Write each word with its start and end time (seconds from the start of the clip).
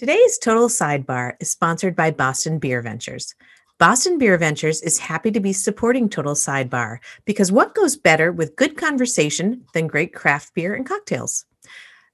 Today's 0.00 0.38
Total 0.38 0.68
Sidebar 0.68 1.34
is 1.40 1.50
sponsored 1.50 1.94
by 1.94 2.10
Boston 2.10 2.58
Beer 2.58 2.80
Ventures. 2.80 3.34
Boston 3.76 4.16
Beer 4.16 4.38
Ventures 4.38 4.80
is 4.80 4.96
happy 4.96 5.30
to 5.30 5.40
be 5.40 5.52
supporting 5.52 6.08
Total 6.08 6.32
Sidebar 6.32 7.00
because 7.26 7.52
what 7.52 7.74
goes 7.74 7.98
better 7.98 8.32
with 8.32 8.56
good 8.56 8.78
conversation 8.78 9.62
than 9.74 9.88
great 9.88 10.14
craft 10.14 10.54
beer 10.54 10.72
and 10.72 10.86
cocktails? 10.86 11.44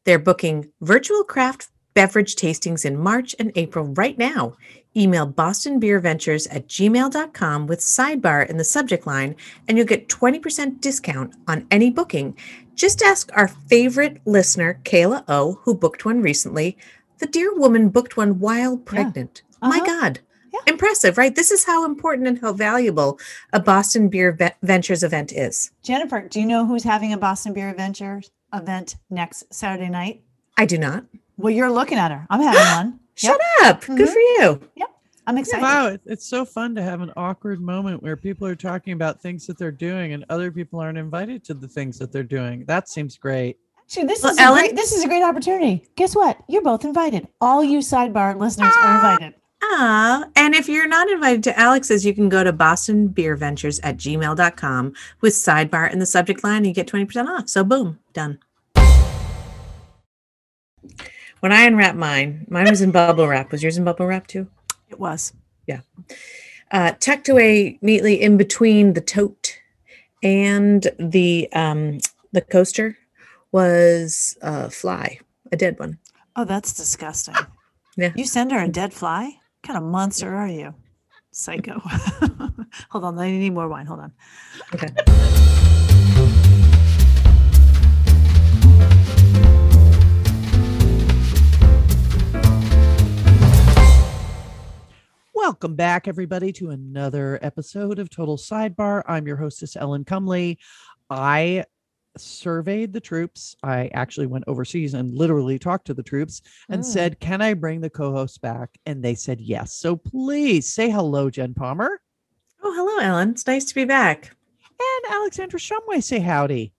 They're 0.03 0.19
booking 0.19 0.69
virtual 0.81 1.23
craft 1.23 1.69
beverage 1.95 2.35
tastings 2.35 2.85
in 2.85 2.99
March 2.99 3.37
and 3.39 3.53
April 3.55 3.87
right 3.95 4.19
now. 4.19 4.57
Email 4.97 5.25
Boston 5.25 5.79
Beer 5.79 6.01
Ventures 6.01 6.49
at 6.49 6.67
gmail.com 6.67 7.69
with 7.69 7.79
sidebar 7.79 8.51
in 8.51 8.57
the 8.57 8.65
subject 8.65 9.07
line, 9.07 9.37
and 9.69 9.79
you'll 9.79 9.87
get 9.87 10.09
20% 10.09 10.81
discount 10.81 11.35
on 11.47 11.69
any 11.71 11.91
booking. 11.91 12.37
Just 12.75 13.01
ask 13.01 13.31
our 13.35 13.47
favorite 13.47 14.21
listener, 14.27 14.81
Kayla 14.83 15.23
O, 15.29 15.61
who 15.63 15.75
booked 15.75 16.05
one 16.05 16.21
recently. 16.21 16.77
The 17.19 17.27
dear 17.27 17.55
woman 17.55 17.89
booked 17.89 18.17
one 18.17 18.39
while 18.39 18.77
pregnant. 18.77 19.43
My 19.63 19.79
Uh-huh. 19.79 19.85
God. 20.01 20.21
Yeah. 20.53 20.61
Impressive, 20.67 21.19
right? 21.19 21.35
This 21.35 21.51
is 21.51 21.65
how 21.65 21.85
important 21.85 22.29
and 22.29 22.39
how 22.41 22.53
valuable 22.53 23.19
a 23.53 23.61
Boston 23.61 24.09
Beer 24.09 24.33
Ve- 24.33 24.51
Ventures 24.63 25.03
event 25.03 25.33
is. 25.33 25.71
Jennifer, 25.83 26.21
do 26.29 26.41
you 26.41 26.47
know 26.47 26.65
who's 26.67 26.85
having 26.85 27.13
a 27.13 27.19
Boston 27.19 27.53
Beer 27.53 27.69
Adventures 27.71 28.31
event 28.55 28.97
next 29.11 29.53
Saturday 29.53 29.89
night? 29.91 30.23
I 30.57 30.65
do 30.67 30.79
not. 30.79 31.05
Well, 31.37 31.53
you're 31.53 31.71
looking 31.71 31.99
at 31.99 32.11
her. 32.11 32.27
I'm 32.31 32.41
having 32.41 32.61
one. 32.93 33.01
Shut 33.15 33.41
up. 33.63 33.83
Good 33.85 33.99
Mhm. 34.09 34.13
for 34.13 34.19
you. 34.19 34.61
Yep. 34.77 34.89
I'm 35.27 35.39
excited. 35.39 35.63
Wow, 35.63 35.99
it's 36.07 36.25
so 36.25 36.45
fun 36.45 36.75
to 36.77 36.83
have 36.83 37.01
an 37.01 37.13
awkward 37.17 37.61
moment 37.61 38.01
where 38.03 38.17
people 38.17 38.47
are 38.47 38.55
talking 38.55 38.93
about 38.93 39.21
things 39.21 39.47
that 39.49 39.59
they're 39.59 39.73
doing 39.73 40.13
and 40.13 40.25
other 40.29 40.53
people 40.53 40.79
aren't 40.79 40.99
invited 40.99 41.43
to 41.45 41.55
the 41.55 41.67
things 41.67 41.99
that 41.99 42.13
they're 42.13 42.23
doing. 42.23 42.65
That 42.67 42.89
seems 42.89 43.17
great. 43.19 43.59
This 43.89 44.23
Well, 44.23 44.33
is 44.33 44.39
a 44.39 44.43
Ellen- 44.43 44.59
great, 44.61 44.77
this 44.77 44.93
is 44.93 45.05
a 45.05 45.09
great 45.09 45.23
opportunity. 45.23 45.87
Guess 45.97 46.15
what? 46.17 46.39
You're 46.49 46.63
both 46.63 46.85
invited. 46.85 47.29
All 47.41 47.63
you 47.65 47.79
sidebar 47.79 48.39
listeners 48.39 48.75
are 48.83 48.95
invited. 48.97 49.35
Ah, 49.63 50.25
and 50.37 50.55
if 50.55 50.69
you're 50.69 50.87
not 50.89 51.09
invited 51.09 51.43
to 51.45 51.59
Alex's, 51.59 52.05
you 52.05 52.13
can 52.15 52.29
go 52.29 52.45
to 52.45 52.53
bostonbeerventures 52.53 53.15
Beer 53.15 53.37
Ventures 53.37 53.81
at 53.81 53.97
gmail.com 53.97 54.93
with 55.21 55.33
sidebar 55.35 55.91
in 55.91 55.99
the 55.99 56.07
subject 56.07 56.45
line 56.45 56.59
and 56.59 56.67
you 56.67 56.75
get 56.75 56.87
20% 56.89 57.27
off. 57.29 57.49
So 57.49 57.65
boom, 57.65 57.99
done. 58.13 58.39
When 61.41 61.53
I 61.53 61.63
unwrapped 61.63 61.97
mine, 61.97 62.47
mine 62.49 62.69
was 62.69 62.83
in 62.83 62.91
bubble 62.91 63.29
wrap. 63.29 63.53
Was 63.53 63.63
yours 63.63 63.77
in 63.79 63.85
bubble 63.85 64.07
wrap 64.07 64.27
too? 64.27 64.49
It 64.91 64.99
was. 64.99 65.33
Yeah. 65.67 65.81
Uh, 66.71 66.93
tucked 66.99 67.29
away 67.29 67.79
neatly 67.83 68.21
in 68.21 68.37
between 68.37 68.93
the 68.95 69.01
tote 69.01 69.59
and 70.23 70.87
the 70.99 71.49
um, 71.53 71.99
the 72.33 72.41
coaster 72.41 72.97
was 73.57 74.37
a 74.43 74.69
fly, 74.69 75.19
a 75.51 75.57
dead 75.57 75.79
one. 75.79 75.97
Oh, 76.37 76.45
that's 76.45 76.75
disgusting. 76.75 77.35
Yeah. 77.97 78.13
You 78.15 78.27
send 78.27 78.53
her 78.53 78.59
a 78.59 78.69
dead 78.69 78.93
fly? 78.93 79.25
What 79.25 79.63
kind 79.63 79.79
of 79.79 79.85
monster 79.85 80.37
are 80.37 80.47
you? 80.47 80.75
Psycho. 81.31 81.81
Hold 82.91 83.05
on. 83.05 83.19
I 83.19 83.31
need 83.31 83.55
more 83.55 83.67
wine. 83.67 83.87
Hold 83.87 84.01
on. 84.01 84.13
Okay. 84.75 84.89
Welcome 95.33 95.77
back, 95.77 96.07
everybody, 96.07 96.53
to 96.53 96.69
another 96.69 97.39
episode 97.41 97.99
of 97.99 98.11
Total 98.11 98.37
Sidebar. 98.37 99.03
I'm 99.07 99.27
your 99.27 99.39
hostess, 99.39 99.77
Ellen 99.77 100.05
Cumley. 100.05 100.59
I 101.09 101.65
surveyed 102.21 102.93
the 102.93 103.01
troops. 103.01 103.57
I 103.63 103.89
actually 103.95 104.27
went 104.27 104.45
overseas 104.47 104.95
and 104.95 105.15
literally 105.15 105.59
talked 105.59 105.87
to 105.87 105.95
the 105.95 106.03
troops 106.03 106.43
and 106.69 106.83
Mm. 106.83 106.85
said, 106.85 107.21
Can 107.21 107.41
I 107.43 107.55
bring 107.55 107.81
the 107.81 107.91
co 107.91 108.13
hosts 108.13 108.39
back? 108.39 108.71
And 108.87 109.03
they 109.03 109.15
said 109.15 109.41
yes. 109.41 109.73
So 109.75 109.97
please 109.97 110.73
say 110.73 110.91
hello, 110.91 111.31
Jen 111.31 111.55
Palmer. 111.55 112.01
Oh, 112.63 112.73
hello, 112.75 112.99
Ellen. 113.07 113.31
It's 113.31 113.47
nice 113.47 113.65
to 113.67 113.75
be 113.75 113.85
back. 113.85 114.35
And 114.79 115.15
Alexandra 115.15 115.59
Shumway, 115.61 116.03
say 116.03 116.19
howdy. 116.21 116.73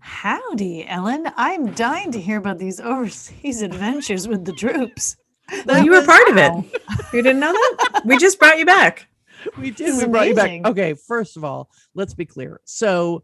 Howdy, 0.00 0.86
Ellen. 0.88 1.28
I'm 1.36 1.72
dying 1.72 2.10
to 2.12 2.20
hear 2.20 2.38
about 2.38 2.58
these 2.58 2.80
overseas 2.80 3.62
adventures 3.62 4.26
with 4.26 4.44
the 4.44 4.52
troops. 4.52 5.16
Well, 5.50 5.62
That 5.66 5.84
you 5.84 5.90
were 5.92 5.98
was- 5.98 6.06
part 6.06 6.28
of 6.28 6.36
it. 6.36 6.80
You 7.12 7.22
didn't 7.22 7.40
know 7.40 7.52
that? 7.52 8.02
we 8.04 8.16
just 8.18 8.38
brought 8.38 8.58
you 8.58 8.66
back. 8.66 9.06
we 9.58 9.70
did. 9.70 9.86
This 9.88 9.96
is 9.98 10.04
We 10.04 10.08
brought 10.10 10.28
you 10.28 10.34
back. 10.34 10.64
Okay, 10.66 10.94
first 10.94 11.36
of 11.36 11.44
all, 11.44 11.70
let's 11.94 12.14
be 12.14 12.24
clear. 12.24 12.60
So, 12.64 13.22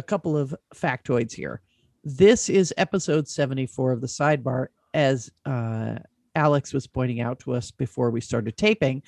a 0.00 0.02
couple 0.02 0.34
of 0.36 0.54
factoids 0.74 1.32
here. 1.32 1.60
This 2.04 2.48
is 2.48 2.72
episode 2.78 3.28
74 3.28 3.92
of 3.92 4.00
the 4.00 4.06
sidebar, 4.06 4.68
as 4.94 5.30
uh, 5.44 5.96
Alex 6.34 6.72
was 6.72 6.86
pointing 6.86 7.20
out 7.20 7.38
to 7.40 7.52
us 7.52 7.70
before 7.70 8.10
we 8.10 8.22
started 8.22 8.56
taping. 8.56 9.02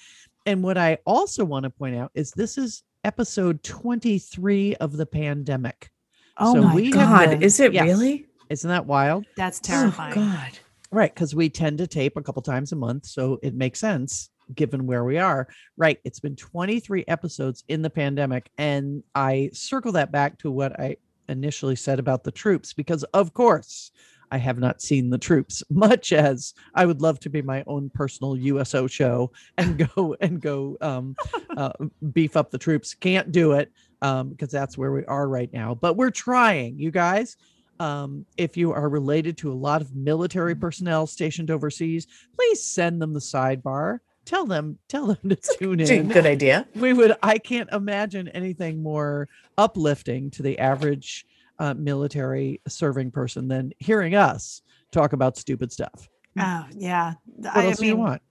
And 0.44 0.62
what 0.62 0.76
I 0.76 0.98
also 1.06 1.46
want 1.46 1.62
to 1.64 1.70
point 1.70 1.96
out 1.96 2.10
is 2.14 2.30
this 2.32 2.58
is 2.58 2.82
episode 3.04 3.62
23 3.62 4.74
of 4.76 4.98
the 4.98 5.06
pandemic. 5.06 5.90
Oh 6.36 6.54
So 6.54 6.60
my 6.62 6.74
we 6.74 6.90
God, 6.90 7.30
been- 7.30 7.42
is 7.42 7.58
it 7.58 7.72
yes. 7.72 7.84
really? 7.84 8.26
Isn't 8.50 8.68
that 8.68 8.84
wild? 8.84 9.24
That's 9.34 9.60
terrifying. 9.60 10.12
Oh, 10.12 10.16
God. 10.16 10.58
Right, 10.90 11.14
because 11.14 11.34
we 11.34 11.48
tend 11.48 11.78
to 11.78 11.86
tape 11.86 12.18
a 12.18 12.22
couple 12.22 12.42
times 12.42 12.72
a 12.72 12.76
month, 12.76 13.06
so 13.06 13.38
it 13.42 13.54
makes 13.54 13.80
sense 13.80 14.28
given 14.54 14.86
where 14.86 15.04
we 15.04 15.18
are. 15.18 15.48
Right, 15.76 15.98
it's 16.04 16.20
been 16.20 16.36
23 16.36 17.04
episodes 17.08 17.64
in 17.68 17.82
the 17.82 17.90
pandemic, 17.90 18.50
and 18.58 19.02
I 19.14 19.50
circle 19.52 19.92
that 19.92 20.12
back 20.12 20.38
to 20.38 20.50
what 20.50 20.78
I 20.78 20.96
initially 21.28 21.76
said 21.76 21.98
about 21.98 22.24
the 22.24 22.32
troops, 22.32 22.72
because 22.72 23.04
of 23.14 23.32
course 23.32 23.92
I 24.30 24.38
have 24.38 24.58
not 24.58 24.80
seen 24.80 25.10
the 25.10 25.18
troops, 25.18 25.62
much 25.70 26.12
as 26.12 26.54
I 26.74 26.86
would 26.86 27.02
love 27.02 27.20
to 27.20 27.30
be 27.30 27.42
my 27.42 27.62
own 27.66 27.90
personal 27.90 28.36
USO 28.36 28.86
show 28.86 29.32
and 29.58 29.88
go 29.94 30.16
and 30.20 30.40
go 30.40 30.76
um, 30.80 31.16
uh, 31.56 31.72
beef 32.12 32.36
up 32.36 32.50
the 32.50 32.58
troops. 32.58 32.94
Can't 32.94 33.32
do 33.32 33.52
it 33.52 33.72
um, 34.00 34.30
because 34.30 34.50
that's 34.50 34.78
where 34.78 34.92
we 34.92 35.04
are 35.06 35.28
right 35.28 35.52
now, 35.52 35.74
but 35.74 35.96
we're 35.96 36.10
trying, 36.10 36.78
you 36.78 36.90
guys 36.90 37.36
um, 37.82 38.24
if 38.36 38.56
you 38.56 38.72
are 38.72 38.88
related 38.88 39.36
to 39.38 39.50
a 39.50 39.54
lot 39.54 39.80
of 39.82 39.94
military 39.96 40.54
personnel 40.54 41.04
stationed 41.06 41.50
overseas, 41.50 42.06
please 42.36 42.62
send 42.62 43.02
them 43.02 43.12
the 43.12 43.20
sidebar. 43.20 43.98
Tell 44.24 44.46
them, 44.46 44.78
tell 44.88 45.06
them 45.08 45.28
to 45.30 45.36
tune 45.58 45.80
in. 45.80 46.08
Good 46.08 46.26
idea. 46.26 46.66
We 46.76 46.92
would. 46.92 47.16
I 47.22 47.38
can't 47.38 47.68
imagine 47.72 48.28
anything 48.28 48.82
more 48.82 49.28
uplifting 49.58 50.30
to 50.32 50.42
the 50.42 50.58
average 50.58 51.26
uh, 51.58 51.74
military 51.74 52.60
serving 52.68 53.10
person 53.10 53.48
than 53.48 53.72
hearing 53.78 54.14
us 54.14 54.62
talk 54.92 55.12
about 55.12 55.36
stupid 55.36 55.72
stuff. 55.72 56.08
Oh, 56.38 56.66
yeah. 56.72 57.14
What 57.26 57.56
I 57.56 57.66
else 57.66 57.78
do 57.78 57.86
you 57.86 57.96
want? 57.96 58.22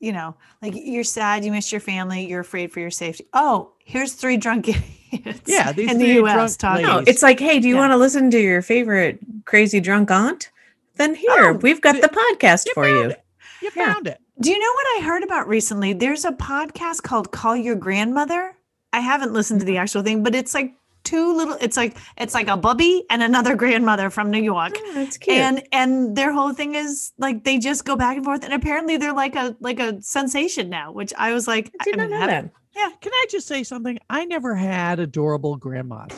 you 0.00 0.12
know, 0.12 0.36
like 0.60 0.74
you're 0.76 1.02
sad, 1.04 1.44
you 1.44 1.50
miss 1.52 1.72
your 1.72 1.80
family, 1.80 2.26
you're 2.26 2.40
afraid 2.40 2.70
for 2.70 2.80
your 2.80 2.90
safety. 2.90 3.26
Oh, 3.32 3.72
here's 3.78 4.12
three 4.12 4.36
drunk 4.36 4.68
idiots. 5.12 5.40
Yeah, 5.46 5.72
these 5.72 5.90
in 5.90 5.98
the 5.98 6.06
U.S. 6.14 6.56
drunk 6.58 6.82
talking. 6.82 6.86
No, 6.86 7.02
it's 7.06 7.22
like, 7.22 7.40
hey, 7.40 7.58
do 7.58 7.68
you 7.68 7.74
Yeah. 7.74 7.80
want 7.80 7.92
to 7.92 7.96
listen 7.96 8.30
to 8.30 8.40
your 8.40 8.60
favorite 8.62 9.18
crazy 9.46 9.80
drunk 9.80 10.10
aunt? 10.10 10.50
Then 10.96 11.14
here, 11.14 11.30
Oh, 11.30 11.52
we've 11.54 11.80
got 11.80 11.92
th- 11.92 12.02
the 12.02 12.08
podcast 12.08 12.66
you 12.66 12.72
for 12.74 12.86
you. 12.86 13.10
it. 13.10 13.24
You 13.62 13.70
Yeah. 13.74 13.92
found 13.94 14.06
it. 14.06 14.18
Do 14.40 14.50
you 14.50 14.58
know 14.58 14.72
what 14.72 14.86
I 14.98 15.06
heard 15.06 15.22
about 15.22 15.46
recently? 15.46 15.92
There's 15.92 16.24
a 16.24 16.32
podcast 16.32 17.02
called 17.02 17.30
Call 17.30 17.56
Your 17.56 17.76
Grandmother. 17.76 18.56
I 18.92 19.00
haven't 19.00 19.32
listened 19.32 19.60
to 19.60 19.66
the 19.66 19.74
mm-hmm. 19.74 19.82
actual 19.82 20.02
thing, 20.02 20.22
but 20.24 20.34
it's 20.34 20.54
like 20.54 20.74
two 21.04 21.36
little. 21.36 21.56
It's 21.60 21.76
like 21.76 21.96
it's 22.16 22.34
like 22.34 22.48
a 22.48 22.56
bubby 22.56 23.04
and 23.10 23.22
another 23.22 23.54
grandmother 23.62 24.10
from 24.10 24.32
New 24.32 24.42
York. 24.42 24.72
Oh, 24.76 24.92
that's 24.94 25.18
cute. 25.18 25.36
and 25.36 25.62
and 25.70 26.16
their 26.16 26.32
whole 26.32 26.52
thing 26.52 26.74
is 26.74 27.12
like 27.16 27.44
they 27.44 27.58
just 27.58 27.84
go 27.84 27.94
back 27.94 28.16
and 28.16 28.24
forth 28.24 28.44
and 28.44 28.52
apparently 28.52 28.96
they're 28.96 29.12
like 29.14 29.36
a 29.36 29.56
like 29.60 29.78
a 29.78 30.02
sensation 30.02 30.68
now 30.68 30.90
which 30.90 31.12
i 31.16 31.32
was 31.32 31.46
like 31.46 31.72
I 31.80 31.84
did 31.84 31.94
I 31.94 31.96
not 31.98 32.02
mean, 32.02 32.10
know 32.10 32.18
haven't- 32.18 32.52
that. 32.74 33.00
Can 33.00 33.12
I 33.12 33.26
just 33.30 33.46
say 33.46 33.62
something? 33.62 34.00
I 34.10 34.24
never 34.24 34.56
had 34.56 34.98
adorable 34.98 35.54
grandmas. 35.56 36.10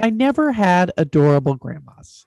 I 0.00 0.10
never 0.10 0.50
had 0.50 0.90
adorable 0.96 1.54
grandmas. 1.54 2.26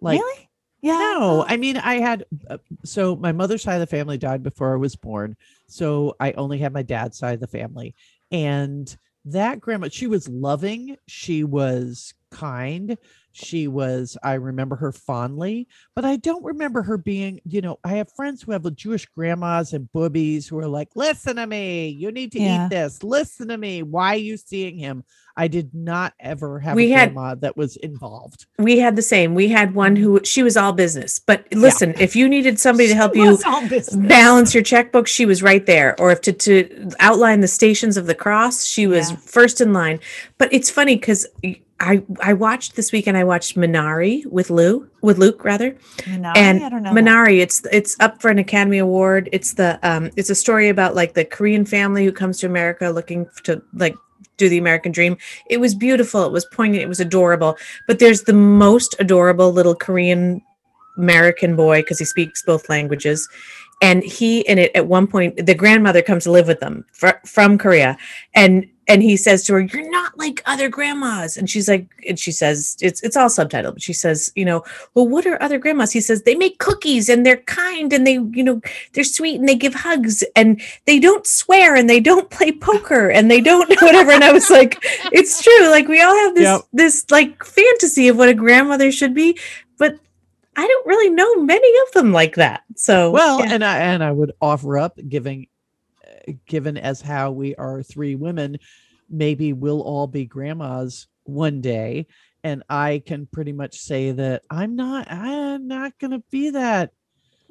Like 0.00 0.20
really 0.20 0.45
yeah 0.82 0.98
no, 0.98 1.44
I 1.46 1.56
mean 1.56 1.76
I 1.76 1.94
had 1.94 2.24
uh, 2.48 2.58
so 2.84 3.16
my 3.16 3.32
mother's 3.32 3.62
side 3.62 3.74
of 3.74 3.80
the 3.80 3.86
family 3.86 4.18
died 4.18 4.42
before 4.42 4.72
I 4.72 4.76
was 4.76 4.96
born. 4.96 5.36
So 5.66 6.14
I 6.20 6.32
only 6.32 6.58
had 6.58 6.72
my 6.72 6.82
dad's 6.82 7.18
side 7.18 7.34
of 7.34 7.40
the 7.40 7.46
family. 7.46 7.94
And 8.30 8.94
that 9.24 9.60
grandma, 9.60 9.88
she 9.90 10.06
was 10.06 10.28
loving, 10.28 10.96
she 11.06 11.44
was 11.44 12.14
kind, 12.30 12.96
she 13.36 13.68
was 13.68 14.16
I 14.22 14.34
remember 14.34 14.76
her 14.76 14.92
fondly, 14.92 15.68
but 15.94 16.04
I 16.04 16.16
don't 16.16 16.44
remember 16.44 16.82
her 16.82 16.96
being, 16.96 17.40
you 17.44 17.60
know, 17.60 17.78
I 17.84 17.94
have 17.94 18.10
friends 18.12 18.42
who 18.42 18.52
have 18.52 18.74
Jewish 18.74 19.06
grandmas 19.06 19.72
and 19.72 19.88
bubbies 19.94 20.48
who 20.48 20.58
are 20.58 20.66
like, 20.68 20.88
"Listen 20.94 21.36
to 21.36 21.46
me, 21.46 21.88
you 21.88 22.10
need 22.10 22.32
to 22.32 22.40
Yeah. 22.40 22.66
eat 22.66 22.70
this. 22.70 23.02
Listen 23.02 23.48
to 23.48 23.56
me. 23.58 23.82
Why 23.82 24.14
are 24.14 24.16
you 24.18 24.36
seeing 24.36 24.78
him?" 24.78 25.04
I 25.38 25.48
did 25.48 25.74
not 25.74 26.14
ever 26.18 26.58
have 26.60 26.76
We 26.76 26.92
a 26.94 26.96
had- 26.96 27.12
grandma 27.12 27.34
that 27.34 27.58
was 27.58 27.76
involved. 27.76 28.46
We 28.58 28.78
had 28.78 28.96
the 28.96 29.02
same. 29.02 29.34
We 29.34 29.48
had 29.48 29.74
one 29.74 29.94
mm-hmm. 29.94 30.02
who 30.02 30.20
she 30.24 30.42
was 30.42 30.56
all 30.56 30.72
business. 30.72 31.18
But 31.18 31.44
listen, 31.52 31.94
if 32.00 32.16
you 32.16 32.26
needed 32.26 32.58
somebody 32.58 32.88
to 32.88 32.94
help 32.94 33.14
you 33.14 33.32
What's 33.32 33.44
all 33.44 33.68
business? 33.68 34.08
balance 34.08 34.54
your 34.54 34.62
checkbook, 34.62 35.06
she 35.06 35.26
was 35.26 35.42
right 35.42 35.66
there. 35.66 35.94
Or 36.00 36.10
if 36.10 36.22
to, 36.22 36.32
to 36.32 36.90
outline 37.00 37.42
the 37.42 37.48
stations 37.48 37.98
of 37.98 38.06
the 38.06 38.14
cross, 38.14 38.64
she 38.64 38.86
was 38.86 39.10
Yeah. 39.10 39.16
first 39.16 39.60
in 39.60 39.74
line. 39.74 40.00
But 40.38 40.50
it's 40.54 40.70
funny 40.70 40.96
because 40.96 41.26
I 41.80 42.02
I 42.22 42.32
watched 42.32 42.76
this 42.76 42.90
weekend. 42.92 43.16
I 43.16 43.24
watched 43.24 43.56
Minari 43.56 44.24
with 44.26 44.50
Lou 44.50 44.88
with 45.02 45.18
Luke 45.18 45.44
rather, 45.44 45.72
Minari? 45.98 46.36
and 46.36 46.64
I 46.64 46.68
don't 46.68 46.82
know. 46.82 46.94
that. 46.94 47.04
Minari. 47.04 47.40
It's 47.40 47.64
it's 47.70 47.96
up 48.00 48.22
for 48.22 48.30
an 48.30 48.38
Academy 48.38 48.78
Award. 48.78 49.28
It's 49.32 49.54
the 49.54 49.78
um 49.82 50.10
it's 50.16 50.30
a 50.30 50.34
story 50.34 50.68
about 50.68 50.94
like 50.94 51.14
the 51.14 51.24
Korean 51.24 51.66
family 51.66 52.04
who 52.04 52.12
comes 52.12 52.38
to 52.40 52.46
America 52.46 52.88
looking 52.88 53.26
to 53.44 53.62
like 53.74 53.94
do 54.38 54.48
the 54.48 54.58
American 54.58 54.92
dream. 54.92 55.16
It 55.50 55.58
was 55.58 55.74
beautiful. 55.74 56.24
It 56.24 56.32
was 56.32 56.46
poignant. 56.46 56.82
It 56.82 56.88
was 56.88 57.00
adorable. 57.00 57.56
But 57.86 57.98
there's 57.98 58.22
the 58.22 58.32
most 58.32 58.96
adorable 58.98 59.52
little 59.52 59.74
Korean 59.74 60.42
American 60.96 61.56
boy 61.56 61.82
because 61.82 61.98
he 61.98 62.04
speaks 62.06 62.42
both 62.42 62.68
languages. 62.68 63.28
And 63.82 64.02
he 64.02 64.40
in 64.40 64.58
it 64.58 64.70
at 64.74 64.86
one 64.86 65.06
point, 65.06 65.44
the 65.44 65.54
grandmother 65.54 66.00
comes 66.00 66.24
to 66.24 66.30
live 66.30 66.46
with 66.46 66.60
them 66.60 66.86
fr- 66.92 67.20
from 67.26 67.58
Korea, 67.58 67.98
and 68.34 68.66
and 68.88 69.02
he 69.02 69.16
says 69.16 69.42
to 69.44 69.54
her, 69.54 69.60
"You're 69.60 69.90
not 69.90 70.16
like 70.16 70.42
other 70.46 70.68
grandmas." 70.68 71.36
And 71.36 71.50
she's 71.50 71.68
like, 71.68 71.86
and 72.08 72.18
she 72.18 72.30
says, 72.32 72.76
it's 72.80 73.02
it's 73.02 73.16
all 73.16 73.28
subtitled, 73.28 73.74
but 73.74 73.82
she 73.82 73.92
says, 73.92 74.30
you 74.36 74.44
know, 74.44 74.62
well, 74.94 75.08
what 75.08 75.26
are 75.26 75.42
other 75.42 75.58
grandmas? 75.58 75.92
He 75.92 76.00
says 76.00 76.22
they 76.22 76.34
make 76.34 76.58
cookies 76.58 77.08
and 77.08 77.26
they're 77.26 77.38
kind 77.38 77.92
and 77.92 78.06
they, 78.06 78.14
you 78.14 78.44
know, 78.44 78.60
they're 78.92 79.04
sweet 79.04 79.40
and 79.40 79.48
they 79.48 79.56
give 79.56 79.74
hugs 79.74 80.22
and 80.36 80.60
they 80.86 80.98
don't 81.00 81.26
swear 81.26 81.74
and 81.74 81.90
they 81.90 82.00
don't 82.00 82.30
play 82.30 82.52
poker 82.52 83.10
and 83.10 83.30
they 83.30 83.40
don't 83.40 83.68
whatever. 83.82 84.12
And 84.12 84.22
I 84.24 84.32
was 84.32 84.50
like, 84.50 84.78
it's 85.12 85.42
true. 85.42 85.68
Like 85.70 85.88
we 85.88 86.00
all 86.00 86.14
have 86.14 86.34
this 86.34 86.44
Yep. 86.44 86.60
this 86.72 87.04
like 87.10 87.42
fantasy 87.44 88.08
of 88.08 88.16
what 88.16 88.28
a 88.28 88.34
grandmother 88.34 88.92
should 88.92 89.14
be, 89.14 89.38
but 89.78 89.98
I 90.56 90.66
don't 90.66 90.86
really 90.86 91.10
know 91.10 91.42
many 91.42 91.68
of 91.86 91.92
them 91.92 92.12
like 92.12 92.36
that. 92.36 92.62
So 92.76 93.10
Well, 93.10 93.40
yeah. 93.40 93.52
and 93.52 93.64
I 93.64 93.78
and 93.78 94.02
I 94.04 94.12
would 94.12 94.32
offer 94.40 94.78
up, 94.78 94.98
giving, 95.08 95.48
given 96.46 96.76
as 96.76 97.00
how 97.00 97.30
we 97.30 97.54
are 97.56 97.82
three 97.82 98.14
women, 98.14 98.58
maybe 99.08 99.52
we'll 99.52 99.82
all 99.82 100.06
be 100.06 100.26
grandmas 100.26 101.06
one 101.24 101.60
day, 101.60 102.06
and 102.44 102.62
I 102.68 103.02
can 103.04 103.26
pretty 103.26 103.52
much 103.52 103.78
say 103.78 104.12
that 104.12 104.42
I'm 104.50 104.76
not. 104.76 105.10
I'm 105.10 105.66
not 105.66 105.98
gonna 105.98 106.22
be 106.30 106.50
that. 106.50 106.90
that 106.90 106.92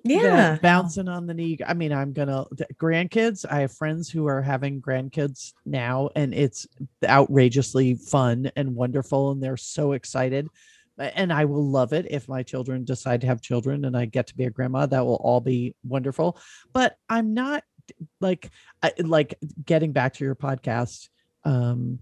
yeah, 0.04 0.57
bouncing 0.62 1.07
on 1.07 1.27
the 1.27 1.33
knee. 1.33 1.57
I 1.66 1.74
mean, 1.74 1.92
I'm 1.92 2.13
gonna 2.13 2.45
grandkids. 2.75 3.45
I 3.50 3.62
have 3.62 3.75
friends 3.75 4.10
who 4.10 4.27
are 4.27 4.42
having 4.42 4.81
grandkids 4.81 5.54
now, 5.66 6.10
and 6.16 6.33
it's 6.33 6.68
outrageously 7.04 7.95
fun 7.95 8.51
and 8.56 8.75
wonderful, 8.75 9.31
and 9.31 9.44
they're 9.44 9.57
so 9.57 9.94
excited. 9.94 10.48
And 10.98 11.33
I 11.33 11.44
will 11.44 11.69
love 11.69 11.92
it 11.92 12.07
if 12.10 12.30
my 12.30 12.42
children 12.42 12.86
decide 12.86 13.19
to 13.21 13.28
have 13.28 13.42
children 13.42 13.83
and 13.83 13.98
I 13.98 14.06
get 14.06 14.28
to 14.28 14.38
be 14.38 14.45
a 14.45 14.50
grandma. 14.50 14.86
That 14.86 15.06
will 15.06 15.16
all 15.16 15.42
be 15.42 15.75
wonderful. 15.83 16.39
But 16.71 16.95
I'm 17.10 17.33
not 17.33 17.66
like 18.21 18.49
I, 18.83 18.91
like 18.99 19.35
getting 19.65 19.91
back 19.91 20.13
to 20.15 20.23
your 20.25 20.35
podcast, 20.35 21.09
um, 21.43 21.99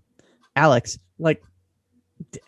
Alex. 0.56 0.98
Like, 1.20 1.44
d- 2.32 2.40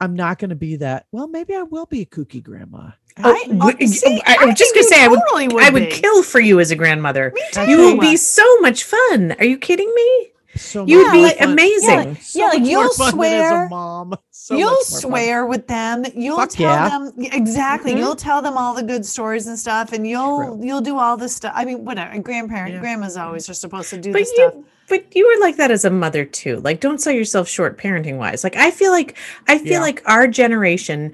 I'm 0.00 0.14
not 0.14 0.38
going 0.38 0.50
to 0.50 0.56
be 0.56 0.76
that. 0.76 1.06
Well, 1.12 1.26
maybe 1.28 1.54
I 1.54 1.62
will 1.62 1.86
be 1.86 2.02
a 2.02 2.06
kooky 2.06 2.42
grandma. 2.42 2.90
I, 3.16 3.44
Oh, 3.50 3.70
w- 3.70 3.86
see, 3.86 4.20
I- 4.26 4.36
I 4.40 4.44
was 4.44 4.54
just 4.56 4.74
gonna 4.74 4.86
say, 4.86 5.02
I 5.02 5.08
would- 5.08 5.20
totally 5.30 5.48
I 5.64 5.70
would 5.70 5.84
be. 5.88 5.90
kill 5.90 6.22
for 6.22 6.38
you 6.38 6.60
as 6.60 6.70
a 6.70 6.76
grandmother. 6.76 7.32
You 7.66 7.78
would 7.78 7.90
true. 7.92 8.00
be 8.00 8.16
so 8.18 8.44
much 8.60 8.84
fun. 8.84 9.32
Are 9.38 9.44
you 9.46 9.56
kidding 9.56 9.90
me? 9.94 10.32
So 10.56 10.86
you'd 10.86 11.12
be 11.12 11.28
fun. 11.30 11.50
amazing. 11.50 12.08
Yeah, 12.08 12.14
So 12.20 12.38
yeah, 12.38 12.46
like, 12.46 12.64
you'll 12.64 12.92
fun 12.94 13.16
than 13.18 13.24
as 13.32 13.48
swear- 13.48 13.68
mom. 13.68 14.14
So 14.30 14.54
you'll 14.54 14.70
more 14.70 14.84
fun. 14.84 15.00
swear 15.00 15.46
with 15.46 15.66
them. 15.66 16.04
You'll 16.14 16.36
Fuck 16.36 16.50
tell 16.50 16.70
yeah. 16.70 16.88
them 16.90 17.12
exactly. 17.18 17.94
Mhm. 17.94 17.98
You'll 17.98 18.14
tell 18.16 18.40
them 18.42 18.56
all 18.56 18.74
the 18.74 18.82
good 18.82 19.04
stories 19.04 19.46
and 19.48 19.58
stuff, 19.58 19.92
and 19.92 20.06
you'll 20.06 20.36
True. 20.56 20.60
you'll 20.62 20.80
do 20.82 20.98
all 20.98 21.16
this 21.16 21.34
stuff. 21.34 21.52
I 21.56 21.64
mean, 21.64 21.84
whatever. 21.84 22.10
And 22.10 22.22
grandparent, 22.24 22.74
Yeah. 22.74 22.80
grandmas 22.80 23.16
always 23.16 23.48
are 23.50 23.54
supposed 23.54 23.90
to 23.90 23.98
do 23.98 24.12
But 24.12 24.20
this 24.20 24.30
stuff. 24.34 24.52
you, 24.54 24.64
but 24.88 25.04
you 25.16 25.26
were 25.26 25.44
like 25.44 25.56
that 25.56 25.70
as 25.72 25.84
a 25.84 25.90
mother 25.90 26.24
too. 26.24 26.60
Like, 26.60 26.78
don't 26.80 27.00
sell 27.00 27.12
yourself 27.12 27.48
short 27.48 27.76
parenting 27.78 28.18
wise. 28.18 28.44
Like, 28.44 28.56
I 28.56 28.70
feel 28.70 28.92
like 28.92 29.16
I 29.48 29.58
feel 29.58 29.72
Yeah. 29.72 29.80
like 29.80 30.02
our 30.06 30.28
generation 30.28 31.12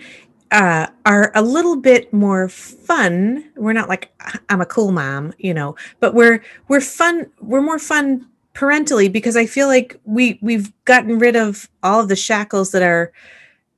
uh, 0.51 0.87
are 1.07 1.33
a 1.35 1.41
little 1.41 1.77
bit 1.77 2.13
more 2.13 2.47
fun. 2.51 3.43
We're 3.57 3.73
not 3.73 3.89
like 3.89 4.13
I'm 4.51 4.61
a 4.61 4.67
cool 4.67 4.93
mom, 4.93 5.33
you 5.39 5.55
know, 5.55 5.77
but 6.01 6.13
we're 6.15 6.43
we're 6.69 6.83
fun. 6.83 7.27
We're 7.41 7.63
more 7.63 7.79
fun 7.79 8.27
parentally 8.55 9.09
because 9.09 9.37
I 9.37 9.47
feel 9.47 9.67
like 9.67 9.99
we 10.05 10.39
we've 10.43 10.73
gotten 10.85 11.19
rid 11.19 11.37
of 11.37 11.69
all 11.83 12.01
of 12.01 12.09
the 12.09 12.17
shackles 12.17 12.73
that 12.73 12.83
our 12.83 13.13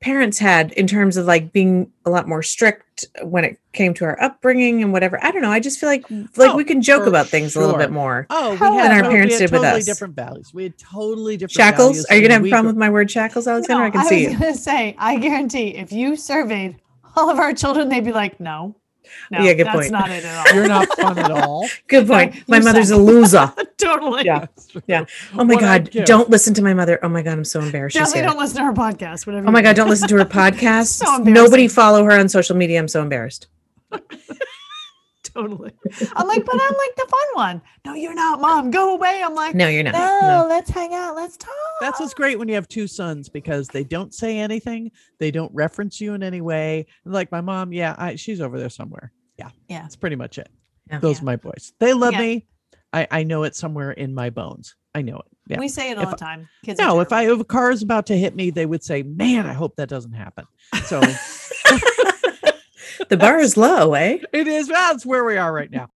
parents 0.05 0.38
had 0.38 0.71
in 0.73 0.87
terms 0.87 1.17
of 1.17 1.25
like 1.25 1.50
being 1.50 1.91
a 2.05 2.11
lot 2.11 2.29
more 2.29 2.43
strict 2.43 3.06
when 3.23 3.43
it 3.43 3.59
came 3.73 3.94
to 3.94 4.05
our 4.05 4.21
upbringing 4.23 4.82
and 4.82 4.93
whatever. 4.93 5.19
I 5.25 5.31
don't 5.31 5.41
know. 5.41 5.50
I 5.50 5.61
just 5.61 5.81
feel 5.81 5.88
like 5.88 6.06
mm. 6.09 6.29
like 6.37 6.50
Oh, 6.50 6.56
we 6.56 6.65
can 6.65 6.82
joke 6.82 7.06
about 7.06 7.26
things 7.26 7.56
a 7.56 7.61
little 7.61 7.79
bit 7.79 7.91
more. 7.91 8.26
Oh, 8.29 8.50
we 8.50 8.59
had, 8.59 8.91
than 8.91 9.05
our 9.05 9.11
parents 9.11 9.35
we 9.35 9.41
had 9.41 9.50
did 9.50 9.53
with 9.53 9.62
totally 9.62 9.79
us. 9.79 9.87
different 9.87 10.15
values. 10.15 10.53
We 10.53 10.65
had 10.65 10.77
totally 10.77 11.38
different 11.38 11.53
Shackles? 11.53 12.05
Are 12.11 12.17
you 12.17 12.23
gonna 12.23 12.35
have 12.35 12.44
a 12.44 12.50
problem 12.50 12.67
with 12.67 12.77
my 12.77 12.91
word 12.91 13.11
shackles, 13.11 13.47
Alexander? 13.47 13.81
No, 13.81 13.87
I 13.87 13.91
can 13.91 14.05
see 14.05 14.25
was 14.27 14.35
you. 14.35 14.38
gonna 14.38 14.55
say, 14.55 14.94
I 14.99 15.17
guarantee 15.17 15.69
if 15.69 15.91
you 15.91 16.17
surveyed 16.17 16.77
all 17.17 17.31
of 17.31 17.38
our 17.38 17.55
children, 17.55 17.88
they'd 17.88 18.05
be 18.05 18.12
like, 18.12 18.38
no. 18.41 18.77
No, 19.31 19.43
Yeah, 19.43 19.53
good 19.55 19.67
that's 19.67 19.77
point. 19.77 19.93
not 19.93 20.11
it 20.11 20.25
at 20.25 20.47
all. 20.49 20.55
You're 20.55 20.69
not 20.69 20.89
fun 20.97 21.19
at 21.19 21.31
all. 21.31 21.69
Good 21.89 22.06
point. 22.06 22.47
My 22.49 22.59
mother's 22.61 22.91
a 22.91 22.97
loser. 22.97 23.53
totally. 23.79 24.25
Yeah. 24.25 24.47
Yeah. 24.87 25.05
Oh 25.35 25.45
my 25.45 25.55
What 25.55 25.61
God. 25.61 25.91
Don't 26.05 26.31
listen 26.31 26.55
to 26.55 26.62
my 26.62 26.75
mother. 26.75 26.99
Oh 27.03 27.09
my 27.09 27.23
God. 27.23 27.33
I'm 27.39 27.45
so 27.45 27.61
embarrassed. 27.61 27.97
Definitely 27.97 28.23
don't 28.23 28.39
listen 28.39 28.56
to 28.59 28.65
her 28.65 28.73
podcast. 28.73 29.27
Whatever. 29.27 29.49
Oh 29.49 29.51
my 29.51 29.62
God. 29.62 29.73
do. 29.75 29.83
Don't 29.83 29.91
listen 29.91 30.09
to 30.09 30.17
her 30.17 30.25
podcast. 30.25 30.87
So 31.05 31.17
Nobody 31.19 31.69
follow 31.69 32.05
her 32.05 32.12
on 32.12 32.29
social 32.29 32.56
media. 32.56 32.79
I'm 32.79 32.89
so 32.89 33.03
embarrassed. 33.03 33.47
Totally. 35.34 35.72
I'm 36.14 36.28
like, 36.28 36.44
but 36.44 36.54
I'm 36.54 36.75
like 36.75 36.96
the 36.96 37.06
fun 37.08 37.26
one. 37.34 37.62
No, 37.84 37.94
you're 37.94 38.14
not, 38.14 38.40
mom. 38.40 38.70
Go 38.70 38.94
away. 38.94 39.20
I'm 39.25 39.34
like, 39.34 39.54
No, 39.54 39.66
you're 39.69 39.82
not. 39.82 39.92
no, 39.94 40.20
No. 40.42 40.46
let's 40.48 40.70
hang 40.70 40.94
out. 40.94 41.16
Let's 41.16 41.36
talk. 41.36 41.52
That's 41.81 41.98
what's 41.98 42.14
great 42.14 42.38
when 42.38 42.48
you 42.48 42.54
have 42.54 42.69
two 42.69 42.86
sons 42.86 43.28
because 43.28 43.66
they 43.69 43.82
don't 43.84 44.14
say 44.14 44.38
anything, 44.38 44.90
they 45.19 45.31
don't 45.31 45.52
reference 45.54 46.00
you 46.00 46.14
in 46.14 46.22
any 46.22 46.40
way. 46.40 46.86
Like 47.04 47.32
my 47.32 47.40
mom, 47.40 47.72
yeah, 47.72 47.94
I, 47.98 48.14
she's 48.16 48.40
over 48.40 48.58
there 48.58 48.70
somewhere. 48.70 49.10
Yeah, 49.38 49.50
Yeah. 49.69 49.82
that's 49.82 49.96
pretty 49.96 50.16
much 50.16 50.38
it. 50.38 50.48
Yeah. 50.88 51.00
Those 51.00 51.16
Yeah. 51.16 51.22
are 51.22 51.25
my 51.26 51.36
boys. 51.36 51.72
They 51.81 51.92
love 51.94 52.12
Yeah. 52.12 52.20
me. 52.20 52.46
I, 52.92 53.08
I 53.10 53.22
know 53.25 53.42
it 53.42 53.56
somewhere 53.56 53.90
in 53.90 54.14
my 54.14 54.31
bones. 54.31 54.76
I 54.94 55.02
know 55.02 55.16
it. 55.16 55.25
Yeah. 55.48 55.58
We 55.58 55.66
say 55.66 55.90
it 55.90 55.98
all 55.98 56.04
If 56.04 56.10
the 56.10 56.16
time. 56.16 56.48
Kids 56.64 56.78
no, 56.78 57.00
if. 57.00 57.12
I 57.12 57.28
if 57.28 57.40
a 57.40 57.44
car 57.44 57.72
is 57.72 57.82
about 57.82 58.06
to 58.06 58.16
hit 58.16 58.36
me, 58.36 58.50
they 58.50 58.64
would 58.66 58.84
say, 58.84 59.02
"Man, 59.02 59.44
I 59.46 59.52
hope 59.52 59.75
that 59.76 59.88
doesn't 59.88 60.12
happen." 60.12 60.46
So 60.84 61.00
The 63.08 63.17
bar 63.17 63.38
is 63.38 63.56
low, 63.56 63.94
eh? 63.94 64.19
it 64.32 64.46
is. 64.46 64.69
That's 64.69 65.05
where 65.06 65.25
we 65.25 65.37
are 65.37 65.52
right 65.52 65.70
now. 65.70 65.91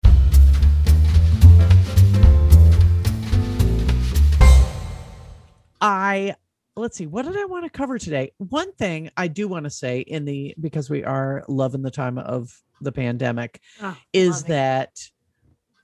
I 5.79 6.35
let's 6.75 6.97
see, 6.97 7.07
what 7.07 7.25
did 7.25 7.35
I 7.37 7.45
want 7.45 7.65
to 7.65 7.69
cover 7.69 7.97
today? 7.97 8.31
One 8.37 8.71
thing 8.73 9.09
I 9.17 9.27
do 9.27 9.47
want 9.47 9.63
to 9.65 9.69
say 9.69 9.99
in 10.01 10.25
the 10.25 10.53
because 10.59 10.89
we 10.89 11.03
are 11.03 11.43
loving 11.47 11.81
the 11.81 11.91
time 11.91 12.17
of 12.17 12.55
the 12.81 12.91
pandemic 12.91 13.61
Oh, 13.81 13.97
is 14.13 14.41
loving. 14.43 14.49
that 14.49 14.89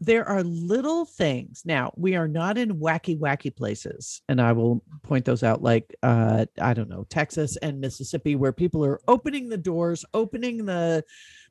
there 0.06 0.28
are 0.28 0.44
little 0.44 1.06
things. 1.06 1.64
Now, 1.66 1.94
we 1.96 2.16
are 2.16 2.28
not 2.28 2.58
in 2.58 2.80
wacky, 2.80 3.18
wacky 3.18 3.56
places. 3.56 4.22
And 4.28 4.42
I 4.42 4.52
will 4.52 4.84
point 5.02 5.26
those 5.26 5.44
out 5.44 5.62
like, 5.62 5.96
uh, 6.04 6.46
I 6.60 6.74
don't 6.74 6.90
know, 6.90 7.06
Texas 7.10 7.58
and 7.58 7.80
Mississippi, 7.80 8.36
where 8.36 8.52
people 8.52 8.84
are 8.84 9.00
opening 9.08 9.50
the 9.50 9.58
doors, 9.58 10.04
opening 10.14 10.66
the, 10.66 11.04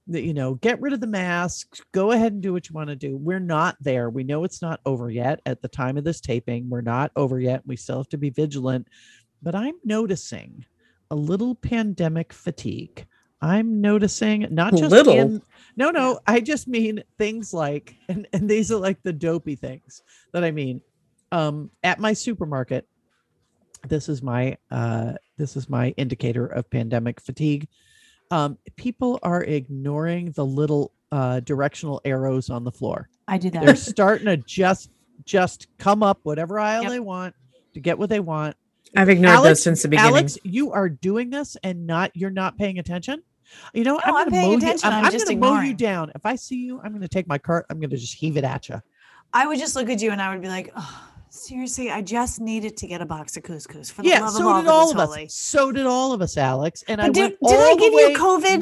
the, 0.07 0.21
you 0.21 0.35
know, 0.35 0.55
get 0.55 0.81
rid 0.81 0.93
of 0.93 1.01
the 1.01 1.07
masks, 1.07 1.81
go 1.93 2.11
ahead 2.11 2.33
and 2.33 2.43
do 2.43 2.53
what 2.53 2.69
you 2.69 2.75
want 2.75 2.91
to 2.91 2.97
do. 2.97 3.17
We're 3.17 3.41
not 3.41 3.77
there. 3.81 4.11
We 4.11 4.25
know 4.25 4.45
it's 4.45 4.61
not 4.63 4.81
over 4.85 5.11
yet 5.11 5.41
at 5.47 5.63
the 5.63 5.69
time 5.69 5.97
of 5.97 6.05
this 6.05 6.21
taping. 6.21 6.69
We're 6.69 6.83
not 6.83 7.11
over 7.17 7.41
yet. 7.41 7.63
We 7.67 7.77
still 7.77 7.99
have 7.99 8.09
to 8.11 8.19
be 8.19 8.31
vigilant. 8.31 8.89
But 9.41 9.55
I'm 9.55 9.75
noticing 9.85 10.67
a 11.11 11.17
little 11.17 11.55
pandemic 11.55 12.33
fatigue. 12.33 13.07
I'm 13.43 13.81
noticing 13.81 14.47
not 14.51 14.73
just 14.73 14.91
Little? 14.91 15.13
in 15.19 15.43
no, 15.77 15.91
no, 15.91 16.21
I 16.27 16.41
just 16.41 16.69
mean 16.69 17.03
things 17.19 17.53
like, 17.53 17.97
and, 18.09 18.29
and 18.33 18.49
these 18.49 18.71
are 18.71 18.79
like 18.79 19.03
the 19.03 19.13
dopey 19.13 19.57
things 19.57 20.03
that 20.33 20.45
I 20.45 20.51
mean. 20.51 20.81
Um, 21.33 21.71
at 21.83 21.99
my 21.99 22.13
supermarket, 22.13 22.87
this 23.89 24.09
is 24.09 24.23
my 24.23 24.57
uh 24.71 25.15
this 25.39 25.57
is 25.57 25.69
my 25.69 25.89
indicator 25.97 26.47
of 26.47 26.69
pandemic 26.71 27.21
fatigue. 27.21 27.69
Um, 28.31 28.59
people 28.77 29.19
are 29.23 29.43
ignoring 29.43 30.31
the 30.33 30.45
little 30.47 30.93
uh 31.11 31.41
directional 31.41 32.01
arrows 32.05 32.49
on 32.51 32.65
the 32.65 32.71
floor. 32.71 33.09
I 33.29 33.39
do 33.39 33.51
that. 33.51 33.65
They're 33.65 33.77
starting 33.95 34.27
to 34.27 34.37
just 34.37 34.91
just 35.25 35.69
come 35.79 36.03
up 36.03 36.21
whatever 36.23 36.59
aisle 36.61 36.83
Yep. 36.83 36.91
they 36.93 37.01
want 37.01 37.35
to 37.75 37.81
get 37.81 37.99
what 37.99 38.11
they 38.11 38.21
want. 38.21 38.55
I've 38.95 39.09
ignored 39.09 39.35
Alex- 39.37 39.49
those 39.49 39.63
since 39.63 39.83
the 39.83 39.89
beginning. 39.89 40.11
Alex, 40.11 40.39
you 40.45 40.73
are 40.73 40.89
doing 40.91 41.31
this 41.31 41.57
and 41.65 41.87
not 41.87 42.15
you're 42.15 42.31
not 42.31 42.59
paying 42.59 42.79
attention. 42.79 43.23
You 43.75 43.85
know, 43.85 43.95
No, 43.95 44.01
I'm 44.05 44.15
I'm 44.17 44.31
paying 44.31 44.51
mow 44.51 44.57
attention, 44.59 44.91
you. 44.91 44.93
I'm, 44.97 44.99
I'm 45.01 45.05
I'm 45.07 45.13
just 45.13 45.27
gonna 45.27 45.39
mow 45.39 45.61
you 45.61 45.75
down. 45.75 46.13
If 46.15 46.25
I 46.27 46.37
see 46.37 46.57
you, 46.57 46.81
I'm 46.83 46.93
gonna 46.93 47.09
take 47.09 47.27
my 47.27 47.39
cart. 47.39 47.67
I'm 47.71 47.81
gonna 47.81 47.97
just 47.97 48.15
heave 48.15 48.37
it 48.37 48.45
at 48.45 48.69
you. 48.69 48.81
I 49.33 49.47
would 49.47 49.59
just 49.59 49.77
look 49.77 49.89
at 49.89 50.01
you 50.03 50.11
and 50.11 50.21
I 50.21 50.33
would 50.33 50.43
be 50.43 50.49
like, 50.49 50.73
oh, 50.77 51.09
seriously, 51.31 51.91
I 51.91 52.03
just 52.03 52.41
needed 52.41 52.77
to 52.79 52.87
get 52.87 53.01
a 53.01 53.07
box 53.07 53.37
of 53.37 53.43
couscous 53.43 53.91
for 53.91 54.03
the 54.03 54.09
Yeah, 54.09 54.21
love 54.21 54.33
so 54.33 54.41
of 54.41 54.47
all 54.47 54.63
did 54.63 54.69
all 54.69 54.91
of 54.91 54.99
us. 54.99 55.09
holy. 55.09 55.29
So 55.29 55.73
did 55.73 55.87
all 55.87 56.13
of 56.13 56.21
us, 56.21 56.37
Alex. 56.37 56.85
And 56.89 57.01
I 57.01 57.09
did, 57.09 57.37
did 57.47 57.61
I 57.61 57.75
give 57.77 57.93
you 57.93 58.17
COVID? 58.17 58.61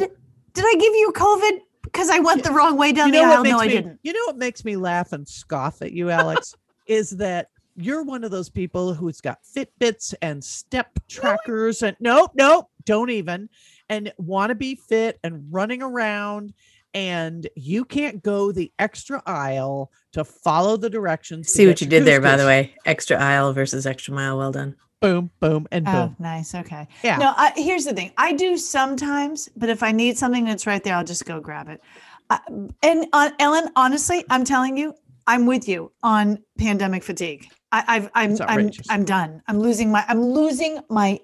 Did 0.53 0.65
I 0.65 0.75
give 0.79 0.95
you 0.95 1.13
COVID 1.15 1.61
because 1.83 2.11
I 2.11 2.19
went 2.21 2.45
the 2.45 2.53
wrong 2.53 2.77
way 2.77 2.93
down 2.93 3.09
You 3.09 3.15
know 3.15 3.29
the 3.29 3.35
aisle? 3.37 3.45
No, 3.45 3.59
I 3.59 3.69
didn't. 3.69 3.99
You 4.03 4.13
know 4.13 4.23
what 4.27 4.37
makes 4.39 4.65
me 4.65 4.77
laugh 4.77 5.13
and 5.13 5.27
scoff 5.29 5.83
at 5.83 5.93
you, 5.93 6.11
Alex, 6.11 6.55
is 6.87 7.11
that 7.11 7.49
you're 7.77 8.03
one 8.05 8.25
of 8.25 8.31
those 8.31 8.49
people 8.51 8.95
who's 8.95 9.21
got 9.21 9.39
Fitbits 9.43 10.15
and 10.23 10.43
step 10.43 10.99
trackers 11.09 11.83
and 11.83 11.97
nope, 12.01 12.33
nope, 12.35 12.67
don't 12.85 13.11
even, 13.11 13.49
and 13.91 14.11
want 14.17 14.49
to 14.49 14.55
be 14.55 14.77
fit 14.77 15.19
and 15.23 15.45
running 15.51 15.83
around, 15.83 16.55
and 16.95 17.47
you 17.57 17.85
can't 17.85 18.23
go 18.23 18.53
the 18.53 18.73
extra 18.79 19.23
aisle 19.27 19.91
to 20.13 20.25
follow 20.25 20.79
the 20.79 20.89
directions. 20.89 21.53
See 21.53 21.67
what 21.67 21.81
you 21.83 21.87
did 21.87 22.07
there, 22.07 22.21
by 22.21 22.37
the 22.37 22.47
way. 22.47 22.75
Extra 22.87 23.19
aisle 23.19 23.53
versus 23.53 23.87
extra 23.87 24.15
mile. 24.15 24.39
Well 24.39 24.53
done. 24.53 24.77
Boom, 25.01 25.31
boom, 25.41 25.67
and 25.73 25.87
boom. 25.87 25.95
Oh, 25.95 26.15
nice. 26.19 26.55
Okay. 26.55 26.87
Yeah. 27.03 27.17
No, 27.17 27.33
I, 27.35 27.53
here's 27.57 27.85
the 27.87 27.95
thing. 27.95 28.13
I 28.19 28.33
do 28.33 28.57
sometimes, 28.57 29.49
but 29.57 29.71
if 29.71 29.83
I 29.83 29.93
need 29.93 30.19
something 30.19 30.45
that's 30.45 30.67
right 30.67 30.85
there, 30.85 30.95
I'll 30.95 31.05
just 31.05 31.25
go 31.25 31.41
grab 31.41 31.69
it. 31.69 31.81
Uh, 32.29 32.39
and 32.83 33.07
uh, 33.13 33.31
Ellen, 33.39 33.71
honestly, 33.77 34.25
I'm 34.31 34.45
telling 34.45 34.77
you, 34.77 34.95
I'm 35.27 35.47
with 35.47 35.69
you 35.69 35.91
on 36.03 36.39
pandemic 36.59 37.03
fatigue. 37.03 37.49
I, 37.73 37.85
I've, 37.89 38.11
I'm, 38.15 38.37
I'm. 38.47 38.71
I'm 38.91 39.05
done. 39.05 39.43
I'm 39.49 39.59
losing 39.59 39.91
my, 39.91 40.05
I'm 40.07 40.23
losing 40.23 40.81
my 40.91 41.19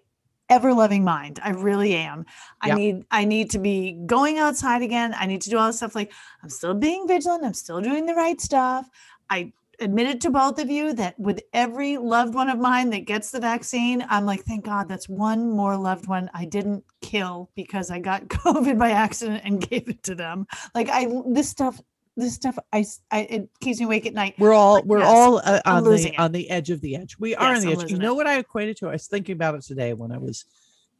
ever 0.48 0.72
loving 0.72 1.04
mind. 1.04 1.40
I 1.42 1.50
really 1.50 1.94
am. 1.94 2.26
I 2.60 2.68
Yep. 2.68 2.78
need, 2.78 3.04
I 3.10 3.24
need 3.24 3.50
to 3.50 3.58
be 3.58 3.92
going 4.06 4.38
outside 4.38 4.82
again. 4.82 5.14
I 5.18 5.26
need 5.26 5.42
to 5.42 5.50
do 5.50 5.58
all 5.58 5.66
this 5.66 5.78
stuff. 5.78 5.94
Like 5.94 6.12
I'm 6.42 6.50
still 6.50 6.74
being 6.74 7.06
vigilant. 7.08 7.44
I'm 7.44 7.54
still 7.54 7.80
doing 7.80 8.06
the 8.06 8.14
right 8.14 8.40
stuff. 8.40 8.88
I 9.28 9.52
admitted 9.80 10.20
to 10.22 10.30
both 10.30 10.58
of 10.58 10.70
you 10.70 10.92
that 10.94 11.18
with 11.18 11.42
every 11.52 11.98
loved 11.98 12.34
one 12.34 12.48
of 12.48 12.58
mine 12.58 12.90
that 12.90 13.00
gets 13.04 13.30
the 13.30 13.40
vaccine, 13.40 14.04
I'm 14.08 14.24
like, 14.24 14.44
thank 14.44 14.64
God 14.64 14.88
that's 14.88 15.08
one 15.08 15.50
more 15.50 15.76
loved 15.76 16.06
one 16.08 16.30
I 16.32 16.44
didn't 16.44 16.84
kill 17.02 17.50
because 17.54 17.90
I 17.90 17.98
got 17.98 18.28
COVID 18.28 18.78
by 18.78 18.90
accident 18.92 19.42
and 19.44 19.60
gave 19.60 19.88
it 19.88 20.02
to 20.04 20.14
them. 20.14 20.46
Like 20.74 20.88
I, 20.88 21.08
this 21.26 21.48
stuff, 21.48 21.80
this 22.16 22.34
stuff, 22.34 22.58
I, 22.72 22.84
it 23.12 23.48
keeps 23.60 23.78
me 23.78 23.84
awake 23.84 24.06
at 24.06 24.14
night. 24.14 24.34
We're 24.38 24.54
all 24.54 24.82
we're 24.82 25.00
yes, 25.00 25.08
all 25.08 25.38
uh, 25.44 25.60
on 25.66 25.84
the 25.84 26.08
it. 26.08 26.18
on 26.18 26.32
the 26.32 26.48
edge 26.50 26.70
of 26.70 26.80
the 26.80 26.96
edge. 26.96 27.16
We 27.18 27.34
are 27.34 27.52
Yes, 27.52 27.58
on 27.58 27.66
the 27.66 27.72
I'm 27.74 27.80
edge. 27.80 27.90
You 27.90 27.98
know 27.98 28.12
it. 28.12 28.16
what 28.16 28.26
I 28.26 28.38
equated 28.38 28.78
to? 28.78 28.88
I 28.88 28.92
was 28.92 29.06
thinking 29.06 29.34
about 29.34 29.54
it 29.54 29.62
today 29.62 29.92
when 29.92 30.12
I 30.12 30.18
was 30.18 30.44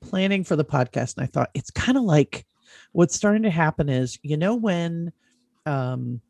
planning 0.02 0.44
for 0.44 0.56
the 0.56 0.64
podcast, 0.64 1.16
and 1.16 1.24
I 1.24 1.26
thought 1.26 1.50
it's 1.54 1.70
kind 1.70 1.96
of 1.96 2.04
like 2.04 2.46
what's 2.92 3.14
starting 3.14 3.42
to 3.42 3.50
happen 3.50 3.88
is 3.88 4.18
you 4.22 4.36
know 4.36 4.54
when 4.54 5.12
um 5.64 6.20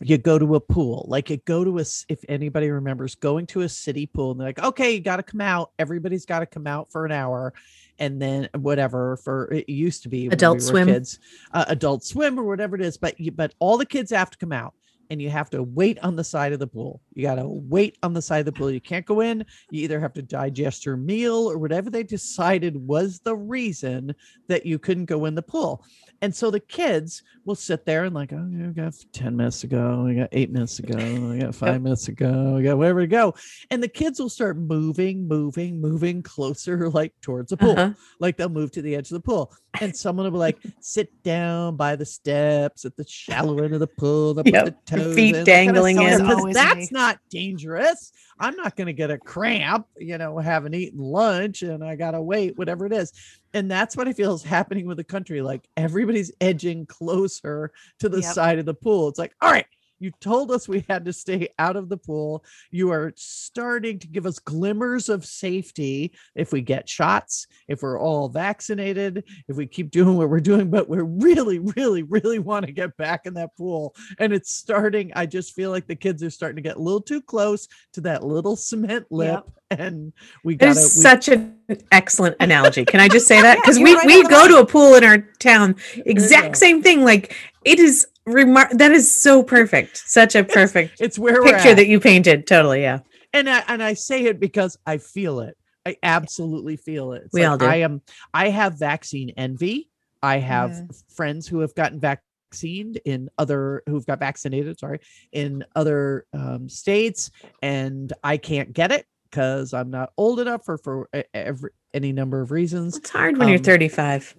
you 0.00 0.18
go 0.18 0.38
to 0.38 0.54
a 0.56 0.60
pool 0.60 1.06
like 1.08 1.30
you 1.30 1.36
go 1.38 1.64
to 1.64 1.78
a 1.78 1.84
if 2.08 2.24
anybody 2.28 2.70
remembers 2.70 3.14
going 3.14 3.46
to 3.46 3.62
a 3.62 3.68
city 3.68 4.06
pool 4.06 4.32
and 4.32 4.40
they're 4.40 4.48
like 4.48 4.58
okay 4.58 4.92
you 4.92 5.00
got 5.00 5.16
to 5.16 5.22
come 5.22 5.40
out 5.40 5.70
everybody's 5.78 6.26
got 6.26 6.40
to 6.40 6.46
come 6.46 6.66
out 6.66 6.90
for 6.90 7.06
an 7.06 7.12
hour 7.12 7.54
and 7.98 8.20
then 8.20 8.48
whatever 8.56 9.16
for 9.18 9.52
it 9.52 9.68
used 9.68 10.02
to 10.02 10.08
be 10.08 10.26
Adult 10.26 10.58
we 10.58 10.64
swim. 10.64 10.86
kids 10.88 11.18
uh, 11.52 11.64
adult 11.68 12.04
swim 12.04 12.38
or 12.38 12.44
whatever 12.44 12.76
it 12.76 12.82
is 12.82 12.96
but 12.96 13.18
you 13.20 13.30
but 13.30 13.54
all 13.58 13.78
the 13.78 13.86
kids 13.86 14.10
have 14.10 14.30
to 14.30 14.38
come 14.38 14.52
out 14.52 14.74
and 15.10 15.20
you 15.20 15.30
have 15.30 15.50
to 15.50 15.62
wait 15.62 15.98
on 16.02 16.16
the 16.16 16.24
side 16.24 16.52
of 16.52 16.58
the 16.58 16.66
pool. 16.66 17.00
You 17.14 17.22
got 17.22 17.36
to 17.36 17.46
wait 17.46 17.98
on 18.02 18.12
the 18.12 18.22
side 18.22 18.40
of 18.40 18.46
the 18.46 18.52
pool. 18.52 18.70
You 18.70 18.80
can't 18.80 19.06
go 19.06 19.20
in. 19.20 19.44
You 19.70 19.82
either 19.84 20.00
have 20.00 20.12
to 20.14 20.22
digest 20.22 20.86
your 20.86 20.96
meal 20.96 21.50
or 21.50 21.58
whatever 21.58 21.90
they 21.90 22.02
decided 22.02 22.76
was 22.76 23.20
the 23.20 23.36
reason 23.36 24.14
that 24.48 24.66
you 24.66 24.78
couldn't 24.78 25.06
go 25.06 25.26
in 25.26 25.34
the 25.34 25.42
pool 25.42 25.84
and 26.24 26.34
so 26.34 26.50
the 26.50 26.58
kids 26.58 27.22
will 27.44 27.54
sit 27.54 27.84
there 27.84 28.04
and 28.04 28.14
like, 28.14 28.32
oh, 28.32 28.48
yeah, 28.50 28.68
we 28.68 28.72
got 28.72 28.94
10 29.12 29.36
minutes 29.36 29.60
to 29.60 29.66
go. 29.66 30.04
We 30.04 30.14
got 30.14 30.30
eight 30.32 30.50
minutes 30.50 30.76
to 30.76 30.82
go. 30.82 30.96
We 30.96 31.38
got 31.38 31.54
five 31.54 31.82
minutes 31.82 32.06
to 32.06 32.12
go. 32.12 32.54
We 32.56 32.62
got 32.62 32.78
wherever 32.78 33.02
to 33.02 33.06
go. 33.06 33.34
And 33.70 33.82
the 33.82 33.88
kids 33.88 34.18
will 34.18 34.30
start 34.30 34.56
moving, 34.56 35.28
moving, 35.28 35.82
moving 35.82 36.22
closer, 36.22 36.88
like 36.98 37.12
towards 37.20 37.50
the 37.50 37.58
pool. 37.58 37.72
Uh-huh. 37.78 37.92
Like 38.20 38.38
they'll 38.38 38.48
move 38.48 38.70
to 38.72 38.80
the 38.80 38.96
edge 38.96 39.10
of 39.10 39.14
the 39.14 39.20
pool. 39.20 39.52
And 39.82 39.94
someone 39.94 40.24
will 40.24 40.30
be 40.30 40.38
like, 40.38 40.56
sit 40.80 41.10
down 41.24 41.76
by 41.76 41.94
the 41.96 42.06
steps 42.06 42.86
at 42.86 42.96
the 42.96 43.04
shallow 43.06 43.58
end 43.62 43.74
of 43.74 43.80
the 43.80 43.86
pool. 43.86 44.32
They'll 44.32 44.46
Yep, 44.46 44.64
put 44.64 44.86
the 44.86 44.96
your 44.96 45.04
toes 45.04 45.14
feet 45.14 45.34
in, 45.36 45.44
dangling 45.44 45.96
sit 45.98 46.02
there, 46.04 46.18
in. 46.20 46.24
'cause 46.24 46.34
Always 46.38 46.54
That's 46.54 46.76
me. 46.76 46.88
not 46.92 47.18
dangerous. 47.30 48.12
I'm 48.38 48.56
not 48.56 48.76
going 48.76 48.86
to 48.88 48.92
get 48.92 49.10
a 49.10 49.18
cramp, 49.18 49.86
you 49.98 50.18
know, 50.18 50.38
haven't 50.38 50.74
eaten 50.74 51.00
lunch 51.00 51.62
and 51.62 51.84
I 51.84 51.96
got 51.96 52.12
to 52.12 52.22
wait, 52.22 52.56
whatever 52.58 52.86
it 52.86 52.92
is 52.92 53.12
and 53.54 53.70
that's 53.70 53.96
what 53.96 54.08
I 54.08 54.12
feel 54.12 54.34
is 54.34 54.42
happening 54.42 54.84
with 54.86 54.96
the 54.96 55.04
country. 55.04 55.40
Like 55.40 55.66
everybody's 55.76 56.32
edging 56.40 56.86
closer 56.86 57.72
to 58.00 58.08
the 58.08 58.20
Yep. 58.20 58.34
side 58.34 58.58
of 58.58 58.66
the 58.66 58.74
pool. 58.74 59.08
It's 59.08 59.18
like, 59.18 59.34
all 59.40 59.50
right, 59.50 59.66
you 59.98 60.10
told 60.20 60.50
us 60.50 60.68
we 60.68 60.84
had 60.88 61.04
to 61.04 61.12
stay 61.12 61.48
out 61.58 61.76
of 61.76 61.88
the 61.88 61.96
pool. 61.96 62.44
You 62.70 62.90
are 62.92 63.12
starting 63.16 63.98
to 64.00 64.06
give 64.06 64.26
us 64.26 64.38
glimmers 64.38 65.08
of 65.08 65.24
safety 65.24 66.12
if 66.34 66.52
we 66.52 66.60
get 66.60 66.88
shots, 66.88 67.46
if 67.68 67.82
we're 67.82 68.00
all 68.00 68.28
vaccinated, 68.28 69.24
if 69.48 69.56
we 69.56 69.66
keep 69.66 69.90
doing 69.94 70.16
what 70.16 70.30
we're 70.30 70.40
doing, 70.40 70.70
but 70.70 70.88
we 70.88 70.98
really, 71.00 71.58
really, 71.58 72.02
really 72.02 72.38
want 72.38 72.66
to 72.66 72.72
get 72.72 72.96
back 72.96 73.26
in 73.26 73.34
that 73.34 73.56
pool. 73.56 73.94
And 74.18 74.32
it's 74.32 74.52
starting, 74.52 75.12
I 75.14 75.26
just 75.26 75.54
feel 75.54 75.70
like 75.70 75.86
the 75.86 75.96
kids 75.96 76.22
are 76.22 76.30
starting 76.30 76.56
to 76.56 76.62
get 76.62 76.76
a 76.76 76.82
little 76.82 77.00
too 77.00 77.22
close 77.22 77.68
to 77.94 78.00
that 78.02 78.24
little 78.24 78.56
cement 78.56 79.06
lip. 79.10 79.44
And 79.70 80.12
we 80.44 80.56
That 80.56 80.74
got 80.74 80.76
such 80.76 81.28
an 81.28 81.56
excellent 81.90 82.36
analogy. 82.38 82.84
Can 82.84 83.00
I 83.00 83.08
just 83.08 83.26
say 83.26 83.40
that? 83.42 83.56
Because 83.56 83.78
you're 83.78 83.88
we, 83.88 83.94
right 83.94 84.06
we 84.06 84.22
go 84.24 84.46
to 84.46 84.58
a 84.58 84.66
pool 84.66 84.94
in 84.94 85.04
our 85.04 85.18
town, 85.38 85.76
exact 85.96 86.56
same 86.56 86.82
thing. 86.82 87.02
Like 87.02 87.34
it 87.64 87.78
is 87.78 88.06
remar 88.28 88.70
that 88.78 88.90
is 88.92 89.14
so 89.14 89.42
perfect. 89.42 89.96
Such 90.06 90.34
a 90.34 90.44
perfect 90.44 91.00
it's 91.00 91.18
where 91.18 91.42
we're 91.42 91.52
picture 91.52 91.74
that 91.74 91.86
you 91.88 92.00
painted. 92.00 92.46
Totally, 92.46 92.82
yeah. 92.82 93.00
and 93.32 93.48
I, 93.50 93.62
and 93.68 93.82
I 93.82 93.94
say 93.94 94.24
it 94.24 94.40
because 94.40 94.78
I 94.86 94.98
feel 94.98 95.40
it. 95.40 95.56
I 95.86 95.96
absolutely 96.02 96.76
feel 96.76 97.12
it. 97.12 97.22
It's 97.26 97.32
We 97.34 97.42
like 97.42 97.50
all 97.50 97.58
do. 97.58 97.66
I 97.66 97.76
am. 97.76 98.00
I 98.32 98.48
have 98.48 98.78
vaccine 98.78 99.30
envy. 99.36 99.90
I 100.22 100.38
have 100.38 100.70
Mhm. 100.70 101.02
friends 101.14 101.46
who 101.46 101.58
have 101.60 101.74
gotten 101.74 102.00
vaccinated 102.00 103.02
in 103.04 103.28
other 103.36 103.82
who've 103.86 104.06
got 104.06 104.18
vaccinated. 104.20 104.78
Sorry, 104.78 105.00
in 105.32 105.64
other 105.74 106.24
um, 106.32 106.68
states, 106.68 107.30
and 107.62 108.12
I 108.22 108.36
can't 108.38 108.72
get 108.72 108.92
it 108.92 109.06
because 109.30 109.74
I'm 109.74 109.90
not 109.90 110.12
old 110.16 110.38
enough 110.40 110.62
or 110.68 110.78
for 110.78 111.08
every 111.34 111.70
any 111.92 112.12
number 112.12 112.40
of 112.40 112.50
reasons. 112.52 112.96
It's 112.96 113.10
hard 113.10 113.36
when 113.36 113.48
you're 113.48 113.58
Um, 113.58 113.64
35. 113.64 114.34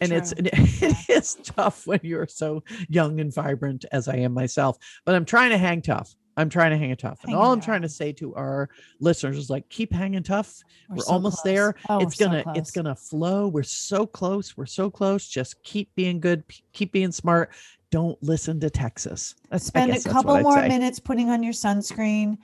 And 0.00 0.12
it's 0.12 0.32
it 0.36 1.08
is 1.08 1.34
tough 1.42 1.86
when 1.86 2.00
you're 2.02 2.26
so 2.26 2.62
young 2.88 3.20
and 3.20 3.32
vibrant 3.32 3.84
as 3.92 4.08
I 4.08 4.16
am 4.16 4.32
myself. 4.32 4.78
But 5.04 5.14
I'm 5.14 5.24
trying 5.24 5.50
to 5.50 5.58
hang 5.58 5.82
tough. 5.82 6.14
I'm 6.36 6.48
trying 6.48 6.70
to 6.70 6.78
hang 6.78 6.90
it 6.90 6.98
tough. 6.98 7.20
And 7.24 7.34
all 7.34 7.52
I'm 7.52 7.60
trying 7.60 7.82
to 7.82 7.88
say 7.88 8.12
to 8.12 8.34
our 8.34 8.70
listeners 8.98 9.36
is 9.36 9.50
like 9.50 9.68
keep 9.68 9.92
hanging 9.92 10.22
tough. 10.22 10.62
We're, 10.88 11.02
so 11.02 11.12
almost 11.12 11.42
close. 11.42 11.44
there. 11.44 11.74
Oh, 11.88 11.98
it's 11.98 12.18
we're 12.18 12.26
so 12.26 12.42
gonna 12.42 12.52
it's 12.56 12.70
gonna 12.70 12.96
flow. 12.96 13.48
We're 13.48 13.62
so 13.62 14.06
close. 14.06 14.56
We're 14.56 14.66
so 14.66 14.90
close. 14.90 15.28
Just 15.28 15.62
keep 15.64 15.94
being 15.94 16.20
good. 16.20 16.44
Keep 16.72 16.92
being 16.92 17.12
smart. 17.12 17.50
Don't 17.90 18.20
listen 18.22 18.60
to 18.60 18.70
Texas. 18.70 19.34
That's, 19.50 19.66
spend 19.66 19.92
a 19.92 20.00
couple 20.00 20.38
more 20.40 20.62
minutes 20.62 20.98
putting 21.00 21.28
on 21.28 21.42
your 21.42 21.52
sunscreen 21.52 22.38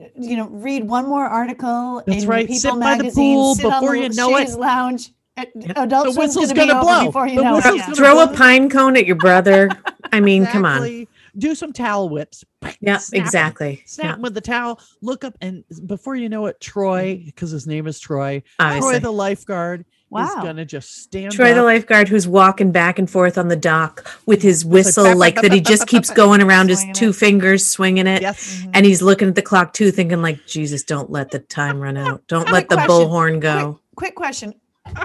uh, 0.00 0.04
you 0.18 0.36
know 0.36 0.48
read 0.48 0.84
one 0.84 1.06
more 1.06 1.26
article 1.26 2.02
That's 2.06 2.24
right. 2.24 2.46
people 2.46 2.60
Sit 2.60 2.80
by 2.80 2.98
the 2.98 3.10
pool 3.10 3.54
before 3.56 3.92
the 3.92 4.02
you 4.02 4.08
know 4.10 4.36
it. 4.36 4.50
lounge. 4.50 5.10
Adult 5.36 6.06
The 6.06 6.12
swim's 6.12 6.16
whistle's 6.36 6.52
gonna, 6.52 6.72
gonna 6.72 6.80
over 6.80 6.84
blow. 6.84 7.06
before 7.06 7.26
you 7.28 7.36
The 7.36 7.42
know 7.42 7.58
it 7.58 7.64
yeah. 7.64 7.80
gonna 7.82 7.94
Throw 7.94 8.20
a 8.22 8.28
pine 8.28 8.68
cone 8.70 8.96
at 8.96 9.06
your 9.06 9.16
brother. 9.16 9.68
I 10.12 10.20
mean, 10.20 10.46
come 10.46 10.64
on. 10.64 11.06
Do 11.36 11.56
some 11.56 11.72
towel 11.72 12.08
whips. 12.10 12.44
Yeah, 12.80 12.98
Snap 12.98 13.18
'em. 13.20 13.24
exactly. 13.24 13.82
Snap 13.86 14.04
Yeah, 14.06 14.12
'em 14.14 14.22
with 14.22 14.34
the 14.34 14.40
towel. 14.40 14.78
Look 15.02 15.24
up, 15.24 15.36
and 15.40 15.64
before 15.86 16.14
you 16.14 16.28
know 16.28 16.46
it, 16.46 16.60
Troy, 16.60 17.20
because 17.26 17.50
his 17.50 17.66
name 17.66 17.88
is 17.88 17.98
Troy, 17.98 18.42
obviously. 18.60 18.92
Troy 18.92 18.98
the 19.00 19.10
lifeguard 19.10 19.80
is 19.80 19.86
wow 20.10 20.42
gonna 20.44 20.64
just 20.64 21.02
stand 21.02 21.32
Troy 21.32 21.52
the 21.54 21.64
lifeguard 21.64 22.06
who's 22.08 22.28
walking 22.28 22.70
back 22.70 23.00
and 23.00 23.10
forth 23.10 23.36
on 23.36 23.48
the 23.48 23.56
dock 23.56 24.06
with 24.26 24.42
his 24.42 24.64
whistle, 24.64 25.02
bap, 25.04 25.16
like 25.16 25.42
that 25.42 25.52
he 25.52 25.60
just 25.60 25.88
keeps 25.88 26.08
going 26.08 26.40
around 26.40 26.68
his 26.68 26.84
two 26.94 27.08
it. 27.10 27.16
fingers, 27.16 27.66
swinging 27.66 28.06
it. 28.06 28.22
Yes. 28.22 28.60
Mhm. 28.62 28.70
And 28.74 28.86
he's 28.86 29.02
looking 29.02 29.26
at 29.26 29.34
the 29.34 29.42
clock 29.42 29.72
too, 29.72 29.90
thinking 29.90 30.22
like, 30.22 30.46
Jesus, 30.46 30.84
don't 30.84 31.10
let 31.10 31.32
the 31.32 31.40
time 31.40 31.80
run 31.80 31.96
out. 31.96 32.22
Don't 32.28 32.48
let 32.52 32.68
the 32.68 32.76
question. 32.76 32.90
bullhorn 32.90 33.40
go. 33.40 33.80
quick 33.96 34.14
question 34.14 34.54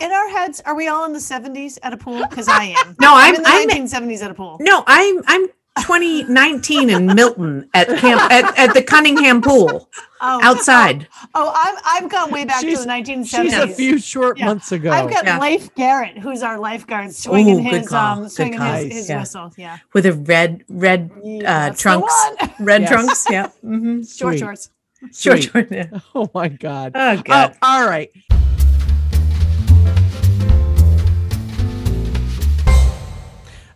in 0.01 0.11
our 0.11 0.29
heads 0.29 0.61
are 0.65 0.75
we 0.75 0.87
all 0.87 1.05
in 1.05 1.13
the 1.13 1.19
70s 1.19 1.77
at 1.83 1.93
a 1.93 1.97
pool 1.97 2.25
because 2.29 2.47
i 2.47 2.63
am 2.85 2.95
No, 3.01 3.13
i'm 3.15 3.35
I'm, 3.35 3.35
in 3.35 3.43
the 3.43 3.49
I'm 3.49 3.87
1970s 3.87 4.21
at 4.23 4.31
a 4.31 4.33
pool 4.33 4.57
no, 4.59 4.83
I'm 4.87 5.21
I'm 5.27 5.47
2019 5.81 6.89
in 6.89 7.05
Milton 7.05 7.69
at 7.73 7.87
camp 7.99 8.19
at, 8.29 8.57
at 8.59 8.73
the 8.73 8.81
Cunningham 8.83 9.41
pool 9.41 9.89
oh 10.21 10.39
outside. 10.43 11.07
oh 11.33 11.53
i'm 11.55 11.75
i've 12.03 12.11
gone 12.11 12.31
way 12.31 12.43
back 12.43 12.59
She's- 12.59 12.79
to 12.81 12.85
the 12.85 12.91
1970s 12.91 13.25
She's 13.43 13.53
a 13.53 13.67
few 13.67 13.97
short 13.97 14.37
Yeah. 14.37 14.47
months 14.47 14.73
ago. 14.73 14.91
I've 14.91 15.09
got 15.09 15.23
Yeah. 15.25 15.39
Leif 15.39 15.73
Garrett, 15.75 16.17
who's 16.17 16.43
our 16.43 16.59
lifeguard, 16.59 17.13
swinging 17.15 17.65
Ooh, 17.65 17.69
his 17.69 17.87
call. 17.87 18.19
um, 18.23 18.29
swinging 18.29 18.59
his, 18.59 18.91
his 18.91 19.09
Yeah. 19.09 19.19
whistle. 19.19 19.53
Yeah, 19.57 19.77
with 19.93 20.05
a 20.05 20.13
red 20.13 20.65
red 20.67 21.11
uh, 21.45 21.69
trunks, 21.71 22.13
red 22.59 22.81
Yes. 22.81 22.89
trunks. 22.91 23.25
Yeah, 23.29 23.47
mm-hmm. 23.63 24.01
short 24.03 24.37
shorts. 24.39 24.71
short, 25.13 25.13
Sweet. 25.41 25.43
short. 25.43 25.71
Yeah. 25.71 25.87
Oh 26.15 26.29
my 26.33 26.49
god. 26.49 26.91
Oh 26.95 27.11
Oh, 27.11 27.21
god. 27.23 27.55
all 27.61 27.87
right. 27.87 28.11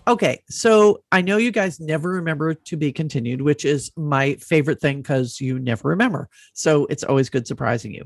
Okay, 0.05 0.43
so 0.49 1.01
I 1.13 1.21
know 1.21 1.37
you 1.37 1.51
guys 1.51 1.79
never 1.79 2.09
remember 2.09 2.53
to 2.53 2.75
be 2.75 2.91
continued, 2.91 3.41
which 3.41 3.63
is 3.63 3.89
my 3.95 4.35
favorite 4.35 4.81
thing 4.81 4.97
because 5.01 5.39
you 5.39 5.59
never 5.59 5.87
remember. 5.89 6.27
So 6.53 6.85
it's 6.87 7.05
always 7.05 7.29
good 7.29 7.47
surprising 7.47 7.93
you. 7.93 8.03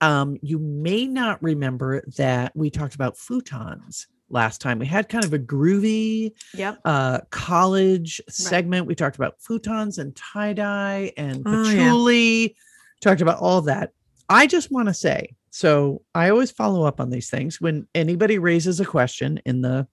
Um, 0.00 0.36
you 0.42 0.60
may 0.60 1.06
not 1.08 1.42
remember 1.42 2.04
that 2.16 2.52
we 2.54 2.70
talked 2.70 2.94
about 2.94 3.16
futons 3.16 4.06
last 4.28 4.60
time. 4.60 4.78
We 4.78 4.86
had 4.86 5.08
kind 5.08 5.24
of 5.24 5.32
a 5.34 5.40
groovy 5.40 6.30
Yep. 6.54 6.78
uh 6.84 7.18
college 7.30 8.20
segment. 8.28 8.86
We 8.86 8.94
talked 8.94 9.16
about 9.16 9.40
futons 9.40 9.98
and 9.98 10.14
tie-dye 10.14 11.12
and 11.16 11.42
Oh, 11.44 11.68
yeah. 11.68 11.78
patchouli. 11.78 12.56
talked 13.00 13.22
about 13.22 13.40
all 13.40 13.62
that. 13.62 13.90
I 14.28 14.46
just 14.46 14.70
want 14.70 14.86
to 14.86 14.94
say, 14.94 15.34
so 15.50 16.02
I 16.14 16.30
always 16.30 16.52
follow 16.52 16.84
up 16.84 17.00
on 17.00 17.10
these 17.10 17.28
things 17.28 17.60
when 17.60 17.88
anybody 17.92 18.38
raises 18.38 18.78
a 18.78 18.84
question 18.84 19.40
in 19.44 19.62
the 19.62 19.88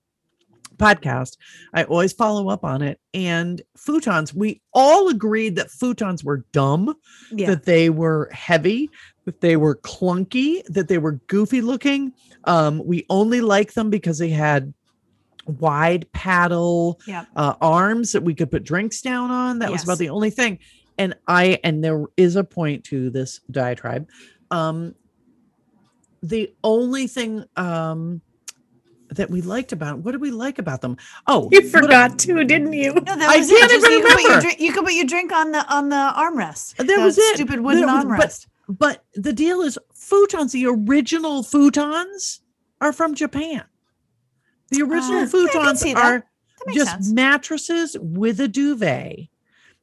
podcast. 0.77 1.37
I 1.73 1.83
always 1.85 2.13
follow 2.13 2.49
up 2.49 2.63
on 2.63 2.81
it. 2.81 2.99
And 3.13 3.61
futons, 3.77 4.33
we 4.33 4.61
all 4.73 5.09
agreed 5.09 5.55
that 5.55 5.67
futons 5.67 6.23
were 6.23 6.45
dumb, 6.51 6.95
Yeah. 7.31 7.47
that 7.47 7.63
they 7.65 7.89
were 7.89 8.29
heavy, 8.31 8.89
that 9.25 9.41
they 9.41 9.57
were 9.57 9.75
clunky, 9.75 10.63
that 10.65 10.87
they 10.87 10.97
were 10.97 11.13
goofy 11.27 11.61
looking. 11.61 12.13
Um, 12.45 12.81
we 12.85 13.05
only 13.09 13.41
like 13.41 13.73
them 13.73 13.89
because 13.89 14.17
they 14.17 14.29
had 14.29 14.73
wide 15.45 16.11
paddle 16.11 16.99
Yeah. 17.07 17.25
uh, 17.35 17.55
arms 17.61 18.11
that 18.11 18.23
we 18.23 18.33
could 18.33 18.51
put 18.51 18.63
drinks 18.63 19.01
down 19.01 19.31
on. 19.31 19.59
That 19.59 19.71
was 19.71 19.83
about 19.83 19.97
the 19.97 20.09
only 20.09 20.29
thing. 20.29 20.59
And 20.97 21.15
I, 21.27 21.59
and 21.63 21.83
there 21.83 22.05
is 22.17 22.35
a 22.35 22.43
point 22.43 22.83
to 22.85 23.09
this 23.09 23.39
diatribe. 23.51 24.07
Um, 24.51 24.95
the 26.23 26.53
only 26.63 27.07
thing 27.07 27.43
um, 27.55 28.21
that 29.09 29.29
we 29.29 29.41
liked 29.41 29.71
about 29.71 29.99
what 29.99 30.11
did 30.11 30.21
we 30.21 30.31
like 30.31 30.59
about 30.59 30.81
them? 30.81 30.97
Oh, 31.27 31.49
You 31.51 31.61
what- 31.61 31.71
forgot 31.71 32.19
to, 32.19 32.43
didn't 32.43 32.73
you? 32.73 32.93
No, 32.93 32.99
that 33.01 33.21
I 33.29 33.37
was 33.37 33.49
can't 33.49 33.71
it. 33.71 33.75
Just, 33.75 33.85
even 33.85 33.91
you, 33.91 34.01
could 34.03 34.11
put 34.13 34.21
your 34.21 34.29
remember. 34.29 34.41
drink, 34.41 34.59
you 34.59 34.73
could 34.73 34.83
put 34.85 34.93
your 34.93 35.05
drink 35.05 35.31
on 35.31 35.51
the 35.51 35.73
on 35.73 35.89
the 35.89 35.95
armrest. 36.15 36.75
That 36.77 37.03
was 37.03 37.17
it. 37.17 37.35
Stupid 37.35 37.59
wooden 37.61 37.85
That 37.85 38.05
was- 38.05 38.17
but- 38.17 38.19
armrest. 38.29 38.47
But 38.69 39.05
the 39.15 39.31
deal 39.31 39.61
is, 39.61 39.79
futons, 39.95 40.51
the 40.51 40.65
original 40.65 41.41
futons 41.41 42.41
are 42.81 42.91
from 42.91 43.15
Japan. 43.15 43.63
The 44.71 44.81
original 44.81 45.19
ah, 45.19 45.23
I 45.23 45.25
can 45.27 45.47
futons 45.47 45.95
are 45.95 46.25
That 46.65 46.73
just 46.75 46.91
sense. 46.91 47.11
mattresses 47.13 47.95
with 48.01 48.41
a 48.41 48.47
duvet 48.49 49.29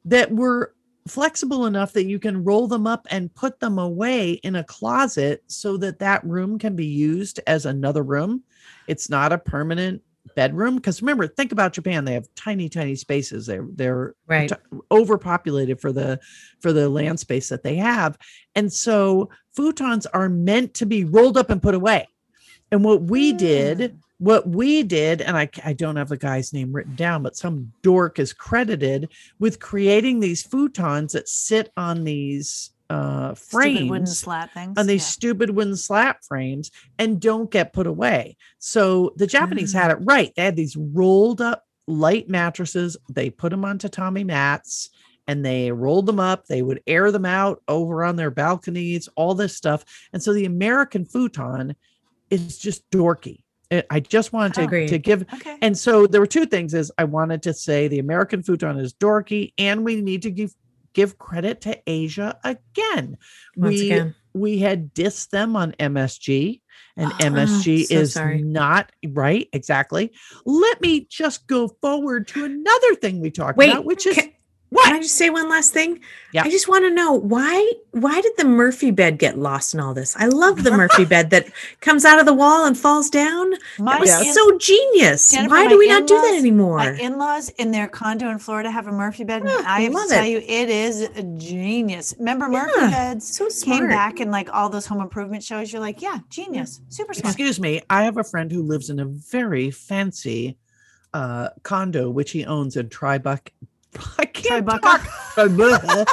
that 0.05 0.31
were 0.31 0.75
flexible 1.07 1.65
enough 1.65 1.93
that 1.93 2.05
you 2.05 2.19
can 2.19 2.43
roll 2.43 2.67
them 2.67 2.85
up 2.85 3.07
and 3.09 3.33
put 3.33 3.59
them 3.59 3.79
away 3.79 4.33
in 4.43 4.55
a 4.57 4.63
closet 4.63 5.43
so 5.47 5.77
that 5.77 5.97
that 5.99 6.23
room 6.23 6.59
can 6.59 6.75
be 6.75 6.85
used 6.85 7.39
as 7.47 7.65
another 7.65 8.03
room. 8.03 8.43
It's 8.87 9.09
not 9.09 9.31
a 9.33 9.37
permanent 9.37 10.01
bedroom 10.35 10.75
because 10.75 11.03
remember 11.03 11.27
think 11.27 11.51
about 11.51 11.71
Japan 11.71 12.03
they 12.03 12.13
have 12.13 12.27
tiny 12.35 12.67
tiny 12.67 12.95
spaces 12.95 13.45
they're 13.45 13.67
they're 13.73 14.15
Right. 14.27 14.49
t- 14.49 14.55
overpopulated 14.91 15.79
for 15.79 15.91
the 15.91 16.19
for 16.61 16.73
the 16.73 16.89
land 16.89 17.19
space 17.19 17.47
that 17.49 17.61
they 17.61 17.75
have 17.75 18.17
and 18.55 18.73
so 18.73 19.29
futons 19.55 20.07
are 20.15 20.27
meant 20.27 20.73
to 20.75 20.85
be 20.87 21.03
rolled 21.03 21.37
up 21.37 21.51
and 21.51 21.61
put 21.61 21.75
away 21.75 22.07
and 22.71 22.83
what 22.83 23.03
we 23.03 23.33
did 23.33 23.77
Mm. 23.77 23.97
what 24.17 24.49
we 24.49 24.81
did 24.81 25.21
and 25.21 25.37
I, 25.37 25.47
I 25.63 25.73
don't 25.73 25.95
have 25.97 26.09
the 26.09 26.17
guy's 26.17 26.53
name 26.53 26.73
written 26.73 26.95
down 26.95 27.21
but 27.21 27.35
some 27.37 27.71
dork 27.83 28.17
is 28.17 28.33
credited 28.33 29.09
with 29.39 29.59
creating 29.59 30.19
these 30.21 30.43
futons 30.43 31.11
that 31.11 31.29
sit 31.29 31.71
on 31.77 32.03
these 32.03 32.71
uh 32.89 33.33
Stupid 33.35 33.63
wooden 33.63 33.89
frames 33.89 34.19
slat 34.19 34.53
things. 34.53 34.77
on 34.77 34.85
these 34.87 35.01
yeah. 35.01 35.07
stupid 35.07 35.49
wooden 35.49 35.75
slat 35.75 36.23
frames 36.23 36.71
and 36.99 37.19
don't 37.19 37.49
get 37.49 37.73
put 37.73 37.87
away. 37.87 38.37
So 38.59 39.13
the 39.15 39.27
Japanese 39.27 39.73
had 39.73 39.91
it 39.91 39.97
right. 40.01 40.31
They 40.35 40.43
had 40.43 40.55
these 40.55 40.75
rolled 40.77 41.41
up 41.41 41.63
light 41.87 42.29
mattresses. 42.29 42.95
They 43.11 43.29
put 43.29 43.49
them 43.49 43.65
on 43.65 43.79
tatami 43.79 44.23
mats 44.23 44.89
and 45.27 45.43
they 45.43 45.71
rolled 45.71 46.05
them 46.05 46.19
up. 46.19 46.45
They 46.45 46.61
would 46.61 46.81
air 46.85 47.11
them 47.11 47.25
out 47.25 47.63
over 47.67 48.03
on 48.03 48.15
their 48.15 48.29
balconies, 48.31 49.09
all 49.15 49.33
this 49.33 49.55
stuff. 49.57 49.83
And 50.13 50.21
so 50.21 50.33
the 50.33 50.45
American 50.45 51.05
futon 51.05 51.75
is 52.29 52.57
just 52.57 52.87
dorky. 52.91 53.41
I- 53.71 53.83
I 53.89 53.99
just 53.99 54.31
wanted 54.31 54.69
to, 54.69 54.87
to 54.87 54.97
give 54.99 55.25
Okay. 55.33 55.57
and 55.63 55.75
so 55.75 56.05
there 56.05 56.21
were 56.21 56.27
two 56.27 56.45
things 56.45 56.75
is 56.75 56.91
I 56.99 57.05
wanted 57.05 57.41
to 57.43 57.53
say 57.53 57.87
the 57.87 57.97
American 57.99 58.43
futon 58.43 58.77
is 58.77 58.93
dorky 58.93 59.53
and 59.57 59.83
we 59.83 60.01
need 60.01 60.21
to 60.21 60.29
give 60.29 60.53
give 60.95 61.19
credit 61.19 61.61
to 61.61 61.79
Asia 61.85 62.39
again. 62.43 63.17
Once 63.55 63.79
we 63.79 63.91
again. 63.91 64.15
we 64.33 64.57
had 64.57 64.93
dissed 64.95 65.29
them 65.29 65.55
on 65.55 65.73
MSG 65.73 66.61
and 66.97 67.11
Oh, 67.13 67.17
MSG 67.17 67.85
so 67.85 67.95
is 67.95 68.13
sorry. 68.13 68.41
not 68.41 68.91
right 69.09 69.47
exactly. 69.53 70.11
Let 70.45 70.81
me 70.81 71.05
just 71.09 71.45
go 71.45 71.67
forward 71.81 72.27
to 72.29 72.45
another 72.45 72.95
thing 72.95 73.19
we 73.19 73.29
talked 73.29 73.57
Wait, 73.57 73.69
about 73.69 73.85
which 73.85 74.07
is 74.07 74.15
can, 74.15 74.31
what? 74.75 74.85
can 74.85 74.95
I 74.95 74.99
just 75.01 75.15
say 75.15 75.29
one 75.29 75.49
last 75.49 75.73
thing? 75.73 75.99
Yeah. 76.31 76.43
I 76.43 76.49
just 76.49 76.67
want 76.67 76.83
to 76.83 76.91
know 76.91 77.13
why 77.13 77.71
why 77.91 78.19
did 78.19 78.33
the 78.37 78.43
Murphy 78.45 78.91
bed 78.91 79.17
get 79.19 79.37
lost 79.37 79.73
in 79.73 79.79
all 79.79 79.93
this? 79.93 80.15
I 80.17 80.25
love 80.27 80.63
the 80.63 80.71
Murphy 80.71 81.05
bed 81.15 81.29
that 81.29 81.47
comes 81.79 82.03
out 82.03 82.19
of 82.19 82.25
the 82.25 82.33
wall 82.33 82.65
and 82.65 82.77
falls 82.77 83.09
down. 83.09 83.53
My 83.79 83.93
That 83.93 84.01
was 84.01 84.27
in- 84.27 84.33
so 84.33 84.57
genius. 84.57 85.31
Jennifer, 85.31 85.49
why 85.55 85.67
do 85.67 85.77
we 85.77 85.87
not 85.87 86.07
do 86.07 86.15
that 86.19 86.35
anymore? 86.35 86.77
My 86.77 86.91
in-laws 86.99 87.49
in 87.57 87.71
their 87.71 87.87
condo 87.87 88.29
in 88.29 88.37
Florida 88.39 88.69
have 88.69 88.87
a 88.87 88.91
Murphy 88.91 89.23
bed. 89.23 89.41
and 89.43 89.49
Ah, 89.51 89.63
I 89.65 89.81
have 89.81 89.93
love 89.93 90.09
to 90.09 90.15
tell 90.15 90.25
it. 90.25 90.29
you, 90.29 90.37
it 90.39 90.69
is 90.69 91.01
a 91.03 91.23
genius. 91.37 92.13
Remember 92.19 92.49
Murphy 92.49 92.71
Yeah, 92.81 92.89
beds 92.89 93.27
so 93.35 93.47
smart. 93.47 93.79
came 93.81 93.89
back 93.89 94.19
in 94.19 94.29
like 94.29 94.53
all 94.53 94.69
those 94.69 94.85
home 94.85 95.01
improvement 95.01 95.41
shows. 95.43 95.71
You're 95.71 95.81
like, 95.81 96.01
yeah, 96.01 96.17
genius, 96.29 96.81
super 96.89 97.13
smart. 97.13 97.33
Excuse 97.33 97.59
me, 97.59 97.81
I 97.89 98.03
have 98.03 98.17
a 98.17 98.23
friend 98.23 98.51
who 98.51 98.61
lives 98.61 98.89
in 98.89 98.99
a 98.99 99.05
very 99.05 99.71
fancy 99.71 100.57
uh 101.13 101.47
condo 101.63 102.09
which 102.09 102.31
he 102.31 102.43
owns 102.45 102.75
in 102.75 102.89
Tribuck 102.89 103.49
I 104.19 104.25
can't 104.25 104.65
Tribeca? 104.65 104.81
talk. 104.81 105.01
Tribeca. 105.35 106.05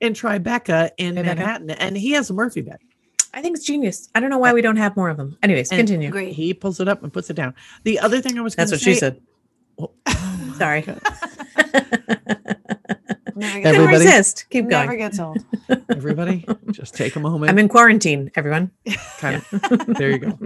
in 0.00 0.12
Tribeca 0.12 0.90
in 0.98 1.14
Tribeca. 1.14 1.24
Manhattan 1.24 1.70
and 1.70 1.96
he 1.96 2.12
has 2.12 2.30
a 2.30 2.34
Murphy 2.34 2.60
bed. 2.62 2.78
I 3.32 3.42
think 3.42 3.56
it's 3.56 3.66
genius. 3.66 4.08
I 4.14 4.20
don't 4.20 4.30
know 4.30 4.38
why 4.38 4.52
we 4.52 4.62
don't 4.62 4.76
have 4.76 4.96
more 4.96 5.08
of 5.08 5.16
them. 5.16 5.36
Anyways, 5.42 5.70
And 5.72 5.78
continue. 5.78 6.08
Great. 6.10 6.34
He 6.34 6.54
pulls 6.54 6.78
it 6.80 6.86
up 6.88 7.02
and 7.02 7.12
puts 7.12 7.30
it 7.30 7.34
down. 7.34 7.54
The 7.82 7.98
other 7.98 8.20
thing 8.20 8.38
I 8.38 8.42
was 8.42 8.54
That's 8.54 8.70
gonna 8.70 8.76
what 8.78 8.82
she 8.82 8.94
said. 8.94 9.20
Oh, 9.78 9.90
oh 10.06 10.54
Sorry. 10.58 10.82
God. 10.82 11.00
Never 13.36 13.60
gets, 13.60 13.66
Couldn't 13.66 13.66
Everybody- 13.66 13.92
resist. 14.04 14.46
Keep 14.50 14.68
going. 14.68 14.86
never 14.86 14.96
gets 14.96 15.18
old. 15.18 15.44
Everybody, 15.90 16.46
just 16.70 16.94
take 16.94 17.16
a 17.16 17.20
moment. 17.20 17.50
I'm 17.50 17.58
in 17.58 17.68
quarantine, 17.68 18.30
everyone. 18.36 18.70
kind 19.18 19.36
of. 19.36 19.86
There 19.98 20.10
you 20.12 20.18
go. 20.18 20.38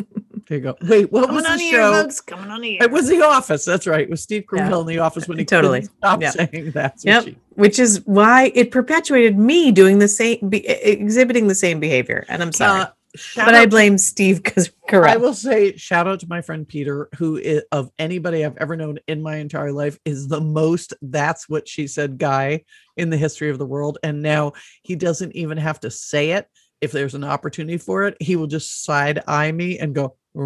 There 0.48 0.58
you 0.58 0.64
go. 0.64 0.76
Wait, 0.88 1.12
what 1.12 1.30
was 1.32 1.44
Coming 1.44 1.46
on 1.52 1.58
the 1.58 1.64
the 1.64 1.70
show? 1.70 1.92
ear, 1.96 2.02
folks. 2.02 2.20
Coming 2.20 2.50
on 2.50 2.61
the 2.61 2.74
ear. 2.74 2.78
It 2.82 2.90
was 2.90 3.08
The 3.08 3.22
Office. 3.22 3.64
That's 3.64 3.87
right. 3.87 4.00
It 4.02 4.11
was 4.11 4.22
Steve 4.22 4.44
Yeah. 4.52 4.68
Carell 4.70 4.80
in 4.82 4.87
The 4.87 4.98
Office 4.98 5.28
when 5.28 5.38
he 5.38 5.44
Totally. 5.44 5.80
couldn't 5.82 5.96
stop 5.98 6.22
Yeah. 6.22 6.30
saying 6.30 6.70
that. 6.72 6.94
Yep. 7.04 7.24
she. 7.24 7.37
Which 7.54 7.78
is 7.78 8.02
why 8.06 8.52
it 8.54 8.70
perpetuated 8.70 9.38
me 9.38 9.72
doing 9.72 9.98
the 9.98 10.08
same, 10.08 10.48
be, 10.48 10.66
exhibiting 10.68 11.48
the 11.48 11.54
same 11.54 11.80
behavior. 11.80 12.24
And 12.28 12.40
I'm 12.42 12.52
sorry, 12.52 12.82
Uh, 12.82 12.87
shout 13.16 13.46
but 13.46 13.54
I 13.54 13.58
out 13.58 13.62
to- 13.64 13.68
blame 13.70 13.98
Steve 13.98 14.42
because 14.42 14.70
correct. 14.88 15.12
I 15.14 15.18
will 15.18 15.34
say 15.34 15.76
shout 15.76 16.06
out 16.06 16.20
to 16.20 16.26
my 16.28 16.40
friend 16.40 16.66
Peter, 16.68 17.08
who 17.18 17.37
is, 17.37 17.62
of 17.72 17.90
anybody 17.98 18.44
I've 18.44 18.56
ever 18.58 18.76
known 18.76 18.98
in 19.08 19.20
my 19.20 19.37
entire 19.37 19.72
life 19.72 19.98
is 20.04 20.28
the 20.28 20.40
most 20.40 20.94
that's 21.02 21.48
what 21.48 21.66
she 21.68 21.87
said 21.88 22.16
guy 22.18 22.64
in 22.96 23.11
the 23.11 23.16
history 23.16 23.50
of 23.50 23.58
the 23.58 23.66
world. 23.66 23.98
And 24.02 24.22
now 24.22 24.52
he 24.82 24.94
doesn't 24.94 25.34
even 25.34 25.58
have 25.58 25.80
to 25.80 25.90
say 25.90 26.30
it. 26.30 26.46
If 26.80 26.92
there's 26.92 27.16
an 27.16 27.24
opportunity 27.24 27.76
for 27.76 28.04
it, 28.04 28.16
he 28.20 28.37
will 28.37 28.46
just 28.46 28.84
side 28.84 29.20
eye 29.26 29.50
me 29.50 29.80
and 29.80 29.96
go, 29.96 30.14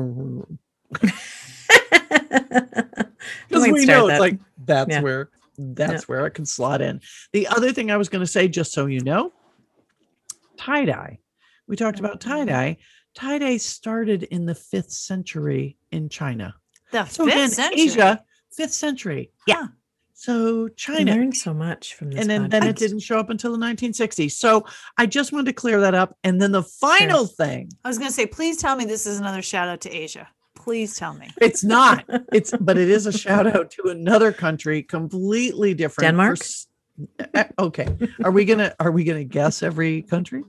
because 3.48 3.68
we 3.70 3.84
know 3.84 4.06
that. 4.08 4.14
it's 4.14 4.20
like 4.20 4.38
that's 4.64 4.90
Yeah. 4.90 5.00
where 5.02 5.30
that's 5.58 6.08
where 6.08 6.26
it 6.26 6.32
can 6.32 6.46
slot 6.46 6.80
in. 6.80 7.00
The 7.32 7.46
other 7.48 7.72
thing 7.72 7.90
I 7.90 7.96
was 7.96 8.08
going 8.08 8.20
to 8.20 8.26
say, 8.26 8.48
just 8.48 8.72
so 8.72 8.86
you 8.86 9.00
know, 9.00 9.32
tie 10.56 10.84
dye. 10.86 11.18
We 11.68 11.76
talked 11.76 11.98
about 12.00 12.20
tie 12.20 12.44
dye. 12.44 12.78
Tie 13.14 13.38
dye 13.38 13.56
started 13.58 14.22
in 14.24 14.46
the 14.46 14.54
fifth 14.54 14.90
century 14.92 15.76
in 15.90 16.08
China. 16.08 16.54
the 16.90 17.04
So 17.04 17.24
fifth 17.26 17.34
again, 17.34 17.50
century. 17.50 17.82
Asia, 17.82 18.24
fifth 18.56 18.72
century. 18.72 19.30
Yeah. 19.46 19.66
So 20.22 20.66
I 20.66 20.68
China. 20.76 21.12
learned 21.16 21.36
so 21.36 21.52
much 21.52 21.94
from 21.96 22.10
this. 22.10 22.20
And 22.20 22.30
then, 22.30 22.48
then 22.48 22.64
it 22.64 22.76
didn't 22.76 23.00
show 23.00 23.18
up 23.18 23.28
until 23.28 23.50
the 23.50 23.58
1960s. 23.58 24.30
So 24.32 24.64
I 24.96 25.04
just 25.06 25.32
wanted 25.32 25.46
to 25.46 25.52
clear 25.52 25.80
that 25.80 25.94
up. 25.94 26.16
And 26.22 26.40
then 26.40 26.52
the 26.52 26.62
final 26.62 27.26
thing, 27.26 27.70
I 27.84 27.88
was 27.88 27.98
going 27.98 28.08
to 28.08 28.14
say, 28.14 28.26
please 28.26 28.56
tell 28.58 28.76
me 28.76 28.84
this 28.84 29.04
is 29.04 29.18
another 29.18 29.42
shout 29.42 29.66
out 29.68 29.80
to 29.80 29.90
Asia. 29.90 30.28
Please 30.54 30.96
tell 30.96 31.12
me. 31.14 31.28
it's 31.40 31.64
not. 31.64 32.04
It's 32.32 32.52
but 32.60 32.78
it 32.78 32.88
is 32.88 33.06
a 33.06 33.12
shout 33.12 33.48
out 33.48 33.72
to 33.72 33.88
another 33.90 34.30
country 34.32 34.84
completely 34.84 35.74
different. 35.74 35.94
for 35.96 36.02
Denmark? 36.02 36.38
s- 36.40 36.68
eh, 37.34 37.44
Okay. 37.58 37.88
Are 38.22 38.30
we 38.30 38.44
gonna 38.44 38.72
are 38.78 38.92
we 38.92 39.02
gonna 39.02 39.24
guess 39.24 39.64
every 39.64 40.02
country? 40.02 40.44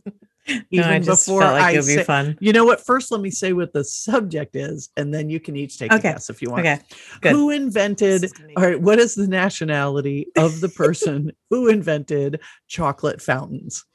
No, 0.72 0.84
I 0.84 1.00
just 1.00 1.26
felt 1.26 1.40
like 1.40 1.76
it 1.76 1.80
would 1.80 1.88
be 1.88 1.94
say- 1.96 2.04
fun. 2.04 2.38
You 2.42 2.54
know 2.54 2.66
what? 2.66 2.86
First, 2.86 3.12
let 3.12 3.22
me 3.22 3.30
say 3.30 3.54
what 3.54 3.72
the 3.74 3.84
subject 3.84 4.56
is, 4.56 4.90
and 4.98 5.14
then 5.14 5.30
you 5.30 5.40
can 5.40 5.56
each 5.56 5.78
take 5.80 5.92
a 5.92 6.00
guess 6.00 6.30
if 6.30 6.42
you 6.42 6.50
want. 6.50 6.62
Okay, 6.62 6.80
good. 7.22 7.32
Who 7.32 7.50
invented? 7.50 8.22
This 8.22 8.32
is 8.32 8.34
gonna 8.34 8.48
be 8.50 8.56
All 8.58 8.64
right. 8.64 8.80
What 8.82 9.00
is 9.00 9.16
the 9.16 9.28
nationality 9.28 10.28
of 10.38 10.60
the 10.62 10.70
person 10.76 11.32
who 11.50 11.68
invented 11.68 12.42
chocolate 12.68 13.22
fountains? 13.22 13.86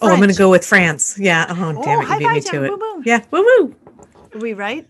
Oh, 0.00 0.08
I'm 0.08 0.18
going 0.18 0.30
to 0.30 0.36
go 0.36 0.50
with 0.50 0.64
France. 0.64 1.18
Yeah. 1.18 1.44
Oh, 1.50 1.54
damn 1.82 1.98
Oh, 1.98 2.00
it. 2.00 2.04
high 2.06 2.14
You 2.14 2.18
beat 2.20 2.28
me 2.28 2.34
five, 2.40 2.44
to 2.44 2.50
Jen. 2.52 2.64
it. 2.64 2.68
Boom, 2.68 2.78
boom. 2.78 3.02
Yeah. 3.04 3.24
Woo 3.30 3.42
woo. 3.42 3.76
Are 4.34 4.38
we 4.38 4.54
right? 4.54 4.88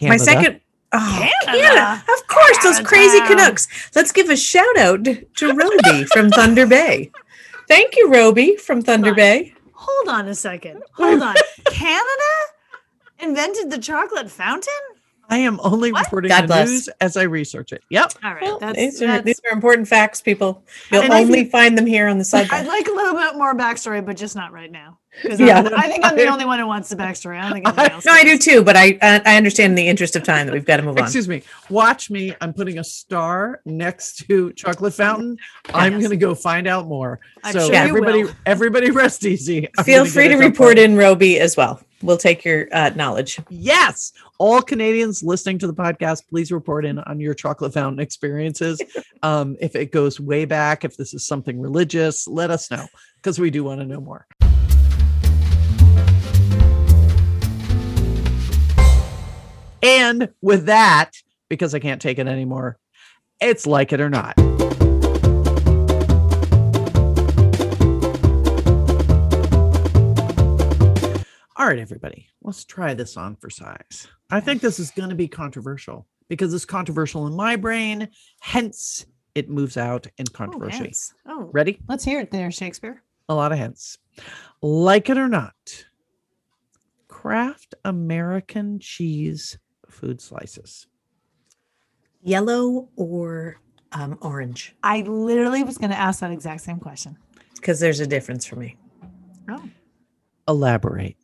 My 0.00 0.16
second. 0.16 0.60
Oh, 0.92 1.30
Canada. 1.44 1.62
Canada. 1.64 2.04
Of 2.12 2.26
course, 2.26 2.58
those 2.64 2.80
crazy 2.80 3.20
Canucks. 3.20 3.68
Let's 3.94 4.12
give 4.12 4.30
a 4.30 4.36
shout 4.36 4.76
out 4.78 5.04
to 5.04 5.52
Roby 5.54 6.04
from 6.06 6.30
Thunder 6.30 6.66
Bay. 6.66 7.10
Thank 7.68 7.96
you, 7.96 8.10
Roby 8.10 8.56
from 8.56 8.82
Thunder 8.82 9.10
on. 9.10 9.16
Bay. 9.16 9.52
Hold 9.86 10.08
on 10.08 10.28
a 10.28 10.34
second. 10.34 10.82
Hold 10.94 11.22
on. 11.22 11.34
Canada 11.66 12.32
invented 13.18 13.70
the 13.70 13.78
chocolate 13.78 14.30
fountain? 14.30 14.72
I 15.28 15.38
am 15.38 15.58
only 15.62 15.92
What? 15.92 16.04
reporting 16.06 16.28
God 16.28 16.42
the 16.42 16.46
bless. 16.48 16.68
news 16.68 16.88
as 17.00 17.16
I 17.16 17.22
research 17.24 17.72
it. 17.72 17.82
Yep. 17.90 18.12
All 18.24 18.32
right. 18.34 18.42
Well, 18.42 18.58
That's, 18.58 18.76
these, 18.78 19.02
are, 19.02 19.06
that's, 19.08 19.24
these 19.24 19.40
are 19.50 19.52
important 19.54 19.88
facts, 19.88 20.20
people. 20.20 20.62
You'll 20.92 21.02
And 21.02 21.12
only 21.12 21.32
think- 21.42 21.50
find 21.50 21.76
them 21.76 21.86
here 21.86 22.06
on 22.08 22.18
the 22.18 22.24
side. 22.24 22.48
I'd 22.50 22.66
like 22.66 22.86
a 22.86 22.92
little 22.92 23.14
bit 23.14 23.34
more 23.36 23.54
backstory, 23.54 24.04
but 24.04 24.16
just 24.16 24.36
not 24.36 24.52
right 24.52 24.70
now. 24.70 24.98
'Cause 25.22 25.40
Yeah. 25.40 25.56
I'm- 25.56 25.72
I 25.74 25.88
think 25.88 26.04
I'm 26.04 26.14
the 26.14 26.26
only 26.26 26.44
one 26.44 26.58
who 26.58 26.66
wants 26.66 26.90
the 26.90 26.96
backstory. 26.96 27.38
I 27.38 27.44
don't 27.44 27.52
think 27.54 27.66
anybody 27.66 27.94
else. 27.94 28.04
no, 28.04 28.12
I 28.12 28.22
do 28.22 28.36
too, 28.36 28.62
but 28.62 28.76
I 28.76 28.98
I 29.00 29.22
I 29.24 29.36
understand 29.38 29.70
in 29.70 29.74
the 29.74 29.88
interest 29.88 30.14
of 30.14 30.22
time 30.24 30.46
that 30.46 30.52
we've 30.52 30.66
got 30.66 30.76
to 30.76 30.82
move 30.82 30.98
on. 30.98 31.04
Excuse 31.04 31.26
me. 31.26 31.42
Watch 31.70 32.10
me. 32.10 32.34
I'm 32.42 32.52
putting 32.52 32.78
a 32.78 32.84
star 32.84 33.60
next 33.64 34.26
to 34.28 34.52
chocolate 34.52 34.92
fountain. 34.92 35.38
I'm 35.72 35.92
Yes. 35.94 36.00
going 36.02 36.10
to 36.10 36.16
go 36.18 36.34
find 36.34 36.66
out 36.66 36.86
more. 36.86 37.18
I'm 37.42 37.52
so 37.54 37.60
sure 37.60 37.68
you 37.74 37.80
everybody, 37.80 38.24
will. 38.24 38.32
everybody, 38.44 38.90
rest 38.90 39.24
easy. 39.24 39.66
I'm 39.78 39.84
Feel 39.84 40.04
free 40.04 40.28
to 40.28 40.34
a 40.34 40.36
couple- 40.36 40.48
report 40.50 40.78
in 40.78 40.96
Roby 40.98 41.40
as 41.40 41.56
well. 41.56 41.80
We'll 42.02 42.18
take 42.18 42.44
your 42.44 42.68
uh, 42.72 42.90
knowledge. 42.94 43.40
Yes, 43.48 44.12
all 44.38 44.60
Canadians 44.60 45.22
listening 45.22 45.58
to 45.60 45.66
the 45.66 45.74
podcast, 45.74 46.28
please 46.28 46.52
report 46.52 46.84
in 46.84 46.98
on 46.98 47.20
your 47.20 47.34
chocolate 47.34 47.72
fountain 47.72 48.00
experiences. 48.00 48.80
um, 49.22 49.56
if 49.60 49.74
it 49.74 49.92
goes 49.92 50.20
way 50.20 50.44
back, 50.44 50.84
if 50.84 50.96
this 50.96 51.14
is 51.14 51.26
something 51.26 51.60
religious, 51.60 52.28
let 52.28 52.50
us 52.50 52.70
know 52.70 52.86
because 53.16 53.38
we 53.38 53.50
do 53.50 53.64
want 53.64 53.80
to 53.80 53.86
know 53.86 54.00
more. 54.00 54.26
And 59.82 60.30
with 60.42 60.66
that, 60.66 61.12
because 61.48 61.74
I 61.74 61.78
can't 61.78 62.02
take 62.02 62.18
it 62.18 62.26
anymore, 62.26 62.78
it's 63.40 63.66
like 63.66 63.92
it 63.92 64.00
or 64.00 64.10
not. 64.10 64.36
All 71.58 71.66
right, 71.66 71.78
everybody, 71.78 72.28
let's 72.42 72.64
try 72.64 72.92
this 72.92 73.16
on 73.16 73.36
for 73.36 73.48
size. 73.48 74.08
I 74.30 74.40
think 74.40 74.60
this 74.60 74.78
is 74.78 74.90
going 74.90 75.08
to 75.08 75.14
be 75.14 75.26
controversial 75.28 76.06
because 76.28 76.52
it's 76.52 76.66
controversial 76.66 77.26
in 77.26 77.34
my 77.34 77.56
brain, 77.56 78.08
hence 78.40 79.06
it 79.34 79.48
moves 79.48 79.76
out 79.78 80.06
in 80.18 80.26
Oh, 80.28 80.32
controversy. 80.34 80.76
hence. 80.78 81.14
Oh, 81.26 81.48
Ready? 81.52 81.78
let's 81.88 82.04
hear 82.04 82.20
it 82.20 82.30
there, 82.30 82.50
Shakespeare. 82.50 83.02
A 83.28 83.34
lot 83.34 83.52
of 83.52 83.58
hence. 83.58 83.96
Like 84.60 85.08
it 85.08 85.16
or 85.16 85.28
not, 85.28 85.54
Kraft 87.08 87.74
American 87.84 88.78
cheese 88.78 89.58
food 89.88 90.20
slices. 90.20 90.86
Yellow 92.22 92.88
or 92.96 93.60
um, 93.92 94.18
orange? 94.20 94.74
I 94.82 95.00
literally 95.02 95.62
was 95.62 95.78
going 95.78 95.90
to 95.90 95.98
ask 95.98 96.20
that 96.20 96.30
exact 96.32 96.60
same 96.62 96.80
question. 96.80 97.16
Because 97.54 97.80
there's 97.80 98.00
a 98.00 98.06
difference 98.06 98.44
for 98.44 98.56
me. 98.56 98.76
Oh, 99.48 99.62
Elaborate. 100.48 101.16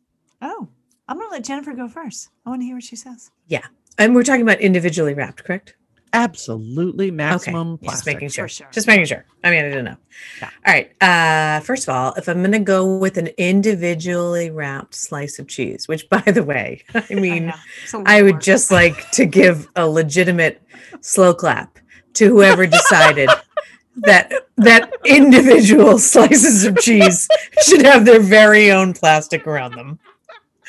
Oh, 0.43 0.67
I'm 1.07 1.17
going 1.17 1.29
to 1.29 1.33
let 1.33 1.43
Jennifer 1.43 1.73
go 1.73 1.87
first. 1.87 2.29
I 2.45 2.49
want 2.49 2.61
to 2.61 2.65
hear 2.65 2.75
what 2.75 2.83
she 2.83 2.95
says. 2.95 3.31
Yeah. 3.47 3.65
And 3.97 4.13
we're 4.13 4.23
talking 4.23 4.41
about 4.41 4.59
individually 4.59 5.13
wrapped, 5.13 5.43
correct? 5.43 5.75
Absolutely 6.13 7.09
maximum 7.09 7.73
okay. 7.73 7.87
Just 7.87 8.05
making 8.05 8.29
sure. 8.29 8.47
Sure. 8.47 8.67
Just 8.71 8.85
making 8.85 9.05
sure. 9.05 9.25
I 9.43 9.49
mean, 9.49 9.65
I 9.65 9.69
didn't 9.69 9.85
know. 9.85 9.97
Yeah. 10.39 10.49
All 10.67 10.73
right. 10.73 11.01
Uh, 11.01 11.59
first 11.61 11.87
of 11.87 11.95
all, 11.95 12.13
if 12.13 12.29
I'm 12.29 12.39
going 12.39 12.51
to 12.51 12.59
go 12.59 12.97
with 12.97 13.17
an 13.17 13.29
individually 13.39 14.51
wrapped 14.51 14.93
slice 14.93 15.39
of 15.39 15.47
cheese, 15.47 15.87
which, 15.87 16.07
by 16.09 16.21
the 16.21 16.43
way, 16.43 16.83
I 16.93 17.13
mean, 17.15 17.47
know. 17.47 17.53
It's 17.83 17.93
a 17.93 17.97
lot 17.97 18.07
I 18.07 18.21
would 18.21 18.35
work. 18.35 18.43
just 18.43 18.69
like 18.69 19.09
to 19.11 19.25
give 19.25 19.67
a 19.75 19.87
legitimate 19.87 20.61
slow 21.01 21.33
clap 21.33 21.79
to 22.13 22.27
whoever 22.27 22.67
decided 22.67 23.29
that 23.97 24.31
that 24.57 24.93
individual 25.05 25.97
slices 25.99 26.65
of 26.65 26.77
cheese 26.77 27.27
should 27.63 27.83
have 27.83 28.05
their 28.05 28.19
very 28.19 28.71
own 28.71 28.93
plastic 28.93 29.47
around 29.47 29.73
them. 29.73 29.99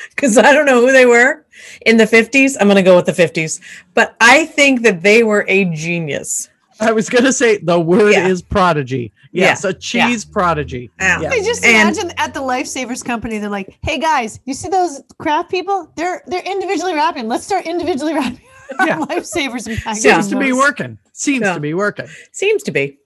Because 0.15 0.37
I 0.37 0.53
don't 0.53 0.65
know 0.65 0.79
who 0.81 0.91
they 0.91 1.05
were 1.05 1.45
in 1.85 1.97
the 1.97 2.05
50s. 2.05 2.55
I'm 2.59 2.67
going 2.67 2.75
to 2.77 2.81
go 2.83 2.95
with 2.95 3.05
the 3.05 3.11
50s. 3.11 3.59
But 3.93 4.15
I 4.21 4.45
think 4.45 4.81
that 4.83 5.01
they 5.01 5.23
were 5.23 5.45
a 5.47 5.65
genius. 5.65 6.49
I 6.79 6.91
was 6.91 7.09
going 7.09 7.23
to 7.23 7.31
say 7.33 7.57
the 7.57 7.79
word 7.79 8.11
Yeah. 8.13 8.27
is 8.27 8.41
prodigy. 8.41 9.11
Yes, 9.31 9.63
a 9.65 9.73
cheese 9.73 10.23
prodigy. 10.25 10.89
Yeah. 10.99 11.21
Yes. 11.21 11.33
I 11.33 11.39
just 11.43 11.65
And- 11.65 11.75
imagine 11.97 12.13
at 12.17 12.33
the 12.33 12.39
Lifesavers 12.41 13.03
company, 13.03 13.37
they're 13.37 13.49
like, 13.49 13.77
"Hey 13.81 13.97
guys, 13.97 14.39
you 14.45 14.53
see 14.53 14.69
those 14.69 15.01
Kraft 15.17 15.49
people? 15.51 15.91
They're 15.97 16.21
they're 16.27 16.41
individually 16.45 16.93
wrapping. 16.93 17.27
Let's 17.27 17.45
start 17.45 17.65
individually 17.65 18.13
wrapping 18.19 18.39
our 18.79 18.87
Yeah. 18.87 18.99
Lifesavers 18.99 19.67
and 19.67 19.77
packaging 19.77 20.11
Seems 20.11 20.29
to 20.29 20.39
be 20.39 20.53
working. 20.53 20.97
Seems 21.11 21.41
Yeah. 21.41 21.53
to 21.53 21.59
be 21.59 21.73
working. 21.73 22.07
Seems 22.31 22.63
to 22.63 22.71
be. 22.71 22.97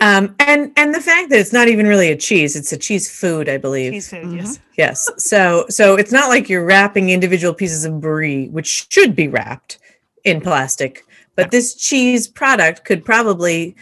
Um, 0.00 0.34
and 0.40 0.72
and 0.76 0.94
the 0.94 1.00
fact 1.00 1.30
that 1.30 1.38
it's 1.38 1.52
not 1.54 1.68
even 1.68 1.86
really 1.86 2.10
a 2.10 2.16
cheese, 2.16 2.54
it's 2.54 2.70
a 2.72 2.76
cheese 2.76 3.10
food, 3.10 3.48
I 3.48 3.56
believe. 3.56 3.92
Cheese 3.92 4.10
food, 4.10 4.24
Mhm. 4.24 4.36
yes. 4.36 4.58
Yes. 4.76 5.10
So 5.16 5.64
so 5.70 5.94
it's 5.96 6.12
not 6.12 6.28
like 6.28 6.48
you're 6.50 6.64
wrapping 6.66 7.08
individual 7.10 7.54
pieces 7.54 7.84
of 7.86 8.00
brie, 8.00 8.48
which 8.48 8.86
should 8.90 9.16
be 9.16 9.26
wrapped 9.28 9.78
in 10.24 10.40
plastic, 10.42 11.02
but 11.34 11.50
this 11.50 11.74
cheese 11.74 12.28
product 12.28 12.84
could 12.84 13.04
probably 13.06 13.74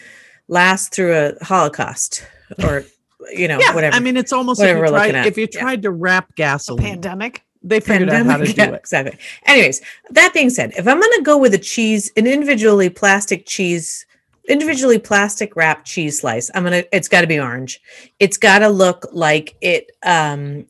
last 0.47 0.93
through 0.95 1.15
a 1.15 1.45
Holocaust 1.45 2.25
or 2.63 2.85
you 3.33 3.49
know 3.49 3.59
yeah, 3.59 3.75
whatever. 3.75 3.97
I 3.97 4.01
mean, 4.01 4.17
it's 4.17 4.33
almost 4.33 4.61
Whatever 4.61 4.85
if 4.85 4.89
you, 4.89 4.93
we're 4.93 4.99
looking 4.99 5.13
tried, 5.15 5.21
at. 5.23 5.27
if 5.27 5.37
you 5.39 5.49
Yeah. 5.53 5.61
tried 5.61 5.83
to 5.83 5.91
wrap 5.91 6.31
A 6.31 6.33
gasoline, 6.35 6.85
pandemic. 6.87 7.43
they 7.63 7.81
figured 7.81 8.11
out 8.11 8.27
how 8.27 8.37
to 8.37 8.45
Pandemic, 8.45 8.57
yeah, 8.57 8.67
do 8.67 8.75
it. 8.75 8.79
Exactly. 8.81 9.19
Anyways, 9.47 9.81
that 10.11 10.33
being 10.35 10.51
said, 10.51 10.75
if 10.77 10.87
I'm 10.87 11.01
going 11.01 11.13
to 11.17 11.23
go 11.23 11.39
with 11.39 11.55
a 11.55 11.59
cheese, 11.59 12.13
an 12.17 12.27
individually 12.29 12.89
plastic 12.91 13.47
cheese, 13.47 14.05
individually 14.49 14.99
plastic 14.99 15.57
wrapped 15.57 15.87
cheese 15.87 16.21
slice, 16.21 16.51
I'm 16.55 16.65
to, 16.65 16.97
it's 16.97 17.09
got 17.09 17.23
to 17.23 17.27
be 17.27 17.41
orange. 17.41 17.81
It's 18.19 18.37
got 18.37 18.61
to 18.61 18.69
look 18.69 19.07
like 19.13 19.57
it 19.61 19.91
um, 20.03 20.67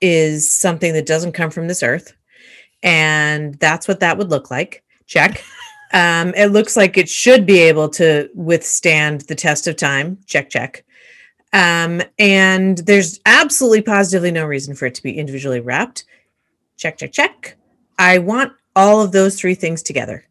is 0.00 0.50
something 0.50 0.92
that 0.92 1.06
doesn't 1.06 1.32
come 1.32 1.50
from 1.50 1.68
this 1.68 1.82
earth. 1.82 2.14
And 2.82 3.54
that's 3.54 3.88
what 3.88 4.00
that 4.00 4.18
would 4.18 4.30
look 4.30 4.50
like. 4.50 4.84
Check. 5.06 5.42
Um, 5.92 6.34
it 6.36 6.48
looks 6.48 6.76
like 6.76 6.98
it 6.98 7.08
should 7.08 7.46
be 7.46 7.60
able 7.60 7.88
to 7.90 8.28
withstand 8.34 9.22
the 9.22 9.34
test 9.34 9.66
of 9.66 9.76
time. 9.76 10.18
Check, 10.26 10.50
check. 10.50 10.84
Um, 11.52 12.02
and 12.18 12.78
there's 12.78 13.20
absolutely 13.24 13.82
positively 13.82 14.30
no 14.30 14.44
reason 14.44 14.74
for 14.74 14.86
it 14.86 14.94
to 14.96 15.02
be 15.02 15.16
individually 15.16 15.60
wrapped. 15.60 16.04
Check, 16.76 16.98
check, 16.98 17.12
check. 17.12 17.56
I 17.98 18.18
want 18.18 18.52
all 18.76 19.00
of 19.00 19.12
those 19.12 19.40
three 19.40 19.54
things 19.54 19.82
together. 19.82 20.24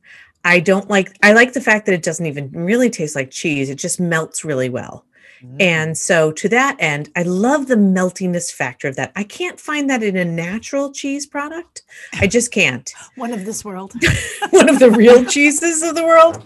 I 0.47 0.61
don't 0.61 0.89
like, 0.89 1.17
I 1.21 1.33
like 1.33 1.51
the 1.51 1.61
fact 1.61 1.85
that 1.85 1.93
it 1.93 2.03
doesn't 2.03 2.25
even 2.25 2.49
really 2.51 2.89
taste 2.89 3.15
like 3.17 3.31
cheese. 3.31 3.69
It 3.69 3.75
just 3.75 3.99
melts 3.99 4.45
really 4.45 4.69
well. 4.69 5.03
Mm. 5.43 5.61
And 5.61 5.97
so 5.97 6.31
to 6.31 6.47
that 6.49 6.77
end, 6.79 7.09
I 7.17 7.23
love 7.23 7.67
the 7.67 7.75
meltiness 7.75 8.49
factor 8.49 8.87
of 8.87 8.95
that. 8.95 9.11
I 9.17 9.23
can't 9.23 9.59
find 9.59 9.89
that 9.89 10.01
in 10.03 10.15
a 10.15 10.23
natural 10.23 10.93
cheese 10.93 11.25
product. 11.25 11.83
I 12.13 12.27
just 12.35 12.53
can't. 12.53 12.89
One 13.15 13.33
of 13.33 13.43
this 13.43 13.65
world. 13.65 13.93
One 14.51 14.69
of 14.69 14.79
the 14.79 14.89
real 14.89 15.25
cheeses 15.33 15.83
of 15.83 15.95
the 15.95 16.05
world. 16.05 16.37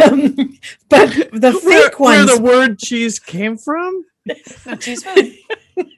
Um, 0.00 0.58
but 0.88 1.10
the 1.32 1.60
where, 1.64 1.90
fake 1.90 2.00
where 2.00 2.24
ones, 2.24 2.34
the 2.34 2.42
word 2.42 2.78
cheese 2.78 3.18
came 3.18 3.58
from. 3.58 4.06
No 4.66 4.74
cheese 4.76 5.04
food. 5.04 5.34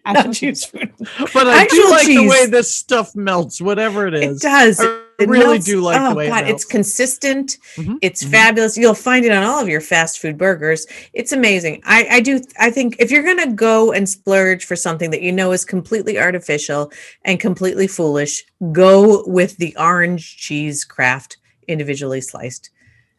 not 0.05 0.33
cheese 0.33 0.64
food. 0.64 0.93
But 0.99 1.47
I 1.47 1.66
do 1.66 1.83
Actual 1.83 1.90
like 1.90 2.07
the 2.07 2.29
way 2.29 2.47
this 2.47 2.75
stuff 2.75 3.14
melts, 3.14 3.61
whatever 3.61 4.09
it 4.09 4.14
is. 4.14 4.38
it 4.38 4.43
does. 4.43 4.81
I 4.81 5.01
It 5.20 5.28
really 5.28 5.44
melts- 5.54 5.66
do 5.66 5.80
like 5.80 6.00
oh 6.00 6.11
the 6.11 6.14
way 6.14 6.28
God, 6.28 6.44
it 6.46 6.50
it's 6.50 6.64
consistent. 6.64 7.59
Mhm, 7.76 7.98
It's 8.02 8.22
mhm. 8.24 8.30
fabulous. 8.30 8.76
You'll 8.76 8.94
find 8.94 9.24
it 9.24 9.33
on 9.33 9.42
all 9.42 9.61
of 9.61 9.68
your 9.68 9.80
fast 9.80 10.18
food 10.20 10.38
burgers. 10.38 10.87
It's 11.12 11.33
amazing. 11.33 11.83
I, 11.85 12.06
I 12.11 12.20
do. 12.20 12.40
I 12.59 12.70
think 12.70 12.96
if 12.98 13.11
you're 13.11 13.22
gonna 13.24 13.52
go 13.52 13.92
and 13.92 14.09
splurge 14.09 14.64
for 14.64 14.76
something 14.76 15.11
that 15.11 15.22
you 15.22 15.33
know 15.33 15.52
is 15.52 15.64
completely 15.64 16.18
artificial 16.18 16.90
and 17.24 17.38
completely 17.40 17.87
foolish, 17.87 18.44
go 18.72 19.24
with 19.26 19.56
the 19.59 19.74
orange 19.78 20.37
cheese 20.37 20.85
Kraft 20.85 21.37
individually 21.68 22.20
sliced, 22.20 22.70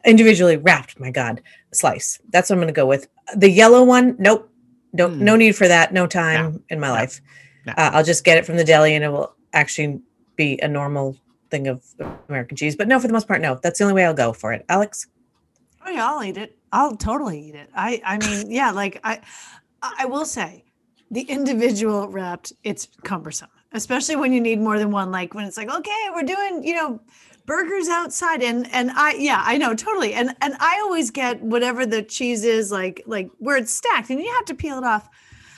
individually 0.04 0.56
wrapped. 0.56 0.98
My 1.00 1.10
God, 1.10 1.40
slice. 1.72 2.18
That's 2.30 2.50
what 2.50 2.56
I'm 2.56 2.60
gonna 2.60 2.72
go 2.72 2.86
with. 2.86 3.08
The 3.36 3.50
yellow 3.50 3.82
one, 3.84 4.16
nope. 4.18 4.48
Don't. 4.94 5.14
Hmm. 5.18 5.24
No 5.24 5.36
need 5.36 5.56
for 5.56 5.68
that. 5.68 5.92
No 5.92 6.06
time 6.06 6.62
in 6.68 6.78
my 6.78 6.88
No. 6.88 6.92
life. 6.94 7.20
No. 7.66 7.72
Uh, 7.78 7.90
I'll 7.94 8.04
just 8.04 8.24
get 8.24 8.36
it 8.38 8.44
from 8.44 8.56
the 8.56 8.64
deli, 8.64 8.94
and 8.94 9.04
it 9.04 9.08
will 9.08 9.34
actually 9.54 10.00
be 10.36 10.58
a 10.62 10.68
normal 10.68 11.16
thing 11.52 11.68
of 11.68 11.84
American 12.28 12.56
cheese. 12.56 12.74
But 12.74 12.88
no, 12.88 12.98
for 12.98 13.06
the 13.06 13.12
most 13.12 13.28
part, 13.28 13.40
no. 13.40 13.60
That's 13.62 13.78
the 13.78 13.84
only 13.84 13.94
way 13.94 14.04
I'll 14.04 14.14
go 14.14 14.32
for 14.32 14.52
it. 14.52 14.64
Alex. 14.68 15.06
Oh 15.86 15.90
yeah, 15.90 16.08
I'll 16.08 16.24
eat 16.24 16.36
it. 16.36 16.58
I'll 16.72 16.96
totally 16.96 17.40
eat 17.48 17.54
it. 17.54 17.70
I 17.76 18.02
I 18.04 18.18
mean, 18.18 18.50
yeah, 18.50 18.72
like 18.72 18.98
I 19.04 19.20
I 19.82 20.06
will 20.06 20.24
say 20.24 20.64
the 21.12 21.22
individual 21.22 22.08
wrapped, 22.08 22.52
it's 22.64 22.88
cumbersome, 23.04 23.50
especially 23.72 24.16
when 24.16 24.32
you 24.32 24.40
need 24.40 24.58
more 24.60 24.78
than 24.78 24.90
one. 24.90 25.12
Like 25.12 25.34
when 25.34 25.44
it's 25.44 25.58
like, 25.58 25.70
okay, 25.70 26.08
we're 26.14 26.22
doing, 26.22 26.64
you 26.64 26.74
know, 26.74 27.00
burgers 27.44 27.88
outside 27.88 28.42
and 28.42 28.72
and 28.72 28.90
I 28.92 29.14
yeah, 29.14 29.42
I 29.44 29.58
know 29.58 29.74
totally. 29.74 30.14
And 30.14 30.34
and 30.40 30.54
I 30.58 30.80
always 30.82 31.10
get 31.10 31.42
whatever 31.42 31.84
the 31.84 32.02
cheese 32.02 32.44
is 32.44 32.72
like 32.72 33.02
like 33.06 33.30
where 33.38 33.56
it's 33.56 33.72
stacked 33.72 34.10
and 34.10 34.20
you 34.20 34.32
have 34.32 34.46
to 34.46 34.54
peel 34.54 34.78
it 34.78 34.84
off. 34.84 35.08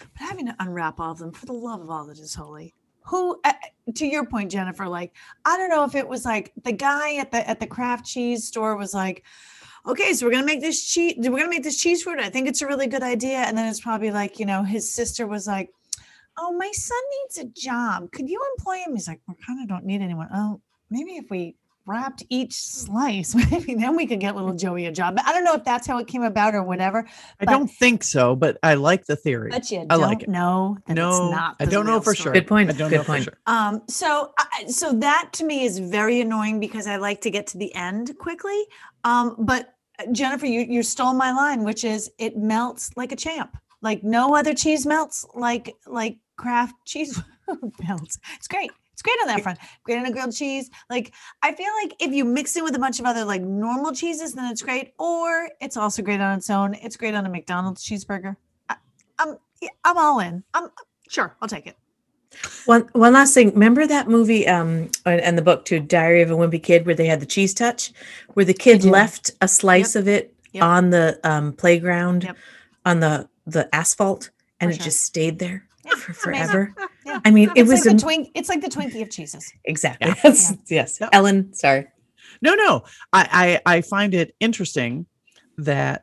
But 0.01 0.27
having 0.27 0.47
to 0.47 0.57
unwrap 0.59 0.99
all 1.01 1.13
of 1.13 1.19
them 1.19 1.33
for 1.33 1.47
the 1.47 1.53
love 1.53 1.81
of 1.81 1.91
all 1.91 2.07
that 2.07 2.19
is 2.19 2.35
holy. 2.35 2.75
Who 3.05 3.41
uh, 3.45 3.53
to 3.95 4.07
your 4.07 4.25
point 4.27 4.51
Jennifer 4.51 4.89
like 4.89 5.15
I 5.45 5.57
don't 5.57 5.69
know 5.69 5.85
if 5.85 5.95
it 5.95 6.09
was 6.09 6.25
like 6.25 6.53
the 6.63 6.73
guy 6.73 7.17
at 7.17 7.31
the 7.31 7.49
at 7.49 7.61
the 7.61 7.67
Kraft 7.67 8.05
cheese 8.07 8.47
store 8.47 8.77
was 8.77 8.95
like 8.95 9.25
okay, 9.87 10.13
so 10.13 10.27
we're 10.27 10.33
gonna 10.33 10.47
make 10.47 10.61
this 10.61 10.85
cheese. 10.85 11.15
We're 11.19 11.39
gonna 11.39 11.49
make 11.49 11.63
this 11.63 11.81
cheese 11.81 12.03
food. 12.03 12.19
I 12.21 12.31
think 12.31 12.49
it's 12.49 12.63
a 12.63 12.67
really 12.67 12.87
good 12.87 13.03
idea. 13.03 13.39
And 13.39 13.57
then 13.57 13.69
it's 13.69 13.81
probably 13.81 14.11
like, 14.11 14.39
you 14.39 14.47
know, 14.47 14.63
his 14.63 14.91
sister 14.91 15.27
was 15.27 15.47
like, 15.47 15.71
"Oh, 16.39 16.53
my 16.57 16.71
son 16.73 16.99
needs 17.23 17.39
a 17.39 17.45
job. 17.61 18.11
Could 18.13 18.29
you 18.29 18.41
employ 18.57 18.79
him?" 18.79 18.95
He's 18.95 19.09
like, 19.09 19.21
"We 19.29 19.35
kind 19.47 19.61
of 19.63 19.69
don't 19.69 19.85
need 19.85 20.03
anyone. 20.03 20.29
Oh, 20.35 20.61
maybe 20.91 21.17
if 21.17 21.31
we 21.31 21.57
wrapped 21.87 22.23
each 22.29 22.55
slice, 22.55 23.35
maybe 23.51 23.75
then 23.75 23.97
we 23.97 24.07
could 24.07 24.21
get 24.21 24.35
little 24.35 24.55
Joey 24.55 24.87
a 24.87 24.93
job. 24.93 25.17
But 25.17 25.27
I 25.27 25.33
don't 25.33 25.45
know 25.45 25.55
if 25.55 25.65
that's 25.65 25.87
how 25.87 25.99
it 25.99 26.07
came 26.07 26.23
about 26.23 26.55
or 26.55 26.63
whatever. 26.63 27.07
I 27.41 27.45
don't 27.45 27.69
think 27.69 28.03
so, 28.03 28.35
but 28.37 28.59
I 28.63 28.75
like 28.75 29.07
the 29.07 29.17
theory. 29.17 29.51
But 29.51 29.71
you 29.71 29.81
I 29.81 29.85
don't 29.85 30.01
like 30.01 30.23
it. 30.23 30.29
know 30.29 30.79
that 30.87 30.95
no, 30.95 31.11
it's 31.11 31.19
not. 31.35 31.57
I 31.61 31.65
don't 31.67 31.87
know 31.87 32.01
for 32.01 32.15
story. 32.15 32.25
sure. 32.25 32.33
Good 32.33 32.47
point, 32.47 32.71
I 32.71 32.73
don't 32.73 32.91
good 32.91 32.99
know 32.99 33.05
for 33.05 33.21
sure. 33.21 33.39
Um, 33.47 33.83
so, 33.89 34.33
I 34.39 34.67
so 34.67 34.93
that 34.95 35.31
to 35.35 35.45
me 35.45 35.65
is 35.65 35.79
very 35.79 36.21
annoying 36.21 36.61
because 36.61 36.87
I 36.87 36.97
like 36.97 37.21
to 37.23 37.31
get 37.31 37.47
to 37.49 37.59
the 37.59 37.75
end 37.75 38.17
quickly. 38.19 38.65
Um, 39.05 39.37
but 39.39 39.75
uh, 39.99 40.11
Jennifer, 40.13 40.47
you 40.47 40.61
you 40.61 40.83
stole 40.83 41.15
my 41.15 41.33
line, 41.33 41.65
which 41.65 41.85
is 41.85 42.11
it 42.19 42.37
melts 42.37 42.91
like 42.97 43.13
a 43.13 43.17
champ. 43.17 43.57
Like 43.83 44.03
no 44.03 44.35
other 44.35 44.55
cheese 44.55 44.87
melts 44.87 45.27
like 45.35 45.75
like 45.87 46.19
Kraft 46.37 46.75
cheese 46.85 47.21
melts. 47.87 48.19
It's 48.37 48.49
great. 48.49 48.71
Great 49.05 49.17
on 49.23 49.29
that 49.29 49.43
front. 49.43 49.59
Great 49.85 49.99
on 49.99 50.07
a 50.07 50.11
grilled 50.11 50.35
cheese. 50.35 50.71
Like 50.89 51.13
I 51.43 51.53
feel 51.55 51.69
like 51.83 51.95
if 52.01 52.13
you 52.13 52.25
mix 52.25 52.57
it 52.57 52.65
with 52.65 52.75
a 52.75 52.79
bunch 52.79 52.99
of 53.01 53.07
other 53.07 53.25
like 53.25 53.43
normal 53.43 53.93
cheeses, 53.93 54.33
then 54.33 54.51
it's 54.51 54.63
great. 54.63 54.95
Or 54.99 55.51
it's 55.61 55.77
also 55.77 56.03
great 56.03 56.21
on 56.21 56.39
its 56.39 56.49
own. 56.49 56.75
It's 56.75 56.97
great 56.97 57.15
on 57.15 57.27
a 57.27 57.29
McDonald's 57.29 57.85
cheeseburger. 57.87 58.35
I, 58.71 58.77
I'm 59.19 59.37
yeah, 59.61 59.69
I'm 59.85 59.99
all 59.99 60.21
in. 60.21 60.43
I'm 60.55 60.71
sure. 61.09 61.37
I'll 61.43 61.49
take 61.49 61.67
it. 61.67 61.77
One 62.65 62.89
one 62.95 63.13
last 63.13 63.35
thing. 63.35 63.53
Remember 63.53 63.87
that 63.87 64.09
movie 64.09 64.49
um 64.49 64.91
and, 65.05 65.37
the 65.37 65.43
book 65.43 65.67
too, 65.67 65.81
Diary 65.81 66.23
of 66.23 66.31
a 66.31 66.35
Wimpy 66.35 66.63
Kid, 66.63 66.87
where 66.87 66.95
they 66.95 67.07
had 67.07 67.21
the 67.21 67.27
cheese 67.27 67.53
touch, 67.53 67.93
where 68.33 68.47
the 68.47 68.55
kid 68.55 68.85
left 68.85 69.31
a 69.41 69.49
slice 69.49 69.95
of 69.95 70.09
it 70.09 70.31
Yep. 70.53 70.63
on 70.63 70.91
the 70.91 71.19
um 71.25 71.53
playground, 71.53 72.25
Yep. 72.25 72.37
on 72.87 73.01
the 73.01 73.29
the 73.47 73.73
asphalt, 73.75 74.31
and 74.61 74.71
For 74.71 74.75
it 74.75 74.77
sure. 74.79 74.85
just 74.85 75.01
stayed 75.05 75.39
there 75.41 75.67
for 75.99 76.13
forever. 76.13 76.75
Yeah. 77.07 77.21
I 77.27 77.31
mean, 77.31 77.51
it 77.55 77.59
it's 77.63 77.71
was 77.71 77.81
like 77.81 77.91
am- 77.91 77.97
the 77.99 78.03
twink. 78.03 78.31
It's 78.35 78.49
like 78.49 78.63
the 78.63 78.69
Twinkie 78.69 79.03
of 79.03 79.11
cheeses. 79.11 79.53
exactly 79.67 80.09
Yeah. 80.09 80.15
yes, 80.25 80.51
Yeah. 80.53 80.57
yes. 80.81 80.99
Yep. 81.03 81.11
Ellen, 81.13 81.53
sorry. 81.53 81.87
No, 82.41 82.55
no. 82.55 82.85
I, 83.13 83.61
I 83.67 83.77
I 83.77 83.81
find 83.83 84.15
it 84.15 84.35
interesting 84.41 85.05
that 85.59 86.03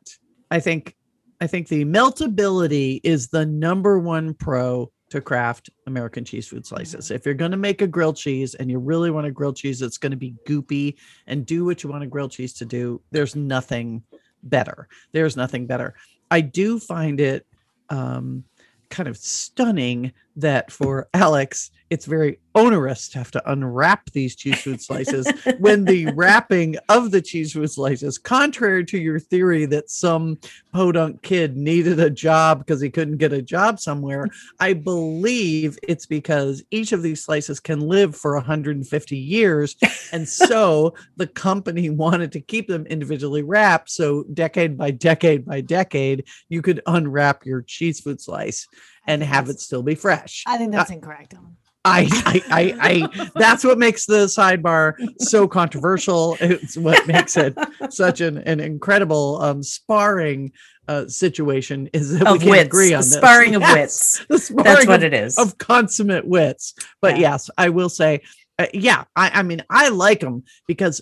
I 0.52 0.60
think 0.60 0.96
I 1.40 1.48
think 1.48 1.68
the 1.70 1.86
meltability 1.86 3.00
is 3.04 3.30
the 3.30 3.48
number 3.48 3.98
one 3.98 4.36
pro 4.36 4.92
to 5.10 5.22
Kraft 5.22 5.72
American 5.88 6.24
cheese 6.24 6.48
food 6.48 6.66
slices. 6.68 7.10
If 7.10 7.26
you're 7.26 7.34
going 7.34 7.52
to 7.52 7.58
make 7.58 7.82
a 7.82 7.88
grilled 7.88 8.16
cheese 8.16 8.54
and 8.54 8.70
you 8.70 8.78
really 8.78 9.10
want 9.10 9.26
a 9.26 9.32
grilled 9.32 9.58
cheese 9.58 9.80
that's 9.80 9.98
going 9.98 10.12
to 10.12 10.18
be 10.18 10.36
goopy 10.48 10.98
and 11.28 11.46
do 11.48 11.66
what 11.66 11.84
you 11.84 11.90
want 11.90 12.04
a 12.04 12.08
grilled 12.08 12.32
cheese 12.32 12.54
to 12.54 12.66
do, 12.66 13.02
there's 13.12 13.36
nothing 13.36 14.04
better. 14.44 14.88
There's 15.14 15.36
nothing 15.36 15.66
better. 15.66 15.96
I 16.30 16.42
do 16.42 16.80
find 16.80 17.20
it 17.20 17.46
um, 17.90 18.44
kind 18.92 19.10
of 19.10 19.18
stunning 19.18 20.12
that 20.36 20.72
for 20.72 21.08
Alex, 21.14 21.72
it's 21.90 22.06
very 22.06 22.40
onerous 22.56 23.10
to 23.10 23.18
have 23.18 23.32
to 23.32 23.52
unwrap 23.52 24.10
these 24.12 24.36
cheese 24.36 24.62
food 24.62 24.82
slices 24.82 25.30
when 25.60 25.84
the 25.84 26.06
wrapping 26.14 26.78
of 26.88 27.12
the 27.12 27.22
cheese 27.22 27.52
food 27.54 27.70
slices, 27.70 28.18
contrary 28.18 28.86
to 28.86 28.98
your 28.98 29.20
theory 29.20 29.66
that 29.66 29.90
some 29.90 30.38
podunk 30.72 31.22
kid 31.22 31.58
needed 31.58 32.00
a 32.00 32.10
job 32.10 32.60
because 32.60 32.80
he 32.80 32.90
couldn't 32.90 33.18
get 33.18 33.34
a 33.34 33.42
job 33.42 33.80
somewhere, 33.80 34.26
I 34.60 34.74
believe 34.74 35.78
it's 35.84 36.06
because 36.06 36.64
each 36.72 36.94
of 36.94 37.04
these 37.04 37.24
slices 37.24 37.60
can 37.60 37.82
live 37.82 38.16
for 38.16 38.36
150 38.36 39.18
years. 39.18 39.76
And 40.14 40.28
so 40.30 40.94
the 41.18 41.28
company 41.28 41.90
wanted 41.90 42.32
to 42.32 42.42
keep 42.42 42.68
them 42.70 42.86
individually 42.86 43.44
wrapped. 43.44 43.90
So 43.90 44.24
decade 44.34 44.78
by 44.78 44.92
decade 44.92 45.46
by 45.46 45.60
decade, 45.60 46.26
you 46.48 46.62
could 46.62 46.82
unwrap 46.88 47.46
your 47.46 47.62
cheese 47.62 48.00
food 48.00 48.22
slice 48.22 48.68
and 49.08 49.24
have 49.24 49.50
it 49.50 49.60
still 49.60 49.84
be 49.84 49.96
fresh. 49.96 50.44
I 50.48 50.58
think 50.58 50.72
that's 50.72 50.92
incorrect. 50.92 51.34
Ellen. 51.34 51.58
I, 51.84 52.08
I, 52.28 52.42
I, 52.52 53.08
I, 53.24 53.30
that's 53.36 53.64
what 53.64 53.80
makes 53.80 54.06
the 54.06 54.26
sidebar 54.28 54.94
so 55.20 55.48
controversial. 55.48 56.38
It's 56.40 56.78
what 56.78 57.08
makes 57.08 57.36
it 57.38 57.58
such 57.90 58.22
an, 58.22 58.38
an 58.40 58.60
incredible 58.60 59.42
um, 59.42 59.64
sparring 59.64 60.52
uh, 60.88 61.08
situation 61.08 61.90
is 61.92 62.20
that 62.20 62.32
we 62.32 62.38
can 62.40 62.50
wits. 62.50 62.68
agree 62.68 62.92
a 62.92 62.98
on 62.98 63.02
this. 63.02 63.14
sparring 63.16 63.56
of 63.56 63.62
Yes, 63.64 64.20
wits. 64.20 64.26
the 64.30 64.38
sparring 64.38 64.64
That's 64.64 64.86
what 64.88 65.00
of, 65.00 65.04
it 65.06 65.14
is. 65.16 65.38
of 65.40 65.58
consummate 65.58 66.28
wits. 66.28 66.76
But 67.02 67.16
Yeah. 67.16 67.32
yes, 67.32 67.50
I 67.58 67.70
will 67.70 67.90
say, 67.90 68.22
uh, 68.60 68.68
yeah, 68.76 69.06
I, 69.16 69.40
I 69.40 69.42
mean, 69.44 69.64
I 69.68 69.90
like 69.90 70.20
them 70.20 70.44
because 70.68 71.02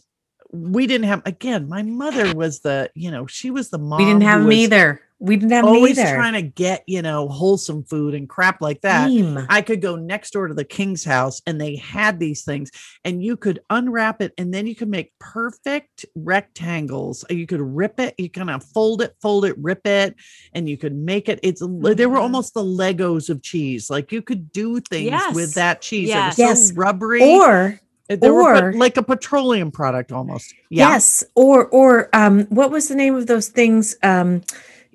we 0.51 0.87
didn't 0.87 1.07
have, 1.07 1.23
again, 1.25 1.67
my 1.67 1.81
mother 1.83 2.33
was 2.33 2.61
the, 2.61 2.89
you 2.95 3.11
know, 3.11 3.27
she 3.27 3.51
was 3.51 3.69
the 3.69 3.77
mom. 3.79 3.97
we 3.99 4.05
didn't 4.05 4.23
have 4.23 4.39
them 4.39 4.47
was 4.47 4.55
either. 4.57 5.01
We 5.21 5.35
didn't 5.35 5.51
have 5.51 5.65
Always 5.65 5.97
trying 5.97 6.31
to 6.33 6.41
get, 6.41 6.83
you 6.87 7.01
know, 7.01 7.27
wholesome 7.27 7.83
food 7.83 8.13
and 8.13 8.27
crap 8.29 8.61
like 8.61 8.79
that. 8.81 9.09
I 9.49 9.61
could 9.61 9.81
go 9.81 9.97
next 9.97 10.31
door 10.31 10.47
to 10.47 10.53
the 10.53 10.63
king's 10.63 11.03
house 11.03 11.41
and 11.45 11.59
they 11.59 11.75
had 11.75 12.19
these 12.21 12.43
things 12.45 12.71
and 13.03 13.21
you 13.21 13.35
could 13.35 13.59
unwrap 13.69 14.21
it 14.21 14.33
and 14.37 14.53
then 14.53 14.65
you 14.65 14.75
could 14.75 14.87
make 14.87 15.11
perfect 15.19 16.05
rectangles. 16.15 17.25
You 17.29 17.45
could 17.45 17.59
rip 17.59 17.99
it, 17.99 18.15
you 18.17 18.29
kind 18.29 18.49
of 18.49 18.63
fold 18.63 19.01
it, 19.01 19.13
fold 19.21 19.43
it, 19.43 19.55
rip 19.57 19.85
it, 19.85 20.15
and 20.53 20.69
you 20.69 20.77
could 20.77 20.95
make 20.95 21.27
it. 21.27 21.39
It's 21.43 21.61
l- 21.61 21.69
they 21.93 22.05
were 22.05 22.17
Mhm. 22.17 22.21
almost 22.21 22.53
the 22.53 22.63
Legos 22.63 23.29
of 23.29 23.41
cheese. 23.41 23.89
Like 23.89 24.13
you 24.13 24.21
could 24.21 24.53
do 24.53 24.79
things 24.79 25.11
with 25.33 25.53
that 25.55 25.81
cheese. 25.81 26.07
Yes. 26.07 26.39
It 26.39 26.43
was 26.43 26.49
Yes. 26.49 26.69
so 26.69 26.75
rubbery. 26.75 27.21
Or 27.23 27.79
they 28.07 28.29
were 28.31 28.69
or- 28.69 28.73
like 28.73 28.95
a 28.95 29.03
petroleum 29.03 29.69
product 29.71 30.11
almost. 30.13 30.53
Yeah. 30.69 30.89
Yes, 30.91 31.25
or 31.35 31.67
or 31.67 32.09
um, 32.13 32.45
what 32.45 32.71
was 32.71 32.87
the 32.87 32.95
name 32.95 33.15
of 33.15 33.27
those 33.27 33.49
things? 33.49 33.97
Um, 34.01 34.41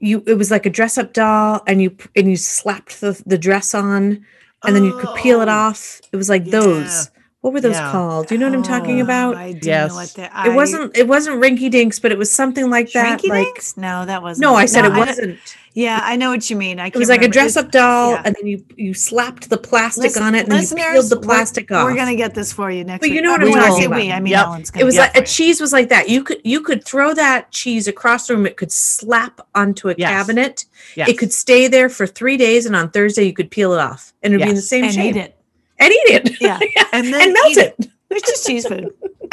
you 0.04 0.22
it 0.26 0.34
was 0.34 0.50
like 0.50 0.66
a 0.66 0.70
dress 0.70 0.98
up 0.98 1.12
doll, 1.12 1.62
and 1.66 1.80
you 1.82 1.96
and 2.16 2.28
you 2.30 2.36
slapped 2.36 3.00
the 3.00 3.20
the 3.26 3.38
dress 3.38 3.74
on, 3.74 4.24
and 4.64 4.76
then 4.76 4.84
you 4.84 4.96
could 4.98 5.14
peel 5.16 5.40
it 5.40 5.48
Oh, 5.48 5.52
off. 5.52 6.00
It 6.12 6.16
was 6.16 6.28
like 6.28 6.44
yeah. 6.46 6.60
those. 6.60 7.10
What 7.40 7.52
were 7.52 7.60
those 7.60 7.76
Yeah. 7.76 7.92
called? 7.92 8.28
Do 8.28 8.34
you 8.34 8.38
know 8.40 8.46
what 8.48 8.54
I'm 8.56 8.62
talking 8.62 9.00
Oh, 9.00 9.04
about? 9.04 9.36
I 9.36 9.52
do 9.52 9.68
Yes. 9.68 9.90
know 9.90 9.96
what 9.96 10.08
the, 10.14 10.30
it 10.50 10.54
wasn't. 10.54 10.96
It 10.96 11.06
wasn't 11.08 11.42
Rinky 11.42 11.70
Dinks, 11.70 11.98
but 11.98 12.10
it 12.10 12.16
was 12.16 12.32
something 12.32 12.70
like 12.70 12.90
that. 12.92 13.20
Shrinky 13.20 13.28
Like 13.28 13.44
Dinks? 13.48 13.76
No, 13.76 14.06
that 14.06 14.22
wasn't. 14.22 14.42
no, 14.42 14.54
I 14.54 14.64
said 14.64 14.86
it 14.86 14.92
kn- 14.94 15.06
wasn't. 15.06 15.38
Yeah, 15.74 16.00
I 16.02 16.14
know 16.16 16.30
what 16.30 16.48
you 16.48 16.56
mean. 16.56 16.78
I 16.78 16.86
It 16.86 16.94
was 16.96 17.08
like 17.08 17.22
a 17.22 17.28
dress 17.28 17.56
up 17.56 17.70
doll, 17.72 18.12
yeah. 18.12 18.22
and 18.24 18.36
then 18.36 18.46
you 18.46 18.64
you 18.76 18.94
slapped 18.94 19.50
the 19.50 19.58
plastic 19.58 20.04
Listen- 20.04 20.22
on 20.22 20.34
it, 20.34 20.44
and 20.44 20.52
then 20.52 20.62
you 20.62 20.68
peeled 20.92 21.10
the 21.10 21.16
we're- 21.16 21.26
plastic 21.26 21.70
off. 21.72 21.84
We're 21.84 21.96
gonna 21.96 22.14
get 22.14 22.34
this 22.34 22.52
for 22.52 22.70
you 22.70 22.84
next 22.84 23.00
But 23.00 23.10
you 23.10 23.20
know 23.20 23.32
what 23.32 23.42
Uh, 23.42 23.46
I'm 23.46 23.50
when 23.52 23.60
I 23.62 23.68
talking 23.68 23.84
about. 23.86 24.00
we, 24.00 24.12
I 24.12 24.20
mean 24.20 24.30
Yep. 24.32 24.46
Ellen's 24.46 24.68
It 24.68 24.72
gonna 24.74 24.84
was 24.86 24.96
like 24.96 25.16
a 25.16 25.20
you. 25.20 25.26
cheese 25.26 25.60
was 25.60 25.72
like 25.72 25.88
that. 25.88 26.08
You 26.08 26.22
could 26.22 26.40
you 26.44 26.60
could 26.60 26.84
throw 26.84 27.12
that 27.14 27.50
cheese 27.50 27.88
across 27.88 28.26
the 28.28 28.36
room. 28.36 28.46
It 28.46 28.56
could 28.56 28.70
slap 28.72 29.40
onto 29.54 29.88
a 29.90 29.94
Yes. 29.98 30.10
cabinet. 30.10 30.64
Yes. 30.96 31.08
It 31.08 31.18
could 31.18 31.32
stay 31.32 31.66
there 31.68 31.88
for 31.88 32.06
three 32.06 32.36
days, 32.36 32.66
and 32.66 32.76
on 32.76 32.90
Thursday 32.90 33.24
you 33.24 33.32
could 33.32 33.50
peel 33.50 33.72
it 33.72 33.80
off, 33.80 34.12
and 34.22 34.32
it'd 34.32 34.44
be 34.44 34.50
in 34.50 34.54
the 34.56 34.60
Yes. 34.62 34.68
same 34.68 34.84
and 34.84 34.94
shape 34.94 35.16
eat 35.16 35.20
it. 35.20 35.36
and 35.80 35.92
eat 35.92 36.06
it 36.06 36.40
Yeah, 36.40 36.58
and 36.92 37.12
then 37.12 37.20
and 37.20 37.32
melt 37.32 37.48
eat 37.50 37.56
it. 37.58 37.76
it's 38.10 38.28
just 38.30 38.46
cheese 38.46 38.64
food. 38.66 38.90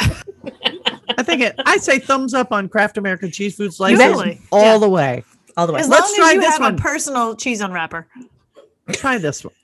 I 1.18 1.22
think 1.22 1.42
it, 1.42 1.54
I 1.66 1.76
say 1.76 1.98
thumbs 1.98 2.34
up 2.34 2.52
on 2.52 2.68
Kraft 2.68 2.96
American 2.98 3.30
cheese 3.30 3.54
food 3.56 3.72
slices 3.72 4.00
Totally. 4.00 4.40
all 4.50 4.62
Yeah. 4.74 4.78
the 4.78 4.88
way. 4.88 5.24
All 5.56 5.66
the 5.66 5.72
way. 5.72 5.80
As 5.80 5.88
Let's 5.88 6.10
long 6.10 6.14
try 6.16 6.28
as 6.28 6.34
you 6.34 6.40
this 6.40 6.50
have 6.50 6.60
one. 6.60 6.74
a 6.74 6.78
personal 6.78 7.36
cheese 7.36 7.60
unwrapper. 7.60 8.06
Try 8.92 9.18
this 9.18 9.44
one. 9.44 9.54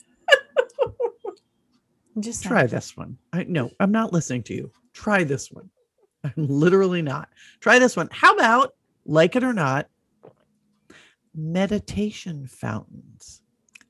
I'm 2.17 2.23
Just 2.23 2.43
saying. 2.43 2.51
Try 2.51 2.67
this 2.67 2.97
one. 2.97 3.19
I 3.33 3.45
no, 3.45 3.71
I'm 3.81 3.93
not 3.93 4.13
listening 4.13 4.43
to 4.45 4.55
you. 4.55 4.71
Try 4.93 5.25
this 5.25 5.51
one. 5.51 5.71
I'm 6.25 6.33
literally 6.37 7.03
not. 7.03 7.29
Try 7.61 7.79
this 7.79 7.97
one. 7.97 8.09
How 8.11 8.35
about, 8.35 8.75
like 9.07 9.37
it 9.37 9.45
or 9.45 9.53
not, 9.53 9.89
meditation 11.35 12.47
fountains? 12.47 13.41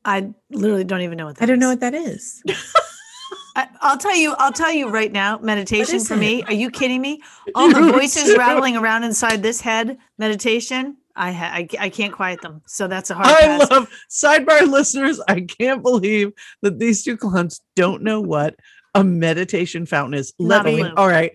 I 0.04 0.32
literally 0.50 0.84
don't 0.84 1.00
even 1.00 1.16
know 1.18 1.26
what 1.26 1.36
that 1.36 1.42
I 1.42 1.46
don't 1.46 1.58
know 1.58 1.70
what 1.70 1.80
that 1.80 1.94
is. 1.94 2.42
I, 3.56 3.66
I'll 3.80 3.98
tell 3.98 4.14
you. 4.14 4.34
I'll 4.38 4.52
tell 4.52 4.72
you 4.72 4.88
right 4.88 5.10
now. 5.10 5.38
Meditation 5.38 5.98
for 5.98 6.14
it? 6.14 6.18
me. 6.18 6.42
Are 6.44 6.52
you 6.52 6.70
kidding 6.70 7.00
me? 7.00 7.22
All 7.56 7.68
the 7.72 7.90
voices 7.92 8.36
rattling 8.36 8.76
around 8.76 9.02
inside 9.02 9.42
this 9.42 9.60
head. 9.60 9.98
Meditation. 10.16 10.97
I, 11.18 11.32
ha- 11.32 11.52
I 11.52 11.68
I 11.78 11.88
can't 11.90 12.12
quiet 12.12 12.40
them. 12.40 12.62
So 12.66 12.86
that's 12.86 13.10
a 13.10 13.14
hard 13.14 13.26
I 13.28 13.40
pass. 13.40 13.70
love 13.70 13.90
sidebar 14.08 14.62
listeners. 14.70 15.20
I 15.28 15.40
can't 15.40 15.82
believe 15.82 16.32
that 16.62 16.78
these 16.78 17.02
two 17.02 17.16
clowns 17.16 17.60
don't 17.76 18.02
know 18.02 18.20
what 18.20 18.54
a 18.94 19.04
meditation 19.04 19.84
fountain 19.84 20.18
is. 20.18 20.32
Let 20.38 20.64
me. 20.64 20.82
All 20.82 21.08
right. 21.08 21.32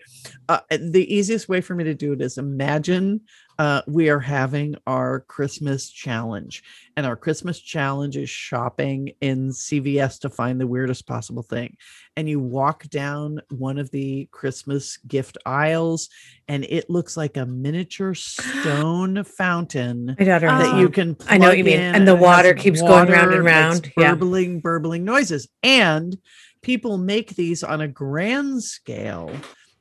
Uh, 0.50 0.60
the 0.72 1.06
easiest 1.13 1.48
way 1.48 1.62
for 1.62 1.76
me 1.76 1.84
to 1.84 1.93
do 1.93 2.13
it 2.13 2.22
is 2.22 2.38
imagine 2.38 3.22
uh, 3.60 3.82
we 3.88 4.10
are 4.10 4.20
having 4.20 4.76
our 4.88 5.22
Christmas 5.22 5.89
challenge, 5.89 6.63
and 6.98 7.06
our 7.06 7.16
Christmas 7.16 7.60
challenge 7.60 8.18
is 8.18 8.30
shopping 8.30 9.12
in 9.22 9.50
CVS 9.50 10.20
to 10.22 10.30
find 10.30 10.60
the 10.60 10.68
weirdest 10.68 11.06
possible 11.08 11.44
thing. 11.44 11.76
And 12.18 12.28
you 12.30 12.39
walk 12.39 12.84
down 12.89 13.39
one 13.50 13.78
of 13.78 13.89
the 13.92 14.28
Christmas 14.32 14.98
gift 15.08 15.38
aisles, 15.46 16.10
and 16.48 16.63
it 16.66 16.89
looks 16.89 17.16
like 17.18 17.38
a 17.38 17.46
miniature 17.46 18.13
stone 18.16 19.24
fountain 19.38 20.16
My 20.20 20.26
daughter. 20.26 20.48
that 20.48 20.80
you 20.80 20.89
can 20.89 21.16
I 21.28 21.38
know 21.38 21.50
what 21.50 21.58
you 21.58 21.63
mean. 21.63 21.80
And 21.80 22.08
the 22.08 22.16
water 22.16 22.54
keeps 22.54 22.82
going 22.82 23.10
round 23.10 23.34
and 23.34 23.44
water, 23.44 23.44
round. 23.44 23.82
makes 23.84 23.94
Yeah. 23.98 24.12
burbling 24.16 24.60
burbling 24.62 25.06
noises 25.06 25.48
and 25.63 26.18
people 26.62 26.98
make 26.98 27.36
these 27.36 27.63
on 27.63 27.82
a 27.82 27.88
grand 27.88 28.63
scale 28.63 29.32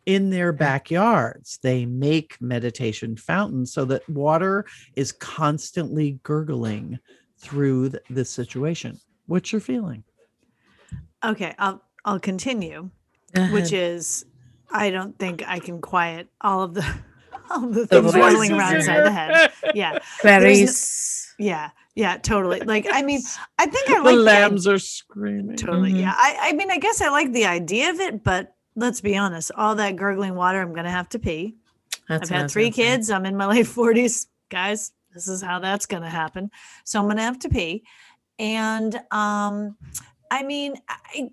in 0.06 0.30
their 0.30 0.52
backyards 0.52 1.58
they 1.62 1.86
make 1.86 2.40
meditation 2.40 3.16
fountains 3.16 3.72
so 3.72 3.84
that 3.84 4.08
water 4.08 4.64
is 4.96 5.12
constantly 5.12 6.18
gurgling 6.22 6.98
through 7.38 7.88
th- 7.90 8.02
this 8.10 8.30
situation 8.30 8.98
what's 9.26 9.52
your 9.52 9.60
feeling 9.60 10.02
Okay, 11.24 11.54
I'll 11.58 11.80
I'll 12.04 12.18
continue, 12.18 12.90
Go 13.32 13.46
which 13.52 13.72
is 13.72 14.24
I 14.72 14.90
don't 14.90 15.16
think 15.20 15.44
I 15.46 15.60
can 15.60 15.80
quiet 15.80 16.26
all 16.40 16.62
of 16.62 16.74
the 16.74 16.84
all 17.50 17.64
of 17.64 17.74
the 17.74 17.82
The 17.82 18.02
things 18.02 18.12
voices 18.12 18.34
rolling 18.34 18.52
around 18.52 18.74
inside 18.76 19.02
the 19.04 19.12
head. 19.12 19.52
Yeah, 19.74 19.98
Clarice. 20.20 21.32
yeah, 21.38 21.70
yeah, 21.94 22.16
totally. 22.16 22.58
Like, 22.60 22.86
I 22.90 23.02
mean, 23.02 23.20
I 23.56 23.66
think 23.66 23.88
I 23.88 23.98
the 23.98 24.02
like 24.02 24.14
the 24.16 24.20
lambs 24.22 24.66
are 24.66 24.80
screaming. 24.80 25.56
Totally. 25.56 25.92
Mhm. 25.92 26.00
Yeah. 26.00 26.14
I, 26.16 26.38
I 26.48 26.52
mean, 26.54 26.72
I 26.72 26.78
guess 26.78 27.00
I 27.00 27.08
like 27.10 27.32
the 27.32 27.46
idea 27.46 27.90
of 27.90 28.00
it, 28.00 28.24
but 28.24 28.52
let's 28.74 29.00
be 29.00 29.16
honest, 29.16 29.50
all 29.56 29.74
that 29.76 29.96
gurgling 29.96 30.34
water, 30.34 30.60
I'm 30.60 30.72
going 30.72 30.84
to 30.84 30.90
have 30.90 31.08
to 31.10 31.18
pee. 31.18 31.56
That's 32.08 32.30
I've 32.30 32.40
had 32.40 32.50
three 32.50 32.64
gonna 32.64 32.74
say. 32.74 32.82
kids. 32.82 33.10
I'm 33.10 33.26
in 33.26 33.36
my 33.36 33.46
late 33.48 33.66
40s. 33.66 34.26
Guys, 34.48 34.92
this 35.14 35.28
is 35.28 35.42
how 35.42 35.58
that's 35.58 35.86
going 35.86 36.02
to 36.02 36.08
happen. 36.08 36.50
So 36.84 36.98
I'm 36.98 37.06
going 37.06 37.16
to 37.16 37.22
have 37.22 37.38
to 37.40 37.48
pee. 37.48 37.84
And 38.38 38.94
um, 39.10 39.76
I 40.30 40.42
mean, 40.42 40.74
I 40.88 41.30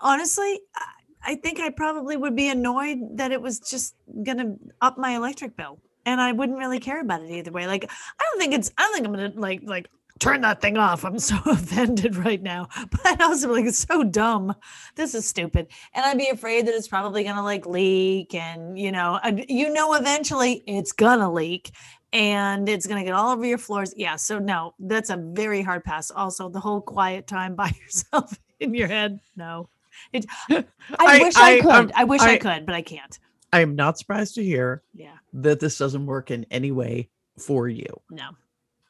honestly, 0.00 0.60
I, 0.74 0.92
I 1.22 1.34
think 1.36 1.60
I 1.60 1.70
probably 1.70 2.16
would 2.16 2.36
be 2.36 2.48
annoyed 2.48 2.98
that 3.16 3.32
it 3.32 3.42
was 3.42 3.60
just 3.60 3.94
going 4.22 4.38
to 4.38 4.58
up 4.80 4.98
my 4.98 5.16
electric 5.16 5.56
bill. 5.56 5.78
And 6.06 6.20
I 6.20 6.32
wouldn't 6.32 6.58
really 6.58 6.80
care 6.80 7.02
about 7.02 7.22
it 7.22 7.30
either 7.30 7.52
way. 7.52 7.66
Like, 7.66 7.84
I 7.84 8.24
don't 8.24 8.40
think 8.40 8.54
it's, 8.54 8.72
I 8.78 8.82
don't 8.82 8.94
think 8.94 9.06
I'm 9.06 9.12
going 9.12 9.32
to 9.32 9.38
like, 9.38 9.60
like, 9.64 9.88
turn 10.18 10.40
that 10.42 10.60
thing 10.60 10.76
off. 10.76 11.04
I'm 11.04 11.18
so 11.18 11.36
offended 11.46 12.16
right 12.16 12.42
now. 12.42 12.68
But 13.02 13.20
also 13.20 13.48
be 13.48 13.54
like, 13.54 13.64
it's 13.66 13.78
so 13.78 14.02
dumb. 14.04 14.54
This 14.94 15.14
is 15.14 15.26
stupid. 15.26 15.68
And 15.94 16.04
I'd 16.04 16.18
be 16.18 16.28
afraid 16.28 16.66
that 16.66 16.74
it's 16.74 16.88
probably 16.88 17.24
going 17.24 17.36
to 17.36 17.42
like 17.42 17.66
leak. 17.66 18.34
And, 18.34 18.78
you 18.78 18.92
know, 18.92 19.18
you 19.48 19.72
know, 19.72 19.94
eventually 19.94 20.62
it's 20.66 20.92
going 20.92 21.20
to 21.20 21.28
leak 21.30 21.70
and 22.12 22.68
it's 22.68 22.86
going 22.86 23.00
to 23.00 23.04
get 23.04 23.14
all 23.14 23.32
over 23.32 23.44
your 23.44 23.58
floors. 23.58 23.92
Yeah. 23.96 24.16
So, 24.16 24.38
no, 24.38 24.74
that's 24.78 25.10
a 25.10 25.16
very 25.16 25.62
hard 25.62 25.84
pass. 25.84 26.10
Also, 26.10 26.48
the 26.48 26.60
whole 26.60 26.80
quiet 26.80 27.26
time 27.26 27.54
by 27.56 27.70
yourself 27.82 28.38
in 28.60 28.74
your 28.74 28.88
head. 28.88 29.20
No. 29.36 29.68
It, 30.12 30.26
I, 30.50 30.64
I- 30.98 31.18
wish 31.18 31.36
I, 31.36 31.52
I, 31.56 31.60
could. 31.60 31.70
um, 31.70 31.90
I 31.94 32.04
wish 32.04 32.20
I, 32.22 32.32
I- 32.32 32.38
could, 32.38 32.66
but 32.66 32.74
I 32.74 32.82
can't. 32.82 33.18
I 33.52 33.60
am 33.60 33.74
not 33.76 33.98
surprised 33.98 34.34
to 34.34 34.44
hear 34.44 34.82
Yeah. 34.94 35.16
that 35.32 35.58
this 35.58 35.78
doesn't 35.78 36.04
work 36.04 36.30
in 36.30 36.44
any 36.50 36.70
way 36.70 37.08
for 37.38 37.66
you, 37.66 37.86
No. 38.10 38.28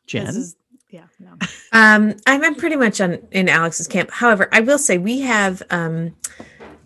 Jen. 0.09 0.27
This 0.27 0.35
is, 0.35 0.57
yeah. 0.91 1.05
No. 1.19 1.33
Um, 1.73 2.15
I'm, 2.27 2.43
I'm 2.43 2.55
pretty 2.55 2.77
much 2.77 3.01
on 3.01 3.19
in 3.31 3.49
Alex's 3.49 3.87
camp. 3.87 4.11
However, 4.11 4.49
I 4.53 4.61
will 4.61 4.79
say 4.79 4.99
we 4.99 5.21
have 5.21 5.63
um 5.71 6.15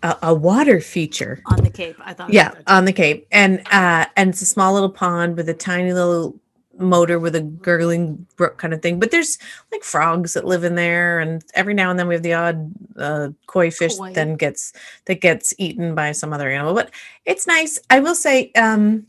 a, 0.03 0.17
a 0.23 0.33
water 0.33 0.81
feature. 0.81 1.41
On 1.45 1.63
the 1.63 1.69
Cape. 1.69 1.95
I 2.03 2.13
thought. 2.13 2.31
Yeah, 2.31 2.53
on 2.67 2.85
the 2.85 2.93
Cape, 2.93 3.25
and 3.31 3.61
uh, 3.71 4.05
and 4.15 4.29
it's 4.29 4.41
a 4.41 4.45
small 4.45 4.73
little 4.73 4.89
pond 4.89 5.37
with 5.37 5.49
a 5.49 5.53
tiny 5.53 5.93
little 5.93 6.35
motor 6.77 7.19
with 7.19 7.35
a 7.35 7.41
gurgling 7.41 8.25
brook 8.35 8.57
kind 8.57 8.73
of 8.73 8.81
thing. 8.81 8.99
But 8.99 9.11
there's 9.11 9.37
like 9.71 9.83
frogs 9.83 10.33
that 10.33 10.45
live 10.45 10.63
in 10.63 10.75
there, 10.75 11.19
and 11.19 11.43
every 11.55 11.73
now 11.73 11.89
and 11.89 11.97
then 11.97 12.07
we 12.07 12.15
have 12.15 12.23
the 12.23 12.33
odd 12.33 12.73
uh, 12.97 13.29
koi 13.47 13.71
fish 13.71 13.95
Koi. 13.95 14.07
that 14.07 14.15
then 14.15 14.35
gets 14.35 14.73
that 15.05 15.21
gets 15.21 15.53
eaten 15.57 15.95
by 15.95 16.11
some 16.11 16.33
other 16.33 16.49
animal. 16.49 16.73
But 16.73 16.91
it's 17.25 17.47
nice. 17.47 17.79
I 17.89 17.99
will 18.01 18.15
say, 18.15 18.51
um, 18.53 19.07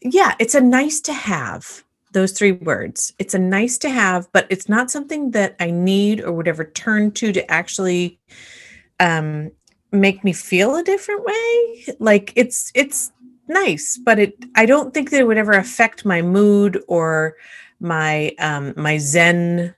yeah, 0.00 0.34
it's 0.38 0.54
a 0.54 0.60
nice 0.60 1.00
to 1.02 1.12
have. 1.12 1.84
Those 2.12 2.32
three 2.32 2.52
words. 2.52 3.12
It's 3.18 3.34
a 3.34 3.38
nice 3.38 3.78
to 3.78 3.90
have, 3.90 4.28
but 4.32 4.46
it's 4.50 4.68
not 4.68 4.90
something 4.90 5.30
that 5.32 5.54
I 5.60 5.70
need 5.70 6.20
or 6.20 6.32
would 6.32 6.48
ever 6.48 6.64
turn 6.64 7.12
to 7.12 7.32
to 7.32 7.48
actually 7.50 8.18
um, 8.98 9.52
make 9.92 10.24
me 10.24 10.32
feel 10.32 10.74
a 10.76 10.82
different 10.82 11.24
way. 11.24 11.84
Like 12.00 12.32
it's 12.36 12.72
it's 12.74 13.12
nice, 13.48 13.96
but 14.04 14.18
it 14.18 14.34
I 14.56 14.66
don't 14.66 14.92
think 14.92 15.10
that 15.10 15.20
it 15.20 15.26
would 15.26 15.38
ever 15.38 15.52
affect 15.52 16.04
my 16.04 16.20
mood 16.22 16.82
or 16.88 17.36
my 17.78 18.32
um 18.38 18.74
my 18.76 18.98
zen 18.98 19.74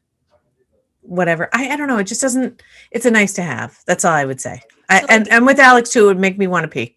whatever. 1.03 1.49
I, 1.53 1.71
I 1.71 1.77
don't 1.77 1.88
know. 1.88 1.99
It 1.99 2.05
just 2.05 2.21
doesn't 2.23 2.62
it's 2.90 3.07
a 3.07 3.11
nice 3.11 3.33
to 3.35 3.42
have. 3.42 3.79
That's 3.87 4.05
all 4.05 4.12
I 4.14 4.25
would 4.25 4.40
say. 4.40 4.62
I, 4.88 5.01
So, 5.01 5.07
and 5.11 5.25
like- 5.25 5.33
and 5.33 5.47
with 5.47 5.59
Alex 5.59 5.90
too, 5.90 6.05
it 6.05 6.07
would 6.07 6.18
make 6.18 6.38
me 6.38 6.47
want 6.47 6.64
to 6.64 6.68
pee. 6.68 6.97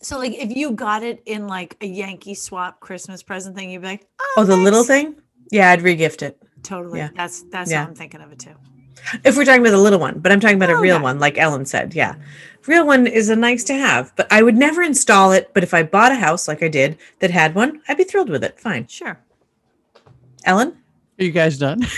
So 0.00 0.18
like 0.18 0.32
if 0.32 0.56
you 0.56 0.72
got 0.72 1.02
it 1.02 1.22
in 1.26 1.46
like 1.46 1.76
a 1.80 1.86
Yankee 1.86 2.34
swap 2.34 2.80
Christmas 2.80 3.22
present 3.22 3.56
thing, 3.56 3.70
you'd 3.70 3.82
be 3.82 3.88
like, 3.88 4.06
oh, 4.20 4.34
Oh, 4.38 4.44
the 4.44 4.56
little 4.56 4.84
thing? 4.84 5.16
Yeah, 5.50 5.70
I'd 5.70 5.80
regift 5.80 6.22
it. 6.22 6.40
Totally. 6.62 6.98
Yeah. 6.98 7.10
That's 7.14 7.42
that's 7.50 7.70
Yeah. 7.70 7.82
how 7.82 7.88
I'm 7.88 7.94
thinking 7.94 8.20
of 8.20 8.30
it 8.32 8.38
too. 8.38 8.54
If 9.24 9.36
we're 9.36 9.44
talking 9.44 9.60
about 9.60 9.70
the 9.70 9.78
little 9.78 10.00
one, 10.00 10.18
but 10.18 10.32
I'm 10.32 10.40
talking 10.40 10.56
about 10.56 10.70
a 10.70 10.74
Oh, 10.74 10.80
real 10.80 10.96
yeah. 10.96 11.02
one, 11.02 11.18
like 11.18 11.38
Ellen 11.38 11.64
said. 11.66 11.94
Yeah. 11.94 12.16
Real 12.66 12.84
one 12.86 13.06
is 13.06 13.28
a 13.28 13.36
nice 13.36 13.64
to 13.64 13.74
have, 13.74 14.12
but 14.16 14.26
I 14.30 14.42
would 14.42 14.56
never 14.56 14.82
install 14.82 15.32
it. 15.32 15.50
But 15.54 15.62
if 15.62 15.72
I 15.72 15.82
bought 15.84 16.12
a 16.12 16.16
house 16.16 16.48
like 16.48 16.62
I 16.62 16.68
did 16.68 16.98
that 17.20 17.30
had 17.30 17.54
one, 17.54 17.80
I'd 17.88 17.96
be 17.96 18.04
thrilled 18.04 18.28
with 18.28 18.42
it. 18.44 18.58
Fine. 18.60 18.88
Sure. 18.88 19.18
Ellen? 20.44 20.76
Are 21.18 21.24
you 21.24 21.30
guys 21.32 21.58
done? 21.58 21.80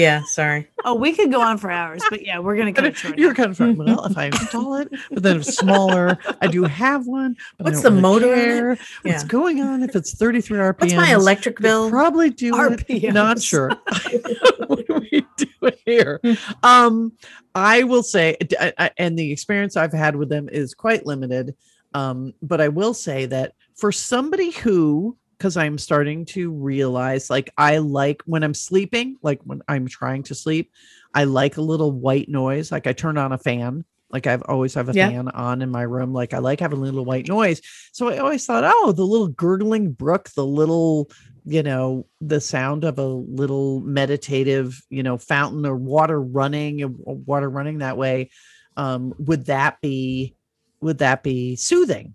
Yeah, 0.00 0.22
sorry. 0.24 0.68
Oh, 0.84 0.94
we 0.94 1.12
could 1.12 1.30
go 1.30 1.40
on 1.42 1.58
for 1.58 1.70
hours, 1.70 2.02
but 2.08 2.24
yeah, 2.24 2.38
we're 2.38 2.56
gonna 2.56 2.72
cut 2.78 2.86
it 2.86 2.96
short. 2.96 3.18
You're 3.18 3.30
now. 3.30 3.34
kind 3.34 3.50
of 3.50 3.60
right. 3.60 3.76
Well, 3.76 4.04
if 4.06 4.16
I 4.16 4.26
install 4.26 4.76
it, 4.76 4.88
but 5.10 5.22
then 5.22 5.36
it's 5.38 5.56
smaller. 5.56 6.18
I 6.40 6.46
do 6.46 6.64
have 6.64 7.06
one. 7.06 7.36
But 7.58 7.64
What's 7.66 7.82
the 7.82 7.90
motor 7.90 8.32
on 8.32 8.38
it? 8.38 8.44
care 8.44 8.68
What's 8.70 9.22
Yeah. 9.22 9.24
going 9.28 9.60
on 9.60 9.82
if 9.82 9.94
it's 9.94 10.14
33 10.16 10.58
RPM? 10.58 10.80
What's 10.80 10.94
my 10.94 11.12
electric 11.12 11.58
bill? 11.60 11.90
Probably 11.90 12.30
do 12.30 12.52
it. 12.88 13.12
Not 13.12 13.42
sure. 13.42 13.68
what 14.66 14.86
do 14.86 14.94
we 15.10 15.26
do 15.36 15.70
here? 15.84 16.20
Um, 16.62 17.12
I 17.54 17.82
will 17.82 18.02
say, 18.02 18.36
d- 18.40 18.56
I- 18.58 18.72
I- 18.78 18.90
and 18.96 19.18
the 19.18 19.30
experience 19.32 19.76
I've 19.76 19.92
had 19.92 20.16
with 20.16 20.28
them 20.28 20.48
is 20.48 20.74
quite 20.74 21.04
limited. 21.06 21.54
Um, 21.92 22.32
but 22.40 22.60
I 22.60 22.68
will 22.68 22.94
say 22.94 23.26
that 23.26 23.52
for 23.76 23.90
somebody 23.92 24.50
who, 24.50 25.16
because 25.40 25.56
I'm 25.56 25.78
starting 25.78 26.26
to 26.26 26.52
realize, 26.52 27.30
like, 27.30 27.48
I 27.56 27.78
like 27.78 28.20
when 28.26 28.42
I'm 28.44 28.52
sleeping, 28.52 29.16
like 29.22 29.40
when 29.44 29.62
I'm 29.68 29.88
trying 29.88 30.22
to 30.24 30.34
sleep, 30.34 30.70
I 31.14 31.24
like 31.24 31.56
a 31.56 31.62
little 31.62 31.92
white 31.92 32.28
noise. 32.28 32.70
Like 32.70 32.86
I 32.86 32.92
turn 32.92 33.16
on 33.16 33.32
a 33.32 33.38
fan. 33.38 33.86
Like 34.10 34.26
I've 34.26 34.42
always 34.42 34.74
have 34.74 34.90
a 34.90 34.92
Yeah. 34.92 35.08
fan 35.08 35.28
on 35.28 35.62
in 35.62 35.70
my 35.70 35.80
room. 35.80 36.12
Like 36.12 36.34
I 36.34 36.38
like 36.38 36.60
having 36.60 36.78
a 36.78 36.82
little 36.82 37.06
white 37.06 37.26
noise. 37.26 37.62
So 37.92 38.08
I 38.08 38.18
always 38.18 38.44
thought, 38.44 38.64
oh, 38.66 38.92
the 38.92 39.06
little 39.06 39.28
gurgling 39.28 39.92
brook, 39.92 40.28
the 40.36 40.44
little, 40.44 41.10
you 41.46 41.62
know, 41.62 42.06
the 42.20 42.42
sound 42.42 42.84
of 42.84 42.98
a 42.98 43.06
little 43.06 43.80
meditative, 43.80 44.82
you 44.90 45.02
know, 45.02 45.16
fountain 45.16 45.64
or 45.64 45.74
water 45.74 46.20
running, 46.20 46.84
water 46.98 47.48
running 47.48 47.78
that 47.78 47.96
way. 47.96 48.28
Um, 48.76 49.14
would 49.16 49.46
that 49.46 49.80
be, 49.80 50.34
would 50.82 50.98
that 50.98 51.22
be 51.22 51.56
soothing? 51.56 52.14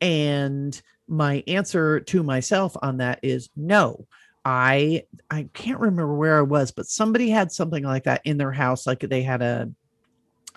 And 0.00 0.80
my 1.08 1.42
answer 1.46 2.00
to 2.00 2.22
myself 2.22 2.76
on 2.82 2.98
that 2.98 3.20
is 3.22 3.50
no. 3.56 4.06
I 4.44 5.04
I 5.30 5.48
can't 5.52 5.78
remember 5.80 6.16
where 6.16 6.38
I 6.38 6.42
was, 6.42 6.72
but 6.72 6.86
somebody 6.86 7.30
had 7.30 7.52
something 7.52 7.84
like 7.84 8.04
that 8.04 8.22
in 8.24 8.38
their 8.38 8.52
house. 8.52 8.86
Like 8.86 9.00
they 9.00 9.22
had 9.22 9.40
a 9.42 9.70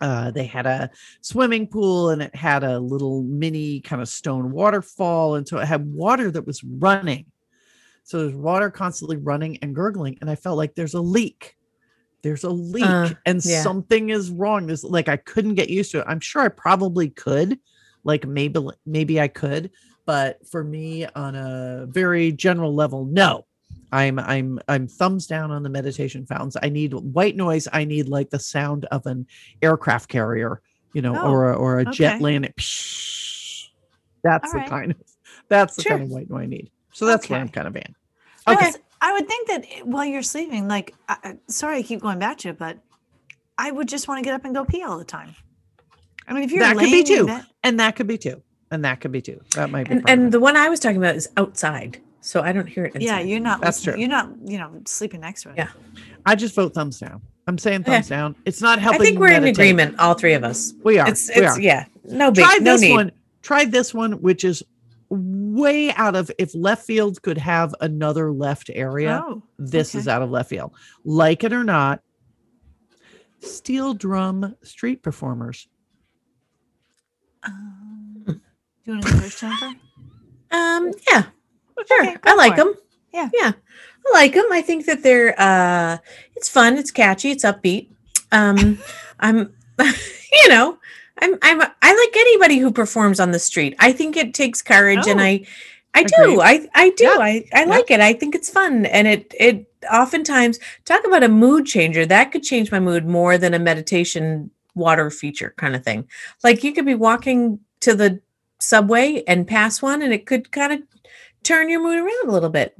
uh, 0.01 0.31
they 0.31 0.45
had 0.45 0.65
a 0.65 0.89
swimming 1.21 1.67
pool 1.67 2.09
and 2.09 2.21
it 2.21 2.35
had 2.35 2.63
a 2.63 2.79
little 2.79 3.23
mini 3.23 3.79
kind 3.81 4.01
of 4.01 4.09
stone 4.09 4.51
waterfall, 4.51 5.35
and 5.35 5.47
so 5.47 5.57
it 5.59 5.65
had 5.65 5.85
water 5.85 6.31
that 6.31 6.45
was 6.47 6.63
running. 6.63 7.25
So 8.03 8.19
there's 8.19 8.35
water 8.35 8.69
constantly 8.69 9.17
running 9.17 9.57
and 9.61 9.73
gurgling, 9.73 10.17
and 10.21 10.29
I 10.29 10.35
felt 10.35 10.57
like 10.57 10.75
there's 10.75 10.95
a 10.95 11.01
leak. 11.01 11.55
There's 12.23 12.43
a 12.43 12.49
leak, 12.49 12.85
Uh, 12.85 13.11
and 13.25 13.43
yeah. 13.45 13.61
something 13.61 14.09
is 14.09 14.31
wrong. 14.31 14.65
There's 14.65 14.83
like 14.83 15.09
I 15.09 15.17
couldn't 15.17 15.55
get 15.55 15.69
used 15.69 15.91
to 15.91 15.99
it. 15.99 16.05
I'm 16.07 16.19
sure 16.19 16.41
I 16.41 16.49
probably 16.49 17.09
could, 17.09 17.59
like 18.03 18.27
maybe 18.27 18.59
maybe 18.85 19.21
I 19.21 19.27
could, 19.27 19.69
but 20.05 20.45
for 20.47 20.63
me 20.63 21.05
on 21.15 21.35
a 21.35 21.85
very 21.89 22.31
general 22.31 22.73
level, 22.73 23.05
no. 23.05 23.45
I'm 23.91 24.19
I'm 24.19 24.59
I'm 24.67 24.87
thumbs 24.87 25.25
down 25.27 25.51
on 25.51 25.63
the 25.63 25.69
meditation 25.69 26.25
fountains. 26.25 26.57
I 26.61 26.69
need 26.69 26.93
white 26.93 27.35
noise. 27.35 27.67
I 27.71 27.85
need 27.85 28.09
like 28.09 28.29
the 28.29 28.39
sound 28.39 28.85
of 28.85 29.05
an 29.05 29.25
aircraft 29.61 30.09
carrier, 30.09 30.61
you 30.93 31.01
know, 31.01 31.15
Oh, 31.17 31.31
or 31.31 31.51
a, 31.51 31.55
or 31.55 31.79
a 31.79 31.85
jet 31.85 32.19
landing. 32.19 32.53
That's 34.23 34.47
All 34.47 34.51
the 34.53 34.57
right. 34.59 34.69
kind 34.69 34.91
of 34.91 34.97
that's 35.49 35.75
the 35.75 35.83
Sure. 35.83 35.91
kind 35.91 36.03
of 36.03 36.09
white 36.09 36.29
noise 36.29 36.43
I 36.43 36.45
need. 36.47 36.71
So 36.93 37.05
that's 37.05 37.29
where 37.29 37.39
I'm 37.39 37.49
kind 37.49 37.67
of 37.67 37.75
in. 37.75 37.95
I 38.47 38.53
Okay. 38.55 38.71
I 39.01 39.13
would 39.13 39.27
think 39.27 39.47
that 39.49 39.65
eh, 39.71 39.81
while 39.83 40.05
you're 40.05 40.23
sleeping, 40.23 40.67
like, 40.67 40.95
I, 41.07 41.37
sorry, 41.47 41.77
I 41.77 41.81
keep 41.83 42.01
going 42.01 42.17
back 42.17 42.37
to 42.39 42.49
it, 42.49 42.57
but 42.57 42.79
I 43.57 43.69
would 43.71 43.87
just 43.87 44.07
want 44.07 44.19
to 44.19 44.23
get 44.23 44.33
up 44.33 44.45
and 44.45 44.55
go 44.55 44.65
pee 44.65 44.81
all 44.83 44.97
the 44.97 45.05
time. 45.05 45.35
I 46.27 46.33
mean, 46.33 46.43
if 46.43 46.51
you're 46.51 46.61
That 46.61 46.75
could 46.77 46.85
be 46.91 47.03
too. 47.03 47.27
bed- 47.27 47.45
And 47.63 47.79
that 47.79 47.95
could 47.95 48.07
be 48.07 48.17
two. 48.17 48.41
And 48.75 48.83
that 48.85 48.99
could 49.01 49.11
be 49.11 49.21
too. 49.21 49.39
That 49.55 49.69
might 49.71 49.87
be 49.87 49.95
And, 49.95 50.09
and 50.09 50.31
the 50.31 50.39
one 50.39 50.55
I 50.57 50.67
was 50.69 50.79
talking 50.79 50.97
about 50.97 51.15
is 51.15 51.29
outside, 51.37 51.99
so 52.21 52.41
I 52.41 52.51
don't 52.51 52.67
hear 52.67 52.85
it. 52.85 53.01
yeah, 53.01 53.19
you're 53.19 53.39
not. 53.39 53.61
That's 53.61 53.81
true. 53.81 53.95
You're 53.97 54.09
not, 54.09 54.29
you 54.45 54.57
know, 54.57 54.69
sleeping 54.85 55.21
next 55.21 55.43
to 55.43 55.49
it. 55.51 55.55
Yeah. 55.57 55.69
I 56.25 56.35
just 56.35 56.53
vote 56.55 56.73
thumbs 56.73 56.99
down. 56.99 57.21
I'm 57.47 57.57
saying 57.57 57.81
Okay. 57.81 57.93
thumbs 57.93 58.09
down. 58.09 58.35
It's 58.45 58.61
not 58.61 58.79
helping. 58.79 59.01
I 59.01 59.05
helping. 59.05 59.05
think 59.05 59.19
we're 59.19 59.31
in 59.37 59.43
agreement, 59.45 59.99
all 59.99 60.13
three 60.15 60.33
of 60.33 60.43
us. 60.43 60.73
We 60.83 60.99
are. 60.99 61.07
It's 61.07 61.29
we 61.29 61.41
it's 61.43 61.57
are. 61.57 61.61
yeah, 61.61 61.85
no 62.03 62.31
big, 62.31 62.43
try 62.43 62.57
no 62.57 62.71
this 62.73 62.81
need. 62.81 62.91
one 62.93 63.11
try 63.41 63.65
this 63.65 63.93
one 63.93 64.13
which 64.21 64.43
is 64.43 64.61
way 65.09 65.93
out 65.93 66.15
of 66.15 66.31
if 66.39 66.53
left 66.55 66.83
field 66.85 67.21
could 67.21 67.37
have 67.37 67.73
another 67.79 68.31
left 68.31 68.71
area 68.73 69.23
Oh, 69.25 69.43
this 69.59 69.93
is 69.95 70.07
out 70.07 70.23
of 70.23 70.31
left 70.31 70.49
field 70.49 70.73
like 71.05 71.43
it 71.43 71.53
or 71.53 71.63
not 71.63 72.01
steel 73.39 73.93
drum 73.93 74.55
street 74.63 75.03
performers 75.03 75.67
um, 77.43 77.74
do 78.85 78.91
you 78.91 78.97
want 78.97 79.05
to 79.07 79.13
go 79.13 79.19
first, 79.19 79.39
Jennifer? 79.39 79.71
Um, 80.51 80.91
yeah, 81.09 81.23
sure. 81.87 82.03
Okay, 82.03 82.17
I 82.23 82.35
like 82.35 82.55
them. 82.55 82.73
Yeah. 83.13 83.29
yeah, 83.33 83.51
I 84.07 84.13
like 84.13 84.33
them. 84.33 84.45
I 84.51 84.61
think 84.61 84.85
that 84.85 85.03
they're 85.03 85.33
uh, 85.39 85.97
it's 86.35 86.49
fun. 86.49 86.77
It's 86.77 86.91
catchy. 86.91 87.31
It's 87.31 87.43
upbeat. 87.43 87.89
Um, 88.31 88.77
I'm, 89.19 89.53
you 89.79 90.49
know, 90.49 90.77
I'm 91.19 91.35
I'm 91.41 91.61
I 91.61 91.95
like 91.95 92.15
anybody 92.17 92.57
who 92.59 92.71
performs 92.71 93.19
on 93.19 93.31
the 93.31 93.39
street. 93.39 93.75
I 93.79 93.91
think 93.91 94.17
it 94.17 94.33
takes 94.33 94.61
courage 94.61 95.07
and 95.07 95.19
Oh. 95.19 95.23
I 95.23 95.45
I 95.93 96.01
Agreed. 96.01 96.11
do. 96.35 96.41
I 96.41 96.67
I 96.73 96.89
do. 96.91 97.07
I 97.07 97.45
I 97.53 97.63
like 97.65 97.89
it. 97.89 98.01
I 98.01 98.13
think 98.13 98.35
it's 98.35 98.49
fun 98.49 98.85
and 98.85 99.07
it 99.07 99.33
it 99.39 99.71
oftentimes 99.91 100.59
talk 100.83 101.05
about 101.07 101.23
a 101.23 101.29
mood 101.29 101.65
changer. 101.65 102.05
That 102.05 102.31
could 102.31 102.43
change 102.43 102.71
my 102.71 102.79
mood 102.79 103.05
more 103.05 103.37
than 103.37 103.53
a 103.53 103.59
meditation 103.59 104.51
water 104.75 105.09
feature 105.09 105.53
kind 105.57 105.73
of 105.75 105.83
thing. 105.85 106.07
Like 106.43 106.63
you 106.63 106.73
could 106.73 106.85
be 106.85 106.95
walking 106.95 107.59
to 107.79 107.95
the 107.95 108.19
subway 108.65 109.23
and 109.27 109.47
pass 109.47 109.81
one 109.81 110.01
and 110.01 110.13
it 110.13 110.25
could 110.25 110.51
kind 110.51 110.73
of 110.73 110.81
turn 111.43 111.69
your 111.69 111.81
mood 111.83 111.97
around 111.99 112.27
a 112.29 112.31
little 112.31 112.49
bit. 112.49 112.75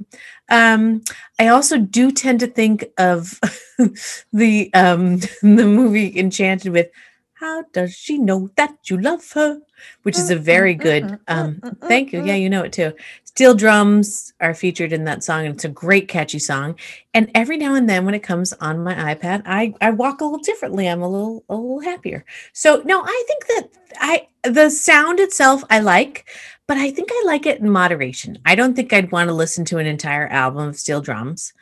Um 0.48 1.02
I 1.38 1.48
also 1.48 1.78
do 1.78 2.10
tend 2.10 2.40
to 2.40 2.46
think 2.46 2.84
of 2.98 3.40
the 4.32 4.70
um 4.74 5.18
the 5.42 5.66
movie 5.66 6.18
Enchanted 6.18 6.72
with 6.72 6.88
how 7.34 7.64
does 7.72 7.92
she 7.94 8.18
know 8.18 8.48
that 8.56 8.74
you 8.88 8.98
love 9.00 9.30
her? 9.32 9.60
Which 10.02 10.18
is 10.18 10.30
a 10.30 10.36
very 10.36 10.74
good 10.74 11.12
um 11.28 11.62
thank 11.88 12.12
you. 12.12 12.20
Yeah, 12.20 12.34
you 12.36 12.50
know 12.50 12.62
it 12.62 12.72
too. 12.72 12.92
Steel 13.36 13.52
drums 13.52 14.32
are 14.40 14.54
featured 14.54 14.94
in 14.94 15.04
that 15.04 15.22
song 15.22 15.44
and 15.44 15.56
it's 15.56 15.66
a 15.66 15.68
great 15.68 16.08
catchy 16.08 16.38
song. 16.38 16.74
And 17.12 17.30
every 17.34 17.58
now 17.58 17.74
and 17.74 17.86
then 17.86 18.06
when 18.06 18.14
it 18.14 18.22
comes 18.22 18.54
on 18.54 18.82
my 18.82 18.94
iPad, 19.14 19.42
I 19.44 19.74
I 19.82 19.90
walk 19.90 20.22
a 20.22 20.24
little 20.24 20.38
differently. 20.38 20.88
I'm 20.88 21.02
a 21.02 21.08
little 21.08 21.44
a 21.50 21.54
little 21.54 21.80
happier. 21.80 22.24
So 22.54 22.80
no, 22.86 23.02
I 23.02 23.24
think 23.26 23.46
that 23.48 23.68
I 24.00 24.28
the 24.42 24.70
sound 24.70 25.20
itself 25.20 25.62
I 25.68 25.80
like, 25.80 26.30
but 26.66 26.78
I 26.78 26.90
think 26.90 27.10
I 27.12 27.24
like 27.26 27.44
it 27.44 27.60
in 27.60 27.68
moderation. 27.68 28.38
I 28.46 28.54
don't 28.54 28.74
think 28.74 28.90
I'd 28.94 29.12
want 29.12 29.28
to 29.28 29.34
listen 29.34 29.66
to 29.66 29.76
an 29.76 29.86
entire 29.86 30.28
album 30.28 30.68
of 30.68 30.78
steel 30.78 31.02
drums. 31.02 31.52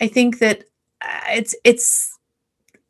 I 0.00 0.06
think 0.06 0.38
that 0.38 0.62
uh, 1.02 1.20
it's 1.32 1.56
it's 1.64 2.16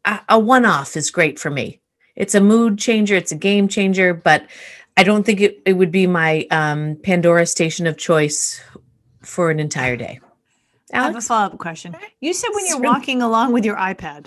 a, 0.05 0.21
a 0.29 0.39
one-off 0.39 0.99
is 0.99 1.11
great 1.11 1.39
for 1.39 1.49
me. 1.49 1.81
It's 2.15 2.35
a 2.35 2.43
mood 2.43 2.79
changer, 2.79 3.15
it's 3.15 3.33
a 3.33 3.37
game 3.37 3.69
changer, 3.69 4.13
but 4.13 4.47
I 4.97 5.03
don't 5.03 5.25
think 5.25 5.41
it, 5.41 5.61
it 5.67 5.73
would 5.75 5.91
be 5.91 6.07
my 6.07 6.47
um, 6.51 6.97
Pandora 7.03 7.47
station 7.47 7.87
of 7.87 7.97
choice 7.97 8.63
for 9.23 9.51
an 9.51 9.59
entire 9.59 9.97
day. 9.97 10.21
I 10.93 11.03
have 11.03 11.17
a 11.17 11.21
follow 11.21 11.47
up 11.47 11.59
question. 11.59 11.97
You 12.21 12.33
said 12.33 12.51
when 12.53 12.67
you're 12.67 12.81
walking 12.81 13.21
along 13.21 13.53
with 13.53 13.65
your 13.65 13.77
iPad. 13.77 14.27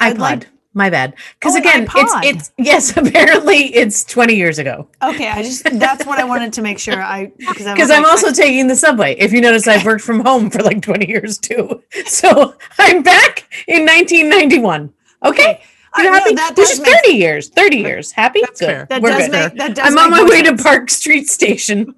IPod. 0.00 0.18
like- 0.18 0.48
my 0.74 0.90
bad. 0.90 1.14
Because 1.40 1.56
Oh, 1.56 1.58
again, 1.58 1.86
iPod. 1.86 2.24
it's 2.24 2.36
it's 2.38 2.52
yes, 2.56 2.96
apparently 2.96 3.74
it's 3.74 4.04
20 4.04 4.34
years 4.34 4.58
ago. 4.58 4.88
Okay, 5.02 5.28
I 5.28 5.42
just 5.42 5.64
that's 5.64 6.06
what 6.06 6.18
I 6.20 6.24
wanted 6.24 6.52
to 6.52 6.62
make 6.62 6.78
sure 6.78 7.02
I 7.02 7.32
because 7.36 7.66
I 7.66 7.72
I'm 7.96 8.02
like, 8.02 8.06
also 8.06 8.32
taking 8.32 8.68
the 8.68 8.76
subway. 8.76 9.16
If 9.16 9.32
you 9.32 9.40
notice, 9.40 9.66
I've 9.66 9.84
worked 9.84 10.02
from 10.02 10.20
home 10.20 10.50
for 10.50 10.62
like 10.62 10.80
20 10.82 11.08
years 11.08 11.36
too. 11.38 11.82
So 12.06 12.54
I'm 12.78 13.02
back 13.02 13.48
in 13.66 13.84
1991. 13.84 14.92
Okay. 15.24 15.60
I 15.60 15.60
You're 16.04 16.12
happy? 16.12 16.34
that 16.34 16.54
Which 16.56 16.70
is 16.70 16.80
make 16.80 16.94
30 17.04 17.12
years. 17.16 17.48
30 17.48 17.76
years. 17.76 18.12
Happy? 18.12 18.40
That's 18.42 18.60
Good. 18.60 18.66
fair. 18.66 18.86
that 18.90 19.02
We're 19.02 19.10
does 19.10 19.28
good. 19.28 19.32
make 19.32 19.54
that 19.58 19.74
does 19.74 19.86
I'm 19.86 19.98
on 19.98 20.10
my 20.10 20.22
way 20.24 20.44
sense. 20.44 20.58
to 20.60 20.64
Park 20.64 20.90
Street 20.90 21.28
Station. 21.28 21.94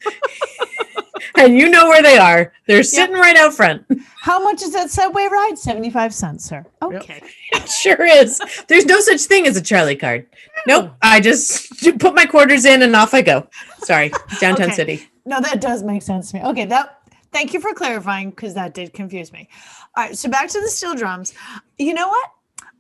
and 1.37 1.57
you 1.57 1.69
know 1.69 1.89
where 1.89 2.03
they 2.03 2.17
are. 2.19 2.53
They're 2.67 2.83
sitting 2.83 3.17
right 3.17 3.37
out 3.37 3.55
front. 3.55 3.85
How 4.23 4.43
much 4.43 4.63
is 4.63 4.73
that 4.73 4.91
subway 4.91 5.29
ride? 5.31 5.55
75 5.59 6.15
cents, 6.15 6.45
sir. 6.45 6.65
Okay. 6.83 7.23
It 7.53 7.69
sure 7.69 8.05
is. 8.05 8.41
There's 8.69 8.87
no 8.87 9.01
such 9.01 9.23
thing 9.23 9.45
as 9.49 9.57
a 9.57 9.61
Charlie 9.61 9.97
card. 9.97 10.25
Nope. 10.69 10.93
I 11.03 11.19
just 11.19 11.69
put 11.99 12.15
my 12.15 12.25
quarters 12.25 12.65
in 12.65 12.83
and 12.83 12.95
off 12.95 13.13
I 13.13 13.23
go. 13.23 13.49
Sorry. 13.79 14.13
Downtown 14.41 14.67
Okay. 14.69 14.77
City. 14.77 15.09
No, 15.27 15.41
that 15.41 15.61
does 15.61 15.83
make 15.83 16.03
sense 16.03 16.31
to 16.31 16.37
me. 16.37 16.45
Okay, 16.45 16.65
that 16.67 17.01
thank 17.33 17.53
you 17.53 17.61
for 17.61 17.75
clarifying 17.75 18.31
because 18.31 18.55
that 18.55 18.73
did 18.73 18.93
confuse 18.93 19.33
me. 19.33 19.49
All 19.97 20.05
right, 20.05 20.17
so 20.17 20.29
back 20.31 20.49
to 20.51 20.61
the 20.61 20.69
steel 20.69 20.95
drums. 20.95 21.35
You 21.77 21.93
know 21.93 22.07
what? 22.07 22.31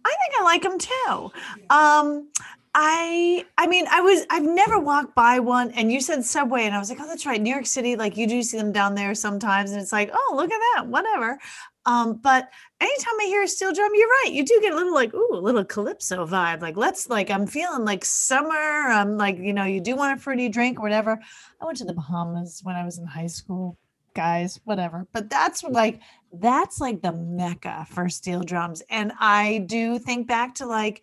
I 0.04 0.08
think 0.08 0.40
I 0.40 0.42
like 0.44 0.62
them 0.62 0.78
too. 0.78 1.30
Um, 1.70 2.28
I 2.72 3.44
I 3.58 3.66
mean, 3.66 3.86
I 3.90 4.00
was 4.00 4.26
I've 4.30 4.44
never 4.44 4.78
walked 4.78 5.14
by 5.14 5.40
one, 5.40 5.72
and 5.72 5.90
you 5.90 6.00
said 6.00 6.24
subway, 6.24 6.64
and 6.64 6.74
I 6.74 6.78
was 6.78 6.88
like, 6.88 7.00
oh, 7.00 7.06
that's 7.06 7.26
right, 7.26 7.40
New 7.40 7.50
York 7.50 7.66
City. 7.66 7.96
Like 7.96 8.16
you 8.16 8.28
do 8.28 8.42
see 8.42 8.56
them 8.56 8.72
down 8.72 8.94
there 8.94 9.14
sometimes, 9.14 9.72
and 9.72 9.80
it's 9.80 9.92
like, 9.92 10.10
oh, 10.12 10.34
look 10.36 10.52
at 10.52 10.60
that, 10.76 10.86
whatever. 10.86 11.38
Um, 11.86 12.20
but 12.22 12.48
anytime 12.80 13.14
I 13.20 13.24
hear 13.24 13.42
a 13.42 13.48
steel 13.48 13.72
drum, 13.72 13.90
you're 13.94 14.08
right. 14.08 14.30
You 14.32 14.44
do 14.44 14.58
get 14.60 14.72
a 14.72 14.76
little 14.76 14.94
like, 14.94 15.14
ooh, 15.14 15.30
a 15.32 15.40
little 15.40 15.64
calypso 15.64 16.26
vibe. 16.26 16.60
Like, 16.60 16.76
let's 16.76 17.08
like, 17.08 17.30
I'm 17.30 17.46
feeling 17.46 17.84
like 17.84 18.04
summer. 18.04 18.54
I'm 18.54 19.16
like, 19.16 19.38
you 19.38 19.52
know, 19.52 19.64
you 19.64 19.80
do 19.80 19.96
want 19.96 20.18
a 20.18 20.22
fruity 20.22 20.48
drink 20.48 20.78
or 20.78 20.82
whatever. 20.82 21.18
I 21.60 21.64
went 21.64 21.78
to 21.78 21.84
the 21.84 21.94
Bahamas 21.94 22.60
when 22.62 22.76
I 22.76 22.84
was 22.84 22.98
in 22.98 23.06
high 23.06 23.28
school, 23.28 23.78
guys, 24.20 24.60
whatever. 24.64 25.06
But 25.12 25.30
that's 25.30 25.62
like 25.64 26.00
that's 26.30 26.78
like 26.78 27.00
the 27.00 27.12
mecca 27.12 27.86
for 27.88 28.10
steel 28.10 28.42
drums. 28.42 28.82
And 28.90 29.12
I 29.18 29.64
do 29.66 29.98
think 29.98 30.28
back 30.28 30.54
to 30.56 30.66
like, 30.66 31.02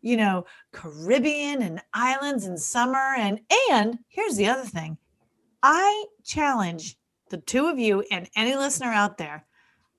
you 0.00 0.16
know, 0.16 0.46
Caribbean 0.72 1.60
and 1.60 1.82
islands 1.92 2.46
in 2.46 2.56
summer. 2.56 3.14
And 3.18 3.40
and 3.70 3.98
here's 4.08 4.36
the 4.36 4.46
other 4.46 4.64
thing. 4.64 4.96
I 5.62 6.06
challenge 6.24 6.96
the 7.28 7.38
two 7.38 7.66
of 7.66 7.78
you 7.78 8.02
and 8.10 8.30
any 8.36 8.54
listener 8.54 8.90
out 8.90 9.18
there, 9.18 9.44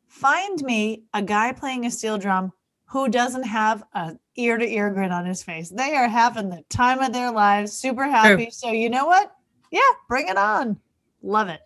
find 0.08 0.60
me 0.64 1.04
a 1.14 1.22
guy 1.22 1.52
playing 1.52 1.86
a 1.86 1.92
steel 1.92 2.18
drum 2.18 2.52
who 2.86 3.08
doesn't 3.08 3.44
have 3.44 3.84
a 3.94 4.16
ear 4.36 4.58
to 4.58 4.68
ear 4.68 4.90
grin 4.90 5.12
on 5.12 5.26
his 5.26 5.44
face. 5.44 5.70
They 5.70 5.96
are 5.96 6.08
having 6.08 6.50
the 6.50 6.64
time 6.70 7.02
of 7.02 7.14
their 7.14 7.32
lives, 7.32 7.74
super 7.74 8.06
happy. 8.06 8.50
So 8.50 8.72
you 8.72 8.90
know 8.90 9.06
what? 9.06 9.32
Yeah, 9.70 9.92
bring 10.08 10.28
it 10.28 10.38
on. 10.38 10.80
Love 11.22 11.50
it. 11.50 11.62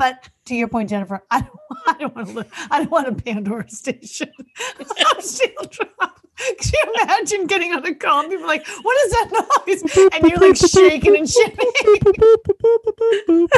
But 0.00 0.30
to 0.46 0.54
your 0.54 0.66
point, 0.66 0.88
Jennifer, 0.88 1.22
I 1.30 1.42
don't, 1.42 1.60
I 1.86 1.92
don't 1.98 2.16
want 2.16 2.28
to. 2.28 2.46
I 2.70 2.78
don't 2.78 2.90
want 2.90 3.08
a 3.08 3.12
Pandora 3.12 3.68
station. 3.68 4.32
Could 4.78 6.72
you 6.72 6.94
imagine 7.02 7.46
getting 7.46 7.74
on 7.74 7.84
a 7.84 7.94
call 7.94 8.20
and 8.20 8.30
people 8.30 8.46
like, 8.46 8.66
"What 8.66 8.96
is 9.04 9.12
that 9.12 9.30
noise?" 9.66 9.82
And 10.14 10.26
you're 10.26 10.38
like 10.38 10.56
shaking 10.56 11.18
and 11.18 11.28
shivering. 11.28 11.70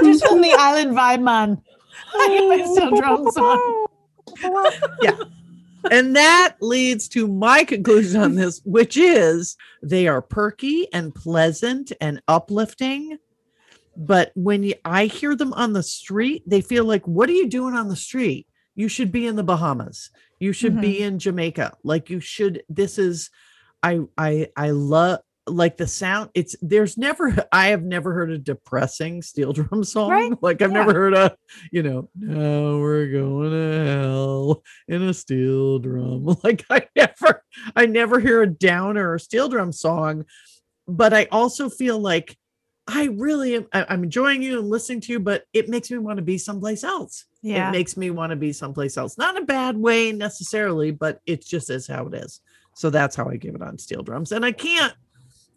Just 0.03 0.27
on 0.27 0.41
the 0.41 0.53
island 0.59 0.97
vibe, 0.97 1.23
man. 1.23 1.63
I 2.13 2.27
got 2.27 2.49
my 2.49 2.65
steel 2.65 2.91
drums 2.91 3.37
on. 3.37 3.87
Yeah. 5.01 5.17
And 5.93 6.17
that 6.17 6.57
leads 6.61 7.09
to 7.11 7.29
my 7.29 7.63
conclusion 7.63 8.21
on 8.21 8.35
this, 8.35 8.61
which 8.65 8.97
is 8.97 9.57
they 9.81 10.09
are 10.09 10.21
perky 10.21 10.93
and 10.93 11.15
pleasant 11.15 11.93
and 12.01 12.21
uplifting. 12.27 13.19
But 13.97 14.33
when 14.35 14.63
you, 14.63 14.75
I 14.85 15.07
hear 15.07 15.37
them 15.37 15.53
on 15.53 15.73
the 15.73 15.83
street, 15.83 16.43
they 16.47 16.61
feel 16.61 16.85
like, 16.85 17.07
what 17.07 17.29
are 17.29 17.35
you 17.35 17.49
doing 17.49 17.75
on 17.75 17.89
the 17.89 17.97
street? 17.97 18.47
You 18.75 18.89
should 18.89 19.13
be 19.13 19.27
in 19.27 19.37
the 19.37 19.43
Bahamas. 19.43 20.11
You 20.41 20.53
should 20.53 20.81
be 20.81 20.95
mm-hmm. 20.95 21.05
in 21.05 21.19
Jamaica. 21.19 21.77
Like 21.85 22.09
you 22.11 22.21
should. 22.21 22.63
This 22.69 22.99
is, 22.99 23.31
I, 23.83 24.01
I, 24.17 24.49
I 24.57 24.71
love 24.71 25.21
like 25.47 25.77
the 25.77 25.87
sound. 25.87 26.31
It's 26.35 26.57
there's 26.63 26.97
never. 26.97 27.35
I 27.53 27.69
have 27.69 27.83
never 27.83 28.13
heard 28.15 28.31
a 28.31 28.39
depressing 28.39 29.23
steel 29.23 29.53
drum 29.53 29.85
song. 29.85 30.11
Right? 30.11 30.33
Like 30.43 30.63
I've 30.63 30.71
Yeah. 30.71 30.79
never 30.79 30.95
heard 30.95 31.15
a, 31.15 31.37
you 31.71 31.83
know, 31.83 32.09
now 32.19 32.79
we're 32.79 33.09
going 33.09 33.51
to 33.51 33.85
hell 33.85 34.63
in 34.89 35.03
a 35.03 35.15
steel 35.15 35.79
drum. 35.79 36.37
Like 36.43 36.65
I 36.71 36.87
never, 36.97 37.45
I 37.77 37.87
never 37.87 38.19
hear 38.19 38.43
a 38.43 38.47
downer 38.47 39.13
or 39.13 39.19
steel 39.19 39.49
drum 39.49 39.71
song, 39.73 40.25
but 40.89 41.13
I 41.13 41.29
also 41.31 41.69
feel 41.69 41.99
like 41.99 42.37
I 42.87 43.05
really 43.05 43.57
am. 43.57 43.67
I, 43.73 43.87
I'm 43.89 44.05
enjoying 44.05 44.43
you 44.43 44.59
and 44.59 44.69
listening 44.69 45.01
to 45.03 45.13
you, 45.13 45.21
but 45.21 45.45
it 45.53 45.69
makes 45.69 45.91
me 45.91 45.99
want 45.99 46.17
to 46.17 46.23
be 46.23 46.39
someplace 46.39 46.83
else. 46.85 47.27
Yeah. 47.43 47.69
It 47.69 47.73
makes 47.73 47.97
me 47.97 48.11
want 48.11 48.31
to 48.31 48.37
be 48.37 48.53
someplace 48.53 48.97
else. 48.97 49.17
Not 49.19 49.37
in 49.37 49.43
a 49.43 49.47
bad 49.47 49.77
way 49.77 50.13
necessarily, 50.13 50.91
but 50.91 51.21
it 51.27 51.45
just 51.45 51.71
is 51.71 51.87
how 51.87 52.07
it 52.07 52.15
is. 52.15 52.41
So 52.75 52.91
that's 52.91 53.15
how 53.15 53.29
I 53.29 53.37
give 53.37 53.55
it 53.55 53.63
on 53.63 53.79
steel 53.79 54.03
drums. 54.03 54.33
And 54.33 54.45
I 54.45 54.53
can't. 54.53 54.95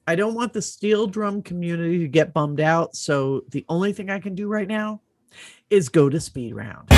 I 0.07 0.15
don't 0.15 0.35
want 0.35 0.53
the 0.53 0.61
steel 0.61 1.07
drum 1.07 1.41
community 1.41 1.99
to 1.99 2.07
get 2.07 2.33
bummed 2.33 2.59
out. 2.59 2.95
So 2.95 3.43
the 3.49 3.65
only 3.69 3.91
thing 3.91 4.09
I 4.11 4.19
can 4.19 4.35
do 4.35 4.47
right 4.47 4.67
now 4.67 5.01
is 5.69 5.89
go 5.89 6.09
to 6.09 6.19
speed 6.19 6.53
round. 6.53 6.89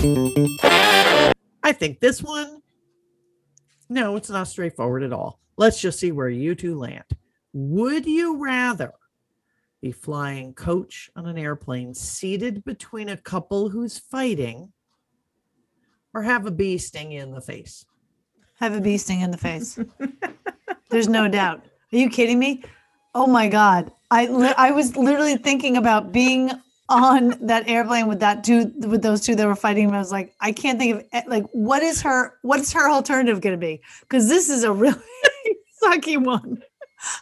I 0.00 1.72
think 1.72 1.98
this 1.98 2.22
one, 2.22 2.62
no, 3.88 4.14
it's 4.14 4.30
not 4.30 4.46
straightforward 4.46 5.02
at 5.02 5.12
all. 5.12 5.40
Let's 5.56 5.80
just 5.80 5.98
see 5.98 6.12
where 6.12 6.28
you 6.28 6.54
two 6.54 6.78
land. 6.78 7.04
Would 7.52 8.06
you 8.06 8.36
rather 8.36 8.92
be 9.82 9.90
flying 9.90 10.54
coach 10.54 11.10
on 11.16 11.26
an 11.26 11.36
airplane 11.36 11.94
seated 11.94 12.64
between 12.64 13.08
a 13.08 13.16
couple 13.16 13.70
who's 13.70 13.98
fighting 13.98 14.72
or 16.14 16.22
have 16.22 16.46
a 16.46 16.50
bee 16.52 16.78
sting 16.78 17.10
you 17.10 17.22
in 17.22 17.32
the 17.32 17.40
face? 17.40 17.84
have 18.60 18.74
a 18.74 18.80
bee 18.80 18.98
sting 18.98 19.20
in 19.20 19.30
the 19.30 19.38
face. 19.38 19.78
There's 20.90 21.08
no 21.08 21.28
doubt. 21.28 21.64
Are 21.92 21.96
you 21.96 22.08
kidding 22.08 22.38
me? 22.38 22.62
Oh 23.14 23.26
my 23.26 23.48
god! 23.48 23.90
I 24.10 24.26
li- 24.26 24.54
I 24.56 24.70
was 24.70 24.96
literally 24.96 25.36
thinking 25.36 25.76
about 25.76 26.12
being 26.12 26.50
on 26.88 27.34
that 27.46 27.68
airplane 27.68 28.06
with 28.06 28.20
that 28.20 28.42
two 28.44 28.72
with 28.78 29.02
those 29.02 29.20
two 29.20 29.34
that 29.34 29.46
were 29.46 29.56
fighting. 29.56 29.86
And 29.86 29.96
I 29.96 29.98
was 29.98 30.12
like, 30.12 30.34
I 30.40 30.52
can't 30.52 30.78
think 30.78 30.96
of 30.96 31.04
eh, 31.12 31.22
like 31.26 31.44
what 31.52 31.82
is 31.82 32.00
her 32.02 32.34
what's 32.42 32.72
her 32.72 32.90
alternative 32.90 33.40
going 33.40 33.54
to 33.54 33.58
be? 33.60 33.82
Because 34.00 34.28
this 34.28 34.48
is 34.48 34.64
a 34.64 34.72
really 34.72 34.94
sucky 35.82 36.22
one. 36.22 36.62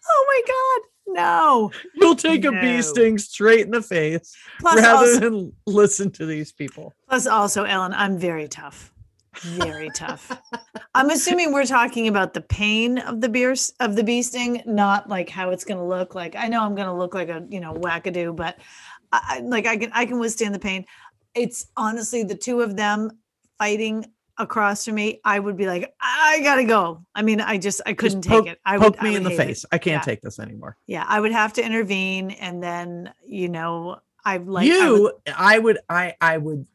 Oh 0.09 0.25
my 0.29 0.43
god! 0.47 0.89
No. 1.09 1.71
You'll 1.95 2.17
take 2.17 2.45
a 2.45 2.53
bee 2.53 2.83
sting 2.83 3.19
straight 3.19 3.67
in 3.67 3.71
the 3.71 3.83
face 3.83 4.37
Plus, 4.61 4.77
rather 4.77 5.07
also, 5.07 5.21
than 5.21 5.53
listen 5.67 6.11
to 6.13 6.27
these 6.27 6.53
people. 6.53 6.93
plus 7.09 7.27
also, 7.27 7.65
Ellen, 7.65 7.93
I'm 7.95 8.19
very 8.19 8.49
tough. 8.49 8.93
Very 9.41 9.91
tough. 9.91 10.33
I'm 10.95 11.11
assuming 11.11 11.53
we're 11.53 11.67
talking 11.67 12.09
about 12.09 12.33
the 12.33 12.41
pain 12.41 12.99
of 12.99 13.21
the 13.21 13.29
beer 13.29 13.53
s- 13.53 13.73
of 13.81 13.95
the 13.95 14.03
bee 14.03 14.23
sting, 14.23 14.63
not 14.65 15.11
like 15.11 15.29
how 15.29 15.51
it's 15.51 15.65
going 15.65 15.77
to 15.79 15.85
look. 15.85 16.15
Like 16.15 16.35
I 16.35 16.49
know 16.49 16.63
I'm 16.63 16.75
going 16.75 16.89
to 16.89 16.95
look 16.95 17.15
like 17.15 17.29
a 17.29 17.45
you 17.51 17.61
know 17.61 17.75
wackadoo, 17.75 18.35
but 18.35 18.57
I, 19.25 19.41
like 19.41 19.67
I 19.67 19.77
can 19.77 19.91
I 19.95 20.07
can 20.07 20.19
withstand 20.19 20.55
the 20.55 20.59
pain. 20.59 20.85
It's 21.35 21.67
honestly 21.77 22.23
the 22.25 22.35
two 22.35 22.61
of 22.63 22.77
them 22.77 23.11
fighting 23.59 24.07
across 24.39 24.85
from 24.85 24.95
me. 24.97 25.21
I 25.25 25.39
would 25.39 25.57
be 25.57 25.67
like, 25.67 25.95
I 26.01 26.41
gotta 26.43 26.65
go. 26.65 27.05
I 27.15 27.23
mean, 27.23 27.41
I 27.41 27.59
just 27.59 27.81
I 27.87 27.93
couldn't 27.95 28.23
Just 28.23 28.29
poke, 28.31 28.45
take 28.45 28.53
it. 28.55 28.61
I 28.65 28.77
poke 28.79 28.97
would, 28.97 29.03
me 29.03 29.15
I 29.15 29.17
in 29.19 29.25
would 29.25 29.33
the 29.33 29.37
hate 29.37 29.41
it. 29.45 29.47
face. 29.47 29.65
I 29.73 29.79
can't 29.79 30.03
Yeah. 30.03 30.13
take 30.13 30.21
this 30.23 30.39
anymore. 30.39 30.77
Yeah, 30.87 31.05
I 31.07 31.21
would 31.21 31.33
have 31.33 31.53
to 31.55 31.65
intervene, 31.65 32.31
and 32.33 32.63
then 32.63 33.13
you 33.27 33.49
know 33.49 33.99
I've 34.25 34.47
like 34.49 34.71
I 34.71 34.91
would- 34.91 34.99
you, 34.99 35.13
I 35.37 35.59
would, 35.59 35.79
I, 35.89 36.15
I 36.21 36.37
would, 36.39 36.67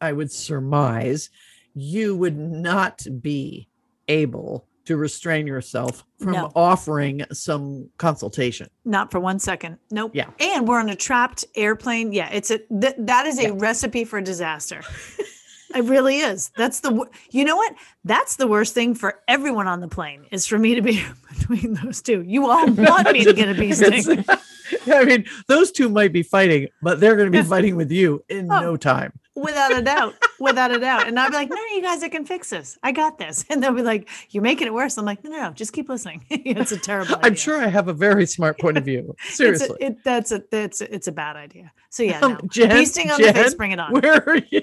I 0.00 0.12
would 0.12 0.32
surmise 0.32 1.30
you 1.74 2.16
would 2.16 2.36
not 2.38 3.04
be 3.20 3.68
able 4.08 4.66
to 4.86 4.96
restrain 4.96 5.46
yourself 5.46 6.04
from 6.18 6.32
No. 6.32 6.50
offering 6.56 7.24
some 7.32 7.90
consultation. 7.98 8.68
Not 8.84 9.10
for 9.10 9.20
one 9.20 9.38
second. 9.38 9.78
Nope. 9.90 10.12
Yeah. 10.14 10.30
And 10.40 10.66
we're 10.66 10.78
on 10.80 10.88
a 10.88 10.96
trapped 10.96 11.44
airplane. 11.54 12.12
Yeah, 12.12 12.30
it's 12.32 12.50
a 12.50 12.58
th- 12.58 12.94
that 12.98 13.26
is 13.26 13.38
a 13.38 13.44
Yeah. 13.44 13.52
recipe 13.54 14.04
for 14.04 14.20
disaster. 14.20 14.80
it 15.74 15.84
really 15.84 16.18
is. 16.18 16.50
That's 16.56 16.80
the 16.80 17.04
you 17.30 17.44
know 17.44 17.56
what? 17.56 17.74
That's 18.04 18.36
the 18.36 18.46
worst 18.46 18.74
thing 18.74 18.94
for 18.94 19.20
everyone 19.28 19.66
on 19.66 19.80
the 19.80 19.88
plane 19.88 20.24
is 20.30 20.46
for 20.46 20.58
me 20.58 20.74
to 20.76 20.82
be 20.82 21.04
between 21.38 21.74
those 21.74 22.00
two. 22.00 22.22
You 22.26 22.48
all 22.48 22.66
want 22.70 23.12
me 23.12 23.24
to 23.24 23.32
get 23.32 23.48
a 23.48 23.54
bee 23.54 23.72
sting. 23.72 24.24
I 24.92 25.04
mean, 25.04 25.24
those 25.48 25.70
two 25.72 25.88
might 25.88 26.12
be 26.12 26.22
fighting, 26.22 26.68
but 26.82 27.00
they're 27.00 27.16
going 27.16 27.30
to 27.30 27.42
be 27.42 27.46
fighting 27.48 27.76
with 27.76 27.90
you 27.90 28.24
in 28.28 28.50
Oh. 28.50 28.60
no 28.60 28.76
time. 28.76 29.12
without 29.34 29.76
a 29.76 29.82
doubt. 29.82 30.14
Without 30.38 30.70
a 30.70 30.78
doubt. 30.78 31.08
And 31.08 31.18
I'll 31.18 31.30
be 31.30 31.34
like, 31.36 31.48
no, 31.48 31.56
you 31.74 31.80
guys, 31.80 32.02
I 32.02 32.10
can 32.10 32.26
fix 32.26 32.50
this. 32.50 32.76
I 32.82 32.92
got 32.92 33.16
this. 33.18 33.42
And 33.48 33.62
they'll 33.62 33.72
be 33.72 33.80
like, 33.80 34.06
you're 34.30 34.42
making 34.42 34.66
it 34.66 34.74
worse. 34.74 34.98
I'm 34.98 35.06
like, 35.06 35.24
no, 35.24 35.30
no, 35.30 35.42
no, 35.44 35.50
just 35.52 35.72
keep 35.72 35.88
listening. 35.88 36.26
it's 36.28 36.72
a 36.72 36.76
terrible 36.78 37.16
I'm 37.22 37.34
sure 37.34 37.56
I 37.62 37.68
have 37.68 37.88
a 37.88 37.94
very 37.94 38.26
smart 38.26 38.58
point 38.58 38.76
of 38.76 38.84
view. 38.84 39.16
It's 39.24 39.36
Seriously. 39.38 39.78
a, 39.80 39.86
it, 39.86 40.04
that's 40.04 40.30
a 40.32 40.42
that's 40.50 40.82
a, 40.82 40.94
it's 40.94 41.06
a 41.06 41.12
bad 41.12 41.36
idea. 41.36 41.72
So 41.88 42.02
yeah, 42.02 42.20
Um, 42.20 42.32
no. 42.32 42.40
Jen- 42.48 42.68
bee 42.68 42.84
sting 42.84 43.10
on 43.10 43.18
the 43.22 43.32
face, 43.32 43.48
Jen, 43.48 43.56
bring 43.56 43.72
it 43.72 43.80
on. 43.80 43.92
Where 43.92 44.28
are 44.28 44.36
you? 44.50 44.60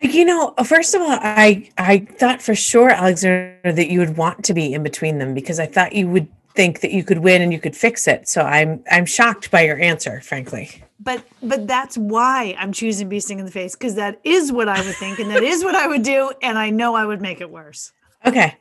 You 0.00 0.24
know, 0.24 0.54
first 0.64 0.94
of 0.94 1.02
all, 1.02 1.10
I 1.20 1.70
I 1.78 1.98
thought 1.98 2.42
for 2.42 2.54
sure, 2.56 2.88
Alexander, 2.88 3.60
that 3.64 3.88
you 3.88 4.00
would 4.00 4.16
want 4.16 4.44
to 4.46 4.54
be 4.54 4.72
in 4.72 4.82
between 4.82 5.18
them 5.18 5.32
because 5.32 5.60
I 5.60 5.66
thought 5.66 5.92
you 5.94 6.08
would 6.08 6.26
think 6.54 6.80
that 6.80 6.92
you 6.92 7.04
could 7.04 7.18
win 7.18 7.42
and 7.42 7.52
you 7.52 7.58
could 7.58 7.76
fix 7.76 8.06
it. 8.06 8.28
So 8.28 8.42
I'm 8.42 8.82
I'm 8.90 9.06
shocked 9.06 9.50
by 9.50 9.62
your 9.62 9.78
answer, 9.78 10.20
frankly. 10.20 10.82
but 11.00 11.24
but 11.42 11.66
that's 11.66 11.96
why 11.96 12.54
I'm 12.58 12.72
choosing 12.72 13.08
bee 13.08 13.20
sting 13.20 13.38
in 13.38 13.44
the 13.44 13.50
face 13.50 13.74
because 13.74 13.94
that 13.96 14.20
is 14.24 14.52
what 14.52 14.68
I 14.68 14.80
would 14.84 14.94
think 14.96 15.18
and 15.18 15.30
that 15.30 15.42
is 15.42 15.64
what 15.64 15.74
I 15.74 15.86
would 15.86 16.02
do, 16.02 16.32
and 16.42 16.58
I 16.58 16.70
know 16.70 16.94
I 16.94 17.04
would 17.04 17.20
make 17.20 17.40
it 17.40 17.50
worse. 17.50 17.92
Okay. 18.24 18.56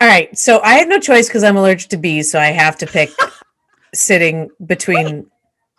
All 0.00 0.08
right. 0.08 0.36
So 0.36 0.60
I 0.60 0.74
have 0.74 0.88
no 0.88 1.00
choice 1.00 1.28
because 1.28 1.42
I'm 1.44 1.56
allergic 1.56 1.90
to 1.90 1.96
bees, 1.96 2.30
so 2.30 2.38
I 2.38 2.46
have 2.46 2.76
to 2.78 2.86
pick 2.86 3.10
sitting 3.94 4.50
between. 4.66 5.26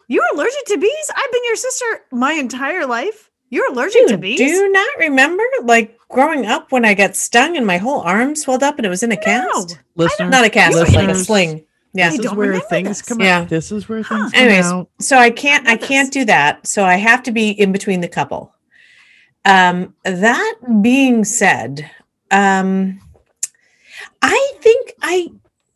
You're 0.08 0.24
allergic 0.34 0.66
to 0.68 0.78
bees? 0.78 1.12
I've 1.16 1.32
been 1.32 1.44
your 1.46 1.56
sister 1.58 1.86
my 2.12 2.34
entire 2.34 2.86
life. 2.86 3.30
You're 3.50 3.72
allergic 3.72 4.08
to 4.08 4.18
bees? 4.18 4.38
do 4.38 4.46
you 4.46 4.72
not 4.72 4.90
remember 5.00 5.44
like 5.64 5.98
growing 6.10 6.46
up 6.46 6.72
when 6.72 6.84
I 6.86 6.94
got 6.94 7.16
stung 7.16 7.56
and 7.58 7.66
my 7.66 7.78
whole 7.78 8.02
arm 8.02 8.36
swelled 8.36 8.64
up 8.64 8.78
and 8.78 8.86
it 8.86 8.90
was 8.90 9.04
in 9.04 9.12
a 9.12 9.18
cast? 9.18 9.80
Listeners, 9.96 10.30
Not 10.32 10.46
a 10.46 10.50
cast, 10.50 10.74
but 10.78 10.94
like 10.94 11.10
a 11.10 11.16
sling. 11.16 11.66
Yeah. 11.94 12.10
This 12.10 12.20
is 12.20 12.26
don't 12.26 12.36
where 12.36 12.48
remember 12.50 12.68
things 12.68 12.88
this. 12.90 13.02
come 13.02 13.22
Yeah. 13.22 13.40
out. 13.40 13.50
This 13.50 13.72
is 13.72 13.88
where 13.88 14.02
Huh. 14.04 14.18
things 14.18 14.32
come 14.34 14.42
Anyways, 14.42 14.66
out. 14.66 14.90
so 15.00 15.18
I 15.18 15.30
can't 15.30 15.68
I 15.68 15.72
love 15.72 15.82
can't 15.82 16.12
do 16.12 16.26
that. 16.26 16.68
So 16.68 16.84
I 16.86 16.96
have 16.96 17.24
to 17.24 17.32
be 17.32 17.50
in 17.52 17.72
between 17.72 18.02
the 18.02 18.08
couple. 18.10 18.54
Um 19.46 19.94
that 20.04 20.56
being 20.82 21.24
said, 21.24 21.90
um 22.32 23.00
I 24.22 24.54
think 24.62 24.94
I 25.02 25.30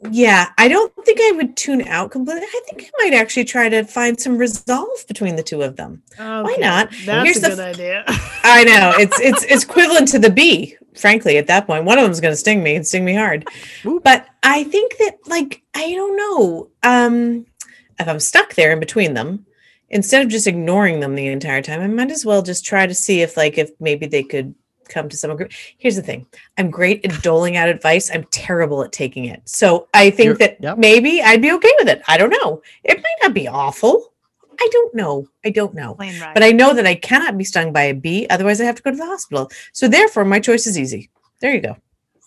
yeah, 0.09 0.49
I 0.57 0.67
don't 0.67 0.91
think 1.05 1.19
I 1.21 1.31
would 1.35 1.55
tune 1.55 1.87
out 1.87 2.11
completely. 2.11 2.43
I 2.43 2.61
think 2.65 2.83
I 2.83 3.03
might 3.03 3.13
actually 3.13 3.43
try 3.43 3.69
to 3.69 3.83
find 3.83 4.19
some 4.19 4.37
resolve 4.37 5.05
between 5.07 5.35
the 5.35 5.43
two 5.43 5.61
of 5.61 5.75
them. 5.75 6.01
Okay, 6.19 6.57
not? 6.59 6.89
That's 7.05 7.25
Here's 7.25 7.43
a 7.43 7.49
good 7.49 7.59
idea. 7.59 8.03
I 8.07 8.63
know 8.63 8.93
it's 8.97 9.19
it's 9.19 9.43
it's 9.43 9.63
equivalent 9.63 10.07
to 10.09 10.19
the 10.19 10.31
bee, 10.31 10.75
frankly, 10.97 11.37
at 11.37 11.47
that. 11.47 11.67
One 11.67 11.85
of 11.87 12.03
them's 12.03 12.19
gonna 12.19 12.35
sting 12.35 12.63
me 12.63 12.75
and 12.75 12.87
sting 12.87 13.05
me 13.05 13.13
hard. 13.13 13.47
But 14.03 14.27
I 14.41 14.63
think 14.63 14.97
that 14.97 15.19
like 15.27 15.61
I 15.75 15.91
don't 15.91 16.17
know. 16.17 16.69
Um 16.83 17.45
if 17.99 18.07
I'm 18.07 18.19
stuck 18.19 18.55
there 18.55 18.71
in 18.71 18.79
between 18.79 19.13
them, 19.13 19.45
instead 19.89 20.23
of 20.23 20.31
just 20.31 20.47
ignoring 20.47 20.99
them 20.99 21.13
the 21.13 21.27
entire 21.27 21.61
time, 21.61 21.81
I 21.81 21.87
might 21.87 22.09
as 22.09 22.25
well 22.25 22.41
just 22.41 22.65
try 22.65 22.87
to 22.87 22.95
see 22.95 23.21
if 23.21 23.37
like 23.37 23.59
if 23.59 23.69
maybe 23.79 24.07
they 24.07 24.23
could 24.23 24.55
come 24.91 25.09
to 25.09 25.17
some 25.17 25.31
agreement. 25.31 25.55
Here's 25.77 25.95
the 25.95 26.01
thing. 26.01 26.27
I'm 26.57 26.69
great 26.69 27.03
at 27.05 27.21
doling 27.23 27.57
out 27.57 27.69
advice. 27.69 28.11
I'm 28.13 28.25
terrible 28.25 28.83
at 28.83 28.91
taking 28.91 29.25
it. 29.25 29.41
So 29.45 29.87
I 29.93 30.09
think 30.09 30.25
You're- 30.25 30.37
that 30.37 30.57
yep. 30.61 30.77
maybe 30.77 31.21
I'd 31.21 31.41
be 31.41 31.51
okay 31.53 31.73
with 31.79 31.87
it. 31.87 32.01
I 32.07 32.17
don't 32.17 32.29
know. 32.29 32.61
It 32.83 32.97
might 32.97 33.17
not 33.23 33.33
be 33.33 33.47
awful. 33.47 34.13
I 34.59 34.69
don't 34.71 34.93
know. 34.93 35.27
I 35.43 35.49
don't 35.49 35.73
know. 35.73 35.95
Right. 35.99 36.33
But 36.35 36.43
I 36.43 36.51
know 36.51 36.73
that 36.75 36.85
I 36.85 36.93
cannot 36.93 37.37
be 37.37 37.43
stung 37.43 37.73
by 37.73 37.83
a 37.83 37.93
bee, 37.95 38.27
otherwise 38.29 38.61
I 38.61 38.65
have 38.65 38.75
to 38.75 38.83
go 38.83 38.91
to 38.91 38.97
the 38.97 39.05
hospital. 39.05 39.49
So 39.73 39.87
therefore, 39.87 40.23
my 40.23 40.39
choice 40.39 40.67
is 40.67 40.77
easy. 40.77 41.09
There 41.39 41.53
you 41.53 41.61
go. 41.61 41.77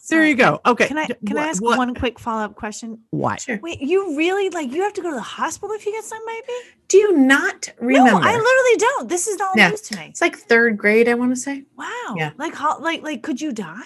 There 0.08 0.24
you 0.24 0.32
um, 0.32 0.38
go. 0.38 0.60
Okay. 0.66 0.88
Can 0.88 0.98
I 0.98 1.06
can 1.06 1.38
I 1.38 1.48
ask 1.48 1.62
what- 1.62 1.78
one 1.78 1.94
quick 1.94 2.18
follow 2.18 2.44
up 2.44 2.54
question? 2.56 2.98
Why? 3.10 3.36
Sure. 3.36 3.58
Wait, 3.62 3.80
you 3.80 4.16
really 4.16 4.50
like 4.50 4.70
you 4.70 4.82
have 4.82 4.92
to 4.94 5.02
go 5.02 5.10
to 5.10 5.16
the 5.16 5.22
hospital 5.22 5.74
if 5.74 5.86
you 5.86 5.92
get 5.92 6.04
stung 6.04 6.22
by 6.26 6.40
a 6.42 6.46
bee? 6.46 6.62
Do 6.88 6.98
you 6.98 7.16
not 7.16 7.68
remember? 7.80 8.10
No, 8.10 8.18
I 8.18 8.32
literally 8.32 8.76
don't. 8.78 9.08
This 9.08 9.26
is 9.26 9.40
all 9.40 9.52
Yeah. 9.56 9.70
news 9.70 9.80
to 9.82 9.96
me. 9.98 10.06
it's 10.10 10.20
like 10.20 10.36
third 10.36 10.76
grade, 10.76 11.08
I 11.08 11.14
want 11.14 11.32
to 11.32 11.36
say. 11.40 11.64
Wow. 11.76 12.14
Yeah. 12.16 12.30
Like 12.36 12.54
how 12.54 12.78
like 12.80 13.02
like 13.02 13.22
could 13.22 13.40
you 13.40 13.52
die? 13.52 13.80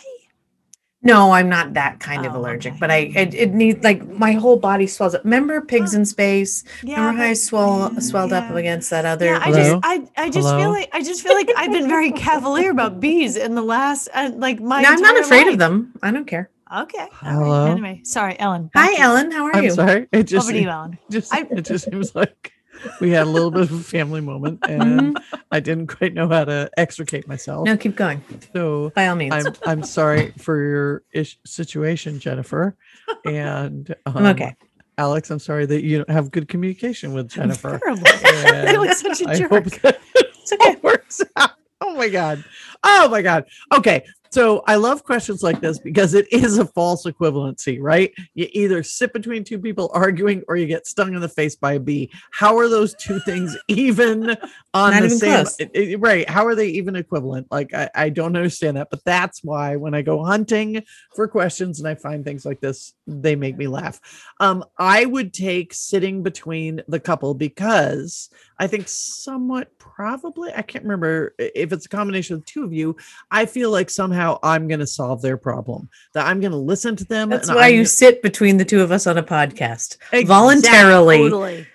No, 1.01 1.31
I'm 1.31 1.49
not 1.49 1.75
that 1.75 2.01
kind 2.01 2.27
of 2.27 2.35
Oh, 2.35 2.39
allergic, 2.41 2.73
okay. 2.73 2.81
but 2.81 2.91
I 2.91 2.97
it, 3.15 3.33
it 3.33 3.55
needs 3.55 3.85
like 3.85 4.07
my 4.09 4.33
whole 4.33 4.57
body 4.59 4.87
swells 4.89 5.15
up. 5.15 5.23
Remember 5.23 5.61
pigs 5.61 5.95
in 5.95 6.05
space? 6.05 6.65
Yeah. 6.83 6.97
Remember 6.99 7.23
how 7.23 7.29
I 7.29 7.35
swell 7.35 7.91
yeah, 7.93 8.01
swelled 8.01 8.33
up 8.33 8.51
against 8.55 8.91
that 8.91 9.05
other? 9.05 9.27
Yeah, 9.27 9.39
I 9.41 9.45
Hello? 9.53 9.57
just 9.57 9.81
I, 9.85 10.23
I 10.25 10.31
just 10.31 10.49
Hello? 10.49 10.59
feel 10.61 10.71
like 10.71 10.89
I 10.93 11.03
just 11.03 11.23
feel 11.23 11.35
like 11.35 11.49
I've 11.57 11.71
been 11.71 11.89
very 11.89 12.11
cavalier 12.27 12.71
about 12.73 12.99
bees 12.99 13.37
in 13.37 13.55
the 13.55 13.63
last 13.63 14.09
uh, 14.13 14.33
like 14.35 14.59
my 14.61 14.83
no, 14.83 14.89
I'm 14.91 15.01
not 15.01 15.19
afraid 15.21 15.45
life. 15.45 15.53
of 15.53 15.59
them. 15.61 15.93
I 16.03 16.11
don't 16.11 16.27
care. 16.27 16.51
Okay. 16.77 16.99
all 16.99 17.07
right, 17.07 17.11
Hello? 17.13 17.67
Anyway, 17.71 18.01
sorry, 18.05 18.39
Ellen. 18.39 18.69
Hi, 18.75 18.91
you. 18.91 18.97
Ellen. 18.99 19.31
How 19.31 19.47
are 19.47 19.57
I'm 19.57 19.65
you? 19.65 19.71
sorry. 19.71 20.07
It 20.13 20.25
just 20.25 20.45
Over 20.47 20.53
to 20.53 20.61
you, 20.61 20.69
Ellen. 20.69 20.99
just 21.11 21.33
I- 21.33 21.47
it 21.51 21.63
just 21.65 21.85
seems 21.91 22.15
like 22.15 22.53
we 23.01 23.11
had 23.11 23.27
a 23.27 23.31
little 23.31 23.51
bit 23.51 23.63
of 23.63 23.73
a 23.73 23.79
family 23.83 24.21
moment 24.21 24.61
and 24.69 25.19
I 25.51 25.61
didn't 25.61 25.87
quite 25.89 26.15
know 26.15 26.29
how 26.29 26.45
to 26.45 26.71
extricate 26.77 27.27
myself. 27.29 27.65
No, 27.67 27.77
keep 27.77 27.97
going. 27.97 28.23
So 28.53 28.91
By 28.95 29.09
all 29.09 29.17
means. 29.17 29.35
I'm 29.35 29.55
I'm 29.65 29.83
sorry 29.83 30.33
for 30.39 30.61
your 30.63 31.03
ish 31.13 31.39
situation, 31.45 32.19
Jennifer. 32.21 32.77
And 33.25 33.95
um, 34.07 34.27
okay. 34.27 34.55
Alex, 34.99 35.31
I'm 35.31 35.39
sorry 35.39 35.65
that 35.67 35.83
you 35.83 35.97
don't 35.99 36.11
have 36.11 36.31
good 36.31 36.47
communication 36.49 37.15
with 37.15 37.29
Jennifer. 37.29 37.81
I 37.87 38.73
look 38.77 38.93
such 38.93 39.23
a 39.23 39.31
I 39.31 39.35
jerk. 39.35 39.51
hope 39.51 39.65
that 39.83 39.99
It's 40.15 40.53
okay. 40.53 40.73
it 40.73 40.83
works 40.83 41.23
out. 41.37 41.53
Oh 41.81 41.95
my 41.95 42.09
god. 42.09 42.45
Oh 42.85 43.09
my 43.09 43.23
god. 43.23 43.45
Okay. 43.73 44.05
So 44.31 44.63
I 44.67 44.77
love 44.77 45.05
questions 45.05 45.43
like 45.43 45.61
this 45.61 45.79
because 45.79 46.13
it 46.15 46.31
is 46.33 46.59
a 46.59 46.67
false 46.67 47.07
equivalency, 47.07 47.79
right? 47.81 48.13
You 48.35 48.47
either 48.53 48.83
sit 48.83 49.13
between 49.15 49.43
two 49.43 49.59
people 49.59 49.91
arguing 49.95 50.43
or 50.49 50.57
you 50.57 50.67
get 50.67 50.87
stung 50.87 51.15
in 51.15 51.21
the 51.21 51.29
face 51.31 51.57
by 51.57 51.75
a 51.75 51.81
bee. 51.81 52.11
How 52.31 52.57
are 52.59 52.69
those 52.69 52.95
two 52.97 53.21
things 53.21 53.57
even 53.69 54.37
on 54.75 54.91
Not 54.93 55.01
the 55.01 55.07
even 55.07 55.19
same 55.19 55.47
it- 55.59 55.71
it- 55.73 56.01
right? 56.01 56.29
How 56.29 56.47
are 56.47 56.55
they 56.55 56.69
even 56.69 56.95
equivalent? 56.95 57.47
Like 57.51 57.73
I, 57.73 57.89
I 57.95 58.09
don't 58.11 58.37
understand 58.37 58.77
that, 58.77 58.89
but 58.91 59.03
that's 59.05 59.43
why 59.43 59.77
when 59.77 59.95
I 59.95 60.03
go 60.03 60.23
hunting 60.23 60.83
for 61.17 61.27
questions 61.27 61.79
and 61.81 61.89
I 61.89 61.95
find 61.95 62.23
things 62.23 62.45
like 62.45 62.61
this, 62.61 62.93
they 63.07 63.35
make 63.35 63.57
me 63.57 63.67
laugh. 63.67 63.99
Um, 64.41 64.63
I 64.79 65.07
would 65.07 65.33
take 65.33 65.73
sitting 65.73 66.23
between 66.23 66.83
the 66.87 67.01
couple 67.01 67.33
because 67.33 68.29
I 68.59 68.67
think 68.67 68.89
somewhat 68.89 69.77
probably 69.79 70.53
I 70.55 70.63
can't 70.63 70.85
remember 70.85 71.35
if 71.39 71.73
it's 71.73 71.87
a 71.87 71.89
combination 71.89 72.35
of 72.35 72.41
the 72.45 72.47
two 72.51 72.65
of 72.65 72.73
you. 72.75 72.97
I 73.31 73.47
feel 73.47 73.71
like 73.71 73.89
somehow 73.89 74.18
I'm 74.43 74.69
going 74.69 74.81
to 74.81 74.87
solve 74.87 75.23
their 75.23 75.37
problem. 75.37 75.89
That 76.15 76.27
I'm 76.27 76.41
going 76.41 76.51
to 76.53 76.59
listen 76.59 76.97
to 76.97 77.05
them. 77.05 77.29
That's 77.29 77.49
why 77.49 77.67
I'm 77.69 77.73
you 77.73 77.79
gonna- 77.81 77.89
sit 77.89 78.23
between 78.23 78.57
the 78.57 78.65
two 78.65 78.81
of 78.83 78.91
us 78.93 79.07
on 79.07 79.19
a 79.19 79.23
podcast 79.23 79.97
Exactly. 80.13 80.25
voluntarily 80.25 81.19
Totally. 81.19 81.67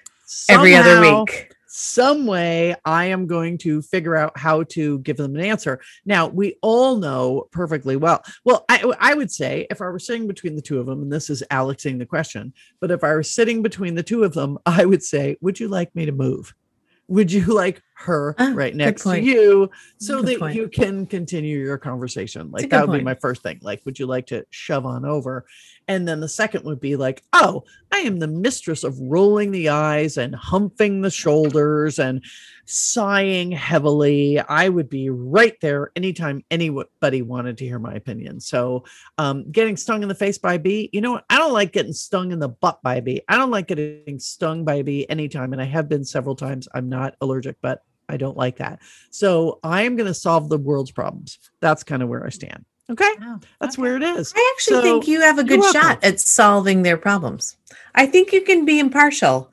every 0.49 0.75
other 0.75 1.01
week. 1.01 1.49
some 1.67 2.25
way 2.27 2.75
I 2.85 3.05
am 3.05 3.25
going 3.25 3.57
to 3.59 3.81
figure 3.81 4.15
out 4.15 4.37
how 4.37 4.63
to 4.63 4.99
give 4.99 5.17
them 5.17 5.35
an 5.35 5.41
answer. 5.41 5.81
Now, 6.05 6.27
we 6.27 6.55
all 6.61 6.97
know 6.97 7.47
perfectly 7.51 7.95
well. 7.95 8.23
Well, 8.45 8.63
I, 8.69 8.83
I 8.99 9.13
would 9.15 9.31
say 9.31 9.65
if 9.71 9.81
I 9.81 9.85
were 9.85 9.97
sitting 9.99 10.27
between 10.27 10.55
the 10.55 10.61
two 10.61 10.79
of 10.79 10.85
them, 10.85 11.01
and 11.01 11.11
this 11.11 11.29
is 11.31 11.43
Alexing 11.49 11.97
the 11.97 12.05
question, 12.05 12.53
but 12.79 12.91
if 12.91 13.03
I 13.03 13.13
were 13.13 13.23
sitting 13.23 13.61
between 13.63 13.95
the 13.95 14.03
two 14.03 14.23
of 14.23 14.33
them, 14.33 14.59
I 14.67 14.85
would 14.85 15.03
say, 15.03 15.35
Would 15.41 15.59
you 15.59 15.67
like 15.67 15.93
me 15.95 16.05
to 16.05 16.11
move? 16.11 16.53
Would 17.07 17.31
you 17.31 17.43
like 17.45 17.81
her 18.03 18.35
Ah, 18.37 18.51
right 18.53 18.75
next 18.75 19.03
to 19.03 19.19
you 19.21 19.69
so 19.97 20.17
Good 20.21 20.27
that 20.27 20.39
point. 20.39 20.55
you 20.55 20.67
can 20.67 21.05
continue 21.05 21.59
your 21.59 21.77
conversation. 21.77 22.51
Like 22.51 22.69
that 22.69 22.87
would 22.87 22.97
be 22.97 23.03
my 23.03 23.15
first 23.15 23.41
thing. 23.43 23.59
Like, 23.61 23.81
would 23.85 23.97
you 23.97 24.05
like 24.05 24.27
to 24.27 24.45
shove 24.49 24.85
on 24.85 25.05
over? 25.05 25.45
And 25.87 26.07
then 26.07 26.19
the 26.21 26.29
second 26.29 26.63
would 26.63 26.79
be 26.79 26.95
like, 26.95 27.23
oh, 27.33 27.63
I 27.91 27.99
am 27.99 28.17
the 28.19 28.27
mistress 28.27 28.83
of 28.83 28.97
rolling 28.99 29.51
the 29.51 29.69
eyes 29.69 30.17
and 30.17 30.33
humping 30.33 31.01
the 31.01 31.11
shoulders 31.11 31.99
and 31.99 32.23
sighing 32.65 33.51
heavily. 33.51 34.39
I 34.39 34.69
would 34.69 34.89
be 34.89 35.09
right 35.09 35.59
there 35.61 35.91
anytime 35.95 36.43
anybody 36.49 37.21
wanted 37.21 37.57
to 37.57 37.65
hear 37.65 37.79
my 37.79 37.93
opinion. 37.95 38.39
So, 38.39 38.85
um, 39.17 39.51
getting 39.51 39.75
stung 39.75 40.03
in 40.03 40.09
the 40.09 40.15
face 40.15 40.37
by 40.37 40.53
a 40.53 40.59
bee, 40.59 40.89
you 40.93 41.01
know 41.01 41.11
what? 41.13 41.25
I 41.29 41.37
don't 41.37 41.53
like 41.53 41.73
getting 41.73 41.93
stung 41.93 42.31
in 42.31 42.39
the 42.39 42.49
butt 42.49 42.81
by 42.81 42.95
a 42.95 43.01
bee. 43.01 43.21
I 43.27 43.37
don't 43.37 43.51
like 43.51 43.67
getting 43.67 44.19
stung 44.19 44.63
by 44.63 44.75
a 44.75 44.83
bee 44.83 45.09
anytime. 45.09 45.51
And 45.53 45.61
I 45.61 45.65
have 45.65 45.89
been 45.89 46.05
several 46.05 46.35
times. 46.35 46.67
I'm 46.73 46.87
not 46.89 47.15
allergic, 47.21 47.57
but 47.61 47.83
I 48.09 48.17
don't 48.17 48.37
like 48.37 48.57
that. 48.57 48.79
So, 49.09 49.59
I 49.63 49.83
am 49.83 49.95
going 49.95 50.07
to 50.07 50.13
solve 50.13 50.49
the 50.49 50.57
world's 50.57 50.91
problems. 50.91 51.39
That's 51.59 51.83
kind 51.83 52.03
of 52.03 52.09
where 52.09 52.25
I 52.25 52.29
stand. 52.29 52.65
Okay. 52.89 53.09
Oh, 53.21 53.39
That's 53.59 53.75
okay. 53.75 53.81
where 53.81 53.95
it 53.95 54.03
is. 54.03 54.33
I 54.35 54.53
actually 54.55 54.81
think 54.81 55.07
you 55.07 55.21
have 55.21 55.37
a 55.37 55.41
you're 55.41 55.47
good 55.47 55.59
welcome. 55.61 55.81
shot 55.81 56.03
at 56.03 56.19
solving 56.19 56.81
their 56.81 56.97
problems. 56.97 57.57
I 57.95 58.05
think 58.05 58.33
you 58.33 58.41
can 58.41 58.65
be 58.65 58.79
impartial. 58.79 59.51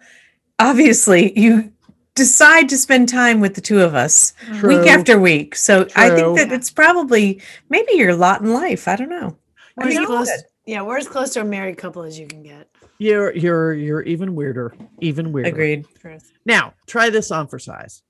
Obviously, 0.58 1.38
you 1.38 1.72
decide 2.14 2.68
to 2.68 2.76
spend 2.76 3.08
time 3.08 3.40
with 3.40 3.54
the 3.54 3.60
two 3.60 3.80
of 3.80 3.94
us 3.94 4.34
mm-hmm. 4.46 4.66
week 4.66 4.86
after 4.88 5.18
week. 5.18 5.54
So 5.54 5.86
I 5.94 6.10
think 6.10 6.36
that 6.38 6.52
it's 6.52 6.70
probably 6.70 7.40
maybe 7.68 7.92
your 7.94 8.14
lot 8.14 8.40
in 8.40 8.52
life. 8.52 8.88
I 8.88 8.96
don't 8.96 9.08
know. 9.08 9.36
We're 9.76 9.88
as 9.88 9.94
think 9.94 10.06
close, 10.06 10.30
yeah, 10.66 10.82
we're 10.82 10.98
as 10.98 11.08
close 11.08 11.30
to 11.34 11.40
a 11.40 11.44
married 11.44 11.78
couple 11.78 12.02
as 12.02 12.18
you 12.18 12.26
can 12.26 12.42
get. 12.42 12.68
You're 12.98 13.34
you're 13.34 13.72
you're 13.72 14.02
even 14.02 14.34
weirder. 14.34 14.74
Even 15.00 15.32
weirder. 15.32 15.48
Agreed. 15.48 15.86
Truth. 16.00 16.32
Now, 16.44 16.74
try 16.86 17.10
this 17.10 17.30
on 17.30 17.46
for 17.46 17.58
size. 17.58 18.02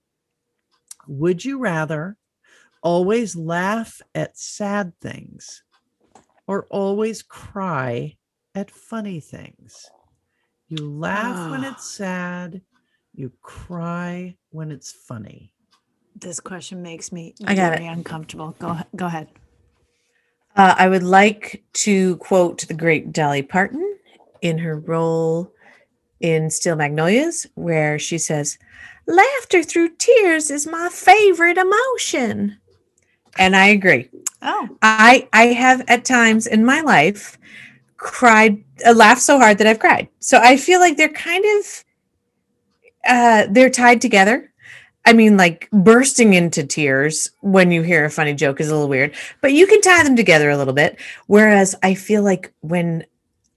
Would 1.11 1.45
you 1.45 1.59
rather 1.59 2.17
always 2.83 3.35
laugh 3.35 4.01
at 4.15 4.39
sad 4.39 4.93
things 5.01 5.65
or 6.47 6.67
always 6.71 7.21
cry 7.21 8.17
at 8.55 8.71
funny 8.71 9.19
things? 9.19 9.91
You 10.69 10.89
laugh 10.89 11.51
when 11.51 11.65
Ah. 11.65 11.73
it's 11.73 11.91
sad, 11.91 12.63
you 13.13 13.33
cry 13.43 14.37
when 14.51 14.71
it's 14.71 14.93
funny. 14.93 15.53
This 16.15 16.39
question 16.39 16.81
makes 16.81 17.11
me 17.11 17.35
I 17.45 17.57
got 17.57 17.73
very 17.73 17.89
uncomfortable. 17.89 18.55
Go 18.61 18.69
ahe- 18.69 18.87
go 18.95 19.07
ahead. 19.07 19.29
Uh, 20.55 20.77
I 20.79 20.89
would 20.89 21.03
like 21.03 21.65
to 21.85 22.17
quote 22.19 22.69
the 22.69 22.75
great 22.75 23.13
Dolly 23.13 23.43
Parton 23.43 23.99
in 24.43 24.59
her 24.59 24.79
role 24.79 25.53
in 26.21 26.51
Steel 26.51 26.77
Magnolias, 26.77 27.47
where 27.55 27.99
she 27.99 28.19
says, 28.19 28.59
Laughter 29.11 29.65
through 29.65 29.97
tears 29.97 30.53
is 30.53 30.69
my 30.69 30.89
favorite 30.89 31.59
emotion. 31.59 32.59
And 33.37 33.57
I 33.57 33.67
agree. 33.67 34.09
Oh, 34.41 34.69
I 34.83 35.29
I 35.33 35.47
have 35.47 35.83
at 35.89 36.05
times 36.05 36.47
in 36.47 36.65
my 36.65 36.81
life 36.81 37.37
cried 37.97 38.63
uh, 38.87 38.93
laughed 38.93 39.23
so 39.23 39.37
hard 39.37 39.59
that 39.59 39.67
I've 39.67 39.81
cried. 39.81 40.09
So 40.21 40.39
I 40.39 40.57
feel 40.57 40.79
like 40.79 40.97
they're 40.97 41.09
kind 41.09 41.45
of 41.59 41.85
uh 43.05 43.47
they're 43.51 43.69
tied 43.69 44.01
together. 44.01 44.53
I 45.05 45.13
mean 45.13 45.37
like 45.37 45.69
bursting 45.73 46.35
into 46.35 46.65
tears 46.65 47.33
when 47.41 47.73
you 47.73 47.83
hear 47.83 48.05
a 48.05 48.11
funny 48.11 48.35
joke 48.35 48.61
is 48.61 48.69
a 48.69 48.75
little 48.75 48.89
weird, 48.89 49.17
but 49.41 49.53
you 49.53 49.67
can 49.67 49.81
tie 49.81 50.05
them 50.05 50.15
together 50.15 50.51
a 50.51 50.57
little 50.57 50.75
bit 50.75 51.01
whereas 51.27 51.75
I 51.83 51.95
feel 51.95 52.23
like 52.23 52.53
when 52.61 53.05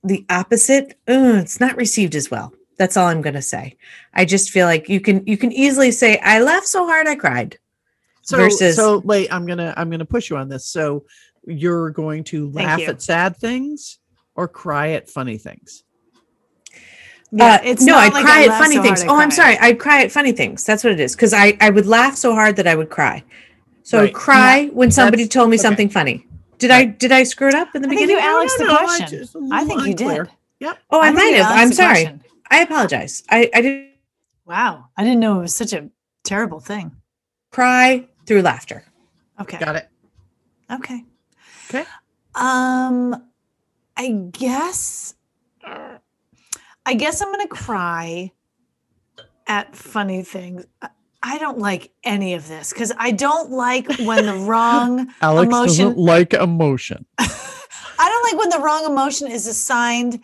the 0.03 0.25
opposite 0.31 0.97
uh, 1.07 1.37
it's 1.41 1.59
not 1.59 1.77
received 1.77 2.15
as 2.15 2.31
well. 2.31 2.53
That's 2.77 2.97
all 2.97 3.07
I'm 3.07 3.21
going 3.21 3.35
to 3.35 3.41
say. 3.41 3.77
I 4.13 4.25
just 4.25 4.49
feel 4.49 4.65
like 4.65 4.89
you 4.89 4.99
can 4.99 5.25
you 5.27 5.37
can 5.37 5.51
easily 5.51 5.91
say 5.91 6.17
I 6.19 6.39
laughed 6.39 6.67
so 6.67 6.85
hard 6.85 7.07
I 7.07 7.15
cried. 7.15 7.57
So 8.23 8.37
Versus- 8.37 8.75
so 8.75 8.99
wait, 8.99 9.31
I'm 9.33 9.45
gonna 9.45 9.73
I'm 9.77 9.89
gonna 9.89 10.05
push 10.05 10.29
you 10.29 10.37
on 10.37 10.49
this. 10.49 10.65
So 10.65 11.05
you're 11.45 11.89
going 11.91 12.23
to 12.25 12.49
laugh 12.51 12.79
at 12.81 13.01
sad 13.01 13.35
things 13.37 13.99
or 14.35 14.47
cry 14.47 14.91
at 14.91 15.09
funny 15.09 15.37
things? 15.37 15.83
yeah. 17.31 17.55
Uh, 17.55 17.59
it's 17.63 17.83
no, 17.83 17.95
I'd 17.95 18.13
like 18.13 18.23
cry 18.25 18.43
I 18.43 18.45
at 18.45 18.59
funny 18.59 18.75
so 18.75 18.81
things. 18.83 19.01
hard 19.03 19.11
I 19.11 19.13
Oh, 19.13 19.23
I'm 19.23 19.31
sorry. 19.31 19.57
I'd 19.59 19.79
cry 19.79 20.03
at 20.03 20.11
funny 20.11 20.31
things. 20.31 20.63
That's 20.63 20.83
what 20.83 20.93
it 20.93 20.99
is. 20.99 21.15
Because 21.15 21.33
I, 21.33 21.57
I 21.59 21.69
would 21.69 21.85
laugh 21.85 22.15
so 22.15 22.33
hard 22.33 22.55
that 22.57 22.67
I 22.67 22.75
would 22.75 22.89
cry. 22.89 23.23
So 23.83 23.99
I 23.99 24.01
would 24.03 24.13
cry 24.13 24.67
when 24.73 24.91
somebody 24.91 25.23
That's- 25.23 25.33
told 25.33 25.49
me 25.49 25.55
okay. 25.55 25.61
something 25.63 25.89
funny. 25.89 26.25
Did 26.59 26.71
I 26.71 26.85
did 26.85 27.11
I 27.11 27.23
screw 27.23 27.49
it 27.49 27.55
up 27.55 27.75
in 27.75 27.81
the 27.81 27.87
I 27.87 27.89
think 27.89 28.01
beginning? 28.07 28.23
you 28.23 28.29
Alex 28.29 28.57
the 28.57 28.63
no, 28.65 28.73
I 28.75 28.83
question. 28.85 29.19
just- 29.19 29.35
I 29.51 29.65
think 29.65 29.81
you 29.81 29.91
unclear. 29.91 30.23
did. 30.61 30.77
oh, 30.91 31.01
I, 31.01 31.07
think 31.07 31.15
might 31.17 31.25
you 31.31 31.43
have. 31.43 31.51
Alex 31.51 31.61
I'm 31.61 31.73
sorry. 31.73 31.93
question. 32.03 32.22
I 32.53 32.59
apologize. 32.61 33.23
I, 33.29 33.49
I 33.53 33.61
didn't 33.61 33.89
Wow, 34.45 34.89
I 34.97 35.03
didn't 35.03 35.21
know 35.21 35.37
it 35.39 35.41
was 35.41 35.55
such 35.55 35.71
a 35.73 35.89
terrible 36.23 36.59
thing. 36.59 36.95
cry 37.51 38.07
through 38.25 38.41
laughter. 38.41 38.83
Okay. 39.39 39.57
Got 39.57 39.75
it. 39.77 39.89
Okay. 40.71 41.03
Okay. 41.69 41.85
Um, 42.35 43.15
I 43.97 44.09
guess. 44.31 45.15
I 46.85 46.93
guess 46.95 47.21
I'm 47.21 47.31
gonna 47.31 47.47
cry 47.47 48.31
at 49.47 49.75
funny 49.75 50.23
things. 50.23 50.65
I- 50.81 50.89
I 51.25 51.37
don't 51.37 51.57
like 51.57 51.93
any 52.03 52.33
of 52.33 52.49
this 52.49 52.73
because 52.73 52.91
I 52.97 53.11
don't 53.11 53.49
like 53.49 53.87
when 53.99 54.25
the 54.25 54.33
wrong. 54.49 55.07
Alex 55.21 55.47
Emotion. 55.47 55.85
doesn't 55.85 55.97
like 55.97 56.33
emotion. 56.33 57.05
I 57.17 57.29
don't 57.97 58.23
like 58.29 58.37
when 58.41 58.49
the 58.49 58.59
wrong 58.65 58.83
emotion 58.85 59.31
is 59.31 59.47
assigned 59.47 60.19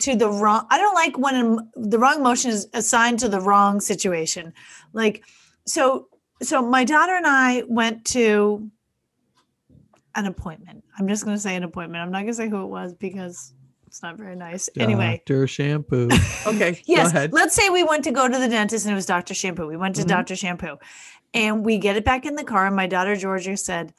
to 0.00 0.16
the 0.16 0.28
wrong. 0.28 0.66
I 0.70 0.78
don't 0.78 0.94
like 0.94 1.16
when 1.18 1.34
em- 1.34 1.70
the 1.76 1.98
wrong 1.98 2.16
emotion 2.20 2.50
is 2.50 2.66
assigned 2.74 3.18
to 3.20 3.28
the 3.28 3.40
wrong 3.40 3.80
situation. 3.80 4.52
Like, 4.92 5.24
so, 5.66 6.08
so 6.42 6.60
my 6.62 6.84
daughter 6.84 7.14
and 7.14 7.26
I 7.26 7.62
went 7.68 8.04
to 8.06 8.68
an 10.14 10.26
appointment. 10.26 10.84
I'm 10.98 11.08
just 11.08 11.24
going 11.24 11.36
to 11.36 11.40
say 11.40 11.56
an 11.56 11.64
appointment. 11.64 12.02
I'm 12.02 12.10
not 12.10 12.18
going 12.18 12.28
to 12.28 12.34
say 12.34 12.48
who 12.48 12.62
it 12.62 12.66
was 12.68 12.92
because 12.94 13.52
it's 13.86 14.02
not 14.02 14.16
very 14.16 14.36
nice. 14.36 14.68
Anyway, 14.76 15.22
Dr. 15.26 15.46
Shampoo. 15.46 16.08
Okay, 16.46 16.72
go 16.72 16.78
yes, 16.86 17.10
ahead. 17.10 17.32
let's 17.32 17.54
say 17.54 17.70
we 17.70 17.82
went 17.84 18.04
to 18.04 18.10
go 18.12 18.28
to 18.28 18.38
the 18.38 18.48
dentist 18.48 18.84
and 18.84 18.92
it 18.92 18.96
was 18.96 19.06
Dr. 19.06 19.32
Shampoo. 19.34 19.66
We 19.66 19.76
went 19.76 19.96
to 19.96 20.02
Mhm. 20.02 20.08
Dr. 20.08 20.36
Shampoo 20.36 20.76
and 21.32 21.64
we 21.64 21.78
get 21.78 21.96
it 21.96 22.04
back 22.04 22.26
in 22.26 22.34
the 22.34 22.44
car. 22.44 22.66
And 22.66 22.76
my 22.76 22.86
daughter 22.86 23.16
Georgia 23.16 23.56
said, 23.56 23.94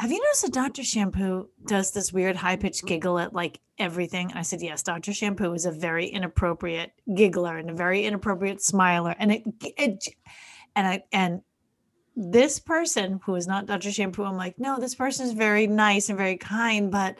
Have 0.00 0.10
you 0.10 0.18
noticed 0.18 0.44
that 0.44 0.54
Dr. 0.54 0.82
Shampoo 0.82 1.50
does 1.66 1.90
this 1.90 2.10
weird 2.10 2.34
high 2.34 2.56
pitched 2.56 2.86
giggle 2.86 3.18
at 3.18 3.34
like 3.34 3.60
everything? 3.78 4.32
I 4.34 4.40
said, 4.40 4.62
Yes, 4.62 4.82
Dr. 4.82 5.12
Shampoo 5.12 5.52
is 5.52 5.66
a 5.66 5.70
very 5.70 6.06
inappropriate 6.06 6.92
giggler 7.14 7.58
and 7.58 7.68
a 7.68 7.74
very 7.74 8.06
inappropriate 8.06 8.62
smiler. 8.62 9.14
And 9.18 9.30
it, 9.30 9.42
it 9.76 10.08
and 10.74 10.86
I, 10.86 11.02
and 11.12 11.42
this 12.16 12.58
person 12.58 13.20
who 13.26 13.34
is 13.34 13.46
not 13.46 13.66
Dr. 13.66 13.92
Shampoo, 13.92 14.24
I'm 14.24 14.38
like, 14.38 14.58
no, 14.58 14.80
this 14.80 14.94
person 14.94 15.26
is 15.26 15.34
very 15.34 15.66
nice 15.66 16.08
and 16.08 16.16
very 16.16 16.38
kind, 16.38 16.90
but 16.90 17.16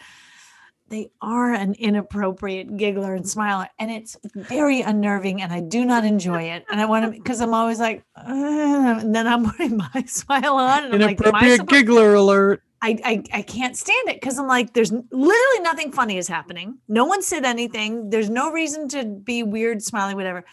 they 0.89 1.11
are 1.21 1.53
an 1.53 1.75
inappropriate 1.75 2.79
giggler 2.79 3.15
and 3.15 3.29
smiler 3.29 3.69
and 3.79 3.93
it's 3.93 4.17
very 4.35 4.81
unnerving 4.81 5.41
and 5.41 5.53
i 5.53 5.61
do 5.61 5.85
not 5.85 6.05
enjoy 6.05 6.43
it 6.43 6.65
and 6.69 6.81
i 6.81 6.85
want 6.85 7.05
to 7.05 7.13
because 7.13 7.41
i'm 7.41 7.55
always 7.55 7.79
like 7.79 8.03
"Uh," 8.17 8.97
and 9.01 9.15
then 9.15 9.29
i'm 9.29 9.45
putting 9.53 9.77
my 9.77 10.03
smile 10.07 10.57
on 10.57 10.87
and 10.87 10.95
I'm 10.95 11.01
like, 11.01 11.21
Inappropriate 11.21 11.67
giggler 11.69 12.15
alert. 12.15 12.61
I, 12.83 12.99
I 13.05 13.23
i 13.33 13.43
can't 13.43 13.77
stand 13.77 14.09
it 14.09 14.21
because 14.21 14.39
i'm 14.39 14.47
like 14.47 14.73
there's 14.73 14.93
literally 14.93 15.61
nothing 15.61 15.93
funny 15.93 16.17
is 16.17 16.29
happening 16.29 16.79
no 16.89 17.05
one 17.05 17.23
said 17.23 17.45
anything 17.45 18.11
there's 18.11 18.31
no 18.31 18.51
reason 18.51 18.89
to 18.89 19.05
be 19.05 19.43
weird 19.43 19.83
smiling 19.83 20.17
whatever 20.17 20.45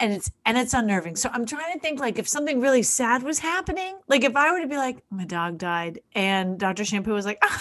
and 0.00 0.12
it's 0.12 0.30
and 0.44 0.56
it's 0.56 0.74
unnerving 0.74 1.16
so 1.16 1.28
i'm 1.32 1.46
trying 1.46 1.72
to 1.72 1.80
think 1.80 1.98
like 2.00 2.18
if 2.18 2.28
something 2.28 2.60
really 2.60 2.82
sad 2.82 3.22
was 3.22 3.38
happening 3.40 3.98
like 4.08 4.24
if 4.24 4.36
i 4.36 4.52
were 4.52 4.60
to 4.60 4.68
be 4.68 4.76
like 4.76 5.02
my 5.10 5.24
dog 5.24 5.58
died 5.58 6.00
and 6.14 6.58
dr 6.58 6.84
shampoo 6.84 7.12
was 7.12 7.26
like 7.26 7.42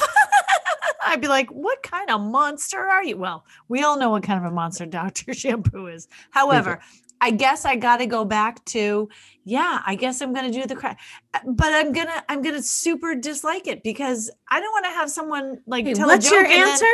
I'd 1.05 1.21
be 1.21 1.27
like, 1.27 1.49
what 1.49 1.83
kind 1.83 2.09
of 2.09 2.21
monster 2.21 2.79
are 2.79 3.03
you? 3.03 3.17
Well, 3.17 3.45
we 3.67 3.83
all 3.83 3.97
know 3.99 4.09
what 4.09 4.23
kind 4.23 4.43
of 4.43 4.51
a 4.51 4.55
monster 4.55 4.85
Dr. 4.87 5.33
Shampoo 5.33 5.87
is. 5.87 6.07
However, 6.31 6.79
I 7.23 7.31
guess 7.31 7.63
I 7.63 7.77
got 7.77 7.97
to 7.97 8.05
go 8.05 8.25
back 8.25 8.63
to, 8.65 9.07
yeah, 9.45 9.81
I 9.85 9.95
guess 9.95 10.21
I'm 10.21 10.33
going 10.33 10.51
to 10.51 10.59
do 10.61 10.67
the 10.67 10.75
cry, 10.75 10.97
uh, 11.33 11.39
but 11.45 11.71
I'm 11.71 11.93
going 11.93 12.07
to, 12.07 12.23
I'm 12.27 12.41
going 12.41 12.55
to 12.55 12.61
super 12.61 13.15
dislike 13.15 13.65
it 13.67 13.81
because 13.81 14.29
I 14.51 14.59
don't 14.59 14.71
want 14.73 14.85
to 14.85 14.91
have 14.91 15.09
someone 15.09 15.59
like 15.65 15.85
Wait, 15.85 15.95
tell 15.95 16.07
what's 16.07 16.27
a 16.27 16.29
joke 16.29 16.33
your 16.41 16.45
and 16.45 16.51
then- 16.51 16.67
answer? 16.69 16.85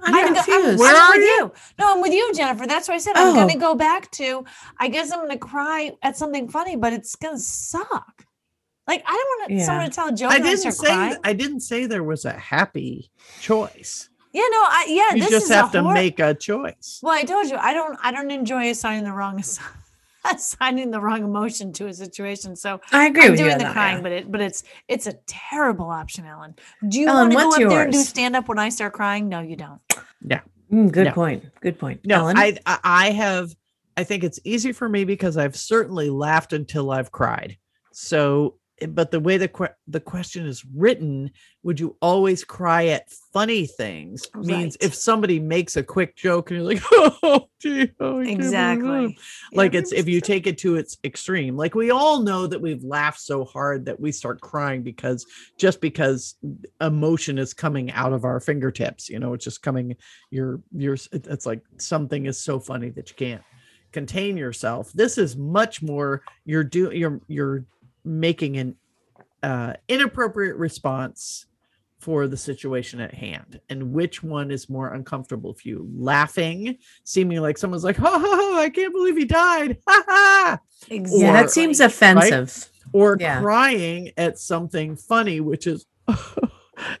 I'm, 0.00 0.14
I'm, 0.14 0.32
go- 0.34 0.38
I'm, 0.40 0.44
confused. 0.44 0.78
Where 0.78 0.94
I'm 0.94 1.02
are 1.02 1.16
with 1.16 1.24
you? 1.24 1.36
you. 1.38 1.52
No, 1.78 1.92
I'm 1.94 2.00
with 2.02 2.12
you, 2.12 2.32
Jennifer. 2.34 2.66
That's 2.66 2.86
what 2.86 2.94
I 2.94 2.98
said 2.98 3.16
I'm 3.16 3.28
Oh. 3.28 3.34
going 3.34 3.48
to 3.48 3.58
go 3.58 3.74
back 3.74 4.10
to. 4.12 4.44
I 4.78 4.88
guess 4.88 5.10
I'm 5.10 5.18
going 5.20 5.30
to 5.30 5.38
cry 5.38 5.90
at 6.02 6.16
something 6.16 6.48
funny, 6.48 6.76
but 6.76 6.92
it's 6.92 7.16
going 7.16 7.34
to 7.34 7.40
suck. 7.42 8.24
Like 8.86 9.02
I 9.06 9.12
don't 9.12 9.40
want 9.50 9.50
Yeah. 9.60 9.66
someone 9.66 9.86
to 9.86 9.90
tell 9.90 10.08
a 10.08 10.12
joke 10.12 10.30
I 10.30 10.38
didn't 10.38 10.72
say 10.72 10.86
crying. 10.86 11.16
I 11.24 11.32
didn't 11.32 11.60
say 11.60 11.86
there 11.86 12.04
was 12.04 12.24
a 12.26 12.32
happy 12.32 13.10
choice. 13.40 14.08
Yeah, 14.32 14.42
no, 14.50 14.58
I 14.58 14.86
yeah. 14.88 15.14
You 15.14 15.22
this 15.22 15.30
just 15.30 15.44
is 15.46 15.50
a 15.50 15.54
have 15.56 15.72
to 15.72 15.82
hor- 15.82 15.94
make 15.94 16.18
a 16.20 16.34
choice. 16.34 17.00
Well, 17.02 17.14
I 17.14 17.22
told 17.24 17.48
you 17.48 17.56
I 17.56 17.72
don't 17.72 17.98
I 18.02 18.12
don't 18.12 18.30
enjoy 18.30 18.70
assigning 18.70 19.04
the 19.04 19.12
wrong 19.12 19.42
assigning 20.30 20.90
the 20.90 21.00
wrong 21.00 21.24
emotion 21.24 21.72
to 21.74 21.86
a 21.86 21.94
situation. 21.94 22.54
So 22.56 22.80
I 22.92 23.06
agree 23.06 23.24
I'm 23.24 23.30
with 23.32 23.38
doing 23.40 23.52
on 23.52 23.58
the 23.58 23.64
that, 23.64 23.72
crying, 23.72 23.96
yeah. 23.96 24.02
but 24.02 24.12
it 24.12 24.30
but 24.32 24.40
it's 24.40 24.64
it's 24.88 25.06
a 25.06 25.14
terrible 25.26 25.88
option, 25.90 26.26
Ellen. 26.26 26.54
Do 26.88 27.00
you 27.00 27.08
Ellen, 27.08 27.28
want 27.28 27.32
to 27.32 27.36
go 27.38 27.46
what's 27.46 27.62
up 27.64 27.68
there 27.70 27.82
and 27.84 27.92
do 27.92 27.98
stand 28.00 28.36
up 28.36 28.48
when 28.48 28.58
I 28.58 28.68
start 28.68 28.92
crying? 28.92 29.28
No, 29.28 29.40
you 29.40 29.56
don't. 29.56 29.80
Mm, 30.70 30.92
good 30.92 31.06
No. 31.06 31.12
point. 31.12 31.44
Good 31.62 31.78
point. 31.78 32.04
No, 32.04 32.16
Ellen? 32.16 32.36
I 32.36 32.58
I 32.66 32.78
I 32.84 33.10
have 33.12 33.54
I 33.96 34.04
think 34.04 34.22
it's 34.22 34.38
easy 34.44 34.72
for 34.72 34.88
me 34.88 35.04
because 35.04 35.36
I've 35.36 35.56
certainly 35.56 36.10
laughed 36.10 36.52
until 36.52 36.90
I've 36.90 37.10
cried. 37.10 37.56
So, 37.92 38.57
Eh, 38.80 38.86
but 38.86 39.10
the 39.10 39.20
way 39.20 39.36
the 39.36 39.48
que- 39.48 39.74
the 39.86 40.00
question 40.00 40.46
is 40.46 40.64
written, 40.64 41.30
would 41.62 41.80
you 41.80 41.96
always 42.00 42.44
cry 42.44 42.86
at 42.86 43.10
funny 43.32 43.66
things? 43.66 44.26
Means 44.34 44.76
if 44.80 44.94
somebody 44.94 45.40
makes 45.40 45.76
a 45.76 45.82
quick 45.82 46.16
joke 46.16 46.50
and 46.50 46.58
you're 46.58 46.66
like, 46.66 46.82
oh, 46.92 47.48
gee, 47.60 47.90
oh 48.00 48.20
I 48.20 48.24
can't 48.24 48.38
believe 48.38 48.52
that." 48.52 48.72
Exactly. 48.74 49.18
like 49.52 49.72
Yeah, 49.74 49.80
it's 49.80 49.92
if 49.92 50.08
you 50.08 50.20
take 50.20 50.46
it 50.46 50.58
to 50.58 50.76
its 50.76 50.98
extreme 51.04 51.56
like 51.56 51.74
we 51.74 51.90
all 51.90 52.22
know 52.22 52.46
that 52.46 52.60
we've 52.60 52.84
laughed 52.84 53.20
so 53.20 53.44
hard 53.44 53.84
that 53.86 53.98
we 53.98 54.12
start 54.12 54.40
crying 54.40 54.82
because 54.82 55.26
just 55.56 55.80
because 55.80 56.36
emotion 56.80 57.38
is 57.38 57.54
coming 57.54 57.90
out 57.92 58.12
of 58.12 58.24
our 58.24 58.40
fingertips 58.40 59.08
you 59.08 59.18
know 59.18 59.34
it's 59.34 59.44
just 59.44 59.62
coming 59.62 59.96
you're 60.30 60.60
you're 60.72 60.96
it's 61.12 61.46
like 61.46 61.62
something 61.78 62.26
is 62.26 62.38
so 62.42 62.60
funny 62.60 62.90
that 62.90 63.10
you 63.10 63.16
can't 63.16 63.42
contain 63.92 64.36
yourself 64.36 64.92
this 64.92 65.16
is 65.18 65.36
much 65.36 65.82
more 65.82 66.22
you're 66.44 66.64
do 66.64 66.90
you're 66.92 67.20
you're 67.26 67.64
making 68.08 68.56
an 68.56 68.74
uh 69.42 69.74
inappropriate 69.88 70.56
response 70.56 71.46
for 72.00 72.26
the 72.28 72.36
situation 72.36 73.00
at 73.00 73.12
hand 73.12 73.60
and 73.68 73.92
which 73.92 74.22
one 74.22 74.50
is 74.50 74.68
more 74.68 74.94
uncomfortable 74.94 75.52
for 75.52 75.68
you 75.68 75.88
laughing 75.96 76.78
seeming 77.04 77.40
like 77.40 77.58
someone's 77.58 77.82
like, 77.84 77.96
ha 77.96 78.08
ha 78.08 78.18
ha, 78.18 78.60
I 78.60 78.70
can't 78.70 78.92
believe 78.92 79.16
he 79.16 79.24
died. 79.24 79.78
Ha 79.88 80.04
ha. 80.06 80.58
Exactly. 80.90 81.20
Yeah, 81.20 81.32
that 81.32 81.50
seems 81.50 81.80
offensive. 81.80 82.68
Or 82.92 83.16
Yeah. 83.20 83.40
crying 83.40 84.12
at 84.16 84.38
something 84.38 84.96
funny, 84.96 85.40
which 85.40 85.66
is 85.66 85.86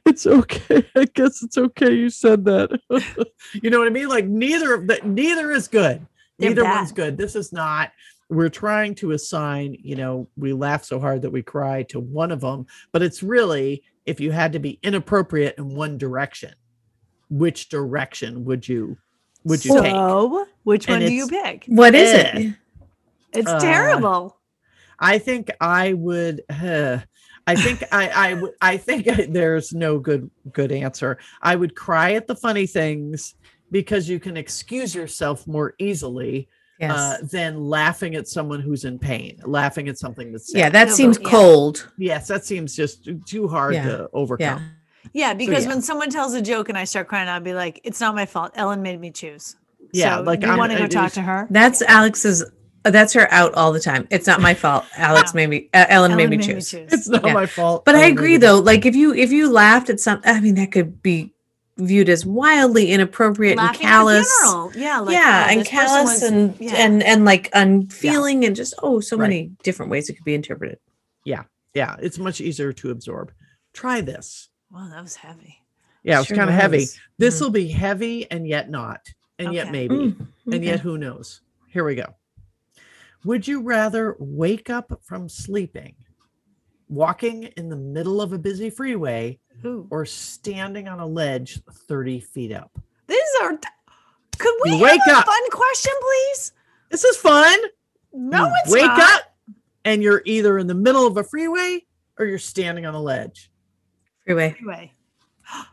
it's 0.04 0.26
okay. 0.26 0.84
I 0.96 1.04
guess 1.06 1.42
it's 1.42 1.56
okay. 1.56 1.94
You 1.94 2.10
said 2.10 2.44
that. 2.46 2.78
you 3.62 3.70
know 3.70 3.78
what 3.78 3.86
I 3.86 3.90
mean? 3.90 4.08
Like 4.08 4.26
neither 4.26 4.74
of 4.74 4.88
that 4.88 5.06
neither 5.06 5.52
is 5.52 5.68
good. 5.68 6.04
They're 6.38 6.50
neither 6.50 6.64
one's 6.64 6.92
good. 6.92 7.16
This 7.16 7.36
is 7.36 7.52
not 7.52 7.92
we're 8.28 8.48
trying 8.50 8.94
to 8.96 9.12
assign, 9.12 9.76
you 9.80 9.96
know, 9.96 10.28
we 10.36 10.52
laugh 10.52 10.84
so 10.84 11.00
hard 11.00 11.22
that 11.22 11.30
we 11.30 11.42
cry 11.42 11.82
to 11.84 11.98
one 12.00 12.30
of 12.30 12.40
them, 12.40 12.66
but 12.92 13.02
it's 13.02 13.22
really 13.22 13.82
if 14.06 14.20
you 14.20 14.30
had 14.32 14.52
to 14.52 14.58
be 14.58 14.78
inappropriate 14.82 15.54
in 15.58 15.74
one 15.74 15.98
direction, 15.98 16.52
which 17.30 17.68
direction 17.68 18.44
would 18.44 18.68
you 18.68 18.96
would 19.44 19.64
you 19.64 19.80
take? 19.80 19.92
so, 19.92 20.46
which 20.64 20.88
And 20.88 21.00
one 21.02 21.06
do 21.08 21.12
you 21.12 21.26
pick? 21.28 21.64
What 21.68 21.94
is 21.94 22.12
Eh. 22.12 22.32
it? 22.38 22.54
It's 23.32 23.48
uh, 23.50 23.60
terrible. 23.60 24.38
I 24.98 25.18
think 25.18 25.50
I 25.60 25.92
would. 25.94 26.42
I 26.50 27.54
think 27.56 27.82
I 27.92 28.10
I. 28.62 28.72
I 28.72 28.76
think 28.76 29.06
there's 29.32 29.72
no 29.72 29.98
good 29.98 30.30
good 30.52 30.72
answer. 30.72 31.18
I 31.40 31.56
would 31.56 31.74
cry 31.74 32.12
at 32.12 32.26
the 32.26 32.34
funny 32.34 32.66
things 32.66 33.36
because 33.70 34.08
you 34.08 34.18
can 34.18 34.36
excuse 34.36 34.94
yourself 34.94 35.46
more 35.46 35.74
easily 35.78 36.48
Yes. 36.80 36.92
uh, 36.92 37.18
than 37.32 37.64
laughing 37.64 38.14
at 38.14 38.28
someone 38.28 38.60
who's 38.60 38.84
in 38.84 38.98
pain, 39.00 39.40
laughing 39.44 39.88
at 39.88 39.98
something 39.98 40.30
that's 40.30 40.52
sad. 40.52 40.58
yeah, 40.58 40.68
that 40.70 40.88
No, 40.88 40.94
seems 40.94 41.18
but- 41.18 41.26
yeah. 41.26 41.30
cold. 41.32 41.92
yes, 41.98 42.28
that 42.28 42.44
seems 42.44 42.76
just 42.76 43.04
too- 43.04 43.20
too 43.26 43.48
hard 43.48 43.74
Yeah. 43.74 43.84
to 43.88 44.08
overcome. 44.12 44.62
Yeah, 45.12 45.34
because 45.34 45.64
yeah. 45.64 45.70
when 45.70 45.82
someone 45.82 46.10
tells 46.10 46.34
a 46.34 46.42
joke 46.42 46.68
and 46.68 46.78
I 46.78 46.84
start 46.84 47.08
crying, 47.08 47.28
I'll 47.28 47.40
be 47.40 47.54
like, 47.54 47.80
"It's 47.82 48.00
not 48.00 48.14
my 48.14 48.26
fault. 48.26 48.52
Ellen 48.54 48.82
made 48.82 49.00
me 49.00 49.10
choose." 49.10 49.56
Yeah, 49.92 50.16
so 50.18 50.22
like, 50.22 50.42
you 50.42 50.48
I'm- 50.50 50.58
want 50.58 50.70
to 50.72 50.78
go 50.78 50.86
talk 50.86 51.12
to 51.12 51.22
her. 51.22 51.46
That's 51.50 51.82
Alex's. 51.82 52.44
uh, 52.84 52.90
That's 52.90 53.12
her 53.14 53.26
out 53.32 53.54
all 53.54 53.72
the 53.72 53.80
time. 53.80 54.06
It's 54.10 54.26
not 54.28 54.40
my 54.40 54.54
fault. 54.54 54.84
Alex 54.96 55.34
No. 55.34 55.38
made 55.38 55.50
me. 55.50 55.68
Uh, 55.74 55.84
Ellen, 55.88 56.12
Ellen 56.12 56.16
made 56.16 56.30
me 56.30 56.38
choose. 56.44 56.72
It's 56.74 57.08
not 57.08 57.24
Yeah. 57.26 57.32
my 57.32 57.46
fault. 57.46 57.84
But 57.84 57.96
I 57.96 58.04
Oh, 58.04 58.12
agree 58.12 58.36
though. 58.36 58.58
Like 58.60 58.86
if 58.86 58.94
you 58.94 59.12
if 59.14 59.32
you 59.32 59.50
laughed 59.50 59.90
at 59.90 59.98
some, 59.98 60.20
I 60.24 60.40
mean 60.40 60.54
that 60.56 60.70
could 60.72 61.02
be 61.02 61.32
viewed 61.78 62.08
as 62.08 62.26
wildly 62.26 62.90
inappropriate 62.90 63.56
Laughing 63.56 63.80
and 63.82 63.88
callous. 63.88 64.18
at 64.42 64.46
a 64.46 64.50
funeral. 64.50 64.72
Yeah, 64.74 64.98
like, 65.00 65.12
yeah, 65.12 65.46
oh, 65.48 65.52
and 65.52 65.66
callous 65.66 66.10
was- 66.20 66.22
and 66.22 66.56
yeah. 66.60 66.74
and 66.76 67.02
and 67.02 67.24
like 67.24 67.48
unfeeling 67.52 68.44
and 68.44 68.54
just 68.56 68.74
oh, 68.82 69.00
so 69.00 69.16
Right. 69.16 69.22
many 69.28 69.50
different 69.62 69.90
ways 69.90 70.08
it 70.08 70.14
could 70.14 70.24
be 70.24 70.34
interpreted. 70.34 70.78
Yeah, 71.24 71.44
yeah, 71.74 71.96
it's 72.00 72.18
much 72.18 72.40
easier 72.40 72.72
to 72.72 72.90
absorb. 72.90 73.32
Try 73.72 74.00
this. 74.00 74.48
Wow, 74.72 74.88
that 74.90 75.02
was 75.02 75.16
heavy. 75.16 75.56
Yeah, 76.02 76.18
it's 76.20 76.28
Sure 76.28 76.36
kind 76.36 76.50
of 76.50 76.56
heavy. 76.56 76.78
was. 76.78 76.98
This 77.18 77.38
Mm. 77.38 77.40
will 77.42 77.50
be 77.50 77.68
heavy 77.68 78.30
and 78.30 78.46
yet 78.46 78.70
not, 78.70 79.00
and 79.38 79.52
yet 79.54 79.70
maybe. 79.70 79.94
Mm, 79.94 80.26
and 80.52 80.64
yet 80.64 80.80
who 80.80 80.98
knows 80.98 81.40
here 81.68 81.84
we 81.84 81.94
go 81.94 82.06
would 83.24 83.46
you 83.46 83.60
rather 83.60 84.16
wake 84.18 84.70
up 84.70 84.98
from 85.02 85.28
sleeping 85.28 85.94
walking 86.88 87.42
in 87.58 87.68
the 87.68 87.76
middle 87.76 88.20
of 88.22 88.32
a 88.32 88.38
busy 88.38 88.70
freeway 88.70 89.38
Ooh. 89.64 89.86
or 89.90 90.04
standing 90.06 90.88
on 90.88 91.00
a 91.00 91.06
ledge 91.06 91.60
30 91.70 92.20
feet 92.20 92.52
up 92.52 92.70
These 93.06 93.18
are. 93.42 93.58
Could 94.38 94.54
we 94.64 94.70
You 94.70 94.76
have 94.76 94.82
wake 94.82 95.00
a 95.08 95.16
up. 95.16 95.26
fun 95.26 95.50
question, 95.50 95.92
please? 96.00 96.52
this 96.90 97.04
is 97.04 97.16
fun 97.16 97.58
No, 98.12 98.46
You 98.46 98.52
it's 98.64 98.72
wake 98.72 98.84
not. 98.84 99.00
up 99.14 99.22
and 99.84 100.02
you're 100.02 100.22
either 100.24 100.58
in 100.58 100.66
the 100.66 100.74
middle 100.74 101.06
of 101.06 101.16
a 101.16 101.24
freeway 101.24 101.84
or 102.18 102.26
you're 102.26 102.38
standing 102.38 102.86
on 102.86 102.94
a 102.94 103.00
ledge 103.00 103.50
Freeway. 104.24 104.52
Freeway. 104.58 104.92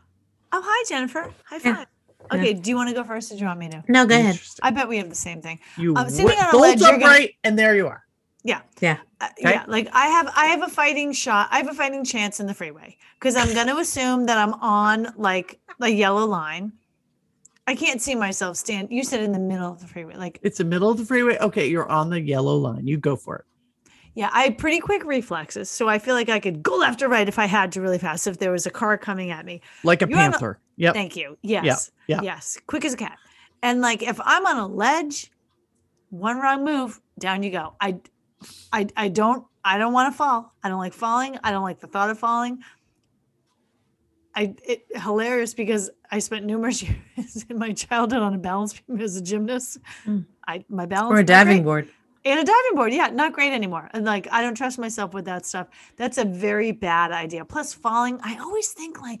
Oh, 0.52 0.62
hi, 0.64 0.84
Jennifer. 0.88 1.30
High 1.44 1.56
Yeah. 1.62 1.74
five. 1.76 1.86
Okay, 2.32 2.54
do 2.54 2.70
you 2.70 2.76
want 2.76 2.88
to 2.88 2.94
go 2.94 3.04
first 3.04 3.30
or 3.30 3.34
do 3.34 3.40
you 3.40 3.46
want 3.46 3.58
me 3.58 3.68
to? 3.68 3.84
No, 3.88 4.06
go 4.06 4.14
ahead. 4.18 4.40
I 4.62 4.70
bet 4.70 4.88
we 4.88 4.96
have 4.98 5.08
the 5.10 5.14
same 5.14 5.42
thing. 5.42 5.58
you 5.76 5.94
uh, 5.94 6.00
I'm 6.02 6.08
sitting 6.10 6.26
wi- 6.28 6.42
on 6.42 6.48
a 6.48 6.52
bolt 6.52 6.62
ledge, 6.62 6.80
you're 6.80 6.98
gonna- 6.98 7.26
and 7.44 7.58
there 7.58 7.76
you 7.76 7.86
are 7.88 8.02
Uh, 9.20 9.28
Okay. 9.40 9.50
Yeah, 9.50 9.64
like 9.66 9.88
I 9.92 10.06
have 10.08 10.30
I 10.36 10.46
have 10.46 10.62
a 10.62 10.68
fighting 10.68 11.12
shot. 11.12 11.48
I 11.50 11.56
have 11.58 11.68
a 11.68 11.74
fighting 11.74 12.04
chance 12.04 12.38
in 12.38 12.46
the 12.46 12.54
freeway 12.54 12.96
because 13.18 13.34
I'm 13.34 13.52
going 13.54 13.66
to 13.66 13.78
assume 13.78 14.26
that 14.26 14.36
I'm 14.36 14.52
on 14.54 15.12
like 15.16 15.58
the 15.78 15.90
yellow 15.90 16.26
line. 16.26 16.72
I 17.66 17.74
can't 17.74 18.00
see 18.00 18.14
myself 18.14 18.56
stand. 18.58 18.88
You 18.90 19.02
said 19.02 19.22
in 19.22 19.32
the 19.32 19.38
middle 19.38 19.72
of 19.72 19.80
the 19.80 19.86
freeway. 19.86 20.16
Like, 20.16 20.38
it's 20.42 20.58
the 20.58 20.64
middle 20.64 20.90
of 20.90 20.98
the 20.98 21.04
freeway 21.04 21.38
okay 21.38 21.66
you're 21.66 21.88
on 21.88 22.10
the 22.10 22.20
yellow 22.20 22.56
line 22.56 22.86
you 22.86 22.98
go 22.98 23.16
for 23.16 23.36
it 23.36 23.44
yeah, 24.16 24.30
I 24.32 24.44
have 24.44 24.56
pretty 24.56 24.80
quick 24.80 25.04
reflexes, 25.04 25.68
so 25.68 25.90
I 25.90 25.98
feel 25.98 26.14
like 26.14 26.30
I 26.30 26.40
could 26.40 26.62
go 26.62 26.74
left 26.74 27.02
or 27.02 27.08
right 27.08 27.28
if 27.28 27.38
I 27.38 27.44
had 27.44 27.70
to 27.72 27.82
really 27.82 27.98
fast. 27.98 28.26
If 28.26 28.38
there 28.38 28.50
was 28.50 28.64
a 28.64 28.70
car 28.70 28.96
coming 28.96 29.30
at 29.30 29.44
me, 29.44 29.60
like 29.84 30.00
a 30.00 30.08
You're 30.08 30.18
a- 30.18 30.22
panther 30.22 30.58
yep 30.76 30.94
Thank 30.94 31.16
you. 31.16 31.36
Yes. 31.42 31.90
yeah. 32.06 32.22
Yes. 32.22 32.58
Quick 32.66 32.86
as 32.86 32.94
a 32.94 32.96
cat. 32.96 33.18
And 33.62 33.82
like 33.82 34.02
if 34.02 34.18
I'm 34.24 34.46
on 34.46 34.56
a 34.56 34.66
ledge, 34.66 35.30
one 36.08 36.38
wrong 36.38 36.64
move, 36.64 36.98
down 37.18 37.42
you 37.42 37.50
go. 37.50 37.74
I 37.78 37.98
I 38.72 38.86
I 38.96 39.08
don't 39.08 39.44
I 39.64 39.78
don't 39.78 39.92
want 39.92 40.12
to 40.12 40.16
fall. 40.16 40.54
I 40.62 40.68
don't 40.68 40.78
like 40.78 40.92
falling. 40.92 41.38
I 41.42 41.50
don't 41.50 41.64
like 41.64 41.80
the 41.80 41.86
thought 41.86 42.10
of 42.10 42.18
falling. 42.18 42.62
I 44.34 44.54
it 44.64 44.86
hilarious 44.94 45.54
because 45.54 45.90
I 46.10 46.18
spent 46.18 46.44
numerous 46.44 46.82
years 47.16 47.46
in 47.48 47.58
my 47.58 47.72
childhood 47.72 48.20
on 48.20 48.34
a 48.34 48.38
balance 48.38 48.78
beam 48.78 49.00
as 49.00 49.16
a 49.16 49.22
gymnast. 49.22 49.78
Mm. 50.06 50.26
I 50.46 50.64
my 50.68 50.86
balance 50.86 51.16
Or 51.16 51.20
a 51.20 51.24
diving 51.24 51.64
board. 51.64 51.88
And 52.24 52.40
a 52.40 52.44
diving 52.44 52.74
board, 52.74 52.92
yeah, 52.92 53.06
not 53.06 53.32
great 53.32 53.52
anymore. 53.52 53.88
And 53.92 54.04
like, 54.04 54.26
I 54.32 54.42
don't 54.42 54.56
trust 54.56 54.80
myself 54.80 55.14
with 55.14 55.26
that 55.26 55.46
stuff. 55.46 55.68
That's 55.96 56.18
a 56.18 56.24
very 56.24 56.72
bad 56.72 57.12
idea. 57.12 57.44
Plus, 57.44 57.72
falling, 57.72 58.18
I 58.20 58.36
always 58.38 58.72
think 58.72 59.00
like 59.00 59.20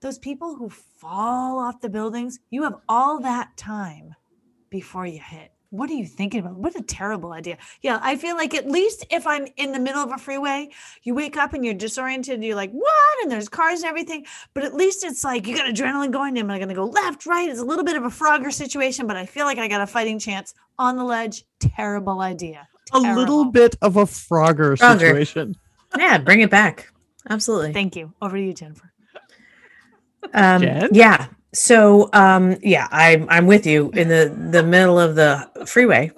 those 0.00 0.18
people 0.18 0.54
who 0.56 0.70
fall 0.70 1.58
off 1.58 1.82
the 1.82 1.90
buildings, 1.90 2.40
you 2.48 2.62
have 2.62 2.76
all 2.88 3.20
that 3.20 3.58
time 3.58 4.14
before 4.70 5.04
you 5.04 5.20
hit. 5.20 5.52
What 5.70 5.90
are 5.90 5.94
you 5.94 6.06
thinking 6.06 6.40
about? 6.40 6.56
What 6.56 6.76
a 6.76 6.82
terrible 6.82 7.32
idea. 7.32 7.58
Yeah, 7.82 7.98
I 8.02 8.16
feel 8.16 8.36
like 8.36 8.54
at 8.54 8.70
least 8.70 9.04
if 9.10 9.26
I'm 9.26 9.46
in 9.56 9.72
the 9.72 9.78
middle 9.80 10.02
of 10.02 10.12
a 10.12 10.18
freeway, 10.18 10.70
you 11.02 11.14
wake 11.14 11.36
up 11.36 11.52
and 11.52 11.64
you're 11.64 11.74
disoriented, 11.74 12.42
you're 12.42 12.56
like, 12.56 12.70
what? 12.70 13.22
And 13.22 13.30
there's 13.30 13.48
cars 13.48 13.80
and 13.80 13.88
everything. 13.88 14.26
But 14.54 14.64
at 14.64 14.74
least 14.74 15.04
it's 15.04 15.24
like 15.24 15.46
you 15.46 15.56
got 15.56 15.72
adrenaline 15.72 16.10
going. 16.10 16.38
Am 16.38 16.50
I 16.50 16.58
going 16.58 16.68
to 16.68 16.74
go 16.74 16.86
left, 16.86 17.26
right? 17.26 17.48
It's 17.48 17.60
a 17.60 17.64
little 17.64 17.84
bit 17.84 17.96
of 17.96 18.04
a 18.04 18.08
Frogger 18.08 18.52
situation, 18.52 19.06
but 19.06 19.16
I 19.16 19.26
feel 19.26 19.44
like 19.44 19.58
I 19.58 19.68
got 19.68 19.80
a 19.80 19.86
fighting 19.86 20.18
chance 20.18 20.54
on 20.78 20.96
the 20.96 21.04
ledge. 21.04 21.44
Terrible 21.60 22.20
idea. 22.20 22.68
a 22.92 23.00
little 23.00 23.46
bit 23.46 23.76
of 23.82 23.96
a 23.96 24.04
frogger, 24.04 24.76
Frogger. 24.76 24.98
situation 24.98 25.56
Yeah, 25.96 26.18
bring 26.18 26.40
it 26.40 26.50
back. 26.50 26.92
Absolutely. 27.28 27.72
Thank 27.72 27.96
you. 27.96 28.12
Over 28.22 28.36
to 28.36 28.42
you, 28.42 28.54
Jennifer. 28.54 28.92
Um, 30.34 30.62
Jen? 30.62 30.88
yeah. 30.92 31.26
So, 31.56 32.10
um, 32.12 32.56
yeah, 32.62 32.86
I'm 32.90 33.26
I'm 33.30 33.46
with 33.46 33.66
you 33.66 33.90
in 33.94 34.08
the 34.08 34.34
the 34.50 34.62
middle 34.62 35.00
of 35.00 35.14
the 35.14 35.48
freeway. 35.66 36.10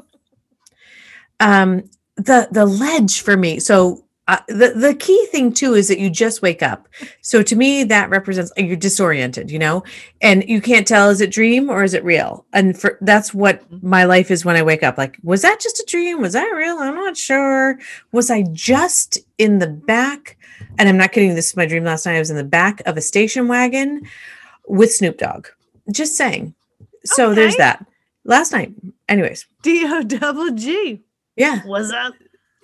Um, 1.39 1.89
the 2.17 2.49
the 2.51 2.67
ledge 2.67 3.21
for 3.21 3.37
me. 3.37 3.61
So 3.61 4.05
uh, 4.27 4.41
the 4.49 4.75
the 4.77 4.95
key 4.95 5.27
thing 5.31 5.53
too 5.53 5.75
is 5.75 5.87
that 5.89 6.01
you 6.01 6.11
just 6.11 6.43
wake 6.43 6.61
up. 6.61 6.89
So 7.21 7.43
to 7.45 7.55
me, 7.55 7.85
that 7.85 8.11
represents 8.11 8.53
you're 8.57 8.77
disoriented, 8.77 9.49
you 9.51 9.61
know, 9.61 9.85
and 10.21 10.43
you 10.49 10.61
can't 10.61 10.87
tell 10.87 11.09
is 11.09 11.21
it 11.21 11.31
dream 11.31 11.71
or 11.71 11.85
is 11.85 11.95
it 11.95 12.03
real. 12.03 12.45
And 12.53 12.79
for 12.79 12.99
that's 13.01 13.33
what 13.33 13.63
my 13.83 14.05
life 14.05 14.33
is 14.33 14.45
when 14.45 14.57
I 14.57 14.63
wake 14.65 14.83
up. 14.83 14.99
Like, 14.99 15.19
was 15.23 15.43
that 15.43 15.61
just 15.61 15.79
a 15.79 15.87
dream? 15.89 16.21
Was 16.21 16.33
that 16.33 16.51
real? 16.51 16.79
I'm 16.79 16.97
not 16.97 17.17
sure. 17.17 17.79
Was 18.11 18.29
I 18.29 18.43
just 18.53 19.19
in 19.39 19.61
the 19.61 19.69
back? 19.69 20.37
And 20.79 20.89
I'm 20.89 20.99
not 20.99 21.13
kidding. 21.13 21.35
This 21.37 21.51
is 21.51 21.57
my 21.57 21.67
dream 21.67 21.85
last 21.85 22.07
night. 22.07 22.17
I 22.17 22.19
was 22.19 22.31
in 22.31 22.37
the 22.37 22.45
back 22.45 22.83
of 22.87 22.97
a 22.97 23.01
station 23.01 23.47
wagon 23.47 24.03
with 24.69 24.93
Snoop 24.93 25.19
Dogg. 25.19 25.49
Just 25.91 26.17
saying. 26.17 26.55
So 27.05 27.35
there's 27.35 27.57
that. 27.57 27.85
Last 28.25 28.53
night. 28.53 28.73
Anyways. 29.09 29.47
D 29.63 29.85
O 29.87 30.03
double 30.03 30.51
G. 30.51 31.03
Yeah. 31.37 31.63
What's 31.65 31.91
up? 31.93 32.15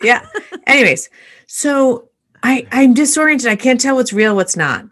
Yeah. 0.03 0.27
Anyways. 0.67 1.09
So 1.47 2.09
I 2.43 2.67
I'm 2.73 2.95
disoriented. 2.95 3.49
I 3.49 3.57
can't 3.57 3.81
tell 3.81 3.97
what's 3.97 4.13
real, 4.13 4.37
what's 4.37 4.57
not. 4.57 4.85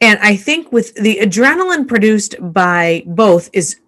And 0.00 0.18
I 0.20 0.36
think 0.36 0.70
with 0.70 0.94
the 0.94 1.18
adrenaline 1.20 1.88
produced 1.88 2.36
by 2.40 3.02
both 3.06 3.50
is 3.52 3.80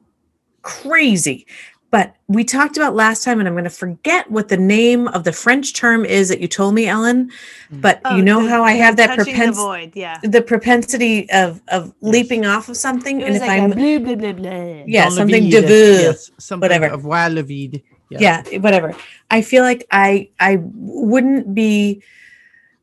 crazy. 0.62 1.46
But 1.90 2.14
we 2.28 2.44
talked 2.44 2.76
about 2.76 2.94
last 2.94 3.24
time, 3.24 3.40
and 3.40 3.48
I'm 3.48 3.54
going 3.54 3.64
to 3.64 3.70
forget 3.70 4.30
what 4.30 4.48
the 4.48 4.56
name 4.56 5.08
of 5.08 5.24
the 5.24 5.32
French 5.32 5.74
term 5.74 6.04
is 6.04 6.28
that 6.28 6.40
you 6.40 6.46
told 6.46 6.74
me, 6.74 6.86
Ellen. 6.86 7.30
Mm. 7.72 7.80
But 7.80 8.00
Oh, 8.04 8.16
you 8.16 8.22
know 8.22 8.44
the- 8.44 8.48
how 8.50 8.62
I 8.62 8.72
have 8.72 8.94
that 8.96 9.16
touching 9.16 9.24
the 9.34 9.38
propensity. 9.46 9.92
Yeah. 10.00 10.18
the 10.22 10.40
propensity 10.42 11.30
of 11.32 11.60
of 11.68 11.92
leaping 12.00 12.46
off 12.46 12.68
of 12.68 12.76
something, 12.76 13.20
It 13.20 13.24
and 13.24 13.32
was 13.34 13.42
if 13.42 13.48
like 13.48 13.60
a 13.60 13.64
I'm 13.64 13.70
blah, 13.72 13.98
blah, 13.98 14.14
blah, 14.14 14.32
blah. 14.32 14.84
yeah 14.86 15.04
Dans 15.04 15.16
something 15.16 15.42
vide. 15.50 15.50
de 15.50 15.66
vue, 15.66 15.92
Yes, 16.06 16.30
something 16.38 16.60
whatever. 16.68 16.86
Of 16.94 17.00
voix 17.02 17.26
le 17.28 17.42
vide. 17.42 17.82
yeah 18.10 18.42
whatever 18.58 18.92
i 19.30 19.40
feel 19.40 19.62
like 19.62 19.86
i 19.92 20.28
i 20.40 20.58
wouldn't 20.74 21.54
be 21.54 22.02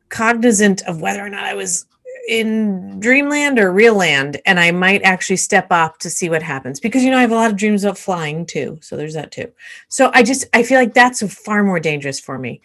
cognizant 0.08 0.80
of 0.88 1.02
whether 1.02 1.20
or 1.24 1.28
not 1.28 1.44
i 1.44 1.52
was 1.54 1.84
in 2.28 3.00
dreamland 3.00 3.58
or 3.58 3.72
real 3.72 3.94
land 3.94 4.38
and 4.44 4.60
i 4.60 4.70
might 4.70 5.00
actually 5.02 5.36
step 5.36 5.66
up 5.70 5.96
to 5.98 6.10
see 6.10 6.28
what 6.28 6.42
happens 6.42 6.78
because 6.78 7.02
you 7.02 7.10
know 7.10 7.16
i 7.16 7.22
have 7.22 7.30
a 7.30 7.34
lot 7.34 7.50
of 7.50 7.56
dreams 7.56 7.82
about 7.84 7.96
flying 7.96 8.44
too 8.44 8.78
so 8.82 8.96
there's 8.96 9.14
that 9.14 9.32
too 9.32 9.50
so 9.88 10.10
i 10.12 10.22
just 10.22 10.44
i 10.52 10.62
feel 10.62 10.78
like 10.78 10.92
that's 10.92 11.22
far 11.34 11.64
more 11.64 11.80
dangerous 11.80 12.20
for 12.20 12.38
me 12.38 12.60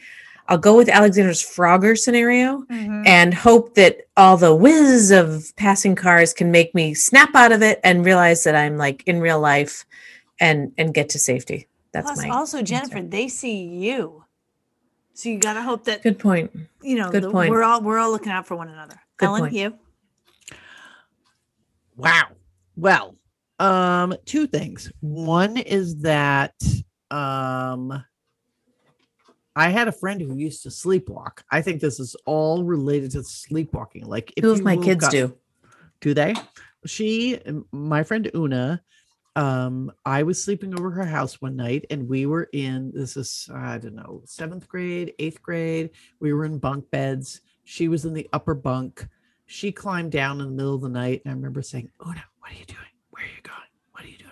i'll 0.50 0.58
go 0.58 0.76
with 0.76 0.90
alexander's 0.90 1.42
frogger 1.42 1.98
scenario 1.98 2.64
Mhm. 2.70 3.08
and 3.08 3.34
hope 3.34 3.76
that 3.76 4.00
all 4.18 4.36
the 4.36 4.54
whiz 4.54 5.12
of 5.12 5.56
passing 5.56 5.96
cars 5.96 6.34
can 6.34 6.52
make 6.52 6.76
me 6.76 6.94
snap 6.94 7.34
out 7.34 7.54
of 7.54 7.62
it 7.64 7.80
and 7.86 8.04
realize 8.06 8.44
that 8.44 8.56
i'm 8.56 8.78
like 8.78 9.02
in 9.08 9.22
real 9.22 9.40
life 9.40 9.86
and 10.42 10.74
and 10.78 10.94
get 10.94 11.08
to 11.10 11.20
safety 11.20 11.68
that's 11.94 12.08
Plus, 12.12 12.24
my 12.24 12.30
also 12.30 12.58
answer. 12.58 12.74
Jennifer, 12.74 13.02
they 13.04 13.28
see 13.28 13.56
you, 13.64 14.26
so 15.14 15.30
you 15.30 15.38
gotta 15.38 15.62
hope 15.62 15.84
that 15.86 16.02
Good 16.02 16.18
point. 16.18 16.50
you 16.82 16.96
know 16.98 17.12
good 17.12 17.22
the- 17.24 17.30
point. 17.32 17.52
we're 17.52 17.62
all 17.64 17.82
we're 17.82 18.00
all 18.00 18.10
looking 18.12 18.32
out 18.32 18.48
for 18.48 18.56
one 18.56 18.68
another. 18.68 19.00
Good 19.18 19.26
Ellen, 19.28 19.42
point. 19.42 19.54
you. 19.54 19.74
Wow. 21.96 22.30
Well, 22.76 23.16
um, 23.60 24.16
two 24.26 24.48
things. 24.48 24.92
One 25.02 25.58
is 25.58 25.98
that 26.00 26.56
um 27.12 28.04
I 29.56 29.70
had 29.70 29.88
a 29.88 29.92
friend 29.92 30.20
who 30.20 30.36
used 30.36 30.64
to 30.64 30.70
sleepwalk. 30.70 31.44
I 31.52 31.62
think 31.62 31.80
this 31.80 32.00
is 32.00 32.16
all 32.26 32.64
related 32.64 33.12
to 33.12 33.24
sleepwalking. 33.24 34.06
Like 34.06 34.34
if 34.36 34.42
Two 34.42 34.52
of 34.52 34.58
you 34.58 34.64
my 34.64 34.78
kids 34.78 35.04
up- 35.06 35.12
do. 35.12 35.38
Do 36.02 36.14
they? 36.14 36.34
She, 36.86 37.40
my 37.72 38.04
friend 38.04 38.30
Una, 38.36 38.82
um, 39.38 39.90
I 40.06 40.24
was 40.24 40.44
sleeping 40.44 40.78
over 40.78 40.90
her 40.92 41.06
house 41.06 41.40
one 41.40 41.56
night 41.56 41.86
and 41.92 42.10
we 42.10 42.26
were 42.26 42.50
in 42.52 42.92
this 42.94 43.16
is, 43.16 43.48
I 43.54 43.78
don't 43.78 43.96
know, 43.96 44.22
seventh 44.26 44.68
grade, 44.68 45.14
eighth 45.20 45.42
grade. 45.42 45.92
We 46.20 46.34
were 46.34 46.44
in 46.46 46.58
bunk 46.58 46.90
beds. 46.92 47.40
She 47.64 47.88
was 47.88 48.06
in 48.06 48.14
the 48.14 48.30
upper 48.34 48.54
bunk. 48.54 49.08
She 49.46 49.72
climbed 49.72 50.12
down 50.12 50.40
in 50.42 50.48
the 50.48 50.54
middle 50.54 50.76
of 50.76 50.82
the 50.82 50.90
night. 50.90 51.22
And 51.24 51.32
I 51.32 51.36
remember 51.36 51.62
saying, 51.62 51.90
Una, 52.06 52.24
what 52.40 52.52
are 52.52 52.56
you 52.56 52.66
doing? 52.66 52.80
Where 53.12 53.24
are 53.24 53.28
you 53.28 53.42
going? 53.44 53.58
What 53.92 54.04
are 54.04 54.08
you 54.08 54.18
doing? 54.18 54.30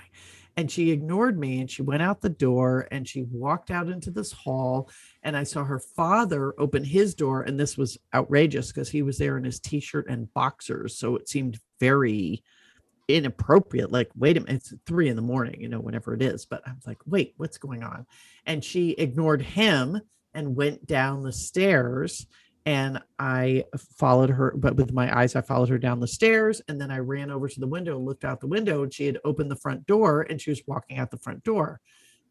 And 0.57 0.69
she 0.69 0.91
ignored 0.91 1.39
me 1.39 1.61
and 1.61 1.69
she 1.69 1.81
went 1.81 2.01
out 2.01 2.21
the 2.21 2.29
door 2.29 2.87
and 2.91 3.07
she 3.07 3.23
walked 3.23 3.71
out 3.71 3.87
into 3.87 4.11
this 4.11 4.31
hall. 4.31 4.89
And 5.23 5.37
I 5.37 5.43
saw 5.43 5.63
her 5.63 5.79
father 5.79 6.53
open 6.57 6.83
his 6.83 7.15
door. 7.15 7.43
And 7.43 7.59
this 7.59 7.77
was 7.77 7.97
outrageous 8.13 8.67
because 8.71 8.89
he 8.89 9.01
was 9.01 9.17
there 9.17 9.37
in 9.37 9.43
his 9.43 9.59
t 9.59 9.79
shirt 9.79 10.07
and 10.09 10.33
boxers. 10.33 10.97
So 10.97 11.15
it 11.15 11.29
seemed 11.29 11.59
very 11.79 12.43
inappropriate. 13.07 13.91
Like, 13.91 14.09
wait 14.15 14.37
a 14.37 14.41
minute, 14.41 14.55
it's 14.55 14.73
three 14.85 15.09
in 15.09 15.15
the 15.15 15.21
morning, 15.21 15.61
you 15.61 15.69
know, 15.69 15.79
whenever 15.79 16.13
it 16.13 16.21
is. 16.21 16.45
But 16.45 16.61
I 16.67 16.71
was 16.73 16.85
like, 16.85 16.99
wait, 17.05 17.33
what's 17.37 17.57
going 17.57 17.83
on? 17.83 18.05
And 18.45 18.63
she 18.63 18.91
ignored 18.91 19.41
him 19.41 20.01
and 20.33 20.55
went 20.55 20.85
down 20.85 21.23
the 21.23 21.33
stairs. 21.33 22.25
And 22.65 23.01
I 23.17 23.65
followed 23.97 24.29
her, 24.29 24.53
but 24.55 24.75
with 24.75 24.93
my 24.93 25.15
eyes, 25.17 25.35
I 25.35 25.41
followed 25.41 25.69
her 25.69 25.77
down 25.77 25.99
the 25.99 26.07
stairs. 26.07 26.61
And 26.67 26.79
then 26.79 26.91
I 26.91 26.99
ran 26.99 27.31
over 27.31 27.47
to 27.47 27.59
the 27.59 27.67
window 27.67 27.95
and 27.97 28.05
looked 28.05 28.23
out 28.23 28.39
the 28.39 28.47
window. 28.47 28.83
And 28.83 28.93
she 28.93 29.05
had 29.05 29.17
opened 29.23 29.49
the 29.49 29.55
front 29.55 29.85
door 29.87 30.27
and 30.29 30.39
she 30.39 30.51
was 30.51 30.61
walking 30.67 30.97
out 30.97 31.09
the 31.11 31.17
front 31.17 31.43
door 31.43 31.79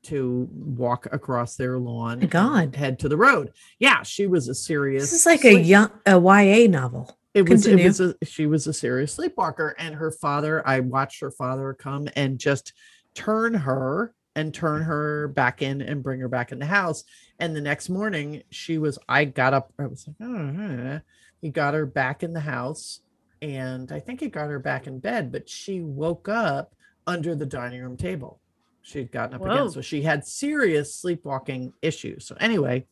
to 0.05 0.49
walk 0.53 1.07
across 1.13 1.57
their 1.57 1.79
lawn. 1.79 2.21
God. 2.21 2.75
head 2.77 2.99
to 3.01 3.09
the 3.09 3.17
road. 3.17 3.53
Yeah, 3.79 4.03
she 4.03 4.27
was 4.27 4.49
a 4.49 4.55
serious. 4.55 5.03
This 5.11 5.21
is 5.21 5.27
like 5.27 5.45
a 5.45 5.61
young 5.61 5.91
a 6.07 6.19
YA 6.19 6.71
novel. 6.71 7.17
it 7.35 7.49
was 7.49 7.63
Continue. 7.65 7.85
it 7.85 7.89
was 7.89 8.01
a 8.01 8.15
she 8.25 8.47
was 8.47 8.67
a 8.67 8.73
serious 8.73 9.13
sleepwalker 9.15 9.77
and 9.79 9.95
her 9.95 10.11
father 10.11 10.67
i 10.67 10.81
watched 10.81 11.21
her 11.21 11.31
father 11.31 11.73
come 11.75 12.09
and 12.17 12.41
just 12.41 12.73
turn 13.15 13.55
her 13.55 14.13
and 14.37 14.55
turn 14.55 14.83
her 14.83 15.29
back 15.29 15.63
in 15.63 15.83
and 15.83 16.03
bring 16.03 16.21
her 16.21 16.29
back 16.29 16.53
in 16.53 16.59
the 16.59 16.67
house. 16.67 17.05
And 17.39 17.55
the 17.55 17.61
next 17.61 17.89
morning 17.89 18.43
she 18.51 18.79
was 18.79 18.99
i 19.09 19.25
got 19.25 19.55
up 19.55 19.73
i 19.79 19.87
was 19.87 20.07
like 20.07 20.17
oh, 20.23 21.01
he 21.41 21.51
got 21.51 21.75
her 21.75 21.87
back 21.87 22.23
in 22.23 22.33
the 22.33 22.41
house 22.41 23.01
and 23.41 23.91
i 23.91 23.99
think 23.99 24.21
he 24.21 24.29
got 24.29 24.51
her 24.51 24.59
back 24.59 24.87
in 24.87 24.99
bed 24.99 25.33
but 25.33 25.49
she 25.49 25.81
woke 25.81 26.29
up 26.29 26.75
under 27.07 27.35
the 27.35 27.47
dining 27.47 27.81
room 27.81 27.97
table. 27.97 28.41
She'd 28.83 29.11
gotten 29.13 29.35
up 29.35 29.41
Whoa. 29.41 29.51
again 29.51 29.71
so 29.71 29.81
she 29.81 30.03
had 30.03 30.27
serious 30.27 30.95
sleepwalking 30.95 31.73
issues. 31.83 32.27
So 32.27 32.37
anyway 32.41 32.87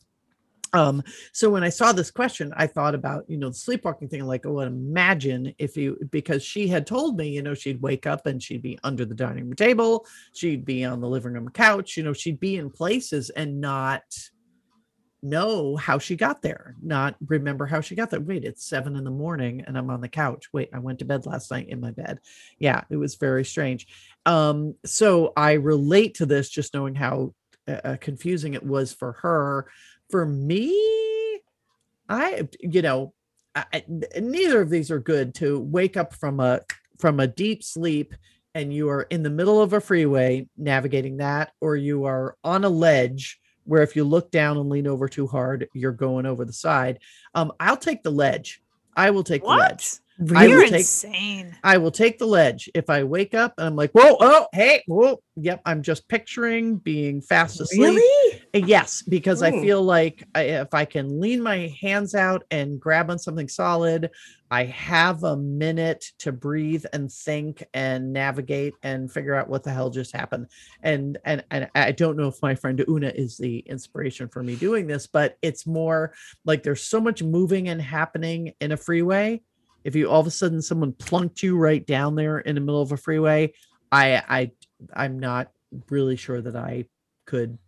um 0.72 1.02
so 1.32 1.50
when 1.50 1.64
i 1.64 1.68
saw 1.68 1.92
this 1.92 2.10
question 2.10 2.52
i 2.56 2.66
thought 2.66 2.94
about 2.94 3.24
you 3.28 3.36
know 3.36 3.48
the 3.48 3.54
sleepwalking 3.54 4.08
thing 4.08 4.24
like 4.24 4.44
oh 4.46 4.60
imagine 4.60 5.54
if 5.58 5.76
you 5.76 5.96
because 6.10 6.42
she 6.42 6.68
had 6.68 6.86
told 6.86 7.16
me 7.16 7.28
you 7.28 7.42
know 7.42 7.54
she'd 7.54 7.80
wake 7.80 8.06
up 8.06 8.26
and 8.26 8.42
she'd 8.42 8.62
be 8.62 8.78
under 8.84 9.04
the 9.04 9.14
dining 9.14 9.44
room 9.44 9.54
table 9.54 10.06
she'd 10.34 10.64
be 10.64 10.84
on 10.84 11.00
the 11.00 11.08
living 11.08 11.32
room 11.32 11.48
couch 11.48 11.96
you 11.96 12.02
know 12.02 12.12
she'd 12.12 12.40
be 12.40 12.56
in 12.56 12.70
places 12.70 13.30
and 13.30 13.60
not 13.60 14.02
know 15.22 15.76
how 15.76 15.98
she 15.98 16.14
got 16.14 16.42
there 16.42 16.76
not 16.80 17.16
remember 17.26 17.66
how 17.66 17.80
she 17.80 17.96
got 17.96 18.08
there. 18.08 18.20
Wait 18.20 18.44
it's 18.44 18.64
seven 18.64 18.94
in 18.94 19.02
the 19.02 19.10
morning 19.10 19.64
and 19.66 19.76
i'm 19.76 19.90
on 19.90 20.00
the 20.00 20.08
couch. 20.08 20.46
Wait 20.52 20.68
i 20.72 20.78
went 20.78 20.98
to 20.98 21.04
bed 21.04 21.26
last 21.26 21.50
night 21.50 21.68
in 21.68 21.80
my 21.80 21.90
bed. 21.90 22.20
Yeah 22.58 22.82
it 22.88 22.96
was 22.96 23.16
very 23.16 23.44
strange. 23.44 23.86
Um 24.26 24.74
so 24.84 25.32
i 25.36 25.52
relate 25.54 26.14
to 26.14 26.26
this 26.26 26.48
just 26.48 26.72
knowing 26.72 26.94
how 26.94 27.34
uh, 27.66 27.80
uh, 27.84 27.96
confusing 28.00 28.54
it 28.54 28.64
was 28.64 28.92
for 28.92 29.12
her 29.12 29.66
for 30.10 30.26
me 30.26 31.40
i 32.08 32.46
you 32.60 32.82
know 32.82 33.12
I, 33.54 33.82
neither 34.20 34.60
of 34.60 34.70
these 34.70 34.90
are 34.90 35.00
good 35.00 35.34
to 35.36 35.58
wake 35.58 35.96
up 35.96 36.14
from 36.14 36.38
a 36.40 36.60
from 36.98 37.20
a 37.20 37.26
deep 37.26 37.64
sleep 37.64 38.14
and 38.54 38.72
you 38.72 38.88
are 38.88 39.02
in 39.02 39.22
the 39.22 39.30
middle 39.30 39.60
of 39.60 39.72
a 39.72 39.80
freeway 39.80 40.48
navigating 40.56 41.16
that 41.18 41.52
or 41.60 41.76
you 41.76 42.04
are 42.04 42.36
on 42.44 42.64
a 42.64 42.68
ledge 42.68 43.40
where 43.64 43.82
if 43.82 43.96
you 43.96 44.04
look 44.04 44.30
down 44.30 44.56
and 44.56 44.68
lean 44.68 44.86
over 44.86 45.08
too 45.08 45.26
hard 45.26 45.68
you're 45.74 45.92
going 45.92 46.26
over 46.26 46.44
the 46.44 46.52
side. 46.52 47.00
Um 47.34 47.52
i'll 47.60 47.76
take 47.76 48.02
the 48.02 48.10
ledge. 48.10 48.60
I 48.96 49.10
will 49.10 49.24
take 49.24 49.42
the 49.42 49.48
ledge 49.48 49.98
What? 50.18 50.36
I 50.36 50.46
will 50.46 50.54
You're 50.54 50.64
take- 50.64 50.72
insane. 50.80 51.56
I 51.62 51.78
will 51.78 51.90
take 51.92 52.18
the 52.18 52.26
ledge 52.26 52.68
if 52.74 52.90
I 52.90 53.04
wake 53.04 53.34
up 53.34 53.54
and 53.56 53.66
I'm 53.68 53.76
like, 53.76 53.92
whoa, 53.92 54.16
oh, 54.20 54.46
hey, 54.52 54.82
whoa. 54.86 55.20
Yep. 55.36 55.62
I'm 55.64 55.82
just 55.82 56.08
picturing 56.08 56.78
being 56.78 57.20
fast 57.20 57.60
asleep. 57.60 57.80
Really? 57.80 58.42
Uh, 58.54 58.66
Yes, 58.66 59.02
because 59.02 59.42
I 59.42 59.52
feel 59.52 59.82
like 59.82 60.24
I, 60.34 60.42
if 60.42 60.74
I 60.74 60.84
can 60.84 61.20
lean 61.20 61.40
my 61.40 61.72
hands 61.80 62.14
out 62.16 62.42
and 62.50 62.80
grab 62.80 63.10
on 63.10 63.18
something 63.18 63.46
solid, 63.46 64.10
I 64.50 64.64
have 64.64 65.22
a 65.22 65.36
minute 65.36 66.04
to 66.20 66.32
breathe 66.32 66.84
and 66.92 67.12
think 67.12 67.62
and 67.74 68.12
navigate 68.12 68.74
and 68.82 69.12
figure 69.12 69.34
out 69.34 69.48
what 69.48 69.62
the 69.62 69.70
hell 69.70 69.90
just 69.90 70.16
happened. 70.16 70.46
And 70.82 71.18
and 71.24 71.44
and 71.50 71.68
I 71.74 71.92
don't 71.92 72.16
know 72.16 72.26
if 72.28 72.42
my 72.42 72.54
friend 72.54 72.82
Una 72.88 73.12
is 73.14 73.36
the 73.36 73.58
inspiration 73.60 74.28
for 74.28 74.42
me 74.42 74.56
doing 74.56 74.86
this, 74.86 75.06
but 75.06 75.36
it's 75.42 75.66
more 75.66 76.14
like 76.44 76.62
there's 76.64 76.82
so 76.82 77.00
much 77.00 77.22
moving 77.22 77.68
and 77.68 77.80
happening 77.80 78.54
in 78.60 78.72
a 78.72 78.76
freeway. 78.76 79.42
If 79.84 79.94
you 79.94 80.08
all 80.10 80.20
of 80.20 80.26
a 80.26 80.30
sudden 80.30 80.60
someone 80.62 80.92
plunked 80.92 81.42
you 81.42 81.56
right 81.56 81.86
down 81.86 82.14
there 82.14 82.38
in 82.40 82.54
the 82.54 82.60
middle 82.60 82.82
of 82.82 82.92
a 82.92 82.96
freeway, 82.96 83.52
I 83.92 84.22
I 84.28 84.50
I'm 84.94 85.18
not 85.18 85.50
really 85.90 86.16
sure 86.16 86.40
that 86.40 86.56
I 86.56 86.84
could 87.26 87.58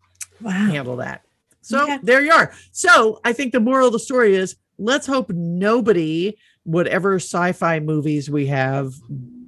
Wow. 0.40 0.50
handle 0.52 0.96
that. 0.96 1.22
So 1.60 1.82
Okay. 1.82 1.98
there 2.02 2.22
you 2.24 2.32
are. 2.32 2.52
So 2.72 3.20
I 3.24 3.32
think 3.34 3.52
the 3.52 3.60
moral 3.60 3.88
of 3.88 3.92
the 3.92 3.98
story 3.98 4.34
is 4.34 4.56
let's 4.78 5.06
hope 5.06 5.30
nobody, 5.30 6.38
whatever 6.62 7.16
sci-fi 7.16 7.80
movies 7.80 8.30
we 8.30 8.46
have 8.46 8.94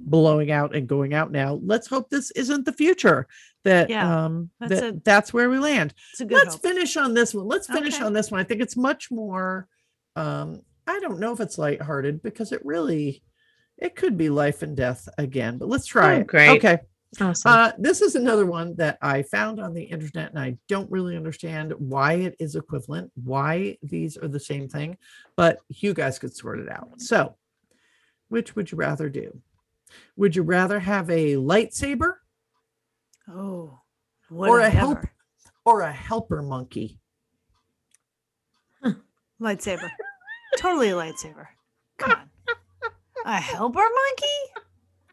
blowing 0.05 0.51
out 0.51 0.75
and 0.75 0.87
going 0.87 1.13
out 1.13 1.31
now, 1.31 1.59
let's 1.63 1.87
hope 1.87 2.09
this 2.09 2.29
isn't 2.31 2.65
the 2.65 2.73
future. 2.73 3.27
That 3.63 3.89
Yeah, 3.89 4.25
um 4.25 4.49
that's 4.59 4.69
that, 4.81 4.83
a- 4.95 5.01
that's 5.03 5.33
where 5.33 5.49
we 5.49 5.57
land. 5.57 5.93
It's 6.11 6.21
a 6.21 6.25
good 6.25 6.35
Let's 6.35 6.55
hope. 6.55 6.61
finish 6.63 6.97
on 6.97 7.13
this 7.13 7.33
one. 7.33 7.47
Let's 7.47 7.65
finish 7.67 7.95
Okay. 7.95 8.03
on 8.03 8.13
this 8.13 8.29
one. 8.29 8.39
I 8.39 8.43
think 8.43 8.61
it's 8.61 8.75
much 8.77 9.09
more 9.09 9.67
um 10.15 10.61
I 10.87 10.99
don't 10.99 11.19
know 11.19 11.31
if 11.33 11.39
it's 11.39 11.57
lighthearted 11.57 12.21
because 12.21 12.51
it 12.51 12.65
really 12.65 13.23
it 13.77 13.95
could 13.95 14.17
be 14.17 14.29
life 14.29 14.61
and 14.61 14.77
death 14.77 15.07
again, 15.17 15.57
but 15.57 15.67
let's 15.67 15.85
try 15.87 16.15
Oh, 16.15 16.19
it. 16.19 16.27
great. 16.27 16.49
Okay. 16.49 16.77
Awesome. 17.21 17.51
Uh, 17.51 17.71
this 17.77 18.01
is 18.01 18.15
another 18.15 18.45
one 18.45 18.75
that 18.75 18.97
I 19.01 19.23
found 19.23 19.59
on 19.59 19.73
the 19.73 19.83
internet, 19.83 20.29
and 20.31 20.39
I 20.39 20.57
don't 20.67 20.89
really 20.91 21.15
understand 21.15 21.73
why 21.77 22.13
it 22.13 22.35
is 22.39 22.55
equivalent, 22.55 23.11
why 23.15 23.77
these 23.83 24.17
are 24.17 24.27
the 24.27 24.39
same 24.39 24.67
thing, 24.67 24.97
but 25.35 25.59
you 25.69 25.93
guys 25.93 26.17
could 26.17 26.35
sort 26.35 26.59
it 26.59 26.69
out. 26.69 26.99
So, 27.01 27.35
which 28.29 28.55
would 28.55 28.71
you 28.71 28.77
rather 28.77 29.09
do? 29.09 29.41
Would 30.15 30.35
you 30.35 30.41
rather 30.43 30.79
have 30.79 31.09
a 31.09 31.33
lightsaber 31.35 32.15
Oh, 33.29 33.79
or 34.31 34.59
a 34.59 34.63
a 34.63 34.65
I 34.65 34.69
help 34.69 35.05
or 35.65 35.81
a 35.81 35.91
helper 35.91 36.41
monkey? 36.41 36.99
lightsaber? 39.39 39.89
Totally 40.57 40.89
a 40.89 40.93
lightsaber. 40.93 41.47
Come 41.97 42.11
on. 42.11 42.29
A 43.25 43.35
helper 43.39 43.79
monkey? 43.79 44.61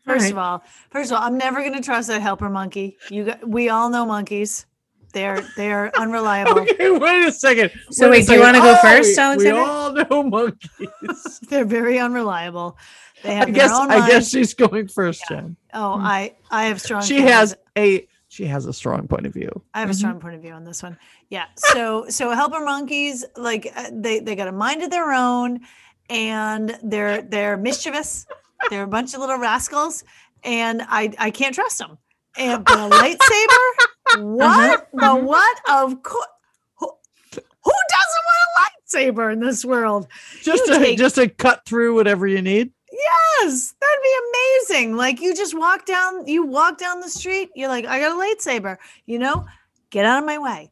First 0.04 0.22
right. 0.24 0.32
of 0.32 0.38
all, 0.38 0.64
first 0.90 1.10
of 1.12 1.16
all, 1.18 1.22
I'm 1.22 1.36
never 1.38 1.60
going 1.60 1.74
to 1.74 1.80
trust 1.82 2.08
that 2.08 2.20
helper 2.22 2.48
monkey. 2.48 2.96
You 3.10 3.24
got, 3.26 3.46
we 3.46 3.68
all 3.68 3.90
know 3.90 4.04
monkeys. 4.06 4.66
They're 5.12 5.40
they're 5.56 5.90
unreliable. 5.98 6.60
Okay, 6.60 6.90
wait 6.90 7.26
a 7.26 7.32
second. 7.32 7.70
So 7.90 8.06
a 8.06 8.10
wait, 8.10 8.26
do 8.26 8.34
you 8.34 8.40
wanna 8.40 8.58
go 8.60 8.76
Oh, 8.78 8.82
first, 8.82 9.16
we- 9.16 9.22
Alexandra? 9.22 9.54
We 9.54 9.60
all 9.60 9.92
know 9.92 10.22
monkeys. 10.30 11.40
They're 11.48 11.64
very 11.64 11.98
unreliable. 11.98 12.78
They 13.24 13.36
I 13.38 13.44
guess 13.50 13.72
I 13.72 14.08
guess 14.08 14.30
she's 14.30 14.54
going 14.54 14.86
first, 14.88 15.22
Jen. 15.28 15.56
Oh, 15.74 15.96
Hmm. 15.98 16.04
I 16.06 16.34
I 16.50 16.64
have 16.66 16.80
strong. 16.80 17.02
She 17.02 17.16
feelings. 17.16 17.30
has 17.32 17.56
a 17.76 18.06
she 18.30 18.46
has 18.46 18.64
a 18.66 18.72
strong 18.72 19.08
point 19.08 19.26
of 19.26 19.34
view. 19.34 19.50
I 19.74 19.80
have 19.80 19.90
a 19.90 19.92
Mhm. 19.92 19.96
strong 19.96 20.20
point 20.20 20.36
of 20.36 20.40
view 20.40 20.52
on 20.52 20.62
this 20.64 20.82
one. 20.84 20.96
Yeah. 21.30 21.46
So 21.56 22.06
so 22.08 22.30
helper 22.30 22.60
monkeys 22.60 23.24
like 23.36 23.70
uh, 23.76 23.90
they 23.92 24.20
they 24.20 24.36
got 24.36 24.46
a 24.46 24.52
mind 24.52 24.82
of 24.84 24.90
their 24.90 25.12
own, 25.12 25.60
and 26.08 26.78
they're 26.82 27.22
they're 27.22 27.56
mischievous. 27.56 28.26
They're 28.70 28.84
a 28.84 28.86
bunch 28.88 29.14
of 29.14 29.20
little 29.20 29.36
rascals, 29.38 30.04
and 30.44 30.80
I 30.88 31.12
I 31.18 31.30
can't 31.32 31.54
trust 31.54 31.78
them. 31.78 31.98
And 32.38 32.64
but 32.64 32.78
a 32.78 32.88
lightsaber, 32.88 34.22
what 34.36 34.88
the 34.92 34.98
mhm. 35.00 35.22
what? 35.24 35.60
Of 35.68 36.00
course. 36.04 36.26
Who, 36.78 36.88
who 37.64 37.72
doesn't 37.88 38.24
want 38.30 38.46
a 38.46 38.96
lightsaber 38.96 39.32
in 39.32 39.40
this 39.40 39.64
world? 39.64 40.06
Just 40.40 40.66
You 40.68 40.74
to 40.74 40.78
take- 40.78 40.98
just 40.98 41.16
to 41.16 41.28
cut 41.28 41.64
through 41.66 41.96
whatever 41.96 42.28
you 42.28 42.42
need. 42.42 42.70
Yes, 42.92 43.74
that'd 43.80 44.02
be 44.02 44.14
amazing. 44.74 44.96
Like 44.96 45.20
you 45.20 45.34
just 45.34 45.56
walk 45.56 45.86
down, 45.86 46.26
you 46.26 46.44
walk 46.44 46.78
down 46.78 47.00
the 47.00 47.08
street, 47.08 47.50
you're 47.54 47.68
like, 47.68 47.84
I 47.86 48.00
got 48.00 48.12
a 48.12 48.18
lightsaber, 48.18 48.76
you 49.06 49.18
know, 49.18 49.46
get 49.90 50.04
out 50.04 50.18
of 50.18 50.26
my 50.26 50.38
way. 50.38 50.70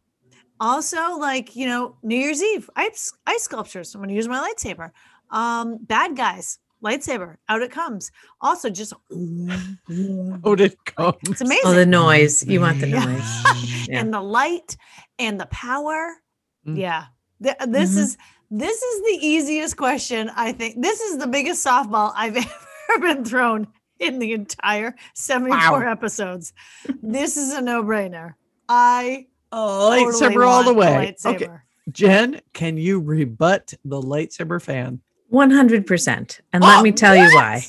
Also, 0.60 1.16
like, 1.16 1.54
you 1.54 1.66
know, 1.66 1.94
New 2.02 2.16
Year's 2.16 2.42
Eve, 2.42 2.68
ice, 2.74 3.12
ice 3.26 3.42
sculptures. 3.44 3.94
I'm 3.94 4.00
gonna 4.00 4.12
use 4.12 4.26
my 4.28 4.38
lightsaber. 4.48 4.90
Um, 5.30 5.78
bad 5.82 6.16
guys, 6.16 6.58
lightsaber, 6.82 7.36
out 7.48 7.62
it 7.62 7.70
comes. 7.70 8.10
Also, 8.40 8.68
just 8.68 8.92
Oh, 9.10 10.52
it 10.58 10.76
comes. 10.84 11.16
it's 11.28 11.40
amazing. 11.40 11.62
Oh, 11.64 11.72
the 11.74 11.86
noise. 11.86 12.44
You 12.44 12.60
want 12.60 12.80
the 12.80 12.86
noise. 12.88 13.44
Yeah. 13.88 14.00
and 14.00 14.12
the 14.12 14.20
light 14.20 14.76
and 15.18 15.40
the 15.40 15.46
power. 15.46 16.16
Mm. 16.66 16.76
Yeah. 16.76 17.04
Th- 17.42 17.56
this 17.68 17.94
Mhm. 17.94 17.98
is 17.98 18.16
this 18.50 18.82
is 18.82 19.02
the 19.02 19.26
easiest 19.26 19.76
question 19.76 20.30
I 20.34 20.52
think. 20.52 20.80
This 20.80 21.00
is 21.00 21.18
the 21.18 21.26
biggest 21.26 21.64
softball 21.66 22.12
I've 22.16 22.36
ever 22.90 23.14
been 23.14 23.24
thrown 23.24 23.68
in 23.98 24.18
the 24.18 24.32
entire 24.32 24.94
74 25.14 25.58
Wow. 25.80 25.90
episodes. 25.90 26.52
This 27.02 27.36
is 27.36 27.52
a 27.52 27.60
no-brainer. 27.60 28.34
I 28.68 29.26
Oh, 29.50 29.90
totally 30.12 30.34
lightsaber 30.36 30.46
all 30.46 30.62
the 30.62 30.74
want 30.74 30.88
a 30.88 30.92
way. 30.98 31.16
Okay. 31.24 31.48
Jen, 31.90 32.40
can 32.52 32.76
you 32.76 33.00
rebut 33.00 33.72
the 33.84 34.00
lightsaber 34.00 34.60
fan? 34.62 35.00
100%. 35.32 36.40
And 36.52 36.62
let 36.64 36.78
Oh, 36.78 36.82
me 36.82 36.92
tell 36.92 37.16
you 37.16 37.34
why. 37.34 37.64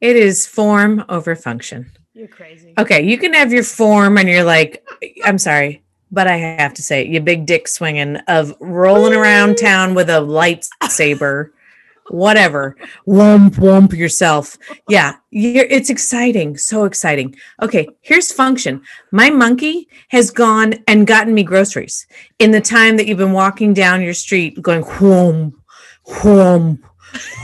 It 0.00 0.16
is 0.16 0.46
form 0.46 1.04
over 1.08 1.34
function. 1.36 1.90
You're 2.14 2.28
crazy. 2.28 2.72
Okay, 2.78 3.02
you 3.02 3.18
can 3.18 3.34
have 3.34 3.52
your 3.52 3.62
form 3.64 4.16
and 4.16 4.28
you're 4.28 4.44
like, 4.44 4.84
I'm 5.24 5.38
sorry, 5.38 5.82
but 6.10 6.26
I 6.26 6.36
have 6.36 6.74
to 6.74 6.82
say, 6.82 7.02
it, 7.02 7.08
you 7.08 7.20
big 7.20 7.46
dick 7.46 7.68
swinging 7.68 8.16
of 8.28 8.54
rolling 8.60 9.14
around 9.14 9.56
town 9.56 9.94
with 9.94 10.08
a 10.08 10.20
lightsaber, 10.20 11.50
whatever, 12.08 12.76
womp 13.06 13.56
womp 13.56 13.92
yourself. 13.92 14.56
Yeah, 14.88 15.16
you're, 15.30 15.66
it's 15.66 15.90
exciting, 15.90 16.56
so 16.56 16.84
exciting. 16.84 17.34
Okay, 17.62 17.88
here's 18.00 18.32
function. 18.32 18.82
My 19.12 19.30
monkey 19.30 19.88
has 20.08 20.30
gone 20.30 20.74
and 20.86 21.06
gotten 21.06 21.34
me 21.34 21.42
groceries 21.42 22.06
in 22.38 22.50
the 22.50 22.60
time 22.60 22.96
that 22.96 23.06
you've 23.06 23.18
been 23.18 23.32
walking 23.32 23.74
down 23.74 24.02
your 24.02 24.14
street, 24.14 24.60
going 24.62 24.82
whoom, 24.82 25.52
whoom, 26.06 26.82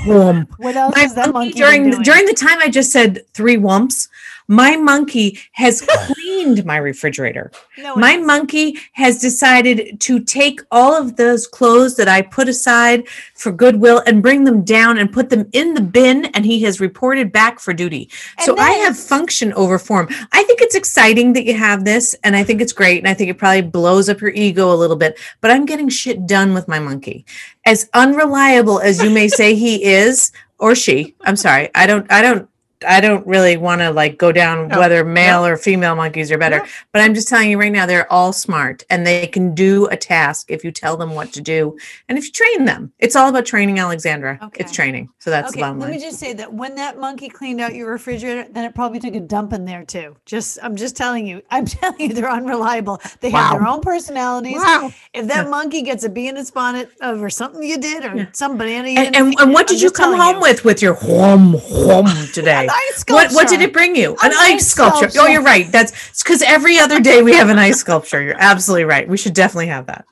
whoom 0.05 0.47
What 0.59 0.77
else 0.77 0.95
my 0.97 1.05
is 1.05 1.15
that 1.15 1.33
monkey 1.33 1.33
monkey 1.33 1.53
during 1.59 1.91
during 2.03 2.27
the 2.27 2.35
time 2.35 2.59
I 2.61 2.69
just 2.69 2.91
said 2.91 3.23
three 3.33 3.57
wumps, 3.57 4.09
my 4.49 4.77
monkey 4.77 5.39
has 5.53 5.81
cleaned 5.89 6.65
my 6.65 6.77
refrigerator. 6.77 7.51
No, 7.79 7.97
My 7.97 8.11
hasn't. 8.11 8.27
monkey 8.27 8.79
has 8.93 9.19
decided 9.21 10.01
to 10.01 10.21
take 10.21 10.61
all 10.71 10.95
of 10.95 11.17
those 11.17 11.47
clothes 11.47 11.97
that 11.97 12.09
I 12.09 12.23
put 12.23 12.49
aside 12.49 13.09
for 13.35 13.53
goodwill 13.53 14.03
and 14.07 14.23
bring 14.23 14.45
them 14.45 14.63
down 14.63 14.99
and 14.99 15.13
put 15.13 15.31
them 15.31 15.49
in 15.53 15.75
the 15.75 15.81
bin 15.81 16.27
and 16.27 16.45
he 16.45 16.61
has 16.63 16.81
reported 16.81 17.33
back 17.33 17.59
for 17.59 17.73
duty. 17.73 18.11
so 18.41 18.53
And 18.53 18.61
I 18.61 18.71
have 18.71 18.99
function 18.99 19.53
over 19.55 19.79
form. 19.79 20.09
I 20.33 20.43
think 20.45 20.61
it's 20.61 20.75
exciting 20.75 21.33
that 21.35 21.45
you 21.47 21.55
have 21.55 21.85
this 21.85 22.15
and 22.23 22.37
I 22.37 22.45
think 22.45 22.61
it's 22.61 22.73
great 22.73 22.99
and 22.99 23.09
I 23.09 23.15
think 23.15 23.31
it 23.31 23.39
probably 23.39 23.63
blows 23.63 24.09
up 24.09 24.21
your 24.21 24.31
ego 24.31 24.73
a 24.73 24.77
little 24.77 24.97
bit, 24.97 25.19
but 25.41 25.51
I'm 25.51 25.65
getting 25.65 25.89
shit 25.89 26.27
done 26.27 26.53
with 26.55 26.69
my 26.69 26.79
monkey. 26.79 27.25
As 27.67 27.89
unreliable 27.95 28.81
as 28.81 29.03
you 29.03 29.11
may 29.11 29.29
say 29.29 29.55
he 29.55 29.83
is 29.85 30.33
or 30.59 30.75
she, 30.75 31.15
I'm 31.23 31.37
sorry. 31.37 31.71
I 31.75 31.87
don't 31.87 32.11
I 32.13 32.21
don't 32.23 32.49
I 32.85 33.01
don't 33.01 33.27
really 33.27 33.57
want 33.57 33.81
to 33.81 33.91
like 33.91 34.19
go 34.19 34.33
down 34.33 34.69
No, 34.69 34.79
whether 34.79 35.05
male 35.05 35.45
or 35.45 35.57
female 35.57 35.95
monkeys 35.95 36.31
are 36.33 36.39
better, 36.39 36.59
No. 36.59 36.65
but 36.93 37.03
I'm 37.03 37.15
just 37.15 37.29
telling 37.29 37.51
you 37.51 37.59
right 37.59 37.73
now 37.73 37.87
they're 37.87 38.11
all 38.13 38.33
smart 38.33 38.83
and 38.91 39.07
they 39.07 39.27
can 39.27 39.55
do 39.55 39.87
a 39.87 39.97
task 39.97 40.51
if 40.51 40.65
you 40.65 40.71
tell 40.73 40.97
them 40.97 41.15
what 41.15 41.33
to 41.33 41.41
do 41.41 41.77
and 42.09 42.19
if 42.19 42.25
you 42.27 42.33
train 42.33 42.65
them. 42.65 42.93
It's 42.99 43.17
all 43.17 43.29
about 43.29 43.47
training 43.47 43.79
Alexandra. 43.79 44.39
Okay. 44.43 44.63
It's 44.63 44.73
training. 44.73 45.09
So 45.19 45.31
that's 45.31 45.51
okay, 45.51 45.61
the 45.61 45.65
bottom 45.67 45.81
let 45.81 45.91
me 45.91 45.99
just 45.99 46.19
say 46.19 46.33
that 46.35 46.53
when 46.53 46.75
that 46.77 46.99
monkey 46.99 47.29
cleaned 47.29 47.61
out 47.61 47.75
your 47.75 47.91
refrigerator, 47.91 48.47
then 48.53 48.65
it 48.65 48.75
probably 48.75 49.01
took 49.01 49.15
a 49.15 49.21
dump 49.21 49.53
in 49.53 49.65
there 49.65 49.85
too. 49.85 50.17
Just, 50.27 50.59
I'm 50.63 50.77
just 50.77 50.97
telling 50.97 51.27
you, 51.27 51.43
I'm 51.51 51.65
telling 51.67 52.01
you, 52.01 52.09
they're 52.15 52.31
unreliable. 52.31 53.01
They 53.21 53.31
have 53.31 53.53
their 53.59 53.67
own 53.69 53.81
personalities. 53.81 54.57
Wow. 54.57 54.93
If 55.13 55.27
that 55.29 55.49
monkey 55.49 55.83
gets 55.83 56.05
a 56.05 56.09
bee 56.09 56.29
in 56.29 56.37
its 56.37 56.51
bonnet 56.51 56.91
over 57.03 57.31
something 57.31 57.63
you 57.63 57.79
did 57.79 58.05
or 58.05 58.15
Yeah. 58.17 58.27
some 58.33 58.57
banana 58.57 58.89
you 58.89 58.99
And, 58.99 59.15
and, 59.17 59.27
and 59.39 59.51
it, 59.51 59.53
what 59.53 59.61
I'm 59.63 59.67
did 59.77 59.83
you 59.83 59.91
come 59.91 60.15
home 60.19 60.37
you. 60.37 60.41
with 60.43 60.65
with 60.65 60.83
your 60.83 60.95
whom 60.95 61.55
whom 61.59 62.07
today? 62.33 62.67
Ice 62.75 63.05
What 63.09 63.33
what 63.33 63.49
did 63.49 63.61
it 63.61 63.73
bring 63.73 63.95
you? 63.95 64.13
An 64.23 64.31
An 64.31 64.33
ice 64.33 64.55
ice 64.55 64.67
sculpture. 64.69 65.09
Oh, 65.19 65.27
you're 65.27 65.43
right. 65.43 65.71
That's 65.71 66.23
because 66.23 66.43
every 66.43 66.79
other 66.79 67.01
day 67.01 67.23
we 67.23 67.35
have 67.35 67.49
an 67.49 67.59
ice 67.59 67.79
sculpture. 67.79 68.23
You're 68.23 68.37
absolutely 68.39 68.85
right. 68.85 69.09
We 69.09 69.17
should 69.17 69.35
definitely 69.35 69.69
have 69.69 69.87
that. 69.87 70.05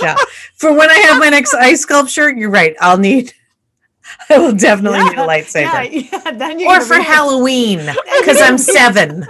Yeah. 0.00 0.16
For 0.56 0.72
when 0.72 0.90
I 0.90 0.96
have 0.98 1.18
my 1.18 1.28
next 1.28 1.54
ice 1.54 1.82
sculpture, 1.82 2.30
you're 2.32 2.50
right. 2.50 2.74
I'll 2.80 2.98
need. 2.98 3.32
I 4.30 4.38
will 4.38 4.54
definitely 4.54 5.00
need 5.04 5.18
a 5.18 5.26
lightsaber. 5.26 5.92
Yeah, 5.92 6.08
yeah. 6.12 6.30
Then 6.32 6.62
Or 6.66 6.80
for 6.80 6.94
rethink- 6.94 7.04
Halloween, 7.04 7.78
because 8.20 8.40
I'm 8.40 8.56
seven. 8.56 9.26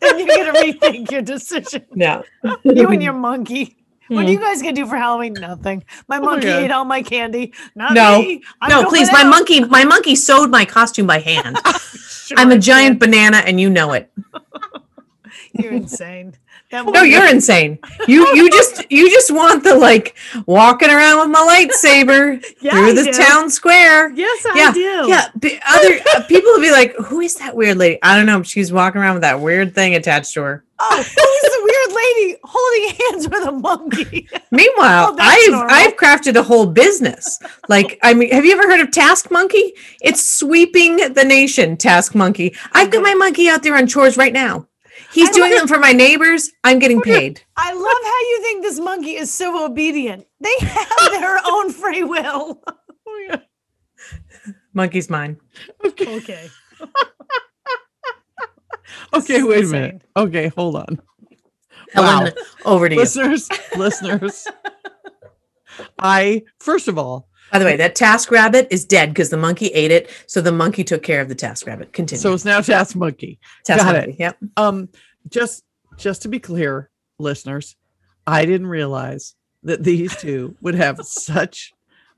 Then 0.00 0.18
you're 0.18 0.36
gonna 0.36 0.52
rethink 0.58 1.10
your 1.10 1.22
decision. 1.22 1.84
No. 1.94 2.22
You 2.64 2.88
and 2.88 3.02
your 3.02 3.12
monkey. 3.12 3.76
What 4.08 4.22
Hmm. 4.22 4.26
are 4.28 4.30
you 4.30 4.38
guys 4.38 4.62
gonna 4.62 4.72
do 4.74 4.86
for 4.86 4.96
Halloween? 4.96 5.32
Nothing. 5.34 5.82
My 6.08 6.18
my 6.20 6.26
monkey 6.26 6.46
God. 6.46 6.62
ate 6.62 6.70
all 6.70 6.84
my 6.84 7.02
candy. 7.02 7.52
Not 7.74 7.92
No. 7.92 8.20
me. 8.22 8.42
I'm 8.60 8.70
no, 8.70 8.88
please. 8.88 9.10
My 9.10 9.22
out. 9.22 9.28
monkey, 9.30 9.64
my 9.64 9.84
monkey 9.84 10.14
sewed 10.14 10.50
my 10.50 10.64
costume 10.64 11.06
by 11.06 11.18
hand. 11.18 11.58
Sure, 12.26 12.38
I'm 12.40 12.48
a 12.50 12.54
can. 12.54 12.60
giant 12.60 12.98
banana, 12.98 13.36
and 13.36 13.60
you 13.60 13.70
know 13.70 13.92
it. 13.92 14.10
You're 15.52 15.72
insane. 15.74 16.34
That 16.72 16.84
No, 16.86 17.02
you're 17.02 17.28
insane. 17.28 17.78
You 18.08 18.26
you 18.34 18.50
just 18.50 18.84
you 18.90 19.08
just 19.08 19.30
want 19.30 19.62
the 19.62 19.76
like 19.76 20.16
walking 20.46 20.90
around 20.90 21.20
with 21.20 21.30
my 21.30 21.38
lightsaber 21.46 22.44
Yeah, 22.60 22.72
through 22.72 22.94
the 22.94 23.12
town 23.12 23.48
square. 23.48 24.10
Yes, 24.10 24.44
I 24.44 24.52
Yeah, 24.58 24.72
do. 24.72 25.04
Yeah, 25.08 25.28
b- 25.38 25.60
other 25.64 26.00
uh, 26.16 26.22
people 26.24 26.50
will 26.50 26.60
be 26.60 26.72
like, 26.72 26.96
"Who 26.96 27.20
is 27.20 27.36
that 27.36 27.54
weird 27.54 27.76
lady?" 27.78 28.00
I 28.02 28.16
don't 28.16 28.26
know. 28.26 28.42
She's 28.42 28.72
walking 28.72 29.00
around 29.00 29.14
with 29.14 29.22
that 29.22 29.40
weird 29.40 29.74
thing 29.76 29.94
attached 29.94 30.34
to 30.34 30.42
her. 30.42 30.64
Oh, 30.78 30.96
who's 30.96 31.14
the 31.14 31.60
weird 31.64 31.96
lady 31.96 32.38
holding 32.44 32.96
hands 33.10 33.28
with 33.28 33.48
a 33.48 33.52
monkey? 33.52 34.28
Meanwhile, 34.50 35.08
Oh, 35.12 35.16
I've 35.18 35.50
normal. 35.50 35.70
I've 35.74 35.96
crafted 35.96 36.36
a 36.36 36.42
whole 36.42 36.66
business. 36.66 37.38
Like, 37.68 37.98
I 38.02 38.12
mean, 38.14 38.30
have 38.30 38.44
you 38.44 38.52
ever 38.52 38.64
heard 38.68 38.80
of 38.80 38.90
Task 38.90 39.30
Monkey? 39.30 39.72
It's 40.02 40.28
sweeping 40.28 40.96
the 41.14 41.24
nation. 41.24 41.76
Task 41.78 42.14
Monkey. 42.14 42.54
I've 42.72 42.90
got 42.90 43.02
my 43.02 43.14
monkey 43.14 43.48
out 43.48 43.62
there 43.62 43.74
on 43.76 43.86
chores 43.86 44.16
right 44.18 44.32
now. 44.34 44.66
He's 45.12 45.28
I 45.30 45.32
doing 45.32 45.50
love- 45.52 45.60
them 45.60 45.68
for 45.68 45.78
my 45.78 45.92
neighbors. 45.92 46.50
I'm 46.64 46.78
getting 46.78 47.00
paid. 47.00 47.40
I 47.56 47.72
love 47.72 47.82
how 47.82 48.20
you 48.30 48.42
think 48.42 48.62
this 48.62 48.78
monkey 48.78 49.16
is 49.16 49.32
so 49.32 49.64
obedient. 49.64 50.26
They 50.40 50.54
have 50.60 50.88
their 51.12 51.38
own 51.46 51.70
free 51.72 52.02
will. 52.04 52.62
Oh, 53.08 53.26
yeah. 53.28 53.36
Monkey's 54.74 55.08
mine. 55.08 55.38
Okay. 55.84 56.16
Okay. 56.18 56.48
Okay, 59.14 59.42
wait 59.42 59.64
a 59.64 59.68
minute. 59.68 60.02
Okay, 60.16 60.48
hold 60.48 60.76
on. 60.76 61.00
Wow. 61.94 62.20
Ellen, 62.20 62.32
over 62.64 62.88
to 62.88 62.94
you. 62.94 63.00
listeners, 63.00 63.48
listeners. 63.76 64.46
I 65.98 66.42
first 66.58 66.88
of 66.88 66.98
all, 66.98 67.28
By 67.52 67.58
the 67.58 67.64
way, 67.64 67.76
that 67.76 67.96
TaskRabbit 67.96 68.68
is 68.70 68.84
dead 68.84 69.10
because 69.10 69.30
the 69.30 69.36
monkey 69.36 69.66
ate 69.68 69.90
it. 69.90 70.10
So 70.26 70.40
the 70.40 70.52
monkey 70.52 70.84
took 70.84 71.02
care 71.02 71.20
of 71.20 71.28
the 71.28 71.34
TaskRabbit. 71.34 71.92
Continue. 71.92 72.20
so 72.20 72.32
it's 72.32 72.44
now 72.44 72.60
Task 72.60 72.96
Monkey. 72.96 73.38
task 73.64 73.84
got 73.84 73.94
monkey. 73.94 74.10
it. 74.12 74.16
Yep. 74.18 74.38
Um, 74.56 74.88
just 75.28 75.62
just 75.96 76.22
to 76.22 76.28
be 76.28 76.38
clear, 76.38 76.90
listeners, 77.18 77.76
I 78.26 78.44
didn't 78.44 78.66
realize 78.66 79.34
that 79.62 79.82
these 79.82 80.14
two 80.16 80.56
would 80.60 80.74
have 80.74 80.98
such 81.02 81.72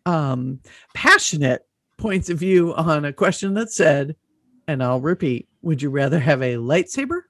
um 0.07 0.61
passionate 0.95 1.63
points 1.99 2.31
of 2.31 2.39
view 2.39 2.75
on 2.75 3.05
a 3.05 3.13
question 3.13 3.55
that 3.55 3.71
said, 3.71 4.15
and 4.69 4.83
I'll 4.83 5.01
repeat, 5.01 5.49
would 5.63 5.83
you 5.83 5.91
rather 5.91 6.21
have 6.21 6.43
a 6.43 6.55
lightsaber 6.55 7.23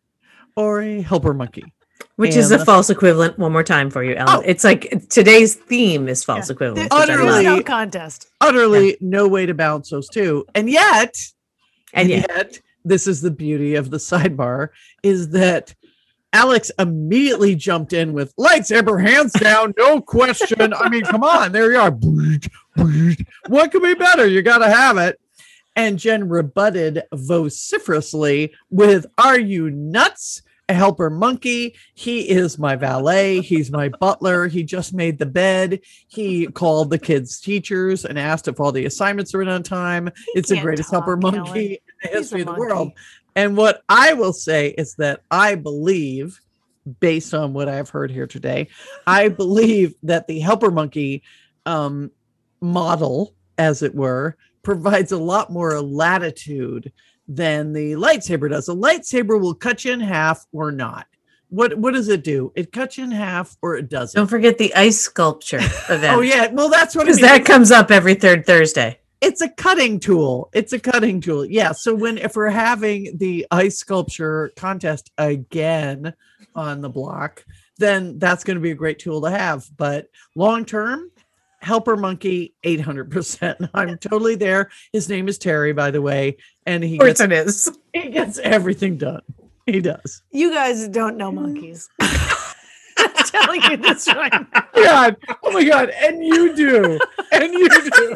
or 0.56 0.82
a 0.82 1.00
helper 1.00 1.32
monkey? 1.32 1.64
Which 2.16 2.36
is 2.36 2.50
a 2.50 2.56
And- 2.56 2.64
false 2.66 2.90
equivalent. 2.90 3.38
One 3.38 3.52
more 3.52 3.62
time 3.62 3.90
for 3.90 4.02
you, 4.02 4.14
Ellen. 4.16 4.36
Oh. 4.38 4.42
It's 4.44 4.64
like 4.64 5.06
today's 5.08 5.54
theme 5.54 6.08
is 6.08 6.24
false 6.24 6.48
Yeah. 6.48 6.54
equivalent. 6.54 6.90
There- 6.90 6.98
which 7.00 7.08
I 7.10 7.16
there 7.16 7.24
is 7.24 7.32
love. 7.32 7.44
no 7.44 7.62
contest. 7.62 8.26
Utterly 8.40 8.96
no 9.00 9.26
way 9.28 9.46
to 9.46 9.54
balance 9.54 9.90
those 9.90 10.08
two. 10.08 10.44
And 10.54 10.68
yet, 10.68 11.16
And 11.94 12.02
and 12.02 12.10
yeah, 12.10 12.26
yet 12.36 12.60
this 12.84 13.06
is 13.06 13.20
the 13.20 13.30
beauty 13.30 13.76
of 13.76 13.90
the 13.90 13.96
sidebar 14.10 14.68
is 15.02 15.30
that 15.30 15.74
Alex 16.32 16.70
immediately 16.78 17.54
jumped 17.54 17.92
in 17.92 18.12
with 18.12 18.34
lightsaber 18.36 19.00
hands 19.02 19.32
down, 19.32 19.72
no 19.78 20.00
question. 20.16 20.74
I 20.74 20.88
mean, 20.88 21.02
come 21.04 21.22
on, 21.24 21.52
there 21.52 21.70
you 21.72 21.78
are. 21.78 21.90
What 23.48 23.70
could 23.72 23.82
be 23.82 23.94
better? 23.94 24.26
You 24.26 24.42
got 24.42 24.58
to 24.58 24.68
have 24.70 24.98
it. 24.98 25.20
And 25.78 25.96
Jen 25.96 26.28
rebutted 26.28 27.04
vociferously 27.14 28.52
with, 28.68 29.06
Are 29.16 29.38
you 29.38 29.70
nuts? 29.70 30.42
A 30.68 30.74
helper 30.74 31.08
monkey. 31.08 31.76
He 31.94 32.28
is 32.28 32.58
my 32.58 32.76
valet. 32.76 33.40
He's 33.40 33.70
my 33.70 33.88
butler. 33.88 34.48
He 34.48 34.64
just 34.64 34.92
made 34.92 35.18
the 35.18 35.24
bed. 35.24 35.80
He 36.08 36.48
called 36.48 36.90
the 36.90 36.98
kids' 36.98 37.40
teachers 37.40 38.04
and 38.04 38.18
asked 38.18 38.48
if 38.48 38.60
all 38.60 38.70
the 38.70 38.84
assignments 38.84 39.34
are 39.34 39.40
in 39.40 39.48
on 39.48 39.62
time. 39.62 40.10
He 40.34 40.40
it's 40.40 40.50
the 40.50 40.60
greatest 40.60 40.90
helper 40.90 41.16
talk, 41.16 41.32
monkey 41.36 41.74
in 41.74 41.78
the 42.02 42.08
history 42.08 42.40
of 42.40 42.48
the 42.48 42.52
monkey. 42.52 42.60
world. 42.60 42.92
And 43.34 43.56
what 43.56 43.82
I 43.88 44.12
will 44.14 44.34
say 44.34 44.74
is 44.76 44.96
that 44.96 45.22
I 45.30 45.54
believe, 45.54 46.38
based 47.00 47.32
on 47.32 47.54
what 47.54 47.68
I've 47.68 47.88
heard 47.88 48.10
here 48.10 48.26
today, 48.26 48.68
I 49.06 49.28
believe 49.28 49.94
that 50.02 50.26
the 50.26 50.40
helper 50.40 50.72
monkey 50.72 51.22
um, 51.64 52.10
model, 52.60 53.32
as 53.56 53.82
it 53.82 53.94
were, 53.94 54.36
provides 54.62 55.12
a 55.12 55.18
lot 55.18 55.50
more 55.52 55.80
latitude 55.80 56.92
than 57.26 57.72
the 57.72 57.92
lightsaber 57.92 58.48
does. 58.50 58.68
A 58.68 58.74
lightsaber 58.74 59.40
will 59.40 59.54
cut 59.54 59.84
you 59.84 59.92
in 59.92 60.00
half 60.00 60.46
or 60.52 60.72
not. 60.72 61.06
What 61.50 61.78
what 61.78 61.94
does 61.94 62.08
it 62.08 62.24
do? 62.24 62.52
It 62.56 62.72
cuts 62.72 62.98
you 62.98 63.04
in 63.04 63.10
half 63.10 63.56
or 63.62 63.76
it 63.76 63.88
doesn't. 63.88 64.18
Don't 64.18 64.28
forget 64.28 64.58
the 64.58 64.74
ice 64.74 64.98
sculpture 65.00 65.56
event. 65.88 66.16
Oh 66.16 66.20
yeah, 66.20 66.50
well 66.52 66.68
that's 66.68 66.94
what 66.94 67.02
I 67.02 67.04
Because 67.06 67.22
mean. 67.22 67.30
that 67.30 67.44
comes 67.46 67.70
up 67.70 67.90
every 67.90 68.14
third 68.14 68.44
Thursday. 68.44 68.98
it's 69.22 69.40
a 69.40 69.48
cutting 69.48 69.98
tool. 69.98 70.50
It's 70.52 70.72
a 70.74 70.78
cutting 70.78 71.20
tool. 71.22 71.44
Yeah. 71.46 71.72
So 71.72 71.94
when 71.94 72.18
if 72.18 72.36
we're 72.36 72.50
having 72.50 73.16
the 73.16 73.46
ice 73.50 73.78
sculpture 73.78 74.52
contest 74.56 75.10
again 75.16 76.12
on 76.54 76.82
the 76.82 76.90
block, 76.90 77.44
then 77.78 78.18
that's 78.18 78.44
going 78.44 78.56
to 78.56 78.60
be 78.62 78.70
a 78.72 78.74
great 78.74 78.98
tool 78.98 79.22
to 79.22 79.30
have. 79.30 79.66
But 79.76 80.08
long 80.36 80.64
term, 80.66 81.10
helper 81.60 81.96
monkey 81.96 82.54
800%. 82.64 83.70
I'm 83.74 83.98
totally 83.98 84.34
there. 84.34 84.70
His 84.92 85.08
name 85.08 85.28
is 85.28 85.38
Terry, 85.38 85.72
by 85.72 85.90
the 85.90 86.02
way, 86.02 86.36
and 86.66 86.82
he 86.82 86.98
gets, 86.98 87.20
it 87.20 87.32
is. 87.32 87.76
he 87.92 88.10
gets 88.10 88.38
everything 88.38 88.96
done. 88.96 89.22
He 89.66 89.80
does. 89.80 90.22
You 90.30 90.52
guys 90.52 90.88
don't 90.88 91.16
know 91.16 91.30
mm. 91.30 91.34
monkeys. 91.34 91.88
I'm 92.00 93.14
telling 93.14 93.62
you 93.62 93.76
this 93.76 94.08
right 94.08 94.32
now. 94.32 94.64
God. 94.74 95.16
Oh 95.42 95.52
my 95.52 95.62
God. 95.62 95.90
And 95.90 96.24
you 96.24 96.56
do. 96.56 96.98
And 97.32 97.52
you 97.52 97.68
do. 97.68 98.14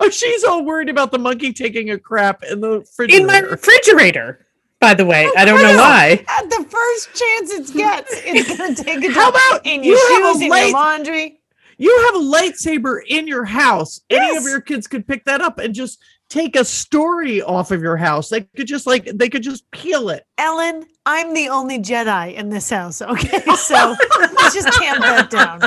Oh, 0.00 0.10
she's 0.10 0.42
all 0.44 0.64
worried 0.64 0.88
about 0.88 1.12
the 1.12 1.18
monkey 1.18 1.52
taking 1.52 1.90
a 1.90 1.98
crap 1.98 2.42
in 2.44 2.60
the 2.60 2.80
refrigerator. 2.80 3.20
In 3.20 3.26
my 3.26 3.38
refrigerator, 3.40 4.46
by 4.80 4.94
the 4.94 5.04
way. 5.04 5.28
I 5.36 5.44
don't 5.44 5.60
know 5.60 5.76
why. 5.76 6.24
At 6.28 6.48
the 6.48 6.64
first 6.68 7.08
chance 7.14 7.52
it 7.52 7.76
gets, 7.76 8.12
it's 8.24 8.56
gonna 8.56 8.74
take 8.74 9.04
a 9.04 9.12
How 9.12 9.30
about 9.30 9.66
in 9.66 9.84
your 9.84 9.96
you 9.96 10.08
have 10.14 10.24
a 10.24 10.32
shoes, 10.32 10.42
in 10.42 10.48
light- 10.48 10.62
your 10.66 10.72
laundry. 10.72 11.41
You 11.82 12.00
have 12.06 12.14
a 12.22 12.24
lightsaber 12.24 13.00
in 13.08 13.26
your 13.26 13.44
house. 13.44 14.02
Any 14.08 14.36
of 14.36 14.44
your 14.44 14.60
kids 14.60 14.86
could 14.86 15.04
pick 15.04 15.24
that 15.24 15.40
up 15.40 15.58
and 15.58 15.74
just 15.74 16.00
take 16.28 16.54
a 16.54 16.64
story 16.64 17.42
off 17.42 17.72
of 17.72 17.82
your 17.82 17.96
house. 17.96 18.28
They 18.28 18.42
could 18.42 18.68
just 18.68 18.86
like 18.86 19.06
they 19.06 19.28
could 19.28 19.42
just 19.42 19.68
peel 19.72 20.08
it. 20.10 20.24
Ellen, 20.38 20.84
I'm 21.06 21.34
the 21.34 21.48
only 21.48 21.80
Jedi 21.80 22.34
in 22.34 22.50
this 22.50 22.70
house. 22.70 23.02
Okay, 23.02 23.40
so 23.56 23.96
let's 24.20 24.54
just 24.54 24.68
tamp 24.78 25.00
that 25.00 25.28
down. 25.28 25.58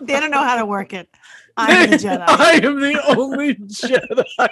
they 0.06 0.20
don't 0.20 0.30
know 0.30 0.44
how 0.44 0.56
to 0.56 0.66
work 0.66 0.92
it. 0.92 1.08
I'm 1.56 1.90
the 1.90 1.96
Jedi. 2.06 2.24
I 2.28 2.60
am 2.62 2.78
the 2.78 3.02
only 3.16 3.56
Jedi. 3.56 4.48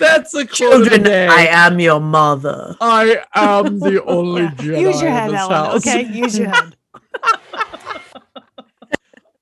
That's 0.00 0.32
the 0.32 0.46
quote 0.46 0.50
Children, 0.52 1.04
day. 1.04 1.28
I 1.28 1.46
am 1.46 1.78
your 1.78 2.00
mother. 2.00 2.74
I 2.80 3.22
am 3.36 3.78
the 3.78 4.02
only 4.02 4.42
Yeah, 4.42 4.50
Jedi. 4.50 4.80
Use 4.80 5.00
your 5.00 5.10
in 5.10 5.16
head, 5.16 5.30
this 5.30 5.40
Ellen. 5.42 5.52
house. 5.52 5.86
Okay, 5.86 6.02
use 6.12 6.36
your 6.36 6.48
head. 6.48 6.74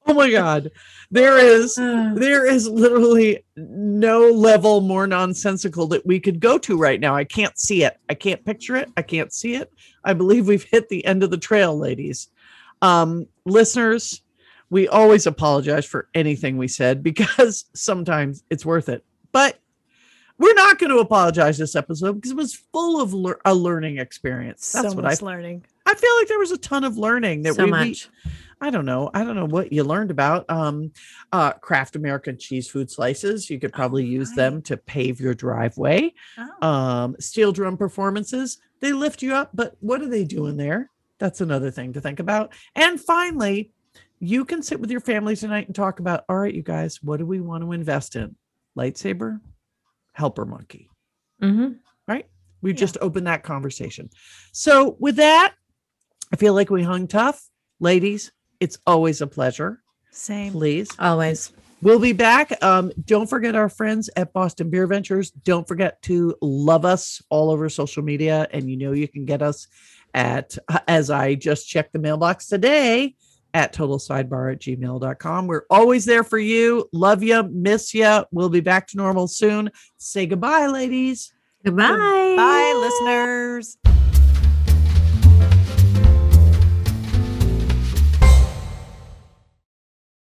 Oh 0.07 0.14
my 0.14 0.30
god. 0.30 0.70
There 1.11 1.38
is 1.38 1.74
there 1.76 2.46
is 2.46 2.68
literally 2.68 3.44
no 3.57 4.30
level 4.30 4.80
more 4.80 5.07
nonsensical 5.07 5.86
that 5.88 6.05
we 6.07 6.20
could 6.20 6.40
go 6.40 6.59
to 6.59 6.76
right 6.76 7.00
now. 7.00 7.14
I 7.14 7.24
can't 7.24 7.59
see 7.59 7.84
it. 7.84 7.98
I 8.09 8.14
can't 8.14 8.44
picture 8.44 8.76
it. 8.76 8.90
I 8.96 9.02
can't 9.02 9.32
see 9.32 9.55
it. 9.55 9.72
I 10.05 10.12
believe 10.12 10.46
we've 10.46 10.64
hit 10.64 10.88
the 10.88 11.05
end 11.05 11.22
of 11.22 11.30
the 11.30 11.38
trail, 11.38 11.76
ladies. 11.76 12.28
Um, 12.82 13.26
listeners, 13.46 14.22
we 14.70 14.88
always 14.88 15.26
apologize 15.26 15.86
for 15.86 16.09
anything 16.14 16.57
we 16.57 16.68
said 16.68 17.02
because 17.02 17.64
sometimes 17.74 18.42
it's 18.50 18.66
worth 18.66 18.88
it. 18.88 19.05
But 19.32 19.59
we're 20.38 20.55
not 20.55 20.78
going 20.78 20.90
to 20.90 20.98
apologize 20.98 21.59
this 21.59 21.76
episode 21.76 22.14
because 22.14 22.32
it 22.32 22.36
was 22.36 22.55
full 22.72 23.00
of 23.00 23.14
lear- 23.14 23.40
a 23.44 23.55
learning 23.55 23.98
experience. 23.98 24.72
That's 24.72 24.90
so 24.90 24.94
what 24.94 25.07
I 25.07 25.16
learning. 25.24 25.64
I 25.86 25.94
feel 25.94 26.11
like 26.18 26.28
there 26.28 26.38
was 26.38 26.50
a 26.50 26.59
ton 26.59 26.84
of 26.84 26.98
learning 26.98 27.42
that 27.42 27.55
so 27.55 27.64
we, 27.64 27.70
we 27.70 27.70
much. 27.70 28.09
I 28.64 28.70
don't 28.70 28.86
know. 28.86 29.10
I 29.12 29.24
don't 29.24 29.36
know 29.36 29.44
what 29.44 29.72
you 29.74 29.84
learned 29.84 30.10
about 30.10 30.48
um 30.48 30.90
uh 31.32 31.52
Kraft 31.52 31.96
American 31.96 32.38
cheese 32.38 32.66
food 32.66 32.90
slices. 32.90 33.50
You 33.50 33.60
could 33.60 33.74
probably 33.74 34.06
use 34.06 34.30
right. 34.30 34.36
them 34.36 34.62
to 34.62 34.78
pave 34.78 35.20
your 35.20 35.34
driveway. 35.34 36.14
Oh. 36.38 36.66
Um 36.66 37.16
steel 37.20 37.52
drum 37.52 37.76
performances, 37.76 38.58
they 38.80 38.92
lift 38.94 39.20
you 39.20 39.34
up, 39.34 39.50
but 39.52 39.76
what 39.80 40.00
are 40.00 40.08
they 40.08 40.24
doing 40.24 40.56
there? 40.56 40.90
That's 41.18 41.42
another 41.42 41.70
thing 41.70 41.92
to 41.92 42.00
think 42.00 42.20
about. 42.20 42.54
And 42.74 42.98
finally, 42.98 43.70
you 44.18 44.46
can 44.46 44.62
sit 44.62 44.80
with 44.80 44.90
your 44.90 45.00
family 45.00 45.36
tonight 45.36 45.66
and 45.66 45.74
talk 45.76 46.00
about 46.00 46.24
all 46.30 46.38
right, 46.38 46.54
you 46.54 46.62
guys, 46.62 47.02
what 47.02 47.18
do 47.18 47.26
we 47.26 47.42
want 47.42 47.62
to 47.64 47.72
invest 47.72 48.16
in? 48.16 48.34
Lightsaber, 48.78 49.40
helper 50.12 50.46
monkey. 50.46 50.88
Mhm. 51.42 51.80
Right? 52.08 52.26
We 52.62 52.70
Yeah. 52.70 52.76
just 52.76 52.96
opened 53.02 53.26
that 53.26 53.42
conversation. 53.42 54.08
So 54.52 54.96
with 54.98 55.16
that, 55.16 55.52
I 56.32 56.36
feel 56.36 56.54
like 56.54 56.70
we 56.70 56.82
hung 56.82 57.06
tough. 57.08 57.50
Ladies, 57.80 58.32
it's 58.61 58.78
always 58.86 59.20
a 59.20 59.26
pleasure. 59.26 59.82
Same. 60.11 60.52
Please. 60.52 60.90
Always. 60.98 61.52
We'll 61.82 61.98
be 61.98 62.12
back. 62.12 62.62
Um, 62.62 62.92
don't 63.05 63.28
forget 63.28 63.55
our 63.55 63.68
friends 63.68 64.09
at 64.16 64.32
Boston 64.32 64.70
Beer 64.70 64.86
Ventures. 64.86 65.30
Don't 65.30 65.68
forget 65.68 66.00
to 66.02 66.34
love 66.40 66.84
us 66.84 67.20
all 67.28 67.50
over 67.50 67.68
social 67.68 68.02
media. 68.02 68.46
And 68.52 68.70
you 68.70 68.76
know 68.76 68.92
you 68.92 69.07
can 69.07 69.26
get 69.26 69.42
us 69.42 69.68
at, 70.14 70.57
as 70.88 71.11
I 71.11 71.34
just 71.34 71.68
checked 71.68 71.92
the 71.92 71.98
mailbox 71.98 72.48
today, 72.48 73.16
at 73.55 73.72
totalsidebar 73.72 74.52
at 74.52 74.61
gmail.com. 74.61 75.46
We're 75.46 75.66
always 75.70 76.05
there 76.05 76.24
for 76.24 76.38
you. 76.38 76.88
Love 76.92 77.22
you. 77.22 77.42
Miss 77.44 77.94
you. 77.94 78.24
We'll 78.32 78.48
be 78.48 78.61
back 78.61 78.88
to 78.88 78.96
normal 78.96 79.28
soon. 79.28 79.70
Say 79.96 80.26
goodbye, 80.26 80.66
ladies. 80.66 81.32
Goodbye. 81.64 82.34
Bye, 82.36 82.74
listeners. 82.80 83.78